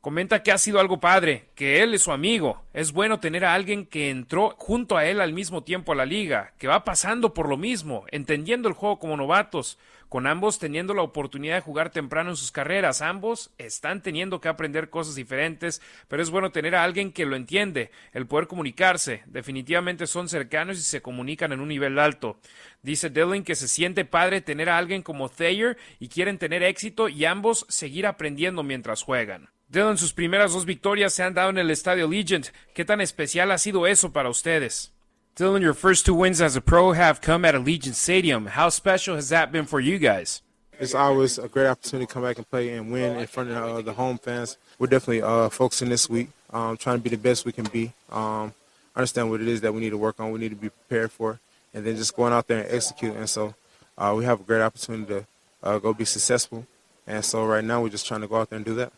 Comenta 0.00 0.42
que 0.42 0.50
ha 0.50 0.56
sido 0.56 0.80
algo 0.80 0.98
padre, 0.98 1.44
que 1.54 1.82
él 1.82 1.92
es 1.92 2.02
su 2.02 2.12
amigo. 2.12 2.62
Es 2.72 2.90
bueno 2.90 3.20
tener 3.20 3.44
a 3.44 3.52
alguien 3.52 3.84
que 3.84 4.08
entró 4.08 4.54
junto 4.56 4.96
a 4.96 5.04
él 5.04 5.20
al 5.20 5.34
mismo 5.34 5.62
tiempo 5.62 5.92
a 5.92 5.94
la 5.94 6.06
liga, 6.06 6.54
que 6.58 6.68
va 6.68 6.84
pasando 6.84 7.34
por 7.34 7.50
lo 7.50 7.58
mismo, 7.58 8.06
entendiendo 8.10 8.68
el 8.68 8.74
juego 8.74 8.98
como 8.98 9.18
novatos, 9.18 9.76
con 10.10 10.26
ambos 10.26 10.58
teniendo 10.58 10.92
la 10.92 11.02
oportunidad 11.02 11.54
de 11.54 11.60
jugar 11.60 11.90
temprano 11.90 12.30
en 12.30 12.36
sus 12.36 12.50
carreras. 12.50 13.00
Ambos 13.00 13.52
están 13.58 14.02
teniendo 14.02 14.40
que 14.40 14.48
aprender 14.48 14.90
cosas 14.90 15.14
diferentes, 15.14 15.80
pero 16.08 16.20
es 16.20 16.30
bueno 16.30 16.50
tener 16.50 16.74
a 16.74 16.82
alguien 16.82 17.12
que 17.12 17.24
lo 17.24 17.36
entiende, 17.36 17.92
el 18.12 18.26
poder 18.26 18.48
comunicarse. 18.48 19.22
Definitivamente 19.26 20.08
son 20.08 20.28
cercanos 20.28 20.78
y 20.78 20.82
se 20.82 21.00
comunican 21.00 21.52
en 21.52 21.60
un 21.60 21.68
nivel 21.68 21.96
alto. 22.00 22.40
Dice 22.82 23.08
Dylan 23.08 23.44
que 23.44 23.54
se 23.54 23.68
siente 23.68 24.04
padre 24.04 24.40
tener 24.40 24.68
a 24.68 24.78
alguien 24.78 25.02
como 25.02 25.28
Thayer 25.28 25.78
y 26.00 26.08
quieren 26.08 26.38
tener 26.38 26.64
éxito 26.64 27.08
y 27.08 27.24
ambos 27.24 27.64
seguir 27.68 28.04
aprendiendo 28.08 28.64
mientras 28.64 29.04
juegan. 29.04 29.48
Dylan, 29.68 29.96
sus 29.96 30.12
primeras 30.12 30.52
dos 30.52 30.64
victorias 30.64 31.14
se 31.14 31.22
han 31.22 31.34
dado 31.34 31.50
en 31.50 31.58
el 31.58 31.70
Estadio 31.70 32.08
Legend. 32.08 32.48
¿Qué 32.74 32.84
tan 32.84 33.00
especial 33.00 33.52
ha 33.52 33.58
sido 33.58 33.86
eso 33.86 34.12
para 34.12 34.28
ustedes? 34.28 34.92
Dylan, 35.40 35.62
your 35.62 35.72
first 35.72 36.04
two 36.04 36.12
wins 36.12 36.42
as 36.42 36.54
a 36.54 36.60
pro 36.60 36.92
have 36.92 37.22
come 37.22 37.46
at 37.46 37.54
Allegiant 37.54 37.94
Stadium. 37.94 38.44
How 38.44 38.68
special 38.68 39.14
has 39.14 39.30
that 39.30 39.50
been 39.50 39.64
for 39.64 39.80
you 39.80 39.96
guys? 39.96 40.42
It's 40.78 40.94
always 40.94 41.38
a 41.38 41.48
great 41.48 41.66
opportunity 41.66 42.06
to 42.06 42.12
come 42.12 42.24
back 42.24 42.36
and 42.36 42.50
play 42.50 42.74
and 42.74 42.92
win 42.92 43.16
in 43.16 43.26
front 43.26 43.48
of 43.48 43.56
uh, 43.56 43.80
the 43.80 43.94
home 43.94 44.18
fans. 44.18 44.58
We're 44.78 44.88
definitely 44.88 45.22
uh, 45.22 45.48
focusing 45.48 45.88
this 45.88 46.10
week, 46.10 46.28
um, 46.50 46.76
trying 46.76 46.98
to 46.98 47.02
be 47.02 47.08
the 47.08 47.16
best 47.16 47.46
we 47.46 47.52
can 47.52 47.64
be. 47.64 47.94
Um, 48.12 48.52
understand 48.94 49.30
what 49.30 49.40
it 49.40 49.48
is 49.48 49.62
that 49.62 49.72
we 49.72 49.80
need 49.80 49.90
to 49.90 49.96
work 49.96 50.20
on, 50.20 50.30
we 50.30 50.38
need 50.38 50.50
to 50.50 50.56
be 50.56 50.68
prepared 50.68 51.10
for, 51.10 51.40
and 51.72 51.86
then 51.86 51.96
just 51.96 52.14
going 52.14 52.34
out 52.34 52.46
there 52.46 52.62
and 52.62 52.70
execute. 52.70 53.16
And 53.16 53.26
so 53.26 53.54
uh, 53.96 54.12
we 54.14 54.26
have 54.26 54.40
a 54.40 54.44
great 54.44 54.60
opportunity 54.60 55.06
to 55.06 55.26
uh, 55.62 55.78
go 55.78 55.94
be 55.94 56.04
successful. 56.04 56.66
And 57.06 57.24
so 57.24 57.46
right 57.46 57.64
now 57.64 57.80
we're 57.80 57.88
just 57.88 58.06
trying 58.06 58.20
to 58.20 58.28
go 58.28 58.36
out 58.36 58.50
there 58.50 58.58
and 58.58 58.66
do 58.66 58.74
that. 58.74 58.92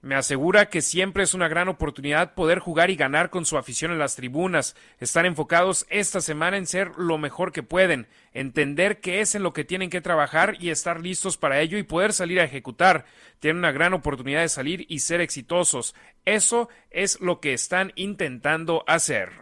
Me 0.00 0.14
asegura 0.14 0.68
que 0.68 0.80
siempre 0.80 1.24
es 1.24 1.34
una 1.34 1.48
gran 1.48 1.68
oportunidad 1.68 2.34
poder 2.34 2.60
jugar 2.60 2.88
y 2.88 2.94
ganar 2.94 3.30
con 3.30 3.44
su 3.44 3.58
afición 3.58 3.90
en 3.90 3.98
las 3.98 4.14
tribunas. 4.14 4.76
Están 5.00 5.26
enfocados 5.26 5.86
esta 5.90 6.20
semana 6.20 6.56
en 6.56 6.68
ser 6.68 6.92
lo 6.96 7.18
mejor 7.18 7.50
que 7.50 7.64
pueden, 7.64 8.06
entender 8.32 9.00
qué 9.00 9.20
es 9.20 9.34
en 9.34 9.42
lo 9.42 9.52
que 9.52 9.64
tienen 9.64 9.90
que 9.90 10.00
trabajar 10.00 10.56
y 10.60 10.70
estar 10.70 11.00
listos 11.00 11.36
para 11.36 11.60
ello 11.60 11.78
y 11.78 11.82
poder 11.82 12.12
salir 12.12 12.38
a 12.38 12.44
ejecutar. 12.44 13.06
Tienen 13.40 13.58
una 13.58 13.72
gran 13.72 13.92
oportunidad 13.92 14.42
de 14.42 14.48
salir 14.48 14.86
y 14.88 15.00
ser 15.00 15.20
exitosos. 15.20 15.96
Eso 16.24 16.68
es 16.90 17.20
lo 17.20 17.40
que 17.40 17.52
están 17.52 17.92
intentando 17.96 18.84
hacer. 18.86 19.32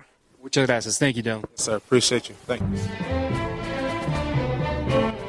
Muchas 0.40 0.66
gracias. 0.66 0.98
Thank 0.98 1.16
you, 1.16 1.22
Dylan. 1.22 1.42
Sir, 1.54 1.74
appreciate 1.74 2.28
you. 2.28 2.34
Thank 2.46 2.62
you. 5.20 5.25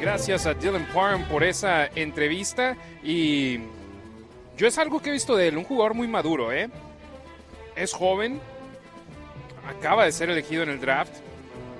Gracias, 0.00 0.46
a 0.46 0.54
Dylan 0.54 0.86
Parham 0.94 1.24
por 1.24 1.42
esa 1.42 1.86
entrevista 1.86 2.76
y 3.02 3.58
yo 4.56 4.68
es 4.68 4.78
algo 4.78 5.02
que 5.02 5.08
he 5.08 5.12
visto 5.12 5.34
de 5.34 5.48
él, 5.48 5.56
un 5.56 5.64
jugador 5.64 5.94
muy 5.94 6.06
maduro, 6.06 6.52
¿eh? 6.52 6.70
Es 7.74 7.92
joven, 7.92 8.40
acaba 9.66 10.04
de 10.04 10.12
ser 10.12 10.30
elegido 10.30 10.62
en 10.62 10.68
el 10.68 10.80
draft 10.80 11.12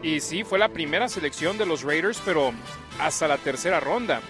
y 0.02 0.18
sí, 0.18 0.42
fue 0.42 0.58
la 0.58 0.70
primera 0.70 1.08
selección 1.08 1.58
de 1.58 1.66
los 1.66 1.84
Raiders, 1.84 2.20
pero 2.24 2.52
hasta 2.98 3.28
la 3.28 3.38
tercera 3.38 3.78
ronda. 3.78 4.20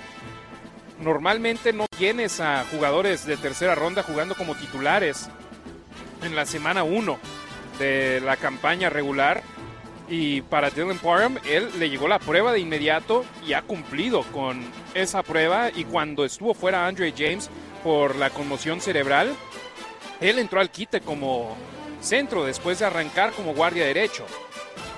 Normalmente 1.01 1.73
no 1.73 1.87
tienes 1.97 2.41
a 2.41 2.67
jugadores 2.71 3.25
de 3.25 3.39
tercera 3.39 3.75
ronda 3.75 4.03
jugando 4.03 4.35
como 4.35 4.55
titulares 4.55 5.31
en 6.23 6.37
la 6.37 6.45
semana 6.45 6.83
1 6.83 7.19
de 7.79 8.21
la 8.21 8.37
campaña 8.37 8.91
regular 8.91 9.43
y 10.15 10.43
para 10.43 10.69
Dylan 10.69 10.99
Parham, 10.99 11.39
él 11.49 11.71
le 11.79 11.89
llegó 11.89 12.07
la 12.07 12.19
prueba 12.19 12.53
de 12.53 12.61
inmediato 12.61 13.25
y 13.47 13.55
ha 13.55 13.63
cumplido 13.63 14.25
con 14.25 14.63
esa 14.93 15.23
prueba. 15.23 15.71
Y 15.75 15.85
cuando 15.85 16.27
estuvo 16.27 16.53
fuera 16.53 16.87
Andre 16.87 17.15
James 17.17 17.49
por 17.83 18.17
la 18.17 18.29
conmoción 18.29 18.83
cerebral, 18.83 19.35
él 20.21 20.39
entró 20.39 20.61
al 20.61 20.71
quite 20.71 21.01
como 21.01 21.57
centro 22.03 22.45
después 22.45 22.79
de 22.79 22.85
arrancar 22.85 23.33
como 23.33 23.55
guardia 23.55 23.87
derecho. 23.87 24.27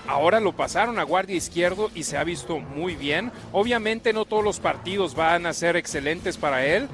Ahora 0.08 0.40
lo 0.40 0.52
pasaron 0.52 0.98
a 0.98 1.04
guardia 1.04 1.36
izquierdo 1.36 1.92
y 1.94 2.02
se 2.02 2.16
ha 2.16 2.24
visto 2.24 2.58
muy 2.58 2.96
bien. 2.96 3.30
Obviamente 3.52 4.12
no 4.12 4.24
todos 4.24 4.42
los 4.42 4.58
partidos 4.58 5.14
van 5.14 5.46
a 5.46 5.52
ser 5.52 5.76
excelentes 5.76 6.36
para 6.38 6.66
él, 6.66 6.88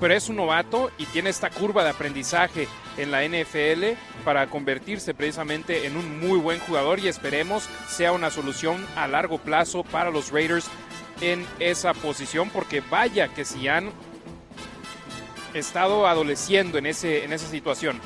pero 0.00 0.14
es 0.14 0.28
un 0.28 0.36
novato 0.36 0.90
y 0.98 1.06
tiene 1.06 1.30
esta 1.30 1.50
curva 1.50 1.84
de 1.84 1.90
aprendizaje 1.90 2.68
en 2.96 3.10
la 3.10 3.26
NFL 3.26 3.98
para 4.24 4.46
convertirse 4.48 5.14
precisamente 5.14 5.86
en 5.86 5.96
un 5.96 6.20
muy 6.20 6.38
buen 6.38 6.58
jugador 6.60 6.98
y 6.98 7.08
esperemos 7.08 7.68
sea 7.88 8.12
una 8.12 8.30
solución 8.30 8.84
a 8.96 9.06
largo 9.06 9.38
plazo 9.38 9.84
para 9.84 10.10
los 10.10 10.30
Raiders 10.30 10.66
en 11.20 11.46
esa 11.58 11.94
posición 11.94 12.50
porque 12.50 12.80
vaya 12.80 13.28
que 13.28 13.44
si 13.44 13.68
han 13.68 13.90
estado 15.54 16.06
adoleciendo 16.06 16.78
en, 16.78 16.86
ese, 16.86 17.24
en 17.24 17.32
esa 17.32 17.48
situación, 17.48 18.00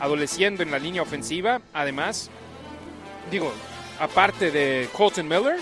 adoleciendo 0.00 0.62
en 0.62 0.70
la 0.70 0.78
línea 0.78 1.02
ofensiva, 1.02 1.62
además, 1.72 2.30
digo, 3.30 3.52
aparte 3.98 4.50
de 4.50 4.88
Colton 4.92 5.26
Miller, 5.26 5.58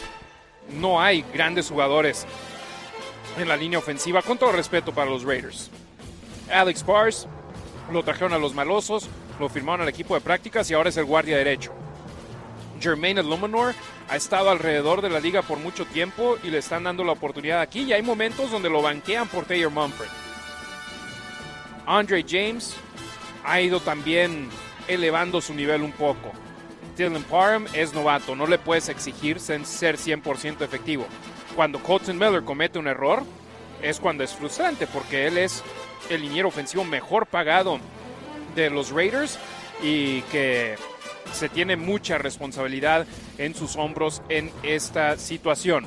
no 0.78 1.01
hay 1.01 1.24
grandes 1.32 1.68
jugadores 1.68 2.26
en 3.36 3.48
la 3.48 3.57
línea 3.57 3.78
ofensiva, 3.78 4.23
con 4.23 4.39
todo 4.39 4.52
respeto 4.52 4.93
para 4.93 5.11
los 5.11 5.24
Raiders. 5.24 5.70
Alex 6.52 6.85
Bars 6.85 7.28
lo 7.93 8.02
trajeron 8.02 8.32
a 8.32 8.39
los 8.39 8.55
malosos, 8.55 9.09
lo 9.39 9.48
firmaron 9.48 9.82
al 9.82 9.89
equipo 9.89 10.15
de 10.15 10.20
prácticas 10.20 10.70
y 10.70 10.74
ahora 10.74 10.89
es 10.89 10.97
el 10.97 11.05
guardia 11.05 11.36
derecho. 11.36 11.73
Jermaine 12.81 13.23
Luminor 13.23 13.74
ha 14.09 14.16
estado 14.16 14.51
alrededor 14.51 15.02
de 15.02 15.11
la 15.11 15.20
liga 15.20 15.43
por 15.43 15.59
mucho 15.59 15.85
tiempo 15.85 16.39
y 16.43 16.51
le 16.51 16.59
están 16.59 16.85
dando 16.85 17.05
la 17.05 17.12
oportunidad 17.12 17.61
aquí 17.61 17.82
y 17.82 17.93
hay 17.93 18.02
momentos 18.02 18.51
donde 18.51 18.70
lo 18.70 18.82
banquean 18.82 19.28
por 19.28 19.44
Taylor 19.44 19.70
Mumford. 19.70 20.09
Andre 21.86 22.24
James 22.27 22.74
ha 23.44 23.61
ido 23.61 23.81
también 23.81 24.48
elevando 24.89 25.40
su 25.40 25.55
nivel 25.55 25.82
un 25.82 25.93
poco. 25.93 26.32
Dylan 26.97 27.23
Parham 27.24 27.66
es 27.73 27.94
novato, 27.94 28.35
no 28.35 28.47
le 28.47 28.59
puedes 28.59 28.89
exigir 28.89 29.40
ser 29.40 29.62
100% 29.62 30.62
efectivo. 30.62 31.07
Cuando 31.61 31.82
Colton 31.82 32.16
Miller 32.16 32.43
comete 32.43 32.78
un 32.78 32.87
error, 32.87 33.23
es 33.82 34.01
cuando 34.01 34.24
es 34.24 34.32
frustrante 34.32 34.87
porque 34.87 35.27
él 35.27 35.37
es 35.37 35.62
el 36.09 36.23
liniero 36.23 36.49
ofensivo 36.49 36.85
mejor 36.85 37.27
pagado 37.27 37.78
de 38.55 38.70
los 38.70 38.91
Raiders 38.91 39.39
y 39.82 40.23
que 40.23 40.77
se 41.35 41.51
tiene 41.51 41.77
mucha 41.77 42.16
responsabilidad 42.16 43.07
en 43.37 43.55
sus 43.55 43.77
hombros 43.77 44.23
en 44.31 44.51
esta 44.62 45.19
situación. 45.19 45.85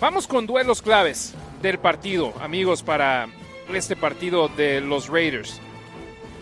Vamos 0.00 0.26
con 0.26 0.46
duelos 0.46 0.82
claves 0.82 1.32
del 1.62 1.78
partido, 1.78 2.34
amigos, 2.42 2.82
para 2.82 3.28
este 3.72 3.96
partido 3.96 4.48
de 4.48 4.82
los 4.82 5.08
Raiders. 5.08 5.62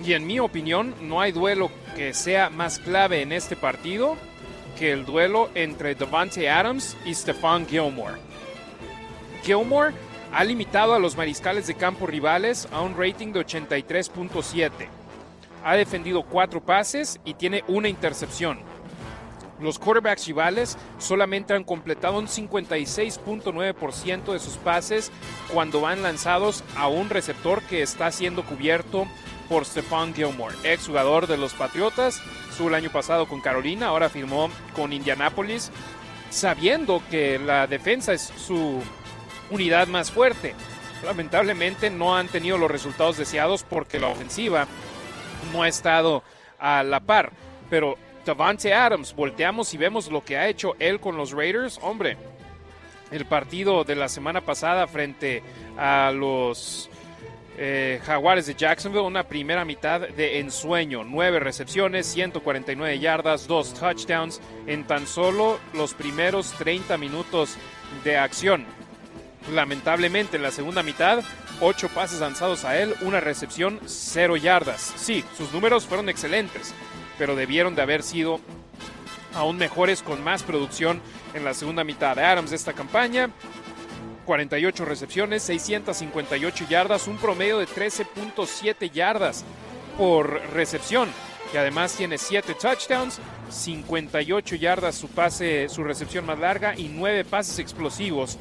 Y 0.05 0.15
en 0.15 0.27
mi 0.27 0.41
opinión, 0.41 0.97
no 1.01 1.21
hay 1.21 1.31
duelo 1.31 1.71
que 1.95 2.13
sea 2.13 2.51
más 2.51 2.81
clave 2.81 3.23
en 3.23 3.31
este 3.31 3.55
partido 3.55 4.17
que 4.77 4.91
el 4.91 5.05
duelo 5.05 5.49
entre 5.55 5.95
Devante 5.95 6.51
Adams 6.51 6.97
y 7.05 7.15
Stephon 7.15 7.69
Gilmore. 7.69 8.32
Gilmore 9.43 9.93
ha 10.33 10.45
limitado 10.45 10.95
a 10.95 10.99
los 10.99 11.17
mariscales 11.17 11.67
de 11.67 11.75
campo 11.75 12.07
rivales 12.07 12.69
a 12.73 12.81
un 12.81 12.97
rating 12.97 13.33
de 13.33 13.45
83.7. 13.45 14.71
Ha 15.65 15.77
defendido 15.77 16.23
cuatro 16.23 16.61
pases 16.61 17.21
y 17.25 17.35
tiene 17.35 17.63
una 17.69 17.89
intercepción. 17.89 18.61
Los 19.61 19.79
quarterbacks 19.79 20.27
rivales 20.27 20.77
solamente 20.99 21.55
han 21.55 21.63
completado 21.63 22.19
un 22.19 22.27
56.9% 22.27 24.33
de 24.33 24.41
sus 24.41 24.57
pases 24.57 25.13
cuando 25.53 25.81
van 25.81 26.03
lanzados 26.03 26.65
a 26.77 26.89
un 26.89 27.11
receptor 27.11 27.63
que 27.63 27.83
está 27.83 28.11
siendo 28.11 28.45
cubierto 28.45 29.07
por 29.49 29.65
Stephon 29.65 30.15
Gilmore, 30.15 30.57
ex 30.65 30.87
jugador 30.87 31.29
de 31.29 31.37
los 31.37 31.55
Patriotas, 31.55 32.21
estuvo 32.51 32.69
el 32.69 32.75
año 32.75 32.91
pasado 32.91 33.29
con 33.29 33.41
Carolina, 33.41 33.89
ahora 33.89 34.09
firmó 34.09 34.49
con 34.75 34.93
Indianapolis, 34.93 35.71
sabiendo 36.31 37.03
que 37.11 37.39
la 37.39 37.67
defensa 37.67 38.15
es 38.15 38.33
su 38.37 38.81
unidad 39.53 39.87
más 39.89 40.11
fuerte. 40.11 40.55
Lamentablemente 41.05 41.91
no 41.91 42.17
han 42.17 42.29
tenido 42.29 42.59
los 42.59 42.71
resultados 42.71 43.17
deseados 43.17 43.65
porque 43.65 43.99
la 43.99 44.09
ofensiva 44.09 44.67
no 45.53 45.63
ha 45.63 45.69
estado 45.69 46.23
a 46.59 46.83
la 46.83 47.01
par, 47.01 47.33
pero 47.69 47.99
Davante 48.25 48.73
Adams, 48.73 49.15
volteamos 49.15 49.75
y 49.75 49.79
vemos 49.79 50.11
lo 50.11 50.25
que 50.25 50.37
ha 50.37 50.49
hecho 50.49 50.77
él 50.79 51.01
con 51.01 51.17
los 51.17 51.33
Raiders. 51.33 51.81
Hombre, 51.83 52.17
el 53.11 53.27
partido 53.27 53.83
de 53.83 53.97
la 53.97 54.09
semana 54.09 54.41
pasada 54.41 54.87
frente 54.87 55.43
a 55.77 56.13
los 56.15 56.89
eh, 57.59 58.01
Jaguares 58.05 58.47
de 58.47 58.55
Jacksonville, 58.55 59.05
una 59.05 59.25
primera 59.25 59.65
mitad 59.65 60.01
de 60.01 60.39
ensueño. 60.39 61.03
Nueve 61.03 61.41
recepciones, 61.41 62.07
149 62.07 62.99
yardas, 63.01 63.49
dos 63.49 63.75
touchdowns 63.75 64.41
en 64.67 64.87
tan 64.87 65.07
solo 65.07 65.59
los 65.75 65.93
primeros 65.93 66.53
30 66.53 66.97
minutos 66.99 67.57
de 68.05 68.17
acción. 68.17 68.65
Lamentablemente, 69.51 70.37
en 70.37 70.43
la 70.43 70.51
segunda 70.51 70.83
mitad, 70.83 71.23
ocho 71.61 71.89
pases 71.89 72.21
lanzados 72.21 72.65
a 72.65 72.79
él, 72.79 72.95
una 73.01 73.21
recepción, 73.21 73.81
cero 73.87 74.37
yardas. 74.37 74.93
Sí, 74.97 75.25
sus 75.37 75.53
números 75.53 75.87
fueron 75.87 76.09
excelentes 76.09 76.75
pero 77.19 77.37
debieron 77.37 77.75
de 77.75 77.83
haber 77.83 78.03
sido 78.03 78.41
aún 79.35 79.57
mejores 79.57 80.03
con 80.03 80.23
más 80.25 80.43
producción 80.43 81.01
en 81.35 81.45
la 81.45 81.55
segunda 81.55 81.85
mitad. 81.85 82.17
de 82.17 82.25
Adams 82.25 82.51
de 82.51 82.57
esta 82.57 82.73
campaña, 82.73 83.31
48 84.27 84.85
recepciones, 84.85 85.43
658 85.45 86.67
yardas, 86.69 87.07
un 87.07 87.19
promedio 87.19 87.59
de 87.59 87.67
13.7 87.67 88.91
yardas 88.91 89.45
por 89.97 90.33
recepción. 90.53 91.09
Y 91.55 91.57
además 91.57 91.95
tiene 91.95 92.19
7 92.19 92.55
touchdowns, 92.61 93.21
58 93.51 94.57
yardas 94.57 94.97
su 94.97 95.09
pase, 95.09 95.69
su 95.69 95.85
recepción 95.85 96.25
más 96.25 96.39
larga 96.39 96.77
y 96.77 96.89
9 96.89 97.25
pases 97.25 97.59
explosivos 97.59 98.39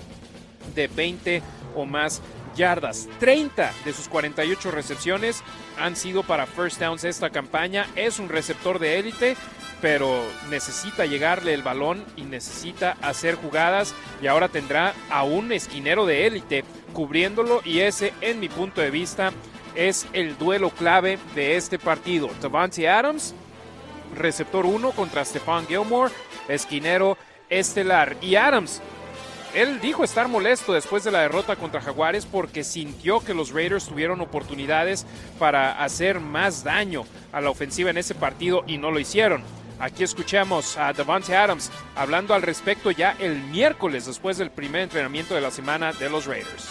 de 0.76 0.88
20 0.88 1.42
o 1.76 1.86
más 1.86 2.22
yardas. 2.56 3.08
30 3.20 3.72
de 3.86 3.94
sus 3.94 4.08
48 4.08 4.72
recepciones 4.72 5.44
han 5.80 5.96
sido 5.96 6.24
para 6.24 6.46
first 6.46 6.80
downs 6.80 7.04
esta 7.04 7.30
campaña. 7.30 7.88
Es 7.96 8.20
un 8.20 8.30
receptor 8.30 8.80
de 8.80 9.00
élite, 9.00 9.36
pero 9.82 10.24
necesita 10.50 11.06
llegarle 11.06 11.54
el 11.54 11.64
balón 11.64 12.04
y 12.16 12.24
necesita 12.24 12.98
hacer 13.02 13.36
jugadas. 13.36 13.94
Y 14.22 14.28
ahora 14.28 14.50
tendrá 14.50 14.94
a 15.10 15.24
un 15.24 15.52
esquinero 15.52 16.06
de 16.06 16.28
élite 16.28 16.64
cubriéndolo. 16.94 17.62
Y 17.64 17.80
ese, 17.80 18.14
en 18.22 18.40
mi 18.40 18.50
punto 18.50 18.82
de 18.82 18.92
vista, 18.92 19.32
es 19.76 20.08
el 20.14 20.38
duelo 20.38 20.70
clave 20.70 21.18
de 21.36 21.56
este 21.56 21.80
partido. 21.80 22.30
Devante 22.42 22.90
Adams, 22.90 23.34
receptor 24.16 24.66
1 24.66 24.92
contra 24.92 25.24
Stephon 25.24 25.66
Gilmore, 25.68 26.12
esquinero 26.48 27.18
estelar. 27.50 28.18
Y 28.22 28.36
Adams 28.36 28.82
él 29.54 29.80
dijo 29.82 30.04
estar 30.04 30.28
molesto 30.28 30.74
después 30.74 31.04
de 31.04 31.12
la 31.12 31.22
derrota 31.22 31.56
contra 31.56 31.82
Jaguares 31.82 32.26
porque 32.26 32.64
sintió 32.64 33.20
que 33.20 33.34
los 33.34 33.52
Raiders 33.52 33.86
tuvieron 33.86 34.22
oportunidades 34.22 35.06
para 35.40 35.84
hacer 35.84 36.20
más 36.20 36.64
daño 36.64 37.04
a 37.32 37.42
la 37.42 37.50
ofensiva 37.50 37.90
en 37.90 37.98
ese 37.98 38.16
partido 38.16 38.64
y 38.68 38.78
no 38.78 38.92
lo 38.92 39.00
hicieron. 39.00 39.44
Aquí 39.80 40.04
escuchamos 40.04 40.78
a 40.78 40.94
Devante 40.94 41.36
Adams 41.36 41.72
hablando 41.96 42.34
al 42.34 42.44
respecto 42.44 42.92
ya 42.92 43.16
el 43.20 43.36
miércoles 43.36 44.06
después 44.06 44.38
del 44.38 44.52
primer 44.52 44.82
entrenamiento 44.82 45.34
de 45.34 45.42
la 45.42 45.52
semana 45.52 45.92
de 45.92 46.10
los 46.10 46.28
Raiders. 46.28 46.70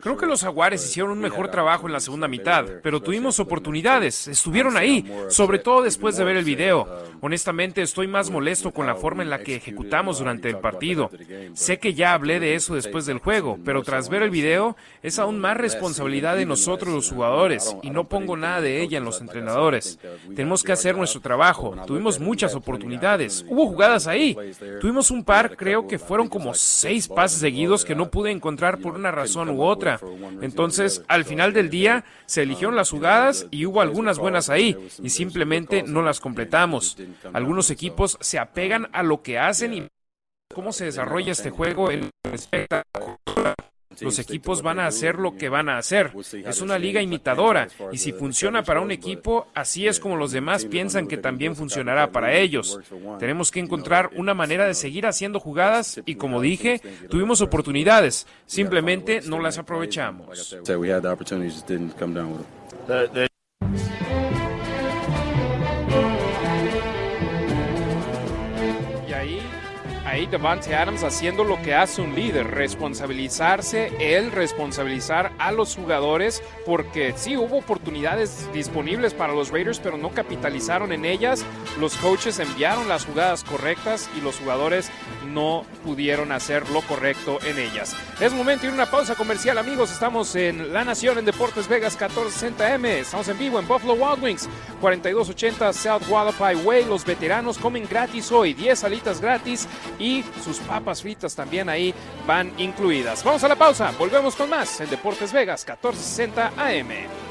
Creo 0.00 0.16
que 0.16 0.26
los 0.26 0.42
Jaguares 0.42 0.84
hicieron 0.84 1.12
un 1.12 1.18
mejor 1.18 1.50
trabajo 1.50 1.86
en 1.86 1.92
la 1.92 2.00
segunda 2.00 2.28
mitad, 2.28 2.66
pero 2.82 3.00
tuvimos 3.00 3.40
oportunidades, 3.40 4.28
estuvieron 4.28 4.76
ahí, 4.76 5.04
sobre 5.28 5.58
todo 5.58 5.82
después 5.82 6.16
de 6.16 6.24
ver 6.24 6.36
el 6.36 6.44
video. 6.44 6.88
Honestamente, 7.20 7.82
estoy 7.82 8.06
más 8.06 8.30
molesto 8.30 8.72
con 8.72 8.86
la 8.86 8.96
forma 8.96 9.22
en 9.22 9.30
la 9.30 9.38
que 9.38 9.56
ejecutamos 9.56 10.18
durante 10.18 10.48
el 10.48 10.58
partido. 10.58 11.10
Sé 11.54 11.78
que 11.78 11.94
ya 11.94 12.12
hablé 12.12 12.40
de 12.40 12.54
eso 12.54 12.74
después 12.74 13.06
del 13.06 13.18
juego, 13.18 13.58
pero 13.64 13.82
tras 13.82 14.08
ver 14.08 14.22
el 14.22 14.30
video, 14.30 14.76
es 15.02 15.18
aún 15.18 15.38
más 15.38 15.56
responsabilidad 15.56 16.36
de 16.36 16.46
nosotros 16.46 16.92
los 16.92 17.10
jugadores, 17.10 17.76
y 17.82 17.90
no 17.90 18.08
pongo 18.08 18.36
nada 18.36 18.60
de 18.60 18.82
ella 18.82 18.98
en 18.98 19.04
los 19.04 19.20
entrenadores. 19.20 19.98
Tenemos 20.34 20.62
que 20.62 20.72
hacer 20.72 20.96
nuestro 20.96 21.20
trabajo. 21.20 21.74
Tuvimos 21.86 22.20
muchas 22.20 22.54
oportunidades, 22.54 23.44
hubo 23.48 23.66
jugadas 23.66 24.06
ahí. 24.06 24.36
Tuvimos 24.80 25.10
un 25.10 25.24
par, 25.24 25.56
creo 25.56 25.86
que 25.86 25.98
fueron 25.98 26.28
como 26.28 26.52
seis 26.54 27.08
pases 27.08 27.40
seguidos 27.40 27.85
que 27.86 27.94
no 27.94 28.10
pude 28.10 28.30
encontrar 28.30 28.78
por 28.78 28.94
una 28.94 29.10
razón 29.10 29.48
u 29.48 29.62
otra. 29.62 29.98
Entonces, 30.42 31.02
al 31.08 31.24
final 31.24 31.52
del 31.52 31.70
día, 31.70 32.04
se 32.26 32.42
eligieron 32.42 32.76
las 32.76 32.90
jugadas 32.90 33.46
y 33.50 33.64
hubo 33.64 33.80
algunas 33.80 34.18
buenas 34.18 34.50
ahí 34.50 34.76
y 35.02 35.10
simplemente 35.10 35.82
no 35.82 36.02
las 36.02 36.20
completamos. 36.20 36.98
Algunos 37.32 37.70
equipos 37.70 38.18
se 38.20 38.38
apegan 38.38 38.88
a 38.92 39.02
lo 39.02 39.22
que 39.22 39.38
hacen 39.38 39.72
y 39.72 39.88
cómo 40.54 40.72
se 40.72 40.86
desarrolla 40.86 41.32
este 41.32 41.50
juego 41.50 41.90
en 41.90 42.10
respecto 42.24 42.82
los 44.00 44.18
equipos 44.18 44.62
van 44.62 44.78
a 44.78 44.86
hacer 44.86 45.16
lo 45.16 45.36
que 45.36 45.48
van 45.48 45.68
a 45.68 45.78
hacer. 45.78 46.12
Es 46.44 46.60
una 46.60 46.78
liga 46.78 47.02
imitadora. 47.02 47.68
y 47.92 47.98
si 47.98 48.12
funciona 48.12 48.62
para 48.62 48.80
un 48.80 48.90
equipo, 48.90 49.46
así 49.54 49.86
es 49.86 50.00
como 50.00 50.16
los 50.16 50.32
demás 50.32 50.64
piensan 50.64 51.06
que 51.06 51.16
también 51.16 51.56
funcionará 51.56 52.10
para 52.10 52.34
ellos. 52.34 52.78
Tenemos 53.18 53.50
que 53.50 53.60
encontrar 53.60 54.10
una 54.16 54.34
manera 54.34 54.66
de 54.66 54.74
seguir 54.74 55.06
haciendo 55.06 55.40
jugadas 55.40 56.00
y 56.06 56.16
como 56.16 56.40
dije, 56.40 56.80
tuvimos 57.08 57.40
oportunidades, 57.40 58.26
simplemente 58.46 59.20
no 59.26 59.40
las 59.40 59.58
aprovechamos. 59.58 60.56
Ahí 70.16 70.26
Devante 70.26 70.74
Adams 70.74 71.02
haciendo 71.02 71.44
lo 71.44 71.60
que 71.60 71.74
hace 71.74 72.00
un 72.00 72.14
líder, 72.14 72.46
responsabilizarse, 72.46 73.92
él 74.00 74.32
responsabilizar 74.32 75.32
a 75.38 75.52
los 75.52 75.76
jugadores, 75.76 76.42
porque 76.64 77.12
sí 77.16 77.36
hubo 77.36 77.58
oportunidades 77.58 78.50
disponibles 78.54 79.12
para 79.12 79.34
los 79.34 79.50
Raiders, 79.50 79.78
pero 79.78 79.98
no 79.98 80.10
capitalizaron 80.12 80.92
en 80.92 81.04
ellas. 81.04 81.44
Los 81.78 81.96
coaches 81.96 82.38
enviaron 82.38 82.88
las 82.88 83.04
jugadas 83.04 83.44
correctas 83.44 84.08
y 84.16 84.22
los 84.22 84.38
jugadores 84.38 84.90
no 85.26 85.66
pudieron 85.84 86.32
hacer 86.32 86.70
lo 86.70 86.80
correcto 86.80 87.38
en 87.44 87.58
ellas. 87.58 87.94
Es 88.18 88.32
momento 88.32 88.62
de 88.62 88.68
ir 88.68 88.72
a 88.72 88.74
una 88.76 88.90
pausa 88.90 89.16
comercial, 89.16 89.58
amigos. 89.58 89.92
Estamos 89.92 90.34
en 90.34 90.72
La 90.72 90.82
Nación 90.82 91.18
en 91.18 91.26
Deportes 91.26 91.68
Vegas 91.68 91.98
1460M. 91.98 92.86
Estamos 92.86 93.28
en 93.28 93.38
vivo 93.38 93.58
en 93.58 93.68
Buffalo 93.68 93.92
Wild 93.92 94.22
Wings 94.22 94.48
4280 94.80 95.72
South 95.74 96.08
Wallapai 96.08 96.56
Way. 96.56 96.86
Los 96.86 97.04
veteranos 97.04 97.58
comen 97.58 97.86
gratis 97.86 98.32
hoy, 98.32 98.54
10 98.54 98.84
alitas 98.84 99.20
gratis 99.20 99.68
y 99.98 100.05
sus 100.42 100.58
papas 100.58 101.02
fritas 101.02 101.34
también 101.34 101.68
ahí 101.68 101.94
van 102.26 102.52
incluidas. 102.58 103.24
Vamos 103.24 103.42
a 103.44 103.48
la 103.48 103.56
pausa, 103.56 103.92
volvemos 103.98 104.36
con 104.36 104.48
más 104.48 104.80
en 104.80 104.90
Deportes 104.90 105.32
Vegas 105.32 105.64
1460 105.66 106.52
AM. 106.56 107.26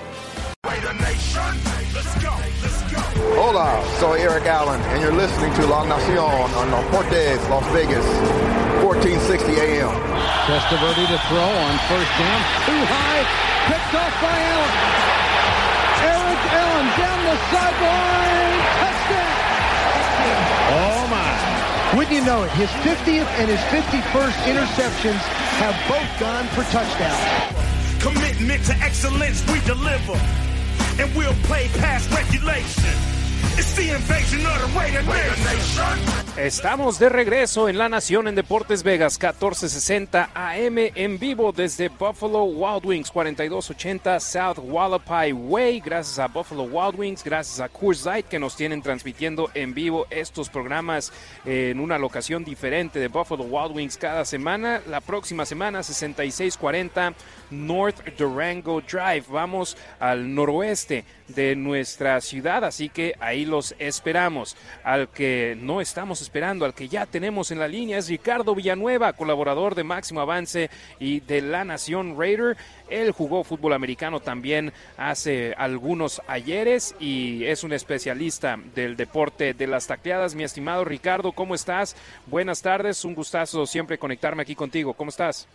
Hola, 3.37 3.81
soy 3.99 4.21
Eric 4.21 4.47
Allen, 4.47 4.81
and 4.81 5.01
you're 5.01 5.15
listening 5.15 5.53
to 5.55 5.67
La 5.67 5.83
Nacion 5.83 6.49
on 6.55 6.71
Deportes 6.71 7.39
Las 7.49 7.65
Vegas, 7.73 8.05
1460 8.81 9.59
AM. 9.59 9.91
Testaverde 10.47 11.07
to 11.07 11.19
throw 11.27 11.51
on 11.65 11.77
first 11.89 12.11
down, 12.17 12.41
too 12.65 12.81
high, 12.85 13.23
picked 13.67 13.93
off 13.95 14.13
by 14.21 14.37
Allen. 14.51 14.73
Eric 16.05 16.41
Allen 16.53 16.87
down 16.97 17.19
the 17.25 17.35
sideline, 17.51 18.14
Wouldn't 22.05 22.21
you 22.21 22.31
know 22.31 22.43
it, 22.43 22.51
his 22.51 22.69
50th 22.69 23.25
and 23.39 23.49
his 23.49 23.59
51st 23.73 24.37
interceptions 24.45 25.17
have 25.57 25.73
both 25.89 26.19
gone 26.19 26.45
for 26.49 26.61
touchdowns. 26.71 27.99
Commitment 27.99 28.63
to 28.65 28.73
excellence 28.73 29.41
we 29.51 29.59
deliver, 29.61 30.13
and 31.01 31.15
we'll 31.15 31.33
play 31.45 31.67
past 31.79 32.11
regulation. 32.11 33.24
Estamos 36.37 36.99
de 36.99 37.07
regreso 37.09 37.69
en 37.69 37.77
La 37.77 37.87
Nación 37.87 38.27
en 38.27 38.35
Deportes 38.35 38.83
Vegas 38.83 39.13
1460 39.13 40.31
AM 40.33 40.77
en 40.77 41.17
vivo 41.17 41.53
desde 41.53 41.87
Buffalo 41.87 42.43
Wild 42.43 42.85
Wings 42.85 43.09
4280 43.09 44.19
South 44.19 44.59
Wallapai 44.61 45.31
Way. 45.31 45.79
Gracias 45.79 46.19
a 46.19 46.27
Buffalo 46.27 46.63
Wild 46.63 46.99
Wings, 46.99 47.23
gracias 47.23 47.61
a 47.61 47.69
Coors 47.69 48.03
Light 48.05 48.27
que 48.27 48.37
nos 48.37 48.57
tienen 48.57 48.81
transmitiendo 48.81 49.49
en 49.53 49.73
vivo 49.73 50.07
estos 50.09 50.49
programas 50.49 51.13
en 51.45 51.79
una 51.79 51.97
locación 51.97 52.43
diferente 52.43 52.99
de 52.99 53.07
Buffalo 53.07 53.45
Wild 53.45 53.75
Wings 53.75 53.97
cada 53.97 54.25
semana. 54.25 54.81
La 54.87 54.99
próxima 54.99 55.45
semana 55.45 55.83
6640 55.83 57.13
North 57.51 58.03
Durango 58.17 58.81
Drive. 58.81 59.25
Vamos 59.29 59.77
al 59.99 60.33
noroeste 60.33 61.05
de 61.27 61.55
nuestra 61.55 62.21
ciudad, 62.21 62.63
así 62.63 62.89
que 62.89 63.15
ahí 63.19 63.45
los 63.45 63.75
esperamos. 63.79 64.55
Al 64.83 65.09
que 65.09 65.57
no 65.59 65.81
estamos 65.81 66.21
esperando, 66.21 66.65
al 66.65 66.73
que 66.73 66.87
ya 66.87 67.05
tenemos 67.05 67.51
en 67.51 67.59
la 67.59 67.67
línea 67.67 67.97
es 67.97 68.09
Ricardo 68.09 68.55
Villanueva, 68.55 69.13
colaborador 69.13 69.75
de 69.75 69.83
Máximo 69.83 70.21
Avance 70.21 70.69
y 70.99 71.21
de 71.21 71.41
La 71.41 71.63
Nación 71.63 72.15
Raider. 72.17 72.57
Él 72.89 73.11
jugó 73.11 73.43
fútbol 73.43 73.73
americano 73.73 74.19
también 74.19 74.71
hace 74.97 75.53
algunos 75.57 76.21
ayeres 76.27 76.95
y 76.99 77.45
es 77.45 77.63
un 77.63 77.73
especialista 77.73 78.59
del 78.75 78.95
deporte 78.95 79.53
de 79.53 79.67
las 79.67 79.87
tacleadas. 79.87 80.35
Mi 80.35 80.43
estimado 80.43 80.85
Ricardo, 80.85 81.31
¿cómo 81.31 81.55
estás? 81.55 81.95
Buenas 82.27 82.61
tardes, 82.61 83.03
un 83.05 83.15
gustazo 83.15 83.65
siempre 83.65 83.97
conectarme 83.97 84.43
aquí 84.43 84.55
contigo. 84.55 84.93
¿Cómo 84.93 85.09
estás? 85.09 85.47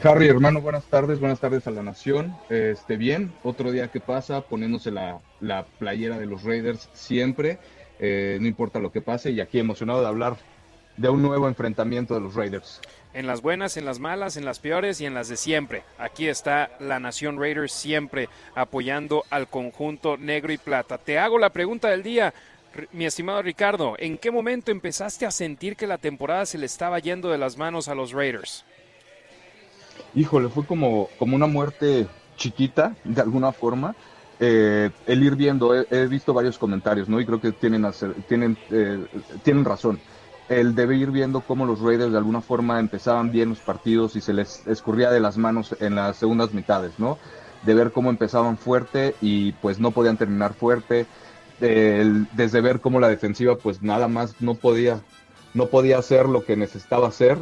Harry, 0.00 0.28
hermano, 0.28 0.60
buenas 0.60 0.84
tardes, 0.84 1.18
buenas 1.18 1.40
tardes 1.40 1.66
a 1.66 1.72
la 1.72 1.82
nación. 1.82 2.36
Este, 2.50 2.96
bien, 2.96 3.32
otro 3.42 3.72
día 3.72 3.88
que 3.88 3.98
pasa, 3.98 4.42
poniéndose 4.42 4.92
la, 4.92 5.18
la 5.40 5.64
playera 5.64 6.18
de 6.18 6.26
los 6.26 6.44
Raiders 6.44 6.88
siempre, 6.92 7.58
eh, 7.98 8.38
no 8.40 8.46
importa 8.46 8.78
lo 8.78 8.92
que 8.92 9.00
pase, 9.00 9.32
y 9.32 9.40
aquí 9.40 9.58
emocionado 9.58 10.00
de 10.00 10.06
hablar 10.06 10.36
de 10.96 11.08
un 11.08 11.20
nuevo 11.20 11.48
enfrentamiento 11.48 12.14
de 12.14 12.20
los 12.20 12.36
Raiders. 12.36 12.80
En 13.12 13.26
las 13.26 13.42
buenas, 13.42 13.76
en 13.76 13.84
las 13.84 13.98
malas, 13.98 14.36
en 14.36 14.44
las 14.44 14.60
peores 14.60 15.00
y 15.00 15.06
en 15.06 15.14
las 15.14 15.28
de 15.28 15.36
siempre. 15.36 15.82
Aquí 15.98 16.28
está 16.28 16.70
la 16.78 17.00
Nación 17.00 17.40
Raiders 17.40 17.72
siempre 17.72 18.28
apoyando 18.54 19.24
al 19.30 19.48
conjunto 19.48 20.16
negro 20.16 20.52
y 20.52 20.58
plata. 20.58 20.98
Te 20.98 21.18
hago 21.18 21.38
la 21.38 21.50
pregunta 21.50 21.88
del 21.88 22.04
día, 22.04 22.32
mi 22.92 23.04
estimado 23.04 23.42
Ricardo. 23.42 23.96
¿En 23.98 24.16
qué 24.16 24.30
momento 24.30 24.70
empezaste 24.70 25.26
a 25.26 25.32
sentir 25.32 25.74
que 25.74 25.88
la 25.88 25.98
temporada 25.98 26.46
se 26.46 26.58
le 26.58 26.66
estaba 26.66 27.00
yendo 27.00 27.30
de 27.30 27.38
las 27.38 27.56
manos 27.56 27.88
a 27.88 27.96
los 27.96 28.12
Raiders? 28.12 28.64
Híjole, 30.14 30.48
fue 30.48 30.64
como, 30.66 31.08
como 31.18 31.36
una 31.36 31.46
muerte 31.46 32.06
chiquita, 32.36 32.96
de 33.04 33.20
alguna 33.20 33.52
forma. 33.52 33.94
Eh, 34.40 34.90
el 35.06 35.22
ir 35.22 35.34
viendo, 35.34 35.74
he, 35.74 36.06
visto 36.06 36.32
varios 36.32 36.58
comentarios, 36.58 37.08
¿no? 37.08 37.20
Y 37.20 37.26
creo 37.26 37.40
que 37.40 37.52
tienen, 37.52 37.86
tienen, 38.28 38.56
eh, 38.70 39.04
tienen 39.42 39.64
razón. 39.64 39.98
El 40.48 40.74
de 40.74 40.96
ir 40.96 41.10
viendo 41.10 41.40
cómo 41.40 41.66
los 41.66 41.80
Raiders 41.80 42.12
de 42.12 42.18
alguna 42.18 42.40
forma 42.40 42.80
empezaban 42.80 43.30
bien 43.30 43.50
los 43.50 43.58
partidos 43.58 44.16
y 44.16 44.20
se 44.20 44.32
les 44.32 44.66
escurría 44.66 45.10
de 45.10 45.20
las 45.20 45.36
manos 45.36 45.76
en 45.80 45.96
las 45.96 46.16
segundas 46.16 46.54
mitades, 46.54 46.98
¿no? 46.98 47.18
De 47.64 47.74
ver 47.74 47.92
cómo 47.92 48.08
empezaban 48.08 48.56
fuerte 48.56 49.14
y 49.20 49.52
pues 49.52 49.78
no 49.78 49.90
podían 49.90 50.16
terminar 50.16 50.54
fuerte. 50.54 51.06
desde 51.60 52.60
ver 52.60 52.80
cómo 52.80 53.00
la 53.00 53.08
defensiva 53.08 53.56
pues 53.56 53.82
nada 53.82 54.06
más 54.06 54.40
no 54.40 54.54
podía, 54.54 55.00
no 55.54 55.66
podía 55.66 55.98
hacer 55.98 56.26
lo 56.26 56.44
que 56.44 56.56
necesitaba 56.56 57.08
hacer 57.08 57.36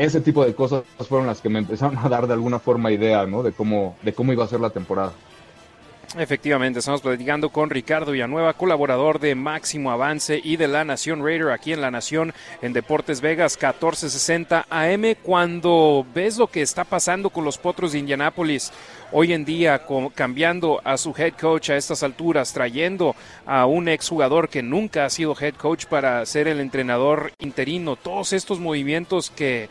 ese 0.00 0.22
tipo 0.22 0.44
de 0.44 0.54
cosas 0.54 0.84
fueron 1.06 1.26
las 1.26 1.42
que 1.42 1.50
me 1.50 1.58
empezaron 1.58 1.98
a 1.98 2.08
dar 2.08 2.26
de 2.26 2.32
alguna 2.32 2.58
forma 2.58 2.90
idea, 2.90 3.26
¿no? 3.26 3.42
De 3.42 3.52
cómo, 3.52 3.96
de 4.02 4.14
cómo 4.14 4.32
iba 4.32 4.44
a 4.44 4.48
ser 4.48 4.60
la 4.60 4.70
temporada. 4.70 5.12
Efectivamente, 6.18 6.80
estamos 6.80 7.02
platicando 7.02 7.50
con 7.50 7.70
Ricardo 7.70 8.10
Villanueva, 8.10 8.54
colaborador 8.54 9.20
de 9.20 9.36
Máximo 9.36 9.92
Avance 9.92 10.40
y 10.42 10.56
de 10.56 10.66
La 10.66 10.84
Nación 10.84 11.24
Raider 11.24 11.50
aquí 11.50 11.72
en 11.72 11.82
La 11.82 11.92
Nación 11.92 12.32
en 12.62 12.72
Deportes 12.72 13.20
Vegas 13.20 13.56
1460 13.56 14.66
AM. 14.70 15.14
Cuando 15.22 16.04
ves 16.12 16.36
lo 16.36 16.48
que 16.48 16.62
está 16.62 16.82
pasando 16.82 17.30
con 17.30 17.44
los 17.44 17.58
Potros 17.58 17.92
de 17.92 18.00
Indianápolis 18.00 18.72
hoy 19.12 19.32
en 19.32 19.44
día, 19.44 19.82
cambiando 20.14 20.80
a 20.82 20.96
su 20.96 21.14
head 21.16 21.34
coach 21.40 21.70
a 21.70 21.76
estas 21.76 22.02
alturas, 22.02 22.52
trayendo 22.52 23.14
a 23.46 23.66
un 23.66 23.88
exjugador 23.88 24.48
que 24.48 24.62
nunca 24.62 25.04
ha 25.04 25.10
sido 25.10 25.36
head 25.38 25.54
coach 25.54 25.84
para 25.86 26.26
ser 26.26 26.48
el 26.48 26.58
entrenador 26.58 27.32
interino, 27.38 27.94
todos 27.94 28.32
estos 28.32 28.58
movimientos 28.58 29.30
que 29.30 29.68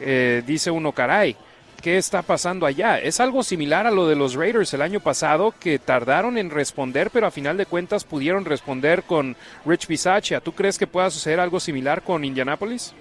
eh, 0.00 0.42
dice 0.46 0.70
uno, 0.70 0.92
caray 0.92 1.36
qué 1.82 1.98
está 1.98 2.22
pasando 2.22 2.64
allá. 2.64 2.98
Es 2.98 3.20
algo 3.20 3.42
similar 3.42 3.86
a 3.86 3.90
lo 3.90 4.06
de 4.06 4.14
los 4.14 4.34
Raiders 4.34 4.72
el 4.72 4.82
año 4.82 5.00
pasado, 5.00 5.52
que 5.58 5.78
tardaron 5.80 6.38
en 6.38 6.48
responder, 6.48 7.10
pero 7.10 7.26
a 7.26 7.30
final 7.30 7.56
de 7.56 7.66
cuentas 7.66 8.04
pudieron 8.04 8.44
responder 8.44 9.02
con 9.02 9.36
Rich 9.66 9.88
Bisaccia. 9.88 10.40
¿Tú 10.40 10.52
crees 10.52 10.78
que 10.78 10.86
pueda 10.86 11.10
suceder 11.10 11.40
algo 11.40 11.58
similar 11.58 12.02
con 12.02 12.24
Indianapolis? 12.24 12.94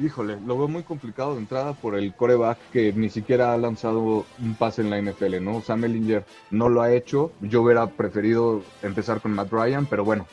Híjole, 0.00 0.38
lo 0.44 0.58
veo 0.58 0.66
muy 0.66 0.82
complicado 0.82 1.34
de 1.34 1.40
entrada 1.40 1.74
por 1.74 1.96
el 1.96 2.14
coreback 2.14 2.58
que 2.72 2.92
ni 2.92 3.10
siquiera 3.10 3.52
ha 3.52 3.58
lanzado 3.58 4.26
un 4.42 4.54
pase 4.58 4.82
en 4.82 4.90
la 4.90 5.00
NFL, 5.00 5.40
¿no? 5.40 5.60
Sam 5.60 5.84
Ellinger 5.84 6.24
no 6.50 6.68
lo 6.68 6.82
ha 6.82 6.92
hecho. 6.92 7.30
Yo 7.40 7.62
hubiera 7.62 7.86
preferido 7.86 8.62
empezar 8.82 9.20
con 9.20 9.32
Matt 9.32 9.52
Ryan, 9.52 9.86
pero 9.86 10.04
bueno, 10.04 10.26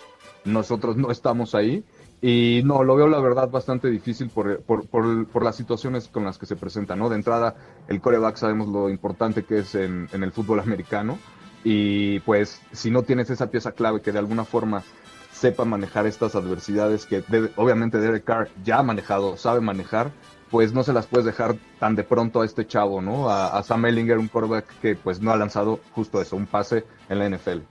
nosotros 0.45 0.97
no 0.97 1.11
estamos 1.11 1.53
ahí. 1.53 1.83
Y 2.21 2.61
no, 2.63 2.83
lo 2.83 2.95
veo 2.95 3.07
la 3.07 3.19
verdad 3.19 3.49
bastante 3.49 3.89
difícil 3.89 4.29
por, 4.29 4.61
por, 4.61 4.87
por, 4.87 5.43
las 5.43 5.55
situaciones 5.55 6.07
con 6.07 6.23
las 6.23 6.37
que 6.37 6.45
se 6.45 6.55
presenta, 6.55 6.95
¿no? 6.95 7.09
De 7.09 7.15
entrada, 7.15 7.55
el 7.87 7.99
coreback 7.99 8.35
sabemos 8.35 8.67
lo 8.67 8.89
importante 8.89 9.43
que 9.43 9.59
es 9.59 9.73
en, 9.73 10.07
el 10.11 10.31
fútbol 10.31 10.59
americano 10.59 11.17
y 11.63 12.19
pues 12.19 12.61
si 12.71 12.91
no 12.91 13.01
tienes 13.01 13.31
esa 13.31 13.49
pieza 13.49 13.71
clave 13.71 14.01
que 14.01 14.11
de 14.11 14.19
alguna 14.19 14.45
forma 14.45 14.83
sepa 15.31 15.65
manejar 15.65 16.05
estas 16.05 16.35
adversidades 16.35 17.07
que 17.07 17.23
obviamente 17.55 17.97
Derek 17.97 18.23
Carr 18.23 18.49
ya 18.63 18.79
ha 18.79 18.83
manejado, 18.83 19.35
sabe 19.35 19.59
manejar, 19.59 20.11
pues 20.51 20.73
no 20.73 20.83
se 20.83 20.93
las 20.93 21.07
puedes 21.07 21.25
dejar 21.25 21.55
tan 21.79 21.95
de 21.95 22.03
pronto 22.03 22.41
a 22.41 22.45
este 22.45 22.67
chavo, 22.67 23.01
¿no? 23.01 23.29
A, 23.29 23.57
a 23.57 23.63
Sam 23.63 23.85
Ellinger, 23.87 24.19
un 24.19 24.27
coreback 24.27 24.65
que 24.79 24.95
pues 24.95 25.21
no 25.21 25.31
ha 25.31 25.37
lanzado 25.37 25.79
justo 25.93 26.21
eso, 26.21 26.35
un 26.35 26.45
pase 26.45 26.85
en 27.09 27.17
la 27.17 27.29
NFL. 27.29 27.61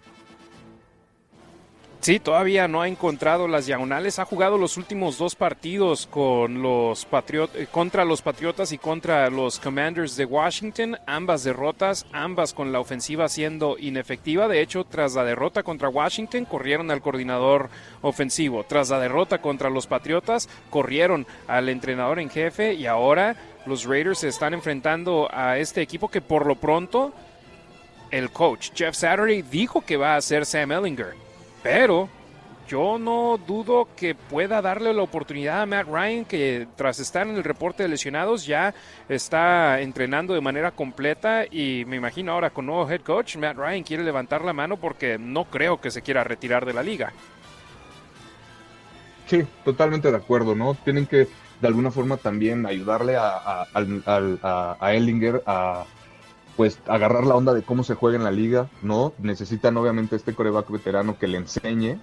Sí, 2.00 2.18
todavía 2.18 2.66
no 2.66 2.80
ha 2.80 2.88
encontrado 2.88 3.46
las 3.46 3.66
diagonales. 3.66 4.18
Ha 4.18 4.24
jugado 4.24 4.56
los 4.56 4.78
últimos 4.78 5.18
dos 5.18 5.34
partidos 5.34 6.06
con 6.06 6.62
los 6.62 7.06
eh, 7.54 7.66
contra 7.70 8.06
los 8.06 8.22
Patriotas 8.22 8.72
y 8.72 8.78
contra 8.78 9.28
los 9.28 9.60
Commanders 9.60 10.16
de 10.16 10.24
Washington. 10.24 10.96
Ambas 11.04 11.44
derrotas, 11.44 12.06
ambas 12.10 12.54
con 12.54 12.72
la 12.72 12.80
ofensiva 12.80 13.28
siendo 13.28 13.76
inefectiva. 13.78 14.48
De 14.48 14.62
hecho, 14.62 14.84
tras 14.84 15.14
la 15.14 15.24
derrota 15.24 15.62
contra 15.62 15.90
Washington, 15.90 16.46
corrieron 16.46 16.90
al 16.90 17.02
coordinador 17.02 17.68
ofensivo. 18.00 18.64
Tras 18.64 18.88
la 18.88 18.98
derrota 18.98 19.42
contra 19.42 19.68
los 19.68 19.86
Patriotas, 19.86 20.48
corrieron 20.70 21.26
al 21.48 21.68
entrenador 21.68 22.18
en 22.18 22.30
jefe. 22.30 22.72
Y 22.72 22.86
ahora 22.86 23.36
los 23.66 23.84
Raiders 23.84 24.20
se 24.20 24.28
están 24.28 24.54
enfrentando 24.54 25.28
a 25.30 25.58
este 25.58 25.82
equipo 25.82 26.08
que 26.08 26.22
por 26.22 26.46
lo 26.46 26.56
pronto 26.56 27.12
el 28.10 28.30
coach 28.30 28.70
Jeff 28.74 28.96
Saturday 28.96 29.42
dijo 29.42 29.82
que 29.82 29.98
va 29.98 30.16
a 30.16 30.20
ser 30.22 30.46
Sam 30.46 30.72
Ellinger 30.72 31.29
pero 31.62 32.08
yo 32.70 32.98
no 32.98 33.36
dudo 33.36 33.88
que 33.96 34.14
pueda 34.14 34.62
darle 34.62 34.94
la 34.94 35.02
oportunidad 35.02 35.62
a 35.62 35.66
Matt 35.66 35.88
Ryan, 35.88 36.24
que 36.24 36.68
tras 36.76 37.00
estar 37.00 37.26
en 37.26 37.34
el 37.34 37.42
reporte 37.42 37.82
de 37.82 37.88
lesionados 37.88 38.46
ya 38.46 38.72
está 39.08 39.80
entrenando 39.80 40.34
de 40.34 40.40
manera 40.40 40.70
completa 40.70 41.44
y 41.50 41.84
me 41.86 41.96
imagino 41.96 42.30
ahora 42.30 42.50
con 42.50 42.66
nuevo 42.66 42.88
head 42.88 43.00
coach, 43.00 43.36
Matt 43.36 43.56
Ryan 43.56 43.82
quiere 43.82 44.04
levantar 44.04 44.44
la 44.44 44.52
mano 44.52 44.76
porque 44.76 45.18
no 45.18 45.46
creo 45.46 45.80
que 45.80 45.90
se 45.90 46.02
quiera 46.02 46.22
retirar 46.22 46.64
de 46.64 46.72
la 46.72 46.84
liga. 46.84 47.12
Sí, 49.26 49.44
totalmente 49.64 50.10
de 50.10 50.16
acuerdo, 50.16 50.54
¿no? 50.54 50.74
Tienen 50.74 51.06
que 51.06 51.26
de 51.60 51.68
alguna 51.68 51.90
forma 51.90 52.16
también 52.16 52.66
ayudarle 52.66 53.16
a, 53.16 53.66
Ellinger 54.92 55.42
a 55.44 55.84
pues 56.60 56.78
agarrar 56.86 57.24
la 57.24 57.36
onda 57.36 57.54
de 57.54 57.62
cómo 57.62 57.84
se 57.84 57.94
juega 57.94 58.18
en 58.18 58.24
la 58.24 58.30
liga, 58.30 58.68
¿no? 58.82 59.14
Necesitan 59.18 59.78
obviamente 59.78 60.14
este 60.14 60.34
coreback 60.34 60.70
veterano 60.70 61.18
que 61.18 61.26
le 61.26 61.38
enseñe 61.38 61.98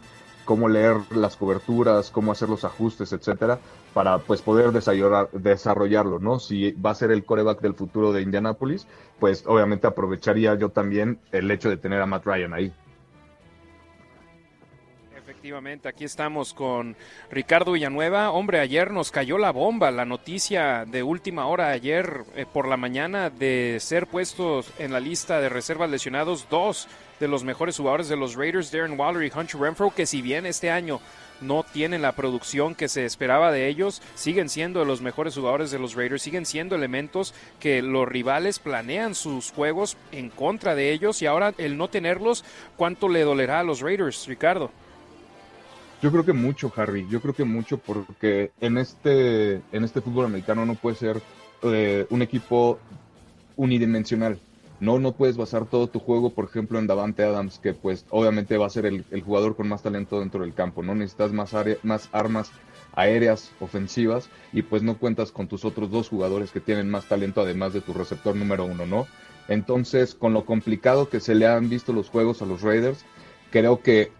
cómo 0.46 0.68
leer 0.68 0.96
las 1.12 1.36
coberturas, 1.36 2.10
cómo 2.10 2.32
hacer 2.32 2.50
los 2.50 2.66
ajustes, 2.66 3.14
etcétera, 3.14 3.60
para 3.94 4.18
pues 4.18 4.42
poder 4.42 4.72
desarrollarlo, 4.72 6.18
¿no? 6.18 6.40
Si 6.40 6.72
va 6.72 6.90
a 6.90 6.96
ser 6.96 7.12
el 7.12 7.24
coreback 7.24 7.62
del 7.62 7.76
futuro 7.76 8.12
de 8.12 8.24
Indianapolis, 8.24 8.88
pues 9.20 9.44
obviamente 9.46 9.86
aprovecharía 9.86 10.56
yo 10.56 10.70
también 10.70 11.20
el 11.32 11.52
hecho 11.52 11.70
de 11.70 11.78
tener 11.78 12.02
a 12.02 12.08
Matt 12.08 12.26
Ryan 12.26 12.56
ahí. 12.56 12.74
Efectivamente, 15.48 15.88
aquí 15.88 16.04
estamos 16.04 16.54
con 16.54 16.98
Ricardo 17.32 17.72
Villanueva. 17.72 18.32
Hombre, 18.32 18.60
ayer 18.60 18.92
nos 18.92 19.12
cayó 19.12 19.38
la 19.38 19.54
bomba, 19.54 19.92
la 19.92 20.04
noticia 20.04 20.84
de 20.84 21.04
última 21.04 21.48
hora 21.48 21.70
ayer 21.70 22.26
eh, 22.36 22.46
por 22.46 22.68
la 22.68 22.76
mañana 22.76 23.30
de 23.30 23.78
ser 23.80 24.08
puestos 24.08 24.70
en 24.78 24.92
la 24.92 25.00
lista 25.00 25.40
de 25.40 25.48
reservas 25.48 25.90
lesionados 25.90 26.50
dos 26.50 26.90
de 27.22 27.30
los 27.30 27.46
mejores 27.46 27.78
jugadores 27.78 28.10
de 28.10 28.18
los 28.18 28.36
Raiders, 28.36 28.74
Darren 28.74 29.00
Waller 29.00 29.24
y 29.24 29.32
Hunter 29.34 29.62
Renfro, 29.62 29.96
que 29.96 30.06
si 30.06 30.22
bien 30.22 30.46
este 30.46 30.70
año 30.70 31.00
no 31.40 31.64
tienen 31.64 32.02
la 32.02 32.12
producción 32.12 32.76
que 32.76 32.90
se 32.90 33.06
esperaba 33.06 33.50
de 33.50 33.70
ellos, 33.70 34.02
siguen 34.16 34.50
siendo 34.50 34.84
los 34.84 35.02
mejores 35.02 35.34
jugadores 35.36 35.72
de 35.72 35.80
los 35.80 35.96
Raiders, 35.96 36.24
siguen 36.24 36.46
siendo 36.46 36.76
elementos 36.76 37.34
que 37.62 37.82
los 37.82 38.06
rivales 38.06 38.60
planean 38.60 39.16
sus 39.16 39.54
juegos 39.54 39.96
en 40.12 40.30
contra 40.30 40.76
de 40.76 40.92
ellos 40.92 41.22
y 41.22 41.26
ahora 41.26 41.54
el 41.58 41.78
no 41.78 41.88
tenerlos, 41.88 42.44
¿cuánto 42.76 43.08
le 43.08 43.22
dolerá 43.22 43.62
a 43.62 43.64
los 43.64 43.80
Raiders, 43.80 44.28
Ricardo? 44.28 44.72
Yo 46.02 46.12
creo 46.12 46.24
que 46.26 46.34
mucho, 46.34 46.72
Harry. 46.76 47.08
Yo 47.10 47.22
creo 47.22 47.34
que 47.34 47.44
mucho 47.44 47.80
porque 47.80 48.52
en 48.62 48.78
este, 48.78 49.56
en 49.72 49.84
este 49.84 50.02
fútbol 50.02 50.26
americano 50.26 50.66
no 50.66 50.76
puede 50.76 50.96
ser 50.96 51.22
eh, 51.64 52.06
un 52.10 52.22
equipo 52.22 52.80
unidimensional. 53.56 54.40
No, 54.80 55.00
no 55.00 55.14
puedes 55.14 55.38
basar 55.38 55.66
todo 55.66 55.88
tu 55.88 55.98
juego, 56.00 56.30
por 56.30 56.46
ejemplo, 56.46 56.78
en 56.78 56.86
Davante 56.86 57.24
Adams, 57.24 57.58
que 57.58 57.74
pues 57.74 58.06
obviamente 58.12 58.58
va 58.58 58.68
a 58.68 58.70
ser 58.70 58.86
el, 58.86 59.04
jugador 59.26 59.56
con 59.56 59.68
más 59.68 59.82
talento 59.82 60.20
dentro 60.20 60.42
del 60.42 60.54
campo, 60.54 60.84
¿no? 60.84 60.94
Necesitas 60.94 61.32
más, 61.32 61.56
más 61.82 62.10
armas 62.12 62.52
aéreas 62.94 63.52
ofensivas 63.60 64.30
y 64.54 64.62
pues 64.62 64.84
no 64.84 65.00
cuentas 65.00 65.32
con 65.32 65.48
tus 65.48 65.66
otros 65.66 65.90
dos 65.90 66.10
jugadores 66.10 66.52
que 66.52 66.60
tienen 66.60 66.90
más 66.90 67.06
talento 67.06 67.42
además 67.42 67.74
de 67.74 67.82
tu 67.82 67.94
receptor 67.94 68.36
número 68.36 68.66
uno, 68.66 68.86
¿no? 68.86 69.08
Entonces, 69.48 70.14
con 70.14 70.34
lo 70.34 70.46
complicado 70.46 71.10
que 71.10 71.22
se 71.22 71.34
le 71.34 71.48
han 71.48 71.70
visto 71.70 71.92
los 71.92 72.10
juegos 72.10 72.44
a 72.44 72.46
los 72.46 72.62
Raiders, 72.62 73.04
creo 73.50 73.82
que 73.82 74.12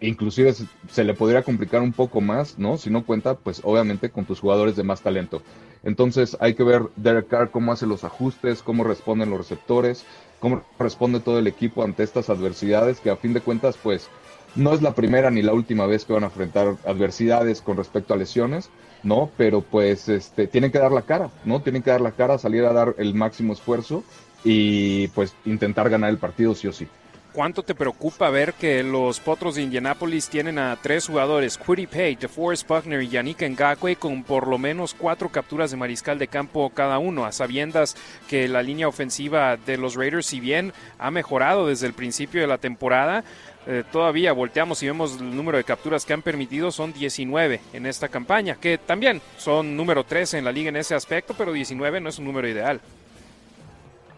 inclusive 0.00 0.54
se, 0.88 1.04
le 1.04 1.14
podría 1.14 1.42
complicar 1.42 1.82
un 1.82 1.92
poco 1.92 2.20
más, 2.20 2.58
¿no? 2.58 2.78
Si 2.78 2.90
no 2.90 3.04
cuenta, 3.04 3.34
pues 3.34 3.60
obviamente 3.64 4.10
con 4.10 4.24
tus 4.24 4.40
jugadores 4.40 4.76
de 4.76 4.82
más 4.82 5.02
talento. 5.02 5.42
Entonces 5.82 6.36
hay 6.40 6.54
que 6.54 6.62
ver 6.62 6.82
Derek 6.96 7.28
Carr 7.28 7.50
cómo 7.50 7.72
hace 7.72 7.86
los 7.86 8.04
ajustes, 8.04 8.62
cómo 8.62 8.84
responden 8.84 9.30
los 9.30 9.38
receptores, 9.38 10.04
cómo 10.38 10.62
responde 10.78 11.20
todo 11.20 11.38
el 11.38 11.46
equipo 11.46 11.82
ante 11.84 12.02
estas 12.02 12.30
adversidades 12.30 13.00
que 13.00 13.10
a 13.10 13.16
fin 13.16 13.32
de 13.32 13.40
cuentas 13.40 13.76
pues 13.82 14.08
no 14.56 14.72
es 14.72 14.82
la 14.82 14.94
primera 14.94 15.30
ni 15.30 15.42
la 15.42 15.52
última 15.52 15.86
vez 15.86 16.04
que 16.04 16.12
van 16.12 16.24
a 16.24 16.26
enfrentar 16.26 16.76
adversidades 16.84 17.62
con 17.62 17.76
respecto 17.76 18.14
a 18.14 18.16
lesiones, 18.16 18.68
¿no? 19.02 19.30
Pero 19.36 19.60
pues 19.60 20.08
este, 20.08 20.46
tienen 20.46 20.72
que 20.72 20.78
dar 20.78 20.92
la 20.92 21.02
cara, 21.02 21.30
¿no? 21.44 21.60
Tienen 21.60 21.82
que 21.82 21.90
dar 21.90 22.00
la 22.00 22.12
cara, 22.12 22.38
salir 22.38 22.64
a 22.64 22.72
dar 22.72 22.94
el 22.98 23.14
máximo 23.14 23.52
esfuerzo 23.52 24.02
y 24.44 25.08
pues 25.08 25.34
intentar 25.44 25.88
ganar 25.90 26.10
el 26.10 26.18
partido 26.18 26.54
sí 26.54 26.66
o 26.66 26.72
sí. 26.72 26.88
¿Cuánto 27.32 27.62
te 27.62 27.76
preocupa 27.76 28.28
ver 28.28 28.54
que 28.54 28.82
los 28.82 29.20
Potros 29.20 29.54
de 29.54 29.62
Indianapolis 29.62 30.28
tienen 30.28 30.58
a 30.58 30.76
tres 30.82 31.06
jugadores, 31.06 31.58
Quiddy 31.58 31.86
Pay, 31.86 32.16
DeForest 32.16 32.66
Buckner 32.66 33.00
y 33.02 33.08
Yannick 33.08 33.42
Ngakwe, 33.42 33.94
con 33.94 34.24
por 34.24 34.48
lo 34.48 34.58
menos 34.58 34.94
cuatro 34.94 35.28
capturas 35.28 35.70
de 35.70 35.76
mariscal 35.76 36.18
de 36.18 36.26
campo 36.26 36.70
cada 36.70 36.98
uno, 36.98 37.24
a 37.24 37.30
sabiendas 37.30 37.96
que 38.28 38.48
la 38.48 38.64
línea 38.64 38.88
ofensiva 38.88 39.56
de 39.56 39.76
los 39.76 39.94
Raiders, 39.94 40.26
si 40.26 40.40
bien 40.40 40.72
ha 40.98 41.12
mejorado 41.12 41.68
desde 41.68 41.86
el 41.86 41.92
principio 41.92 42.40
de 42.40 42.48
la 42.48 42.58
temporada, 42.58 43.22
eh, 43.68 43.84
todavía 43.92 44.32
volteamos 44.32 44.82
y 44.82 44.86
vemos 44.86 45.20
el 45.20 45.36
número 45.36 45.56
de 45.56 45.62
capturas 45.62 46.04
que 46.04 46.12
han 46.12 46.22
permitido, 46.22 46.72
son 46.72 46.92
19 46.92 47.60
en 47.72 47.86
esta 47.86 48.08
campaña, 48.08 48.56
que 48.56 48.76
también 48.76 49.22
son 49.38 49.76
número 49.76 50.02
13 50.02 50.38
en 50.38 50.44
la 50.44 50.52
liga 50.52 50.70
en 50.70 50.76
ese 50.76 50.96
aspecto, 50.96 51.34
pero 51.38 51.52
19 51.52 52.00
no 52.00 52.08
es 52.08 52.18
un 52.18 52.24
número 52.24 52.48
ideal. 52.48 52.80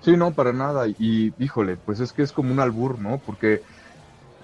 Sí, 0.03 0.17
no, 0.17 0.33
para 0.33 0.53
nada. 0.53 0.89
Y 0.89 1.33
híjole, 1.39 1.77
pues 1.77 2.01
es 2.01 2.13
que 2.13 2.23
es 2.23 2.33
como 2.33 2.53
un 2.53 2.61
albur, 2.61 2.99
¿no? 2.99 3.19
Porque 3.19 3.63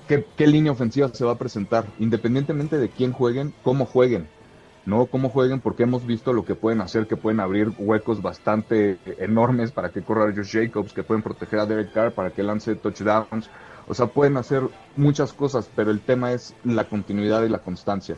¿qué, 0.07 0.25
¿qué, 0.37 0.47
línea 0.47 0.73
ofensiva 0.73 1.09
se 1.13 1.25
va 1.25 1.33
a 1.33 1.39
presentar? 1.39 1.87
Independientemente 1.99 2.79
de 2.79 2.89
quién 2.89 3.13
jueguen, 3.13 3.53
cómo 3.65 3.85
jueguen, 3.85 4.29
¿no? 4.87 5.07
Cómo 5.07 5.31
jueguen, 5.31 5.61
porque 5.61 5.83
hemos 5.83 6.07
visto 6.07 6.33
lo 6.33 6.45
que 6.45 6.55
pueden 6.55 6.81
hacer, 6.81 7.09
que 7.09 7.17
pueden 7.17 7.41
abrir 7.41 7.73
huecos 7.77 8.23
bastante 8.23 8.99
enormes 9.19 9.73
para 9.73 9.91
que 9.91 10.03
corra 10.03 10.33
Josh 10.33 10.53
Jacobs, 10.53 10.93
que 10.93 11.03
pueden 11.03 11.23
proteger 11.23 11.59
a 11.59 11.67
Derek 11.67 11.93
Carr 11.93 12.13
para 12.13 12.31
que 12.31 12.45
lance 12.45 12.77
touchdowns. 12.77 13.51
O 13.89 13.95
sea, 13.95 14.07
pueden 14.07 14.37
hacer 14.37 14.63
muchas 14.97 15.33
cosas, 15.33 15.69
pero 15.75 15.91
el 15.91 16.01
tema 16.01 16.33
es 16.33 16.55
la 16.63 16.85
continuidad 16.85 17.43
y 17.43 17.49
la 17.49 17.59
constancia. 17.59 18.17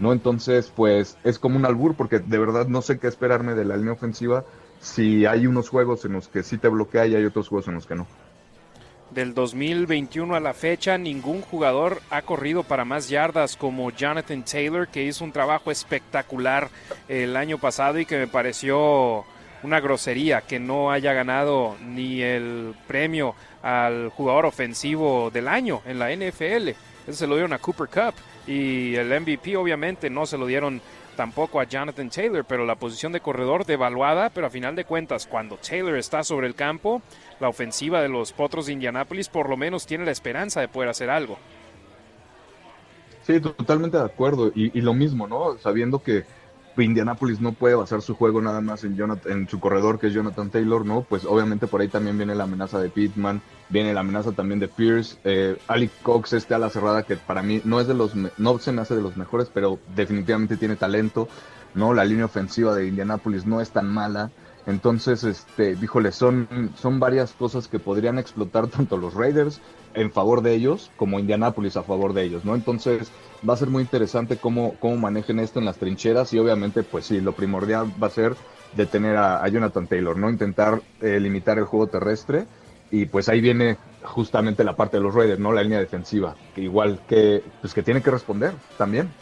¿no? 0.00 0.12
Entonces, 0.12 0.72
pues 0.74 1.18
es 1.22 1.38
como 1.38 1.56
un 1.56 1.66
albur, 1.66 1.94
porque 1.94 2.18
de 2.18 2.38
verdad 2.38 2.66
no 2.66 2.82
sé 2.82 2.98
qué 2.98 3.06
esperarme 3.06 3.54
de 3.54 3.66
la 3.66 3.76
línea 3.76 3.92
ofensiva 3.92 4.44
si 4.80 5.26
hay 5.26 5.46
unos 5.46 5.68
juegos 5.68 6.04
en 6.04 6.14
los 6.14 6.28
que 6.28 6.42
sí 6.42 6.58
te 6.58 6.68
bloquea 6.68 7.06
y 7.06 7.14
hay 7.14 7.24
otros 7.24 7.48
juegos 7.48 7.68
en 7.68 7.74
los 7.74 7.86
que 7.86 7.94
no. 7.94 8.06
Del 9.10 9.34
2021 9.34 10.36
a 10.36 10.40
la 10.40 10.54
fecha, 10.54 10.96
ningún 10.96 11.40
jugador 11.42 12.00
ha 12.10 12.22
corrido 12.22 12.62
para 12.62 12.84
más 12.84 13.08
yardas 13.08 13.56
como 13.56 13.90
Jonathan 13.90 14.44
Taylor, 14.44 14.86
que 14.86 15.02
hizo 15.02 15.24
un 15.24 15.32
trabajo 15.32 15.72
espectacular 15.72 16.68
el 17.08 17.36
año 17.36 17.58
pasado 17.58 17.98
y 17.98 18.06
que 18.06 18.18
me 18.18 18.28
pareció 18.28 19.24
una 19.62 19.80
grosería 19.80 20.42
que 20.42 20.60
no 20.60 20.92
haya 20.92 21.12
ganado 21.12 21.76
ni 21.84 22.22
el 22.22 22.74
premio 22.86 23.34
al 23.62 24.10
jugador 24.10 24.46
ofensivo 24.46 25.30
del 25.32 25.48
año 25.48 25.82
en 25.86 25.98
la 25.98 26.14
NFL. 26.14 26.68
Ese 26.68 27.12
se 27.12 27.26
lo 27.26 27.34
dieron 27.34 27.52
a 27.52 27.58
Cooper 27.58 27.88
Cup 27.88 28.14
y 28.46 28.94
el 28.94 29.08
MVP 29.20 29.56
obviamente 29.56 30.08
no 30.08 30.24
se 30.24 30.38
lo 30.38 30.46
dieron 30.46 30.80
tampoco 31.16 31.60
a 31.60 31.64
Jonathan 31.64 32.10
Taylor, 32.10 32.44
pero 32.44 32.64
la 32.64 32.76
posición 32.76 33.12
de 33.12 33.20
corredor 33.20 33.64
devaluada, 33.66 34.30
pero 34.30 34.46
a 34.46 34.50
final 34.50 34.76
de 34.76 34.84
cuentas, 34.84 35.26
cuando 35.26 35.56
Taylor 35.56 35.96
está 35.96 36.24
sobre 36.24 36.46
el 36.46 36.54
campo, 36.54 37.02
la 37.40 37.48
ofensiva 37.48 38.02
de 38.02 38.08
los 38.08 38.32
Potros 38.32 38.66
de 38.66 38.72
Indianápolis 38.72 39.28
por 39.28 39.48
lo 39.48 39.56
menos 39.56 39.86
tiene 39.86 40.04
la 40.04 40.10
esperanza 40.10 40.60
de 40.60 40.68
poder 40.68 40.88
hacer 40.88 41.10
algo. 41.10 41.38
Sí, 43.22 43.40
totalmente 43.40 43.96
de 43.96 44.04
acuerdo. 44.04 44.50
Y, 44.54 44.76
y 44.76 44.80
lo 44.80 44.94
mismo, 44.94 45.26
¿no? 45.26 45.56
Sabiendo 45.58 46.02
que 46.02 46.24
Indianapolis 46.84 47.40
no 47.40 47.52
puede 47.52 47.74
basar 47.74 48.02
su 48.02 48.14
juego 48.14 48.40
nada 48.42 48.60
más 48.60 48.84
en, 48.84 48.96
Jonathan, 48.96 49.32
en 49.32 49.48
su 49.48 49.60
corredor 49.60 49.98
que 49.98 50.08
es 50.08 50.12
Jonathan 50.12 50.50
Taylor, 50.50 50.84
¿no? 50.84 51.02
Pues 51.02 51.24
obviamente 51.24 51.66
por 51.66 51.80
ahí 51.80 51.88
también 51.88 52.16
viene 52.16 52.34
la 52.34 52.44
amenaza 52.44 52.78
de 52.80 52.90
Pittman, 52.90 53.40
viene 53.68 53.94
la 53.94 54.00
amenaza 54.00 54.32
también 54.32 54.60
de 54.60 54.68
Pierce, 54.68 55.18
eh, 55.24 55.56
Ali 55.68 55.88
Cox 56.02 56.32
este 56.32 56.54
a 56.54 56.58
la 56.58 56.70
cerrada 56.70 57.02
que 57.02 57.16
para 57.16 57.42
mí 57.42 57.60
no 57.64 57.80
es 57.80 57.86
de 57.86 57.94
los, 57.94 58.14
no 58.14 58.58
se 58.58 58.72
me 58.72 58.80
de 58.84 59.02
los 59.02 59.16
mejores, 59.16 59.50
pero 59.52 59.78
definitivamente 59.94 60.56
tiene 60.56 60.76
talento, 60.76 61.28
¿no? 61.74 61.94
La 61.94 62.04
línea 62.04 62.24
ofensiva 62.24 62.74
de 62.74 62.88
Indianapolis 62.88 63.46
no 63.46 63.60
es 63.60 63.70
tan 63.70 63.88
mala. 63.88 64.30
Entonces, 64.66 65.24
este, 65.24 65.74
díjole, 65.74 66.12
son, 66.12 66.70
son 66.76 67.00
varias 67.00 67.32
cosas 67.32 67.68
que 67.68 67.78
podrían 67.78 68.18
explotar 68.18 68.66
tanto 68.68 68.96
los 68.96 69.14
Raiders 69.14 69.60
en 69.94 70.12
favor 70.12 70.42
de 70.42 70.54
ellos 70.54 70.92
como 70.96 71.18
Indianapolis 71.18 71.76
a 71.76 71.84
favor 71.84 72.12
de 72.14 72.24
ellos, 72.24 72.44
¿no? 72.44 72.54
Entonces, 72.54 73.14
va 73.48 73.54
a 73.54 73.56
ser 73.56 73.70
muy 73.70 73.82
interesante 73.82 74.38
cómo, 74.38 74.78
cómo 74.78 74.96
manejen 74.96 75.38
esto 75.40 75.58
en 75.58 75.64
las 75.66 75.78
trincheras 75.78 76.32
y 76.32 76.38
obviamente, 76.38 76.84
pues 76.84 77.06
sí, 77.06 77.20
lo 77.20 77.34
primordial 77.36 77.92
va 78.00 78.06
a 78.08 78.10
ser 78.10 78.38
detener 78.70 79.16
a, 79.16 79.42
a 79.44 79.48
Jonathan 79.48 79.88
Taylor, 79.88 80.16
¿no? 80.16 80.30
Intentar 80.30 80.84
eh, 81.00 81.18
limitar 81.20 81.58
el 81.58 81.64
juego 81.64 81.88
terrestre 81.88 82.48
y 82.88 83.06
pues 83.06 83.28
ahí 83.28 83.40
viene 83.40 83.80
justamente 84.02 84.64
la 84.64 84.76
parte 84.76 84.96
de 84.96 85.02
los 85.02 85.14
Raiders, 85.14 85.40
¿no? 85.40 85.52
La 85.52 85.62
línea 85.62 85.78
defensiva, 85.80 86.40
que 86.52 86.62
igual 86.62 87.04
que, 87.06 87.52
pues 87.60 87.74
que 87.74 87.82
tiene 87.82 88.02
que 88.02 88.10
responder 88.10 88.60
también. 88.76 89.16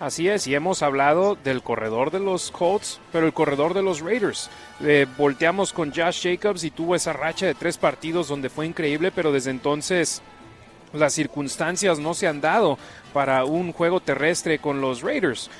Así 0.00 0.28
es, 0.28 0.46
y 0.46 0.54
hemos 0.54 0.82
hablado 0.82 1.36
del 1.42 1.60
corredor 1.60 2.12
de 2.12 2.20
los 2.20 2.52
Colts, 2.52 3.00
pero 3.10 3.26
el 3.26 3.32
corredor 3.32 3.74
de 3.74 3.82
los 3.82 4.00
Raiders. 4.00 4.48
Eh, 4.80 5.06
volteamos 5.16 5.72
con 5.72 5.92
Josh 5.92 6.22
Jacobs 6.22 6.62
y 6.62 6.70
tuvo 6.70 6.94
esa 6.94 7.12
racha 7.12 7.46
de 7.46 7.54
tres 7.56 7.78
partidos 7.78 8.28
donde 8.28 8.48
fue 8.48 8.66
increíble, 8.66 9.10
pero 9.10 9.32
desde 9.32 9.50
entonces 9.50 10.22
las 10.92 11.12
circunstancias 11.14 11.98
no 11.98 12.14
se 12.14 12.28
han 12.28 12.40
dado 12.40 12.78
para 13.12 13.44
un 13.44 13.72
juego 13.72 13.98
terrestre 13.98 14.60
con 14.60 14.80
los 14.80 15.02
Raiders 15.02 15.50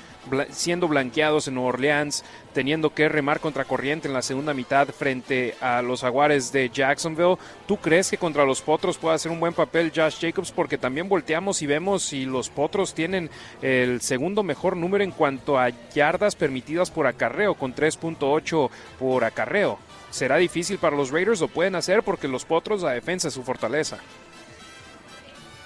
siendo 0.51 0.89
blanqueados 0.89 1.49
en 1.49 1.55
Nueva 1.55 1.71
Orleans, 1.71 2.25
teniendo 2.53 2.95
que 2.95 3.09
remar 3.09 3.41
contra 3.41 3.65
corriente 3.65 4.09
en 4.09 4.15
la 4.15 4.23
segunda 4.23 4.55
mitad 4.55 4.89
frente 4.89 5.55
a 5.61 5.83
los 5.83 6.01
Jaguares 6.01 6.53
de 6.53 6.71
Jacksonville. 6.71 7.37
¿Tú 7.67 7.77
crees 7.77 8.11
que 8.11 8.19
contra 8.19 8.45
los 8.45 8.63
Potros 8.63 8.99
puede 8.99 9.15
hacer 9.15 9.31
un 9.31 9.41
buen 9.41 9.53
papel 9.53 9.93
Josh 9.95 10.21
Jacobs? 10.21 10.51
Porque 10.51 10.79
también 10.79 11.09
volteamos 11.09 11.63
y 11.63 11.67
vemos 11.67 12.03
si 12.03 12.25
los 12.25 12.51
Potros 12.51 12.95
tienen 12.95 13.31
el 13.63 14.01
segundo 14.01 14.43
mejor 14.43 14.77
número 14.77 15.05
en 15.05 15.13
cuanto 15.13 15.59
a 15.59 15.71
yardas 15.95 16.37
permitidas 16.37 16.91
por 16.91 17.07
acarreo, 17.07 17.55
con 17.55 17.75
3.8 17.75 18.71
por 18.99 19.25
acarreo. 19.25 19.79
¿Será 20.11 20.37
difícil 20.37 20.79
para 20.79 20.97
los 20.97 21.11
Raiders? 21.11 21.41
¿Lo 21.41 21.49
pueden 21.49 21.75
hacer? 21.75 22.03
Porque 22.03 22.29
los 22.29 22.45
Potros, 22.45 22.83
la 22.83 22.93
defensa 22.93 23.29
es 23.29 23.35
su 23.35 23.43
fortaleza. 23.43 23.99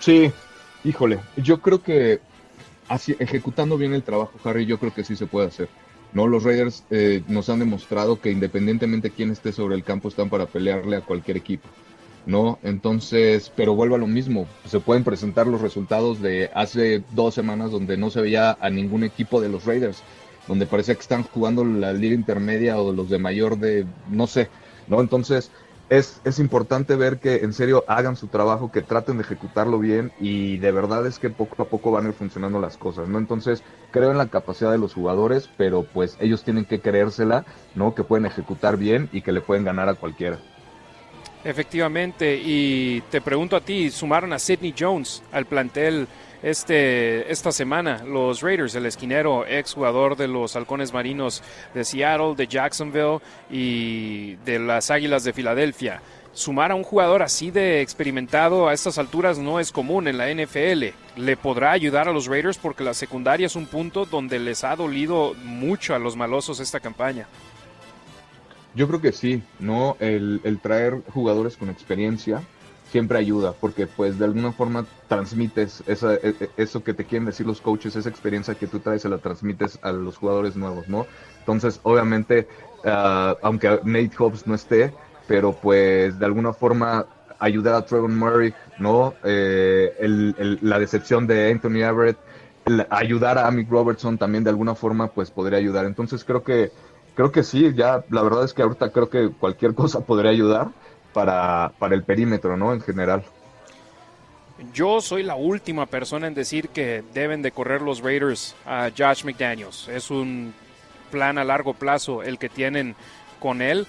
Sí, 0.01 0.33
híjole, 0.85 1.21
yo 1.37 1.61
creo 1.61 1.81
que 1.83 2.21
ejecutando 3.19 3.77
bien 3.79 3.95
el 3.95 4.03
trabajo, 4.03 4.33
Harry, 4.45 4.67
yo 4.67 4.79
creo 4.79 4.95
que 4.95 5.05
sí 5.05 5.17
se 5.17 5.27
puede 5.27 5.49
hacer. 5.49 5.69
No, 6.13 6.27
los 6.27 6.45
Raiders 6.45 6.85
eh, 6.91 7.23
nos 7.29 7.49
han 7.49 7.59
demostrado 7.59 8.21
que 8.21 8.31
independientemente 8.31 9.09
de 9.09 9.15
quién 9.15 9.31
esté 9.31 9.53
sobre 9.53 9.77
el 9.77 9.85
campo 9.85 10.09
están 10.09 10.29
para 10.29 10.47
pelearle 10.47 10.97
a 10.97 11.01
cualquier 11.01 11.39
equipo. 11.39 11.69
¿no? 12.27 12.59
Entonces, 12.63 13.51
pero 13.55 13.75
vuelvo 13.75 13.97
a 13.97 13.99
lo 13.99 14.07
mismo, 14.07 14.47
se 14.67 14.81
pueden 14.81 15.05
presentar 15.05 15.47
los 15.47 15.61
resultados 15.61 16.21
de 16.21 16.51
hace 16.55 17.03
dos 17.13 17.35
semanas 17.35 17.71
donde 17.71 17.97
no 17.97 18.11
se 18.11 18.21
veía 18.21 18.57
a 18.61 18.71
ningún 18.71 19.05
equipo 19.05 19.41
de 19.41 19.49
los 19.49 19.65
Raiders, 19.65 20.03
donde 20.47 20.67
parecía 20.67 20.95
que 20.95 21.01
están 21.01 21.25
jugando 21.25 21.65
la 21.65 21.93
liga 21.93 22.15
intermedia 22.15 22.79
o 22.81 22.93
los 22.93 23.11
de 23.11 23.19
mayor 23.19 23.59
de, 23.59 23.87
no 24.11 24.27
sé, 24.27 24.49
¿no? 24.89 25.01
Entonces, 25.01 25.51
es, 25.93 26.23
es 26.25 26.39
importante 26.39 26.97
ver 26.97 27.19
que 27.19 27.37
en 27.45 27.53
serio 27.53 27.85
hagan 27.87 28.17
su 28.17 28.29
trabajo, 28.29 28.73
que 28.73 28.81
traten 28.81 29.19
de 29.19 29.25
ejecutarlo 29.25 29.79
bien 29.79 30.11
y 30.19 30.57
de 30.57 30.73
verdad 30.73 31.07
es 31.07 31.19
que 31.19 31.29
poco 31.29 31.63
a 31.63 31.67
poco 31.67 31.91
van 31.91 32.07
a 32.07 32.09
ir 32.09 32.15
funcionando 32.15 32.59
las 32.61 32.79
cosas, 32.79 33.09
¿no? 33.09 33.19
Entonces 33.19 33.63
creo 33.91 34.11
en 34.11 34.17
la 34.17 34.29
capacidad 34.29 34.73
de 34.73 34.79
los 34.79 34.95
jugadores, 34.95 35.51
pero 35.59 35.83
pues 35.83 36.17
ellos 36.19 36.45
tienen 36.45 36.65
que 36.65 36.81
creérsela, 36.81 37.45
¿no? 37.75 37.95
Que 37.95 38.05
pueden 38.05 38.25
ejecutar 38.25 38.79
bien 38.79 39.11
y 39.13 39.21
que 39.21 39.33
le 39.33 39.43
pueden 39.43 39.65
ganar 39.65 39.91
a 39.91 39.95
cualquiera. 39.95 40.39
Efectivamente, 41.45 42.41
y 42.43 43.03
te 43.11 43.21
pregunto 43.21 43.55
a 43.55 43.61
ti, 43.61 43.91
sumaron 43.91 44.33
a 44.33 44.39
Sidney 44.39 44.75
Jones 44.79 45.23
al 45.31 45.45
plantel 45.45 46.09
este, 46.43 47.31
esta 47.31 47.53
semana. 47.53 48.05
Los 48.05 48.41
Raiders, 48.43 48.75
el 48.75 48.87
esquinero, 48.87 49.47
ex 49.47 49.75
jugador 49.75 50.17
de 50.17 50.29
los 50.29 50.57
Halcones 50.57 50.93
Marinos 50.93 51.43
de 51.75 51.85
Seattle, 51.85 52.35
de 52.37 52.47
Jacksonville 52.47 53.21
y 53.51 54.37
de 54.45 54.59
las 54.59 54.91
Águilas 54.91 55.25
de 55.25 55.33
Filadelfia. 55.33 56.03
Sumar 56.35 56.73
a 56.73 56.75
un 56.75 56.83
jugador 56.83 57.23
así 57.23 57.51
de 57.51 57.83
experimentado 57.83 58.67
a 58.67 58.73
estas 58.73 58.97
alturas 58.97 59.39
no 59.39 59.61
es 59.61 59.71
común 59.71 60.09
en 60.09 60.17
la 60.17 60.33
NFL. 60.33 60.85
Le 61.17 61.37
podrá 61.37 61.73
ayudar 61.73 62.09
a 62.09 62.13
los 62.13 62.27
Raiders 62.27 62.57
porque 62.57 62.83
la 62.83 62.95
secundaria 62.95 63.47
es 63.47 63.55
un 63.55 63.67
punto 63.67 64.07
donde 64.07 64.39
les 64.39 64.65
ha 64.65 64.75
dolido 64.75 65.35
mucho 65.45 65.95
a 65.95 65.99
los 65.99 66.17
malosos 66.17 66.59
esta 66.59 66.81
campaña. 66.81 67.27
Yo 68.75 68.89
creo 68.89 69.03
que 69.03 69.13
sí, 69.13 69.43
¿no? 69.59 69.99
El, 70.01 70.41
el 70.45 70.59
traer 70.59 71.03
jugadores 71.13 71.59
con 71.59 71.69
experiencia, 71.69 72.43
siempre 72.93 73.19
ayuda, 73.19 73.55
porque 73.59 73.87
pues 73.87 74.19
de 74.19 74.27
alguna 74.27 74.53
forma 74.53 74.85
transmites 75.09 75.83
esa, 75.87 76.15
e, 76.15 76.35
e, 76.39 76.51
eso 76.59 76.85
que 76.85 76.93
te 76.93 77.07
quieren 77.07 77.25
decir 77.25 77.47
los 77.47 77.63
coaches, 77.63 77.97
esa 77.97 78.11
experiencia 78.11 78.55
que 78.55 78.67
tú 78.67 78.81
traes, 78.81 79.01
se 79.01 79.09
la 79.09 79.17
transmites 79.17 79.79
a 79.81 79.93
los 79.93 80.19
jugadores 80.19 80.57
nuevos, 80.57 80.89
¿no? 80.89 81.07
Entonces, 81.39 81.81
obviamente, 81.85 82.47
uh, 82.85 83.35
aunque 83.43 83.81
Nate 83.85 84.13
Hobbs 84.19 84.47
no 84.47 84.55
esté, 84.55 84.93
pero 85.27 85.53
pues 85.53 86.19
de 86.19 86.27
alguna 86.27 86.53
forma 86.53 87.07
ayudar 87.39 87.77
a 87.77 87.87
Trevor 87.87 88.11
Murray, 88.11 88.53
¿no? 88.79 89.15
Eh, 89.25 90.59
la 90.61 90.79
decepción 90.79 91.27
de 91.27 91.51
Anthony 91.51 91.83
Everett, 91.83 92.19
ayudar 92.91 93.39
a 93.39 93.47
Amick 93.47 93.71
Robertson 93.71 94.19
también 94.19 94.45
de 94.45 94.51
alguna 94.51 94.75
forma, 94.75 95.09
pues 95.09 95.31
podría 95.31 95.59
ayudar. 95.59 95.87
Entonces 95.87 96.25
creo 96.25 96.43
que, 96.43 96.73
creo 97.15 97.33
que 97.33 97.43
sí, 97.43 97.73
ya 97.75 98.05
la 98.11 98.23
verdad 98.23 98.45
es 98.45 98.53
que 98.53 98.63
ahorita 98.63 98.93
creo 98.93 99.09
que 99.09 99.31
cualquier 99.31 99.75
cosa 99.83 100.01
podría 100.01 100.31
ayudar 100.31 100.69
para, 101.13 101.73
para 101.79 101.95
el 101.95 102.03
perímetro, 102.03 102.57
¿no? 102.57 102.73
En 102.73 102.81
general. 102.81 103.23
Yo 104.73 105.01
soy 105.01 105.23
la 105.23 105.35
última 105.35 105.87
persona 105.87 106.27
en 106.27 106.35
decir 106.35 106.69
que 106.69 107.03
deben 107.13 107.43
de 107.43 107.53
correr 107.53 107.83
los 107.83 108.01
Raiders 108.01 108.55
a 108.65 108.91
Josh 108.97 109.25
McDaniels. 109.25 109.89
Es 109.89 110.11
un 110.11 110.55
plan 111.11 111.39
a 111.39 111.45
largo 111.45 111.75
plazo 111.75 112.23
el 112.23 112.39
que 112.39 112.49
tienen 112.49 112.95
con 113.41 113.61
él. 113.61 113.87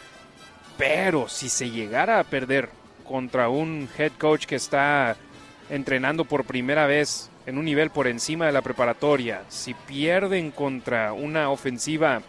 Pero 0.77 1.29
si 1.29 1.49
se 1.49 1.69
llegara 1.69 2.19
a 2.19 2.23
perder 2.23 2.69
contra 3.07 3.49
un 3.49 3.87
head 3.97 4.11
coach 4.17 4.45
que 4.45 4.55
está 4.55 5.15
entrenando 5.69 6.25
por 6.25 6.45
primera 6.45 6.87
vez 6.87 7.29
en 7.45 7.57
un 7.57 7.65
nivel 7.65 7.89
por 7.89 8.07
encima 8.07 8.45
de 8.45 8.51
la 8.51 8.61
preparatoria, 8.61 9.43
si 9.49 9.73
pierden 9.73 10.51
contra 10.51 11.13
una 11.13 11.49
ofensiva 11.49 12.21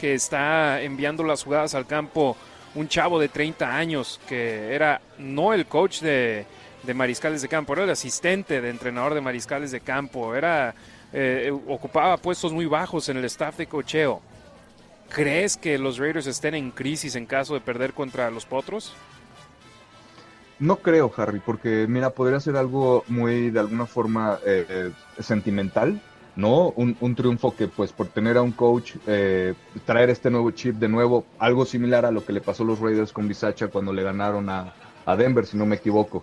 que 0.00 0.14
está 0.14 0.80
enviando 0.80 1.22
las 1.22 1.44
jugadas 1.44 1.74
al 1.74 1.86
campo 1.86 2.36
un 2.74 2.88
chavo 2.88 3.18
de 3.18 3.28
30 3.28 3.76
años 3.76 4.20
que 4.28 4.74
era 4.74 5.00
no 5.18 5.52
el 5.52 5.66
coach 5.66 6.00
de, 6.00 6.46
mariscales 6.94 7.42
de 7.42 7.48
campo, 7.48 7.72
era 7.72 7.84
el 7.84 7.90
asistente 7.90 8.60
de 8.60 8.70
entrenador 8.70 9.14
de 9.14 9.20
mariscales 9.20 9.70
de 9.70 9.80
campo, 9.80 10.34
era 10.34 10.74
eh, 11.12 11.52
ocupaba 11.68 12.16
puestos 12.16 12.52
muy 12.52 12.66
bajos 12.66 13.08
en 13.08 13.16
el 13.16 13.24
staff 13.24 13.56
de 13.56 13.66
cocheo. 13.66 14.20
¿Crees 15.08 15.56
que 15.56 15.76
los 15.76 15.98
Raiders 15.98 16.28
estén 16.28 16.54
en 16.54 16.70
crisis 16.70 17.16
en 17.16 17.26
caso 17.26 17.54
de 17.54 17.60
perder 17.60 17.92
contra 17.92 18.30
los 18.30 18.46
Potros? 18.46 18.94
No 20.60 20.76
creo, 20.76 21.12
Harry, 21.16 21.40
porque 21.40 21.86
mira, 21.88 22.10
podría 22.10 22.38
ser 22.38 22.56
algo 22.56 23.02
muy, 23.08 23.50
de 23.50 23.60
alguna 23.60 23.86
forma, 23.86 24.38
eh, 24.46 24.66
eh, 24.68 25.22
sentimental, 25.22 26.00
¿no? 26.36 26.68
Un, 26.76 27.14
triunfo 27.14 27.54
que, 27.54 27.68
pues, 27.68 27.92
por 27.92 28.08
tener 28.08 28.36
a 28.36 28.42
un 28.42 28.52
coach, 28.52 28.96
eh, 29.06 29.54
traer 29.84 30.10
este 30.10 30.30
nuevo 30.30 30.50
chip 30.50 30.76
de 30.76 30.88
nuevo, 30.88 31.24
algo 31.38 31.64
similar 31.64 32.06
a 32.06 32.10
lo 32.10 32.24
que 32.24 32.32
le 32.32 32.40
pasó 32.40 32.62
a 32.62 32.66
los 32.66 32.80
Raiders 32.80 33.12
con 33.12 33.28
Bisacha 33.28 33.68
cuando 33.68 33.92
le 33.92 34.02
ganaron 34.02 34.48
a, 34.48 34.74
a 35.06 35.16
Denver, 35.16 35.46
si 35.46 35.56
no 35.56 35.66
me 35.66 35.76
equivoco, 35.76 36.22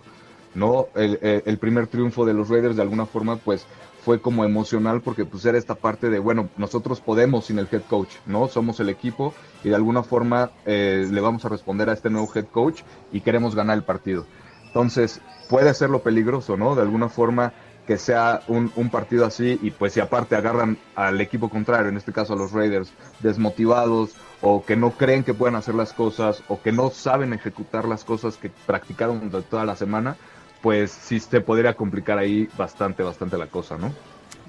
¿no? 0.54 0.88
El, 0.94 1.18
el, 1.22 1.58
primer 1.58 1.86
triunfo 1.86 2.24
de 2.24 2.34
los 2.34 2.48
Raiders, 2.48 2.76
de 2.76 2.82
alguna 2.82 3.06
forma, 3.06 3.36
pues, 3.36 3.66
fue 4.04 4.20
como 4.20 4.44
emocional 4.44 5.02
porque 5.02 5.26
pues 5.26 5.44
era 5.44 5.58
esta 5.58 5.74
parte 5.74 6.08
de, 6.08 6.18
bueno, 6.18 6.48
nosotros 6.56 7.00
podemos 7.00 7.46
sin 7.46 7.58
el 7.58 7.68
head 7.70 7.82
coach, 7.82 8.14
¿no? 8.24 8.48
Somos 8.48 8.80
el 8.80 8.88
equipo 8.88 9.34
y 9.62 9.68
de 9.68 9.74
alguna 9.74 10.02
forma 10.02 10.50
eh, 10.64 11.06
le 11.10 11.20
vamos 11.20 11.44
a 11.44 11.50
responder 11.50 11.90
a 11.90 11.92
este 11.92 12.08
nuevo 12.08 12.30
head 12.34 12.46
coach 12.46 12.82
y 13.12 13.20
queremos 13.20 13.54
ganar 13.54 13.76
el 13.76 13.84
partido. 13.84 14.24
Entonces, 14.66 15.20
puede 15.48 15.74
ser 15.74 15.90
lo 15.90 16.02
peligroso, 16.02 16.56
¿no? 16.56 16.74
De 16.74 16.82
alguna 16.82 17.08
forma 17.08 17.52
que 17.88 17.96
sea 17.96 18.42
un, 18.48 18.70
un, 18.76 18.90
partido 18.90 19.24
así 19.24 19.58
y 19.62 19.70
pues 19.70 19.94
si 19.94 20.00
aparte 20.00 20.36
agarran 20.36 20.76
al 20.94 21.18
equipo 21.22 21.48
contrario, 21.48 21.88
en 21.88 21.96
este 21.96 22.12
caso 22.12 22.34
a 22.34 22.36
los 22.36 22.52
Raiders, 22.52 22.92
desmotivados 23.20 24.10
o 24.42 24.62
que 24.62 24.76
no 24.76 24.90
creen 24.90 25.24
que 25.24 25.32
puedan 25.32 25.56
hacer 25.56 25.74
las 25.74 25.94
cosas 25.94 26.42
o 26.48 26.60
que 26.60 26.70
no 26.70 26.90
saben 26.90 27.32
ejecutar 27.32 27.88
las 27.88 28.04
cosas 28.04 28.36
que 28.36 28.50
practicaron 28.66 29.30
durante 29.30 29.48
toda 29.48 29.64
la 29.64 29.74
semana, 29.74 30.18
pues 30.60 30.90
sí 30.90 31.18
se 31.18 31.40
podría 31.40 31.72
complicar 31.72 32.18
ahí 32.18 32.46
bastante, 32.58 33.02
bastante 33.02 33.38
la 33.38 33.46
cosa, 33.46 33.78
¿no? 33.78 33.90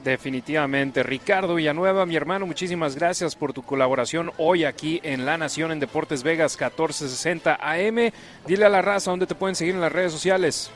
Definitivamente. 0.03 1.02
Ricardo 1.02 1.56
Villanueva, 1.56 2.06
mi 2.06 2.18
hermano, 2.18 2.45
muchísimas 2.45 2.95
gracias 2.95 3.38
por 3.38 3.53
tu 3.53 3.64
colaboración 3.64 4.34
hoy 4.38 4.66
aquí 4.66 4.99
en 5.02 5.26
La 5.26 5.38
Nación 5.38 5.72
en 5.72 5.80
Deportes 5.80 6.24
Vegas 6.24 6.60
1460 6.60 7.57
AM. 7.61 8.11
Dile 8.45 8.66
a 8.66 8.70
la 8.70 8.82
raza 8.82 9.11
dónde 9.11 9.28
te 9.28 9.36
pueden 9.36 9.56
seguir 9.56 9.76
en 9.76 9.82
las 9.82 9.94
redes 9.94 10.11
sociales. 10.11 10.72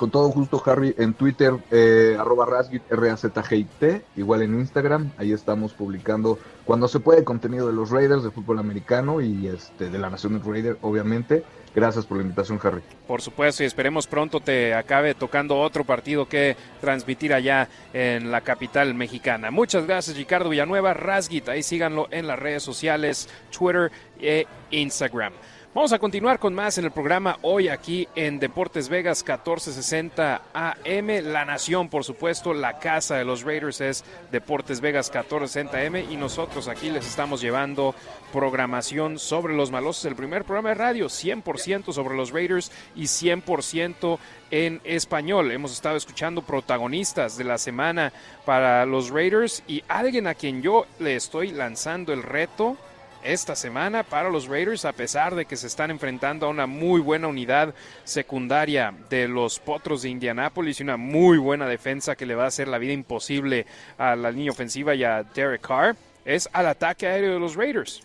Con 0.00 0.10
todo 0.10 0.28
gusto, 0.28 0.62
Harry, 0.64 0.94
en 0.96 1.12
Twitter, 1.12 1.52
eh, 1.70 2.16
arroba 2.18 2.46
Razgit, 2.46 2.90
R-A-Z-G-I-T, 2.90 4.02
igual 4.16 4.40
en 4.40 4.54
Instagram, 4.54 5.12
ahí 5.18 5.30
estamos 5.30 5.74
publicando 5.74 6.38
cuando 6.64 6.88
se 6.88 7.00
puede 7.00 7.22
contenido 7.22 7.66
de 7.66 7.74
los 7.74 7.90
Raiders 7.90 8.22
de 8.22 8.30
fútbol 8.30 8.60
americano 8.60 9.20
y 9.20 9.48
este 9.48 9.90
de 9.90 9.98
la 9.98 10.08
Nación 10.08 10.42
Raider, 10.42 10.78
obviamente. 10.80 11.44
Gracias 11.74 12.06
por 12.06 12.16
la 12.16 12.22
invitación, 12.22 12.58
Harry. 12.62 12.80
Por 13.06 13.20
supuesto, 13.20 13.62
y 13.62 13.66
esperemos 13.66 14.06
pronto 14.06 14.40
te 14.40 14.72
acabe 14.72 15.14
tocando 15.14 15.58
otro 15.60 15.84
partido 15.84 16.26
que 16.26 16.56
transmitir 16.80 17.34
allá 17.34 17.68
en 17.92 18.30
la 18.30 18.40
capital 18.40 18.94
mexicana. 18.94 19.50
Muchas 19.50 19.86
gracias, 19.86 20.16
Ricardo 20.16 20.48
Villanueva, 20.48 20.94
Rasgit, 20.94 21.50
ahí 21.50 21.62
síganlo 21.62 22.08
en 22.10 22.26
las 22.26 22.38
redes 22.38 22.62
sociales, 22.62 23.28
Twitter 23.50 23.92
e 24.18 24.46
Instagram. 24.70 25.34
Vamos 25.72 25.92
a 25.92 26.00
continuar 26.00 26.40
con 26.40 26.52
más 26.52 26.78
en 26.78 26.84
el 26.84 26.90
programa 26.90 27.38
hoy 27.42 27.68
aquí 27.68 28.08
en 28.16 28.40
Deportes 28.40 28.88
Vegas 28.88 29.22
1460 29.22 30.42
AM. 30.52 31.32
La 31.32 31.44
Nación, 31.44 31.88
por 31.88 32.02
supuesto, 32.02 32.52
la 32.52 32.80
casa 32.80 33.14
de 33.14 33.24
los 33.24 33.44
Raiders 33.44 33.80
es 33.80 34.04
Deportes 34.32 34.80
Vegas 34.80 35.12
1460 35.14 35.78
AM 35.78 36.12
y 36.12 36.16
nosotros 36.16 36.66
aquí 36.66 36.90
les 36.90 37.06
estamos 37.06 37.40
llevando 37.40 37.94
programación 38.32 39.20
sobre 39.20 39.54
los 39.54 39.70
malosos. 39.70 40.06
El 40.06 40.16
primer 40.16 40.42
programa 40.44 40.70
de 40.70 40.74
radio 40.74 41.06
100% 41.06 41.92
sobre 41.92 42.16
los 42.16 42.32
Raiders 42.32 42.72
y 42.96 43.04
100% 43.04 44.18
en 44.50 44.80
español. 44.82 45.52
Hemos 45.52 45.70
estado 45.70 45.96
escuchando 45.96 46.42
protagonistas 46.42 47.38
de 47.38 47.44
la 47.44 47.58
semana 47.58 48.12
para 48.44 48.84
los 48.86 49.10
Raiders 49.10 49.62
y 49.68 49.84
alguien 49.86 50.26
a 50.26 50.34
quien 50.34 50.62
yo 50.62 50.86
le 50.98 51.14
estoy 51.14 51.52
lanzando 51.52 52.12
el 52.12 52.24
reto 52.24 52.76
esta 53.22 53.54
semana 53.54 54.02
para 54.02 54.30
los 54.30 54.46
Raiders, 54.46 54.84
a 54.84 54.92
pesar 54.92 55.34
de 55.34 55.44
que 55.44 55.56
se 55.56 55.66
están 55.66 55.90
enfrentando 55.90 56.46
a 56.46 56.50
una 56.50 56.66
muy 56.66 57.00
buena 57.00 57.28
unidad 57.28 57.74
secundaria 58.04 58.94
de 59.08 59.28
los 59.28 59.58
Potros 59.58 60.02
de 60.02 60.08
Indianápolis 60.08 60.80
y 60.80 60.82
una 60.82 60.96
muy 60.96 61.38
buena 61.38 61.66
defensa 61.66 62.16
que 62.16 62.26
le 62.26 62.34
va 62.34 62.44
a 62.44 62.48
hacer 62.48 62.68
la 62.68 62.78
vida 62.78 62.92
imposible 62.92 63.66
a 63.98 64.16
la 64.16 64.30
línea 64.30 64.52
ofensiva 64.52 64.94
y 64.94 65.04
a 65.04 65.22
Derek 65.22 65.66
Carr, 65.66 65.96
es 66.24 66.48
al 66.52 66.66
ataque 66.66 67.06
aéreo 67.06 67.34
de 67.34 67.40
los 67.40 67.56
Raiders. 67.56 68.02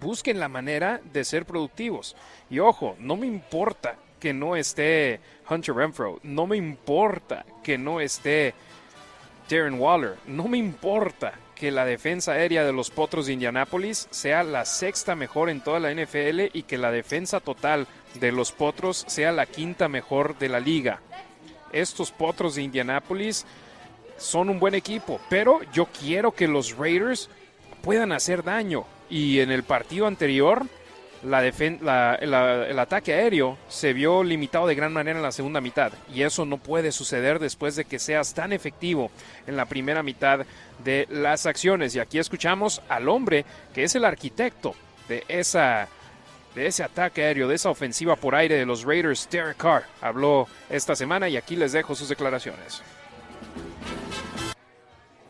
Busquen 0.00 0.38
la 0.38 0.48
manera 0.48 1.00
de 1.12 1.24
ser 1.24 1.46
productivos. 1.46 2.16
Y 2.50 2.58
ojo, 2.58 2.96
no 2.98 3.16
me 3.16 3.26
importa 3.26 3.96
que 4.20 4.32
no 4.32 4.56
esté 4.56 5.20
Hunter 5.48 5.74
Renfro, 5.74 6.20
no 6.22 6.46
me 6.46 6.56
importa 6.56 7.44
que 7.62 7.78
no 7.78 8.00
esté 8.00 8.54
Darren 9.48 9.78
Waller, 9.80 10.16
no 10.26 10.48
me 10.48 10.58
importa 10.58 11.32
que 11.56 11.72
la 11.72 11.84
defensa 11.84 12.32
aérea 12.32 12.64
de 12.64 12.72
los 12.72 12.90
Potros 12.90 13.26
de 13.26 13.32
Indianápolis 13.32 14.06
sea 14.10 14.44
la 14.44 14.64
sexta 14.64 15.16
mejor 15.16 15.50
en 15.50 15.62
toda 15.62 15.80
la 15.80 15.92
NFL 15.92 16.50
y 16.52 16.62
que 16.62 16.78
la 16.78 16.92
defensa 16.92 17.40
total 17.40 17.88
de 18.20 18.30
los 18.30 18.52
Potros 18.52 19.04
sea 19.08 19.32
la 19.32 19.46
quinta 19.46 19.88
mejor 19.88 20.38
de 20.38 20.50
la 20.50 20.60
liga. 20.60 21.00
Estos 21.72 22.12
Potros 22.12 22.54
de 22.54 22.62
Indianápolis 22.62 23.46
son 24.18 24.50
un 24.50 24.60
buen 24.60 24.74
equipo, 24.74 25.18
pero 25.28 25.60
yo 25.72 25.86
quiero 25.86 26.30
que 26.30 26.46
los 26.46 26.76
Raiders 26.76 27.30
puedan 27.82 28.12
hacer 28.12 28.44
daño. 28.44 28.84
Y 29.08 29.40
en 29.40 29.50
el 29.50 29.62
partido 29.62 30.06
anterior 30.06 30.66
la 31.26 32.14
el 32.14 32.78
ataque 32.78 33.12
aéreo 33.12 33.58
se 33.68 33.92
vio 33.92 34.22
limitado 34.22 34.66
de 34.66 34.74
gran 34.74 34.92
manera 34.92 35.18
en 35.18 35.22
la 35.22 35.32
segunda 35.32 35.60
mitad 35.60 35.92
y 36.12 36.22
eso 36.22 36.44
no 36.44 36.58
puede 36.58 36.92
suceder 36.92 37.38
después 37.38 37.76
de 37.76 37.84
que 37.84 37.98
seas 37.98 38.34
tan 38.34 38.52
efectivo 38.52 39.10
en 39.46 39.56
la 39.56 39.66
primera 39.66 40.02
mitad 40.02 40.46
de 40.84 41.06
las 41.10 41.46
acciones. 41.46 41.94
Y 41.94 42.00
aquí 42.00 42.18
escuchamos 42.18 42.82
al 42.88 43.08
hombre 43.08 43.44
que 43.74 43.84
es 43.84 43.94
el 43.94 44.04
arquitecto 44.04 44.74
de 45.08 45.24
esa 45.28 45.88
de 46.54 46.66
ese 46.66 46.82
ataque 46.82 47.22
aéreo, 47.22 47.48
de 47.48 47.54
esa 47.54 47.68
ofensiva 47.68 48.16
por 48.16 48.34
aire 48.34 48.54
de 48.56 48.64
los 48.64 48.84
Raiders, 48.84 49.28
Derek 49.30 49.58
Carr, 49.58 49.84
habló 50.00 50.48
esta 50.70 50.96
semana 50.96 51.28
y 51.28 51.36
aquí 51.36 51.54
les 51.54 51.72
dejo 51.72 51.94
sus 51.94 52.08
declaraciones. 52.08 52.82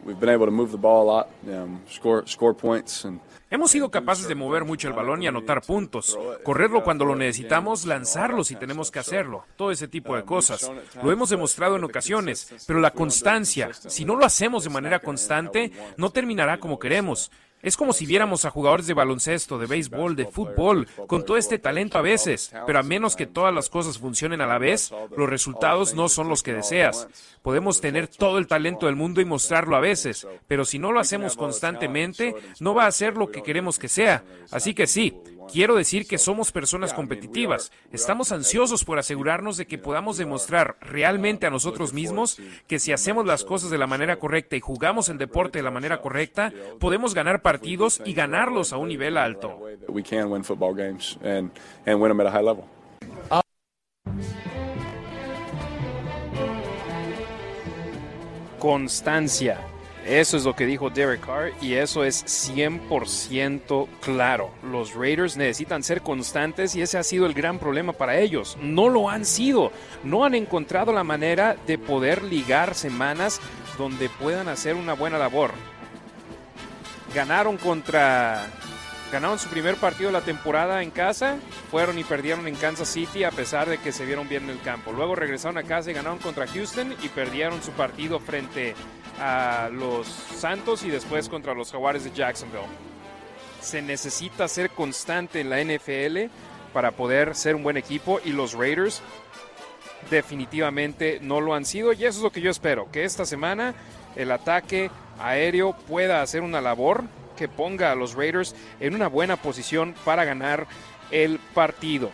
We've 0.04 0.20
been 0.20 0.30
able 0.30 0.46
to 0.46 0.52
move 0.52 0.70
the 0.70 0.78
ball 0.78 1.02
a 1.02 1.12
lot, 1.12 1.28
um, 1.48 1.80
score, 1.88 2.24
score 2.28 2.54
points 2.54 3.04
and 3.04 3.18
Hemos 3.48 3.70
sido 3.70 3.92
capaces 3.92 4.26
de 4.26 4.34
mover 4.34 4.64
mucho 4.64 4.88
el 4.88 4.94
balón 4.94 5.22
y 5.22 5.28
anotar 5.28 5.62
puntos, 5.62 6.18
correrlo 6.42 6.82
cuando 6.82 7.04
lo 7.04 7.14
necesitamos, 7.14 7.86
lanzarlo 7.86 8.42
si 8.42 8.56
tenemos 8.56 8.90
que 8.90 8.98
hacerlo, 8.98 9.44
todo 9.54 9.70
ese 9.70 9.86
tipo 9.86 10.16
de 10.16 10.24
cosas. 10.24 10.68
Lo 11.00 11.12
hemos 11.12 11.30
demostrado 11.30 11.76
en 11.76 11.84
ocasiones, 11.84 12.64
pero 12.66 12.80
la 12.80 12.90
constancia, 12.90 13.72
si 13.72 14.04
no 14.04 14.16
lo 14.16 14.24
hacemos 14.24 14.64
de 14.64 14.70
manera 14.70 14.98
constante, 14.98 15.70
no 15.96 16.10
terminará 16.10 16.58
como 16.58 16.80
queremos. 16.80 17.30
Es 17.66 17.76
como 17.76 17.92
si 17.92 18.06
viéramos 18.06 18.44
a 18.44 18.52
jugadores 18.52 18.86
de 18.86 18.94
baloncesto, 18.94 19.58
de 19.58 19.66
béisbol, 19.66 20.14
de 20.14 20.26
fútbol, 20.26 20.86
con 21.08 21.24
todo 21.24 21.36
este 21.36 21.58
talento 21.58 21.98
a 21.98 22.00
veces, 22.00 22.52
pero 22.64 22.78
a 22.78 22.84
menos 22.84 23.16
que 23.16 23.26
todas 23.26 23.52
las 23.52 23.68
cosas 23.68 23.98
funcionen 23.98 24.40
a 24.40 24.46
la 24.46 24.58
vez, 24.58 24.92
los 25.16 25.28
resultados 25.28 25.92
no 25.92 26.08
son 26.08 26.28
los 26.28 26.44
que 26.44 26.54
deseas. 26.54 27.08
Podemos 27.42 27.80
tener 27.80 28.06
todo 28.06 28.38
el 28.38 28.46
talento 28.46 28.86
del 28.86 28.94
mundo 28.94 29.20
y 29.20 29.24
mostrarlo 29.24 29.74
a 29.74 29.80
veces, 29.80 30.28
pero 30.46 30.64
si 30.64 30.78
no 30.78 30.92
lo 30.92 31.00
hacemos 31.00 31.34
constantemente, 31.34 32.36
no 32.60 32.72
va 32.72 32.86
a 32.86 32.92
ser 32.92 33.16
lo 33.16 33.32
que 33.32 33.42
queremos 33.42 33.80
que 33.80 33.88
sea. 33.88 34.22
Así 34.52 34.72
que 34.72 34.86
sí, 34.86 35.16
Quiero 35.50 35.76
decir 35.76 36.06
que 36.06 36.18
somos 36.18 36.52
personas 36.52 36.92
competitivas. 36.92 37.72
Estamos 37.92 38.32
ansiosos 38.32 38.84
por 38.84 38.98
asegurarnos 38.98 39.56
de 39.56 39.66
que 39.66 39.78
podamos 39.78 40.16
demostrar 40.16 40.76
realmente 40.80 41.46
a 41.46 41.50
nosotros 41.50 41.92
mismos 41.92 42.38
que 42.66 42.78
si 42.78 42.92
hacemos 42.92 43.26
las 43.26 43.44
cosas 43.44 43.70
de 43.70 43.78
la 43.78 43.86
manera 43.86 44.18
correcta 44.18 44.56
y 44.56 44.60
jugamos 44.60 45.08
el 45.08 45.18
deporte 45.18 45.58
de 45.58 45.62
la 45.62 45.70
manera 45.70 46.00
correcta, 46.00 46.52
podemos 46.80 47.14
ganar 47.14 47.42
partidos 47.42 48.02
y 48.04 48.12
ganarlos 48.12 48.72
a 48.72 48.76
un 48.76 48.88
nivel 48.88 49.16
alto. 49.16 49.60
Constancia 58.58 59.60
eso 60.06 60.36
es 60.36 60.44
lo 60.44 60.54
que 60.54 60.66
dijo 60.66 60.88
Derek 60.88 61.26
Carr 61.26 61.52
y 61.60 61.74
eso 61.74 62.04
es 62.04 62.24
100% 62.24 63.88
claro. 64.00 64.52
Los 64.62 64.94
Raiders 64.94 65.36
necesitan 65.36 65.82
ser 65.82 66.00
constantes 66.00 66.76
y 66.76 66.82
ese 66.82 66.96
ha 66.96 67.02
sido 67.02 67.26
el 67.26 67.34
gran 67.34 67.58
problema 67.58 67.92
para 67.92 68.16
ellos. 68.16 68.56
No 68.62 68.88
lo 68.88 69.10
han 69.10 69.24
sido. 69.24 69.72
No 70.04 70.24
han 70.24 70.36
encontrado 70.36 70.92
la 70.92 71.02
manera 71.02 71.56
de 71.66 71.76
poder 71.76 72.22
ligar 72.22 72.76
semanas 72.76 73.40
donde 73.78 74.08
puedan 74.08 74.46
hacer 74.46 74.76
una 74.76 74.92
buena 74.92 75.18
labor. 75.18 75.50
Ganaron 77.12 77.56
contra 77.56 78.46
ganaron 79.10 79.38
su 79.38 79.48
primer 79.48 79.76
partido 79.76 80.08
de 80.08 80.12
la 80.12 80.20
temporada 80.20 80.82
en 80.82 80.90
casa, 80.90 81.36
fueron 81.70 81.98
y 81.98 82.04
perdieron 82.04 82.46
en 82.48 82.56
Kansas 82.56 82.88
City 82.88 83.24
a 83.24 83.30
pesar 83.30 83.68
de 83.68 83.78
que 83.78 83.92
se 83.92 84.04
vieron 84.04 84.28
bien 84.28 84.44
en 84.44 84.50
el 84.50 84.60
campo. 84.60 84.92
Luego 84.92 85.14
regresaron 85.14 85.58
a 85.58 85.62
casa 85.62 85.90
y 85.90 85.94
ganaron 85.94 86.18
contra 86.18 86.46
Houston 86.46 86.94
y 87.02 87.08
perdieron 87.08 87.62
su 87.62 87.70
partido 87.72 88.20
frente 88.20 88.74
a 89.05 89.05
los 89.72 90.06
Santos 90.06 90.84
y 90.84 90.90
después 90.90 91.28
contra 91.28 91.54
los 91.54 91.72
Jaguares 91.72 92.04
de 92.04 92.12
Jacksonville. 92.12 92.66
Se 93.60 93.82
necesita 93.82 94.48
ser 94.48 94.70
constante 94.70 95.40
en 95.40 95.50
la 95.50 95.62
NFL 95.62 96.30
para 96.72 96.92
poder 96.92 97.34
ser 97.34 97.54
un 97.54 97.62
buen 97.62 97.76
equipo 97.76 98.20
y 98.24 98.32
los 98.32 98.52
Raiders 98.52 99.02
definitivamente 100.10 101.18
no 101.20 101.40
lo 101.40 101.54
han 101.54 101.64
sido 101.64 101.92
y 101.92 102.04
eso 102.04 102.18
es 102.18 102.22
lo 102.22 102.30
que 102.30 102.40
yo 102.40 102.50
espero, 102.50 102.88
que 102.92 103.04
esta 103.04 103.24
semana 103.24 103.74
el 104.14 104.30
ataque 104.30 104.90
aéreo 105.18 105.74
pueda 105.88 106.22
hacer 106.22 106.42
una 106.42 106.60
labor 106.60 107.04
que 107.36 107.48
ponga 107.48 107.92
a 107.92 107.94
los 107.94 108.14
Raiders 108.14 108.54
en 108.80 108.94
una 108.94 109.08
buena 109.08 109.36
posición 109.36 109.94
para 110.04 110.24
ganar 110.24 110.66
el 111.10 111.38
partido. 111.54 112.10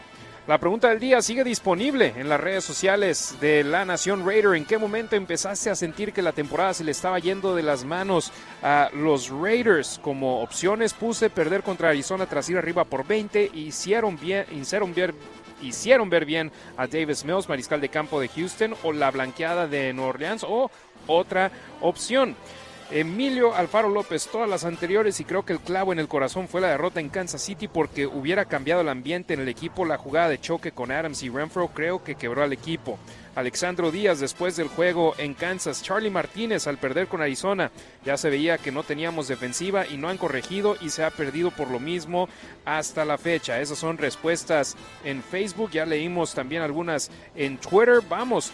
La 0.49 0.59
pregunta 0.59 0.89
del 0.89 0.99
día 0.99 1.23
sigue 1.23 1.45
disponible 1.45 2.15
en 2.17 2.29
las 2.29 2.41
redes 2.41 2.65
sociales 2.65 3.37
de 3.41 3.63
la 3.63 3.85
Nación 3.85 4.27
Raider. 4.27 4.57
¿En 4.57 4.65
qué 4.65 4.77
momento 4.77 5.15
empezaste 5.15 5.71
a 5.71 5.77
sentir 5.77 6.13
que 6.13 6.21
la 6.21 6.33
temporada 6.33 6.75
se 6.75 6.83
le 6.83 6.91
estaba 6.91 7.21
yendo 7.21 7.55
de 7.55 7.63
las 7.63 7.85
manos 7.85 8.33
a 8.61 8.91
los 8.93 9.31
Raiders? 9.31 10.01
Como 10.03 10.43
opciones 10.43 10.95
puse 10.95 11.31
perder 11.31 11.63
contra 11.63 11.91
Arizona 11.91 12.27
tras 12.27 12.51
ir 12.51 12.59
arriba 12.59 12.83
por 12.83 13.07
20. 13.07 13.53
Hicieron 13.55 14.19
bien, 14.19 14.45
hicieron 14.51 14.93
hicieron 15.63 16.11
ver 16.11 16.25
bien 16.25 16.51
a 16.77 16.89
Davis 16.89 17.25
Mills, 17.25 17.49
mariscal 17.49 17.81
de 17.81 17.89
campo 17.89 18.19
de 18.19 18.27
Houston, 18.27 18.75
o 18.83 18.93
la 18.93 19.13
blanqueada 19.13 19.69
de 19.69 19.93
New 19.93 20.07
Orleans, 20.07 20.43
o 20.43 20.73
otra 21.07 21.53
opción. 21.81 22.35
Emilio 22.95 23.55
Alfaro 23.55 23.89
López, 23.89 24.29
todas 24.31 24.47
las 24.47 24.67
anteriores 24.67 25.19
y 25.19 25.25
creo 25.25 25.47
que 25.47 25.55
el 25.55 25.61
clavo 25.61 25.95
en 25.95 25.99
el 25.99 26.09
corazón 26.09 26.47
fue 26.47 26.61
la 26.61 26.69
derrota 26.69 27.01
en 27.01 27.09
Kansas 27.09 27.41
City 27.41 27.67
porque 27.67 28.07
hubiera 28.07 28.45
cambiado 28.45 28.83
el 28.83 28.91
ambiente 28.91 29.33
en 29.33 29.41
el 29.41 29.49
equipo, 29.49 29.87
la 29.87 29.97
jugada 29.97 30.29
de 30.29 30.39
choque 30.39 30.73
con 30.73 30.93
Adams 30.93 31.23
y 31.23 31.31
Renfro 31.31 31.69
creo 31.69 32.05
que 32.05 32.17
quebró 32.17 32.43
al 32.43 32.53
equipo. 32.53 32.99
Alexandro 33.35 33.91
Díaz 33.91 34.21
después 34.21 34.57
del 34.57 34.69
juego 34.69 35.15
en 35.17 35.33
Kansas, 35.33 35.83
Charlie 35.83 36.11
Martínez 36.11 36.67
al 36.67 36.77
perder 36.77 37.07
con 37.07 37.23
Arizona, 37.23 37.71
ya 38.05 38.19
se 38.19 38.29
veía 38.29 38.59
que 38.59 38.73
no 38.73 38.83
teníamos 38.83 39.27
defensiva 39.27 39.87
y 39.87 39.97
no 39.97 40.11
han 40.11 40.19
corregido 40.19 40.77
y 40.83 40.91
se 40.91 41.03
ha 41.03 41.11
perdido 41.11 41.51
por 41.51 41.71
lo 41.71 41.81
mismo 41.81 42.29
hasta 42.67 43.07
la 43.07 43.17
fecha. 43.17 43.59
Esas 43.59 43.79
son 43.79 43.97
respuestas 43.97 44.77
en 45.03 45.23
Facebook, 45.23 45.71
ya 45.71 45.87
leímos 45.87 46.35
también 46.35 46.61
algunas 46.61 47.11
en 47.35 47.57
Twitter. 47.57 48.01
Vamos, 48.07 48.53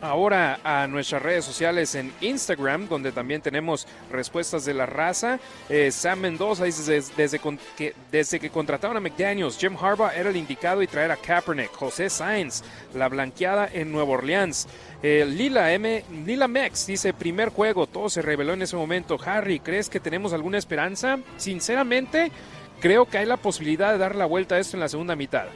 ahora 0.00 0.60
a 0.64 0.86
nuestras 0.86 1.22
redes 1.22 1.44
sociales 1.44 1.94
en 1.94 2.12
Instagram, 2.20 2.88
donde 2.88 3.12
también 3.12 3.40
tenemos 3.40 3.86
respuestas 4.10 4.64
de 4.64 4.74
la 4.74 4.86
raza. 4.86 5.38
Eh, 5.68 5.90
Sam 5.90 6.20
Mendoza 6.20 6.64
dice, 6.64 7.02
desde, 7.16 7.40
que, 7.76 7.94
desde 8.10 8.40
que 8.40 8.50
contrataron 8.50 8.96
a 8.96 9.00
McDaniels, 9.00 9.58
Jim 9.58 9.76
Harbaugh 9.80 10.10
era 10.10 10.30
el 10.30 10.36
indicado 10.36 10.82
y 10.82 10.86
traer 10.86 11.10
a 11.10 11.16
Kaepernick. 11.16 11.72
José 11.72 12.10
Sainz, 12.10 12.62
la 12.94 13.08
blanqueada 13.08 13.68
en 13.72 13.92
Nueva 13.92 14.12
Orleans. 14.12 14.68
Eh, 15.02 15.24
Lila 15.28 15.72
M, 15.72 16.04
Lila 16.24 16.48
Mex 16.48 16.86
dice, 16.86 17.12
primer 17.12 17.50
juego, 17.50 17.86
todo 17.86 18.08
se 18.08 18.22
reveló 18.22 18.54
en 18.54 18.62
ese 18.62 18.76
momento. 18.76 19.18
Harry, 19.24 19.60
¿crees 19.60 19.88
que 19.88 20.00
tenemos 20.00 20.32
alguna 20.32 20.58
esperanza? 20.58 21.18
Sinceramente, 21.36 22.32
creo 22.80 23.06
que 23.06 23.18
hay 23.18 23.26
la 23.26 23.36
posibilidad 23.36 23.92
de 23.92 23.98
dar 23.98 24.14
la 24.16 24.26
vuelta 24.26 24.56
a 24.56 24.58
esto 24.58 24.76
en 24.76 24.80
la 24.80 24.88
segunda 24.88 25.14
mitad 25.14 25.46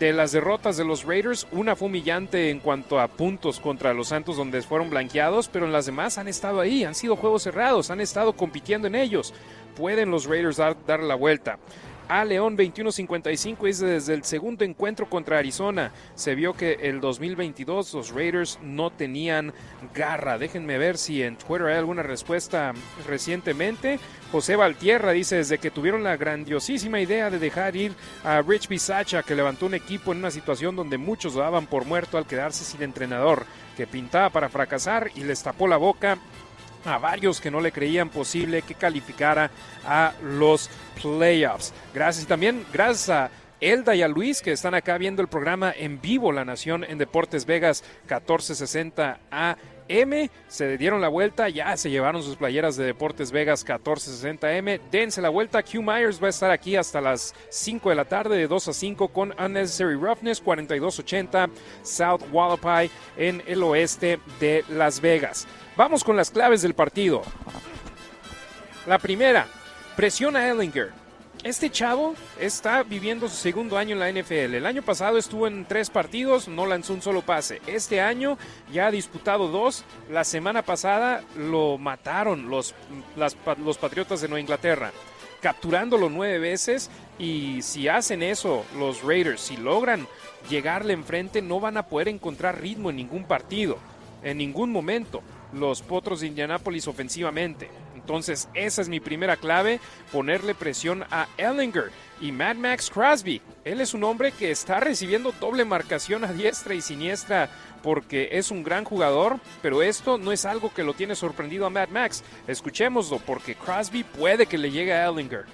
de 0.00 0.14
las 0.14 0.32
derrotas 0.32 0.78
de 0.78 0.84
los 0.84 1.04
Raiders, 1.04 1.46
una 1.52 1.76
fue 1.76 1.88
humillante 1.88 2.48
en 2.48 2.58
cuanto 2.58 2.98
a 2.98 3.06
puntos 3.06 3.60
contra 3.60 3.92
los 3.92 4.08
Santos 4.08 4.38
donde 4.38 4.62
fueron 4.62 4.88
blanqueados, 4.88 5.48
pero 5.48 5.66
en 5.66 5.72
las 5.72 5.84
demás 5.84 6.16
han 6.16 6.26
estado 6.26 6.58
ahí, 6.58 6.84
han 6.84 6.94
sido 6.94 7.16
juegos 7.16 7.42
cerrados, 7.42 7.90
han 7.90 8.00
estado 8.00 8.32
compitiendo 8.32 8.88
en 8.88 8.94
ellos. 8.94 9.34
Pueden 9.76 10.10
los 10.10 10.24
Raiders 10.24 10.56
dar, 10.56 10.74
dar 10.86 11.00
la 11.00 11.16
vuelta 11.16 11.58
a 12.10 12.24
León 12.24 12.58
21-55 12.58 13.66
dice 13.66 13.86
desde 13.86 14.14
el 14.14 14.24
segundo 14.24 14.64
encuentro 14.64 15.08
contra 15.08 15.38
Arizona 15.38 15.92
se 16.16 16.34
vio 16.34 16.54
que 16.54 16.72
el 16.82 17.00
2022 17.00 17.94
los 17.94 18.10
Raiders 18.10 18.58
no 18.62 18.90
tenían 18.90 19.54
garra. 19.94 20.36
Déjenme 20.36 20.76
ver 20.76 20.98
si 20.98 21.22
en 21.22 21.36
Twitter 21.36 21.68
hay 21.68 21.76
alguna 21.76 22.02
respuesta 22.02 22.74
recientemente. 23.06 24.00
José 24.32 24.56
Valtierra 24.56 25.12
dice 25.12 25.36
desde 25.36 25.58
que 25.58 25.70
tuvieron 25.70 26.02
la 26.02 26.16
grandiosísima 26.16 27.00
idea 27.00 27.30
de 27.30 27.38
dejar 27.38 27.76
ir 27.76 27.92
a 28.24 28.42
Rich 28.42 28.66
Bisacha 28.66 29.22
que 29.22 29.36
levantó 29.36 29.66
un 29.66 29.74
equipo 29.74 30.10
en 30.10 30.18
una 30.18 30.32
situación 30.32 30.74
donde 30.74 30.98
muchos 30.98 31.34
daban 31.36 31.68
por 31.68 31.84
muerto 31.84 32.18
al 32.18 32.26
quedarse 32.26 32.64
sin 32.64 32.82
entrenador, 32.82 33.46
que 33.76 33.86
pintaba 33.86 34.30
para 34.30 34.48
fracasar 34.48 35.12
y 35.14 35.22
les 35.22 35.44
tapó 35.44 35.68
la 35.68 35.76
boca 35.76 36.18
a 36.84 36.98
varios 36.98 37.40
que 37.40 37.50
no 37.50 37.60
le 37.60 37.72
creían 37.72 38.08
posible 38.08 38.62
que 38.62 38.74
calificara 38.74 39.50
a 39.86 40.12
los 40.22 40.70
playoffs. 41.02 41.72
Gracias 41.94 42.24
y 42.24 42.28
también 42.28 42.64
gracias 42.72 43.08
a 43.10 43.30
Elda 43.60 43.94
y 43.94 44.02
a 44.02 44.08
Luis 44.08 44.40
que 44.40 44.52
están 44.52 44.74
acá 44.74 44.96
viendo 44.96 45.20
el 45.20 45.28
programa 45.28 45.72
en 45.76 46.00
vivo 46.00 46.32
La 46.32 46.44
Nación 46.44 46.84
en 46.84 46.98
Deportes 46.98 47.44
Vegas 47.44 47.84
1460 48.08 49.20
AM. 49.30 50.30
Se 50.48 50.78
dieron 50.78 51.00
la 51.00 51.08
vuelta, 51.08 51.48
ya 51.48 51.76
se 51.76 51.90
llevaron 51.90 52.22
sus 52.22 52.36
playeras 52.36 52.76
de 52.76 52.84
Deportes 52.84 53.32
Vegas 53.32 53.66
1460M. 53.66 54.80
Dense 54.90 55.20
la 55.20 55.28
vuelta. 55.28 55.62
Q 55.62 55.82
Myers 55.82 56.22
va 56.22 56.28
a 56.28 56.30
estar 56.30 56.50
aquí 56.50 56.76
hasta 56.76 57.00
las 57.00 57.34
5 57.50 57.90
de 57.90 57.96
la 57.96 58.04
tarde, 58.04 58.38
de 58.38 58.46
2 58.46 58.68
a 58.68 58.72
5, 58.72 59.08
con 59.08 59.34
Unnecessary 59.38 59.96
Roughness 59.96 60.40
4280 60.40 61.50
South 61.82 62.22
Wallapai 62.32 62.90
en 63.16 63.42
el 63.46 63.62
oeste 63.62 64.20
de 64.38 64.64
Las 64.70 65.00
Vegas. 65.00 65.46
Vamos 65.80 66.04
con 66.04 66.14
las 66.14 66.30
claves 66.30 66.60
del 66.60 66.74
partido. 66.74 67.22
La 68.86 68.98
primera, 68.98 69.46
presiona 69.96 70.40
a 70.40 70.50
Ellinger. 70.50 70.90
Este 71.42 71.70
chavo 71.70 72.14
está 72.38 72.82
viviendo 72.82 73.30
su 73.30 73.36
segundo 73.36 73.78
año 73.78 73.94
en 73.94 73.98
la 73.98 74.12
NFL. 74.12 74.56
El 74.56 74.66
año 74.66 74.82
pasado 74.82 75.16
estuvo 75.16 75.46
en 75.46 75.64
tres 75.64 75.88
partidos, 75.88 76.48
no 76.48 76.66
lanzó 76.66 76.92
un 76.92 77.00
solo 77.00 77.22
pase. 77.22 77.62
Este 77.66 78.02
año 78.02 78.36
ya 78.70 78.88
ha 78.88 78.90
disputado 78.90 79.48
dos. 79.48 79.86
La 80.10 80.24
semana 80.24 80.60
pasada 80.60 81.24
lo 81.34 81.78
mataron 81.78 82.50
los, 82.50 82.74
los 83.64 83.78
Patriotas 83.78 84.20
de 84.20 84.28
Nueva 84.28 84.42
Inglaterra, 84.42 84.92
capturándolo 85.40 86.10
nueve 86.10 86.38
veces. 86.40 86.90
Y 87.18 87.62
si 87.62 87.88
hacen 87.88 88.22
eso 88.22 88.66
los 88.76 89.02
Raiders, 89.02 89.40
si 89.40 89.56
logran 89.56 90.06
llegarle 90.50 90.92
enfrente, 90.92 91.40
no 91.40 91.58
van 91.58 91.78
a 91.78 91.86
poder 91.86 92.08
encontrar 92.08 92.60
ritmo 92.60 92.90
en 92.90 92.96
ningún 92.96 93.24
partido, 93.24 93.78
en 94.22 94.36
ningún 94.36 94.72
momento 94.72 95.22
los 95.52 95.82
Potros 95.82 96.20
de 96.20 96.28
Indianápolis 96.28 96.86
ofensivamente. 96.88 97.70
Entonces, 97.94 98.48
esa 98.54 98.82
es 98.82 98.88
mi 98.88 98.98
primera 98.98 99.36
clave, 99.36 99.78
ponerle 100.10 100.54
presión 100.54 101.04
a 101.10 101.28
Ellinger 101.36 101.92
y 102.20 102.32
Mad 102.32 102.56
Max 102.56 102.90
Crosby. 102.90 103.40
Él 103.64 103.80
es 103.80 103.94
un 103.94 104.04
hombre 104.04 104.32
que 104.32 104.50
está 104.50 104.80
recibiendo 104.80 105.32
doble 105.38 105.64
marcación 105.64 106.24
a 106.24 106.32
diestra 106.32 106.74
y 106.74 106.80
siniestra 106.80 107.50
porque 107.82 108.30
es 108.32 108.50
un 108.50 108.62
gran 108.62 108.84
jugador, 108.84 109.38
pero 109.62 109.82
esto 109.82 110.18
no 110.18 110.32
es 110.32 110.44
algo 110.44 110.72
que 110.74 110.82
lo 110.82 110.94
tiene 110.94 111.14
sorprendido 111.14 111.66
a 111.66 111.70
Mad 111.70 111.88
Max. 111.88 112.24
Escuchémoslo 112.46 113.18
porque 113.18 113.54
Crosby 113.54 114.02
puede 114.02 114.46
que 114.46 114.58
le 114.58 114.70
llegue 114.70 114.92
a 114.92 115.06
Ellinger. 115.06 115.44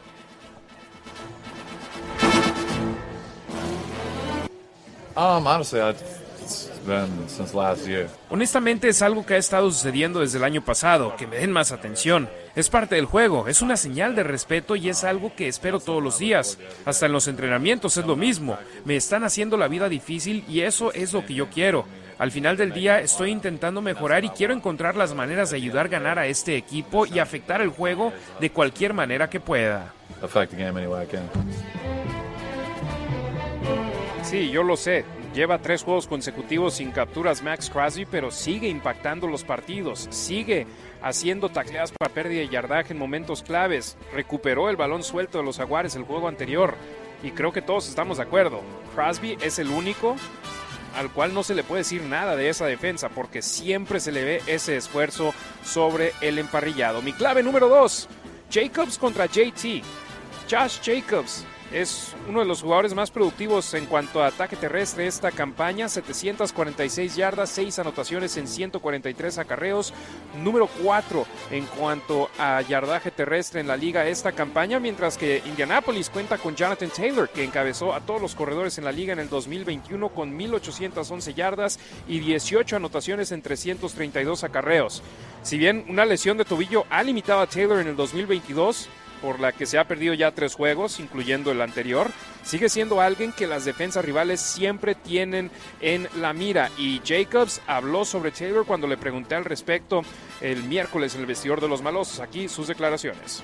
Um, 5.17 5.47
honestly, 5.47 5.81
Honestamente 8.31 8.89
es 8.89 9.03
algo 9.03 9.27
que 9.27 9.35
ha 9.35 9.39
estado 9.39 9.71
sucediendo 9.71 10.21
desde 10.21 10.39
el 10.39 10.45
año 10.45 10.65
pasado, 10.65 11.17
que 11.17 11.27
me 11.27 11.37
den 11.37 11.53
más 11.53 11.73
atención. 11.73 12.29
Es 12.55 12.71
parte 12.71 12.95
del 12.95 13.07
juego, 13.07 13.49
es 13.49 13.63
una 13.63 13.77
señal 13.77 14.15
de 14.15 14.23
respeto 14.23 14.77
y 14.77 14.89
es 14.89 15.05
algo 15.05 15.35
que 15.35 15.49
espero 15.49 15.81
todos 15.81 16.03
los 16.03 16.19
días. 16.19 16.59
Hasta 16.85 17.07
en 17.07 17.13
los 17.13 17.29
entrenamientos 17.29 17.97
es 17.97 18.07
lo 18.07 18.17
mismo. 18.17 18.59
Me 18.85 18.97
están 18.97 19.25
haciendo 19.25 19.57
la 19.57 19.69
vida 19.69 19.89
difícil 19.89 20.45
y 20.49 20.61
eso 20.61 20.93
es 20.93 21.13
lo 21.13 21.27
que 21.27 21.35
yo 21.35 21.49
quiero. 21.51 21.85
Al 22.19 22.31
final 22.31 22.57
del 22.57 22.73
día 22.73 23.01
estoy 23.01 23.31
intentando 23.31 23.83
mejorar 23.83 24.25
y 24.25 24.31
quiero 24.31 24.55
encontrar 24.55 24.97
las 24.97 25.15
maneras 25.15 25.51
de 25.51 25.57
ayudar 25.57 25.87
a 25.87 25.91
ganar 25.91 26.19
a 26.19 26.27
este 26.27 26.57
equipo 26.57 27.05
y 27.05 27.19
afectar 27.19 27.61
el 27.61 27.69
juego 27.69 28.13
de 28.41 28.51
cualquier 28.51 28.95
manera 28.95 29.29
que 29.29 29.39
pueda. 29.39 29.93
Sí, 34.23 34.51
yo 34.51 34.63
lo 34.63 34.77
sé. 34.77 35.05
Lleva 35.37 35.59
tres 35.59 35.83
juegos 35.85 36.07
consecutivos 36.07 36.73
sin 36.73 36.93
capturas 36.93 37.43
Max 37.43 37.69
Crosby, 37.69 38.07
pero 38.07 38.31
sigue 38.31 38.69
impactando 38.69 39.27
los 39.27 39.45
partidos, 39.45 40.09
sigue 40.09 40.67
haciendo 41.03 41.51
tacleadas 41.51 41.93
para 41.93 42.11
pérdida 42.11 42.41
de 42.41 42.49
yardaje 42.49 42.95
en 42.95 42.99
momentos 42.99 43.43
claves, 43.43 43.99
recuperó 44.15 44.71
el 44.71 44.77
balón 44.77 45.03
suelto 45.03 45.37
de 45.37 45.45
los 45.45 45.59
Jaguares 45.59 45.95
el 45.95 46.05
juego 46.05 46.27
anterior 46.27 46.75
y 47.23 47.33
creo 47.33 47.53
que 47.53 47.61
todos 47.61 47.87
estamos 47.87 48.17
de 48.17 48.23
acuerdo. 48.23 48.63
Crosby 48.95 49.37
es 49.43 49.59
el 49.59 49.69
único 49.69 50.17
al 50.97 51.13
cual 51.13 51.35
no 51.35 51.43
se 51.43 51.55
le 51.55 51.65
puede 51.65 51.83
decir 51.83 52.01
nada 52.01 52.35
de 52.35 52.49
esa 52.49 52.65
defensa 52.65 53.11
porque 53.11 53.43
siempre 53.43 54.01
se 54.01 54.13
le 54.13 54.25
ve 54.25 54.43
ese 54.47 54.79
esfuerzo 54.79 55.35
sobre 55.63 56.13
el 56.23 56.39
emparrillado. 56.39 57.03
Mi 57.03 57.13
clave 57.13 57.43
número 57.43 57.69
2, 57.69 58.09
Jacobs 58.51 58.97
contra 58.97 59.27
JT. 59.27 59.83
Josh 60.51 60.81
Jacobs 60.83 61.45
es 61.73 62.15
uno 62.29 62.41
de 62.41 62.47
los 62.47 62.63
jugadores 62.63 62.95
más 62.95 63.11
productivos 63.11 63.75
en 63.75 63.87
cuanto 63.87 64.23
a 64.23 64.29
ataque 64.29 64.57
terrestre 64.57 65.07
esta 65.07 65.31
campaña, 65.31 65.89
746 65.89 67.17
yardas, 67.17 67.51
6 67.51 67.79
anotaciones 67.79 68.37
en 68.37 68.47
143 68.47 69.39
acarreos, 69.39 69.93
número 70.43 70.69
4 70.83 71.27
en 71.51 71.67
cuanto 71.67 72.31
a 72.39 72.61
yardaje 72.63 73.11
terrestre 73.11 73.61
en 73.61 73.69
la 73.69 73.77
liga 73.77 74.07
esta 74.07 74.33
campaña, 74.33 74.79
mientras 74.79 75.19
que 75.19 75.43
Indianapolis 75.45 76.11
cuenta 76.11 76.39
con 76.39 76.55
Jonathan 76.55 76.91
Taylor, 76.91 77.29
que 77.29 77.45
encabezó 77.45 77.95
a 77.95 78.01
todos 78.01 78.21
los 78.21 78.35
corredores 78.35 78.79
en 78.79 78.85
la 78.85 78.93
liga 78.93 79.13
en 79.13 79.19
el 79.19 79.29
2021 79.29 80.09
con 80.11 80.37
1811 80.37 81.35
yardas 81.35 81.79
y 82.09 82.21
18 82.21 82.77
anotaciones 82.77 83.33
en 83.33 83.43
332 83.43 84.45
acarreos. 84.45 85.03
Si 85.43 85.59
bien 85.59 85.85
una 85.89 86.05
lesión 86.05 86.37
de 86.37 86.45
tobillo 86.45 86.85
ha 86.91 87.03
limitado 87.03 87.41
a 87.41 87.47
Taylor 87.47 87.81
en 87.81 87.89
el 87.89 87.97
2022, 87.97 88.89
por 89.21 89.41
la 89.41 89.53
que 89.53 89.67
se 89.67 89.79
ha 89.79 89.89
perdido 89.89 90.15
ya 90.15 90.33
tres 90.33 90.55
juegos, 90.55 91.01
incluyendo 91.01 91.51
el 91.51 91.61
anterior, 91.61 92.11
sigue 92.45 92.69
siendo 92.69 93.01
alguien 93.01 93.33
que 93.33 93.47
las 93.47 93.65
defensas 93.65 94.05
rivales 94.05 94.41
siempre 94.41 94.95
tienen 94.95 95.51
en 95.81 96.09
la 96.21 96.33
mira. 96.33 96.71
Y 96.79 97.01
Jacobs 97.05 97.61
habló 97.67 98.05
sobre 98.05 98.31
Taylor 98.31 98.67
cuando 98.67 98.87
le 98.87 98.97
pregunté 98.97 99.35
al 99.35 99.45
respecto 99.45 100.03
el 100.41 100.65
miércoles 100.65 101.15
en 101.15 101.23
el 101.23 101.27
vestidor 101.27 101.61
de 101.61 101.69
los 101.69 101.83
malosos. 101.83 102.21
Aquí 102.21 102.49
sus 102.49 102.69
declaraciones. 102.69 103.43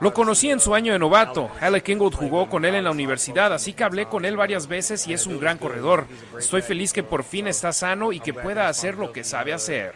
Lo 0.00 0.12
conocí 0.12 0.50
en 0.50 0.60
su 0.60 0.74
año 0.74 0.92
de 0.92 0.98
novato. 0.98 1.50
Alec 1.60 1.88
Ingold 1.88 2.14
jugó 2.14 2.48
con 2.48 2.64
él 2.64 2.74
en 2.74 2.84
la 2.84 2.90
universidad, 2.90 3.52
así 3.52 3.72
que 3.72 3.84
hablé 3.84 4.06
con 4.06 4.24
él 4.24 4.36
varias 4.36 4.66
veces 4.66 5.06
y 5.06 5.12
es 5.12 5.26
un 5.26 5.38
gran 5.38 5.58
corredor. 5.58 6.06
Estoy 6.38 6.62
feliz 6.62 6.92
que 6.92 7.02
por 7.02 7.24
fin 7.24 7.46
está 7.46 7.72
sano 7.72 8.12
y 8.12 8.20
que 8.20 8.34
pueda 8.34 8.68
hacer 8.68 8.96
lo 8.96 9.12
que 9.12 9.24
sabe 9.24 9.52
hacer. 9.52 9.94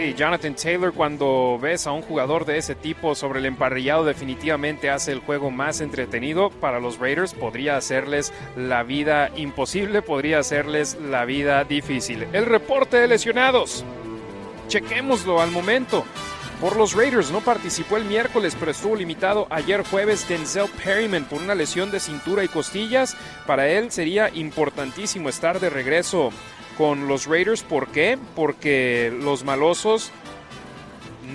Sí, 0.00 0.14
Jonathan 0.14 0.54
Taylor, 0.54 0.94
cuando 0.94 1.58
ves 1.60 1.86
a 1.86 1.92
un 1.92 2.00
jugador 2.00 2.46
de 2.46 2.56
ese 2.56 2.74
tipo 2.74 3.14
sobre 3.14 3.40
el 3.40 3.44
emparrillado, 3.44 4.02
definitivamente 4.02 4.88
hace 4.88 5.12
el 5.12 5.18
juego 5.18 5.50
más 5.50 5.82
entretenido 5.82 6.48
para 6.48 6.80
los 6.80 6.98
Raiders. 6.98 7.34
Podría 7.34 7.76
hacerles 7.76 8.32
la 8.56 8.82
vida 8.82 9.30
imposible, 9.36 10.00
podría 10.00 10.38
hacerles 10.38 10.96
la 11.02 11.26
vida 11.26 11.64
difícil. 11.64 12.26
El 12.32 12.46
reporte 12.46 12.96
de 12.96 13.08
lesionados. 13.08 13.84
Chequémoslo 14.68 15.42
al 15.42 15.50
momento. 15.50 16.06
Por 16.62 16.76
los 16.76 16.94
Raiders 16.94 17.30
no 17.30 17.40
participó 17.40 17.98
el 17.98 18.06
miércoles, 18.06 18.56
pero 18.58 18.70
estuvo 18.70 18.96
limitado 18.96 19.48
ayer 19.50 19.84
jueves 19.84 20.26
Denzel 20.26 20.70
Perryman 20.82 21.26
por 21.26 21.42
una 21.42 21.54
lesión 21.54 21.90
de 21.90 22.00
cintura 22.00 22.42
y 22.42 22.48
costillas. 22.48 23.18
Para 23.46 23.68
él 23.68 23.90
sería 23.92 24.30
importantísimo 24.32 25.28
estar 25.28 25.60
de 25.60 25.68
regreso 25.68 26.30
con 26.80 27.08
los 27.08 27.26
Raiders. 27.26 27.62
¿Por 27.62 27.88
qué? 27.88 28.16
Porque 28.34 29.12
los 29.20 29.44
malosos 29.44 30.10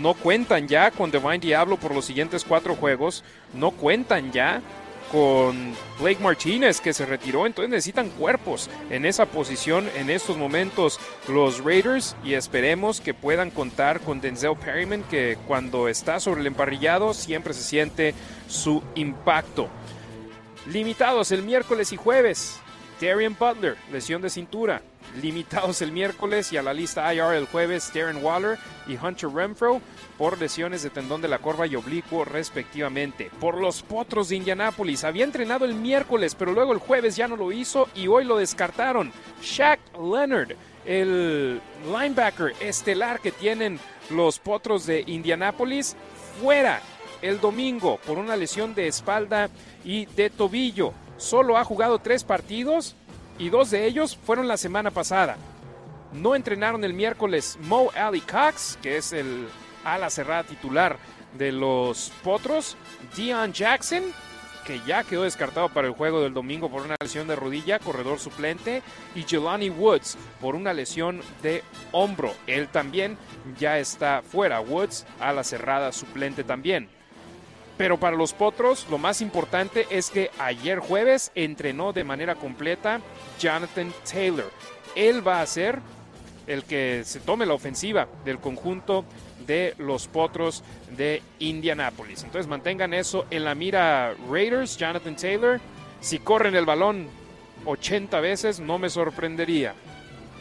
no 0.02 0.16
cuentan 0.16 0.68
ya 0.68 0.90
con 0.90 1.12
Divine 1.12 1.38
Diablo 1.38 1.78
por 1.78 1.94
los 1.94 2.06
siguientes 2.06 2.44
cuatro 2.44 2.76
juegos. 2.76 3.24
No 3.54 3.70
cuentan 3.70 4.32
ya 4.32 4.64
con 5.12 5.76
Blake 6.00 6.20
Martínez 6.20 6.82
que 6.82 6.94
se 6.94 7.06
retiró. 7.06 7.46
Entonces 7.46 7.70
necesitan 7.70 8.10
cuerpos 8.10 8.72
en 8.90 9.06
esa 9.06 9.28
posición 9.28 9.88
en 9.96 10.10
estos 10.10 10.36
momentos 10.36 11.00
los 11.28 11.64
Raiders. 11.64 12.16
Y 12.24 12.34
esperemos 12.34 13.00
que 13.00 13.14
puedan 13.14 13.52
contar 13.52 14.00
con 14.00 14.22
Denzel 14.22 14.56
Perryman 14.56 15.04
que 15.04 15.38
cuando 15.46 15.88
está 15.88 16.20
sobre 16.20 16.42
el 16.42 16.48
emparrillado 16.48 17.14
siempre 17.14 17.54
se 17.54 17.62
siente 17.62 18.16
su 18.48 18.82
impacto. 18.96 19.70
Limitados 20.66 21.32
el 21.32 21.44
miércoles 21.44 21.94
y 21.94 21.98
jueves. 21.98 22.60
Darian 23.00 23.36
Butler, 23.38 23.78
lesión 23.92 24.24
de 24.24 24.32
cintura 24.32 24.82
limitados 25.22 25.82
el 25.82 25.92
miércoles 25.92 26.52
y 26.52 26.58
a 26.58 26.62
la 26.62 26.74
lista 26.74 27.14
IR 27.14 27.34
el 27.34 27.46
jueves 27.46 27.92
Darren 27.94 28.24
Waller 28.24 28.58
y 28.88 28.98
Hunter 28.98 29.30
Renfro 29.30 29.82
por 30.18 30.40
lesiones 30.40 30.84
de 30.84 30.90
tendón 30.90 31.22
de 31.22 31.28
la 31.28 31.40
corva 31.40 31.68
y 31.68 31.76
oblicuo 31.76 32.26
respectivamente. 32.26 33.32
Por 33.40 33.58
los 33.58 33.82
Potros 33.82 34.30
de 34.30 34.38
Indianápolis, 34.38 35.04
había 35.04 35.24
entrenado 35.24 35.66
el 35.66 35.76
miércoles, 35.76 36.36
pero 36.36 36.54
luego 36.54 36.74
el 36.74 36.80
jueves 36.80 37.16
ya 37.16 37.28
no 37.28 37.36
lo 37.36 37.52
hizo 37.52 37.90
y 37.96 38.08
hoy 38.08 38.24
lo 38.24 38.38
descartaron. 38.38 39.12
Shaq 39.42 39.80
Leonard, 39.94 40.54
el 40.86 41.62
linebacker 41.86 42.54
estelar 42.60 43.20
que 43.20 43.32
tienen 43.32 43.80
los 44.10 44.40
Potros 44.40 44.86
de 44.86 45.04
Indianápolis, 45.08 45.96
fuera 46.42 46.82
el 47.22 47.40
domingo 47.40 48.00
por 48.06 48.18
una 48.18 48.36
lesión 48.36 48.76
de 48.76 48.88
espalda 48.88 49.50
y 49.84 50.06
de 50.06 50.30
tobillo. 50.30 50.94
Solo 51.18 51.58
ha 51.58 51.64
jugado 51.64 52.00
tres 52.00 52.24
partidos 52.24 52.96
y 53.38 53.49
dos 53.49 53.72
de 53.72 53.86
ellos 53.86 54.18
fueron 54.18 54.48
la 54.48 54.57
semana 54.57 54.91
pasada. 54.91 55.38
No 56.14 56.36
entrenaron 56.36 56.84
el 56.84 56.94
miércoles 56.94 57.57
Mo 57.62 57.91
Ali 57.95 58.22
Cox, 58.22 58.78
que 58.82 58.98
es 58.98 59.12
el 59.14 59.48
ala 59.84 60.10
cerrada 60.10 60.44
titular 60.44 60.98
de 61.38 61.52
los 61.52 62.12
Potros, 62.24 62.78
Dion 63.16 63.52
Jackson, 63.52 64.03
que 64.66 64.82
ya 64.88 65.03
quedó 65.03 65.24
descartado 65.24 65.70
para 65.70 65.88
el 65.88 65.94
juego 65.94 66.22
del 66.22 66.34
domingo 66.34 66.70
por 66.70 66.82
una 66.82 66.95
lesión 66.99 67.28
de 67.28 67.36
rodilla, 67.36 67.80
corredor 67.80 68.20
suplente, 68.20 68.82
y 69.14 69.24
Jelani 69.24 69.70
Woods 69.70 70.18
por 70.41 70.56
una 70.56 70.74
lesión 70.74 71.22
de 71.44 71.64
hombro. 71.91 72.34
Él 72.48 72.68
también 72.70 73.18
ya 73.60 73.78
está 73.78 74.22
fuera. 74.24 74.62
Woods, 74.62 75.06
ala 75.20 75.44
cerrada 75.44 75.91
suplente 75.91 76.44
también. 76.44 76.90
Pero 77.77 77.99
para 77.99 78.15
los 78.15 78.34
Potros, 78.34 78.88
lo 78.89 78.97
más 78.97 79.22
importante 79.22 79.85
es 79.89 80.10
que 80.10 80.31
ayer 80.39 80.80
jueves 80.80 81.31
entrenó 81.35 81.91
de 81.91 82.03
manera 82.03 82.35
completa 82.35 83.02
Jonathan 83.39 83.93
Taylor. 84.10 84.49
Él 84.95 85.27
va 85.27 85.41
a 85.41 85.45
ser 85.45 85.80
el 86.47 86.64
que 86.64 87.03
se 87.03 87.19
tome 87.19 87.45
la 87.45 87.53
ofensiva 87.53 88.07
del 88.23 88.39
conjunto 88.39 89.03
de 89.45 89.76
los 89.77 90.07
Potros 90.07 90.64
de 90.95 91.22
Indianápolis. 91.39 92.23
Entonces 92.23 92.47
mantengan 92.47 92.93
eso 92.93 93.26
en 93.30 93.43
la 93.43 93.56
mira 93.56 94.14
Raiders, 94.30 94.77
Jonathan 94.77 95.15
Taylor. 95.15 95.60
Si 95.99 96.19
corren 96.19 96.56
el 96.56 96.65
balón 96.65 97.07
80 97.65 98.19
veces, 98.19 98.60
no 98.60 98.77
me 98.77 98.89
sorprendería. 98.89 99.73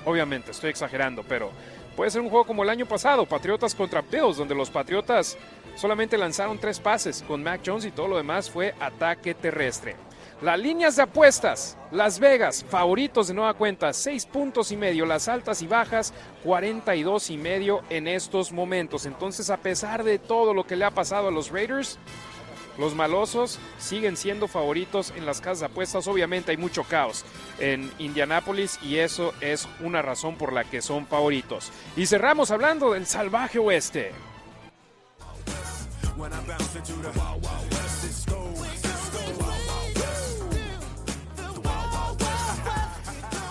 Obviamente, 0.05 0.51
estoy 0.51 0.71
exagerando, 0.71 1.23
pero 1.23 1.51
puede 1.95 2.11
ser 2.11 2.21
un 2.21 2.29
juego 2.29 2.47
como 2.47 2.63
el 2.63 2.69
año 2.69 2.87
pasado, 2.87 3.27
Patriotas 3.27 3.75
contra 3.75 4.03
Bills, 4.03 4.37
donde 4.37 4.55
los 4.55 4.71
Patriotas 4.71 5.37
solamente 5.77 6.19
lanzaron 6.19 6.59
tres 6.59 6.81
pases 6.81 7.25
con 7.27 7.43
Mac 7.43 7.61
Jones 7.65 7.85
y 7.85 7.91
todo 7.91 8.09
lo 8.09 8.17
demás 8.17 8.51
fue 8.51 8.75
ataque 8.81 9.35
terrestre. 9.35 9.97
Las 10.43 10.59
líneas 10.59 10.97
de 10.97 11.03
apuestas, 11.03 11.79
Las 11.91 12.19
Vegas, 12.19 12.65
favoritos 12.69 13.29
de 13.29 13.35
nueva 13.35 13.55
cuenta, 13.55 13.93
seis 13.93 14.27
puntos 14.27 14.73
y 14.73 14.77
medio, 14.77 15.07
las 15.07 15.29
altas 15.29 15.63
y 15.63 15.67
bajas, 15.67 16.13
42 16.43 17.31
y 17.31 17.39
medio 17.39 17.83
en 17.89 18.09
estos 18.09 18.53
momentos. 18.53 19.07
Entonces, 19.07 19.49
a 19.49 19.57
pesar 19.57 20.03
de 20.03 20.19
todo 20.19 20.53
lo 20.53 20.67
que 20.67 20.77
le 20.77 20.85
ha 20.85 20.91
pasado 20.91 21.29
a 21.29 21.31
los 21.31 21.51
Raiders, 21.51 21.99
los 22.79 22.95
malosos 22.95 23.59
siguen 23.79 24.17
siendo 24.17 24.49
favoritos 24.49 25.13
en 25.17 25.27
las 25.27 25.41
casas 25.41 25.61
de 25.61 25.67
apuestas. 25.67 26.07
Obviamente 26.07 26.51
hay 26.51 26.57
mucho 26.57 26.85
caos 26.85 27.25
en 27.59 27.91
Indianápolis 27.99 28.79
y 28.83 28.97
eso 28.97 29.33
es 29.41 29.69
una 29.81 30.03
razón 30.03 30.37
por 30.37 30.53
la 30.53 30.65
que 30.65 30.83
son 30.83 31.07
favoritos. 31.07 31.71
Y 31.97 32.07
cerramos 32.07 32.51
hablando 32.51 32.93
del 32.93 33.07
salvaje 33.07 33.59
oeste. 33.59 34.13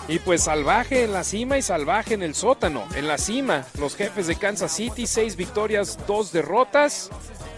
Y 0.06 0.18
pues 0.18 0.42
salvaje 0.42 1.04
en 1.04 1.14
la 1.14 1.24
cima 1.24 1.56
y 1.56 1.62
salvaje 1.62 2.12
en 2.12 2.22
el 2.22 2.34
sótano. 2.34 2.84
En 2.94 3.08
la 3.08 3.16
cima, 3.16 3.64
los 3.78 3.96
jefes 3.96 4.26
de 4.26 4.36
Kansas 4.36 4.72
City, 4.72 5.06
seis 5.06 5.34
victorias, 5.34 5.98
dos 6.06 6.30
derrotas 6.30 7.10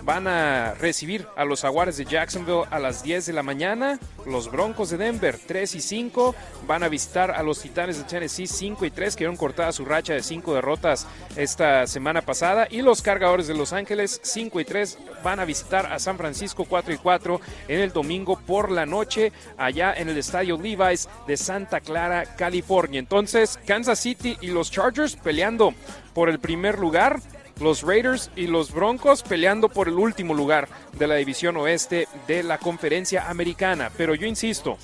van 0.07 0.29
a 0.29 0.75
recibir 0.75 1.27
a 1.37 1.45
los 1.45 1.63
Jaguares 1.63 1.97
de 1.97 2.05
Jacksonville 2.05 2.63
a 2.71 2.79
las 2.79 3.03
10 3.03 3.27
de 3.27 3.33
la 3.33 3.43
mañana. 3.43 3.99
Los 4.25 4.49
Broncos 4.51 4.91
de 4.91 4.99
Denver 4.99 5.37
3 5.37 5.75
y 5.75 5.81
5 5.81 6.33
van 6.65 6.85
a 6.85 6.89
visitar 6.89 7.33
a 7.33 7.43
los 7.43 7.61
Titanes 7.61 7.99
de 7.99 8.05
Tennessee 8.05 8.47
5 8.47 8.85
y 8.85 8.93
3 8.93 9.17
que 9.17 9.25
dieron 9.25 9.37
cortada 9.37 9.73
su 9.73 9.85
racha 9.85 10.15
de 10.15 10.23
5 10.23 10.55
derrotas 10.55 11.09
esta 11.35 11.89
semana 11.89 12.23
pasada. 12.23 12.69
Y 12.71 12.83
los 12.83 13.03
Cargadores 13.03 13.49
de 13.49 13.55
Los 13.55 13.73
Ángeles 13.73 14.21
5 14.23 14.61
y 14.61 14.65
3 14.65 14.99
van 15.25 15.41
a 15.41 15.45
visitar 15.45 15.87
a 15.87 15.99
San 15.99 16.17
Francisco 16.17 16.65
4 16.65 16.95
y 16.95 16.99
4 16.99 17.41
en 17.67 17.81
el 17.81 17.93
domingo 17.93 18.39
por 18.39 18.71
la 18.71 18.87
noche 18.87 19.33
allá 19.59 19.93
en 19.93 20.09
el 20.09 20.19
estadio 20.19 20.57
Levi's 20.57 21.09
de 21.27 21.37
Santa 21.37 21.81
Clara, 21.81 22.37
California. 22.37 23.01
Entonces 23.01 23.59
Kansas 23.67 23.99
City 23.99 24.37
y 24.41 24.49
los 24.49 24.71
Chargers 24.71 25.17
peleando 25.17 25.75
por 26.15 26.29
el 26.29 26.39
primer 26.39 26.79
lugar 26.79 27.21
los 27.61 27.83
Raiders 27.83 28.31
y 28.37 28.47
los 28.47 28.73
Broncos 28.73 29.23
peleando 29.23 29.69
por 29.69 29.89
el 29.89 29.95
último 29.95 30.35
lugar 30.35 30.69
de 30.93 31.07
la 31.07 31.15
división 31.15 31.57
oeste 31.57 32.09
de 32.27 32.43
la 32.43 32.59
conferencia 32.59 33.31
americana. 33.31 33.91
Pero 33.97 34.15
yo 34.15 34.27
insisto, 34.27 34.79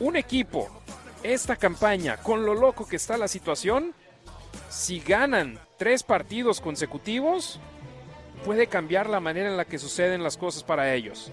un 0.00 0.16
equipo, 0.16 0.68
esta 1.22 1.56
campaña, 1.56 2.18
con 2.18 2.44
lo 2.44 2.54
loco 2.54 2.86
que 2.86 2.96
está 2.96 3.16
la 3.16 3.28
situación, 3.28 3.94
si 4.68 5.00
ganan 5.00 5.58
tres 5.78 6.02
partidos 6.02 6.60
consecutivos, 6.60 7.58
puede 8.44 8.66
cambiar 8.66 9.08
la 9.08 9.20
manera 9.20 9.48
en 9.48 9.56
la 9.56 9.64
que 9.64 9.78
suceden 9.78 10.22
las 10.22 10.36
cosas 10.36 10.62
para 10.62 10.94
ellos. 10.94 11.32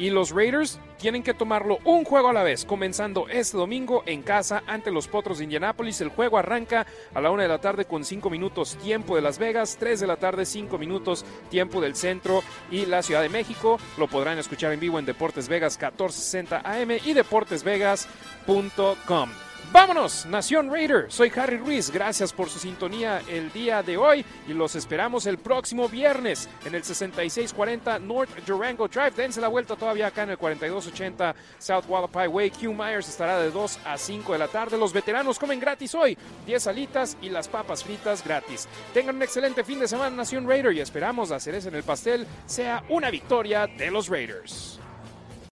Y 0.00 0.10
los 0.10 0.32
Raiders 0.32 0.80
tienen 0.98 1.22
que 1.22 1.34
tomarlo 1.34 1.78
un 1.84 2.04
juego 2.04 2.28
a 2.28 2.32
la 2.32 2.42
vez, 2.42 2.64
comenzando 2.64 3.28
este 3.28 3.56
domingo 3.56 4.02
en 4.06 4.22
casa 4.22 4.64
ante 4.66 4.90
los 4.90 5.06
Potros 5.08 5.38
de 5.38 5.44
Indianápolis. 5.44 6.00
El 6.00 6.08
juego 6.08 6.38
arranca 6.38 6.86
a 7.14 7.20
la 7.20 7.30
una 7.30 7.42
de 7.42 7.48
la 7.48 7.60
tarde 7.60 7.84
con 7.84 8.04
cinco 8.04 8.30
minutos 8.30 8.76
tiempo 8.82 9.14
de 9.14 9.20
Las 9.20 9.38
Vegas, 9.38 9.76
3 9.78 10.00
de 10.00 10.06
la 10.06 10.16
tarde 10.16 10.46
cinco 10.46 10.78
minutos 10.78 11.26
tiempo 11.50 11.82
del 11.82 11.94
centro 11.94 12.42
y 12.70 12.86
la 12.86 13.02
Ciudad 13.02 13.20
de 13.20 13.28
México. 13.28 13.78
Lo 13.98 14.08
podrán 14.08 14.38
escuchar 14.38 14.72
en 14.72 14.80
vivo 14.80 14.98
en 14.98 15.04
Deportes 15.04 15.48
Vegas 15.48 15.78
1460 15.78 16.62
AM 16.64 16.92
y 17.04 17.12
deportesvegas.com. 17.12 19.49
Vámonos, 19.72 20.26
Nación 20.26 20.68
Raider. 20.68 21.06
Soy 21.12 21.30
Harry 21.36 21.56
Ruiz. 21.56 21.92
Gracias 21.92 22.32
por 22.32 22.50
su 22.50 22.58
sintonía 22.58 23.22
el 23.28 23.52
día 23.52 23.84
de 23.84 23.96
hoy 23.96 24.24
y 24.48 24.52
los 24.52 24.74
esperamos 24.74 25.26
el 25.26 25.38
próximo 25.38 25.88
viernes 25.88 26.48
en 26.64 26.74
el 26.74 26.82
6640 26.82 28.00
North 28.00 28.30
Durango 28.44 28.88
Drive. 28.88 29.12
Dense 29.12 29.40
la 29.40 29.46
vuelta 29.46 29.76
todavía 29.76 30.08
acá 30.08 30.24
en 30.24 30.30
el 30.30 30.38
4280 30.38 31.36
South 31.60 31.84
Wallapai 31.88 32.26
Way. 32.26 32.50
Q 32.50 32.72
Myers 32.72 33.08
estará 33.08 33.38
de 33.38 33.52
2 33.52 33.78
a 33.84 33.96
5 33.96 34.32
de 34.32 34.38
la 34.40 34.48
tarde. 34.48 34.76
Los 34.76 34.92
veteranos 34.92 35.38
comen 35.38 35.60
gratis 35.60 35.94
hoy. 35.94 36.18
10 36.46 36.66
alitas 36.66 37.16
y 37.22 37.30
las 37.30 37.46
papas 37.46 37.84
fritas 37.84 38.24
gratis. 38.24 38.66
Tengan 38.92 39.14
un 39.14 39.22
excelente 39.22 39.62
fin 39.62 39.78
de 39.78 39.86
semana, 39.86 40.16
Nación 40.16 40.48
Raider, 40.48 40.72
y 40.72 40.80
esperamos 40.80 41.30
la 41.30 41.38
cereza 41.38 41.68
en 41.68 41.76
el 41.76 41.84
pastel 41.84 42.26
sea 42.44 42.82
una 42.88 43.08
victoria 43.08 43.68
de 43.68 43.88
los 43.92 44.08
Raiders. 44.08 44.80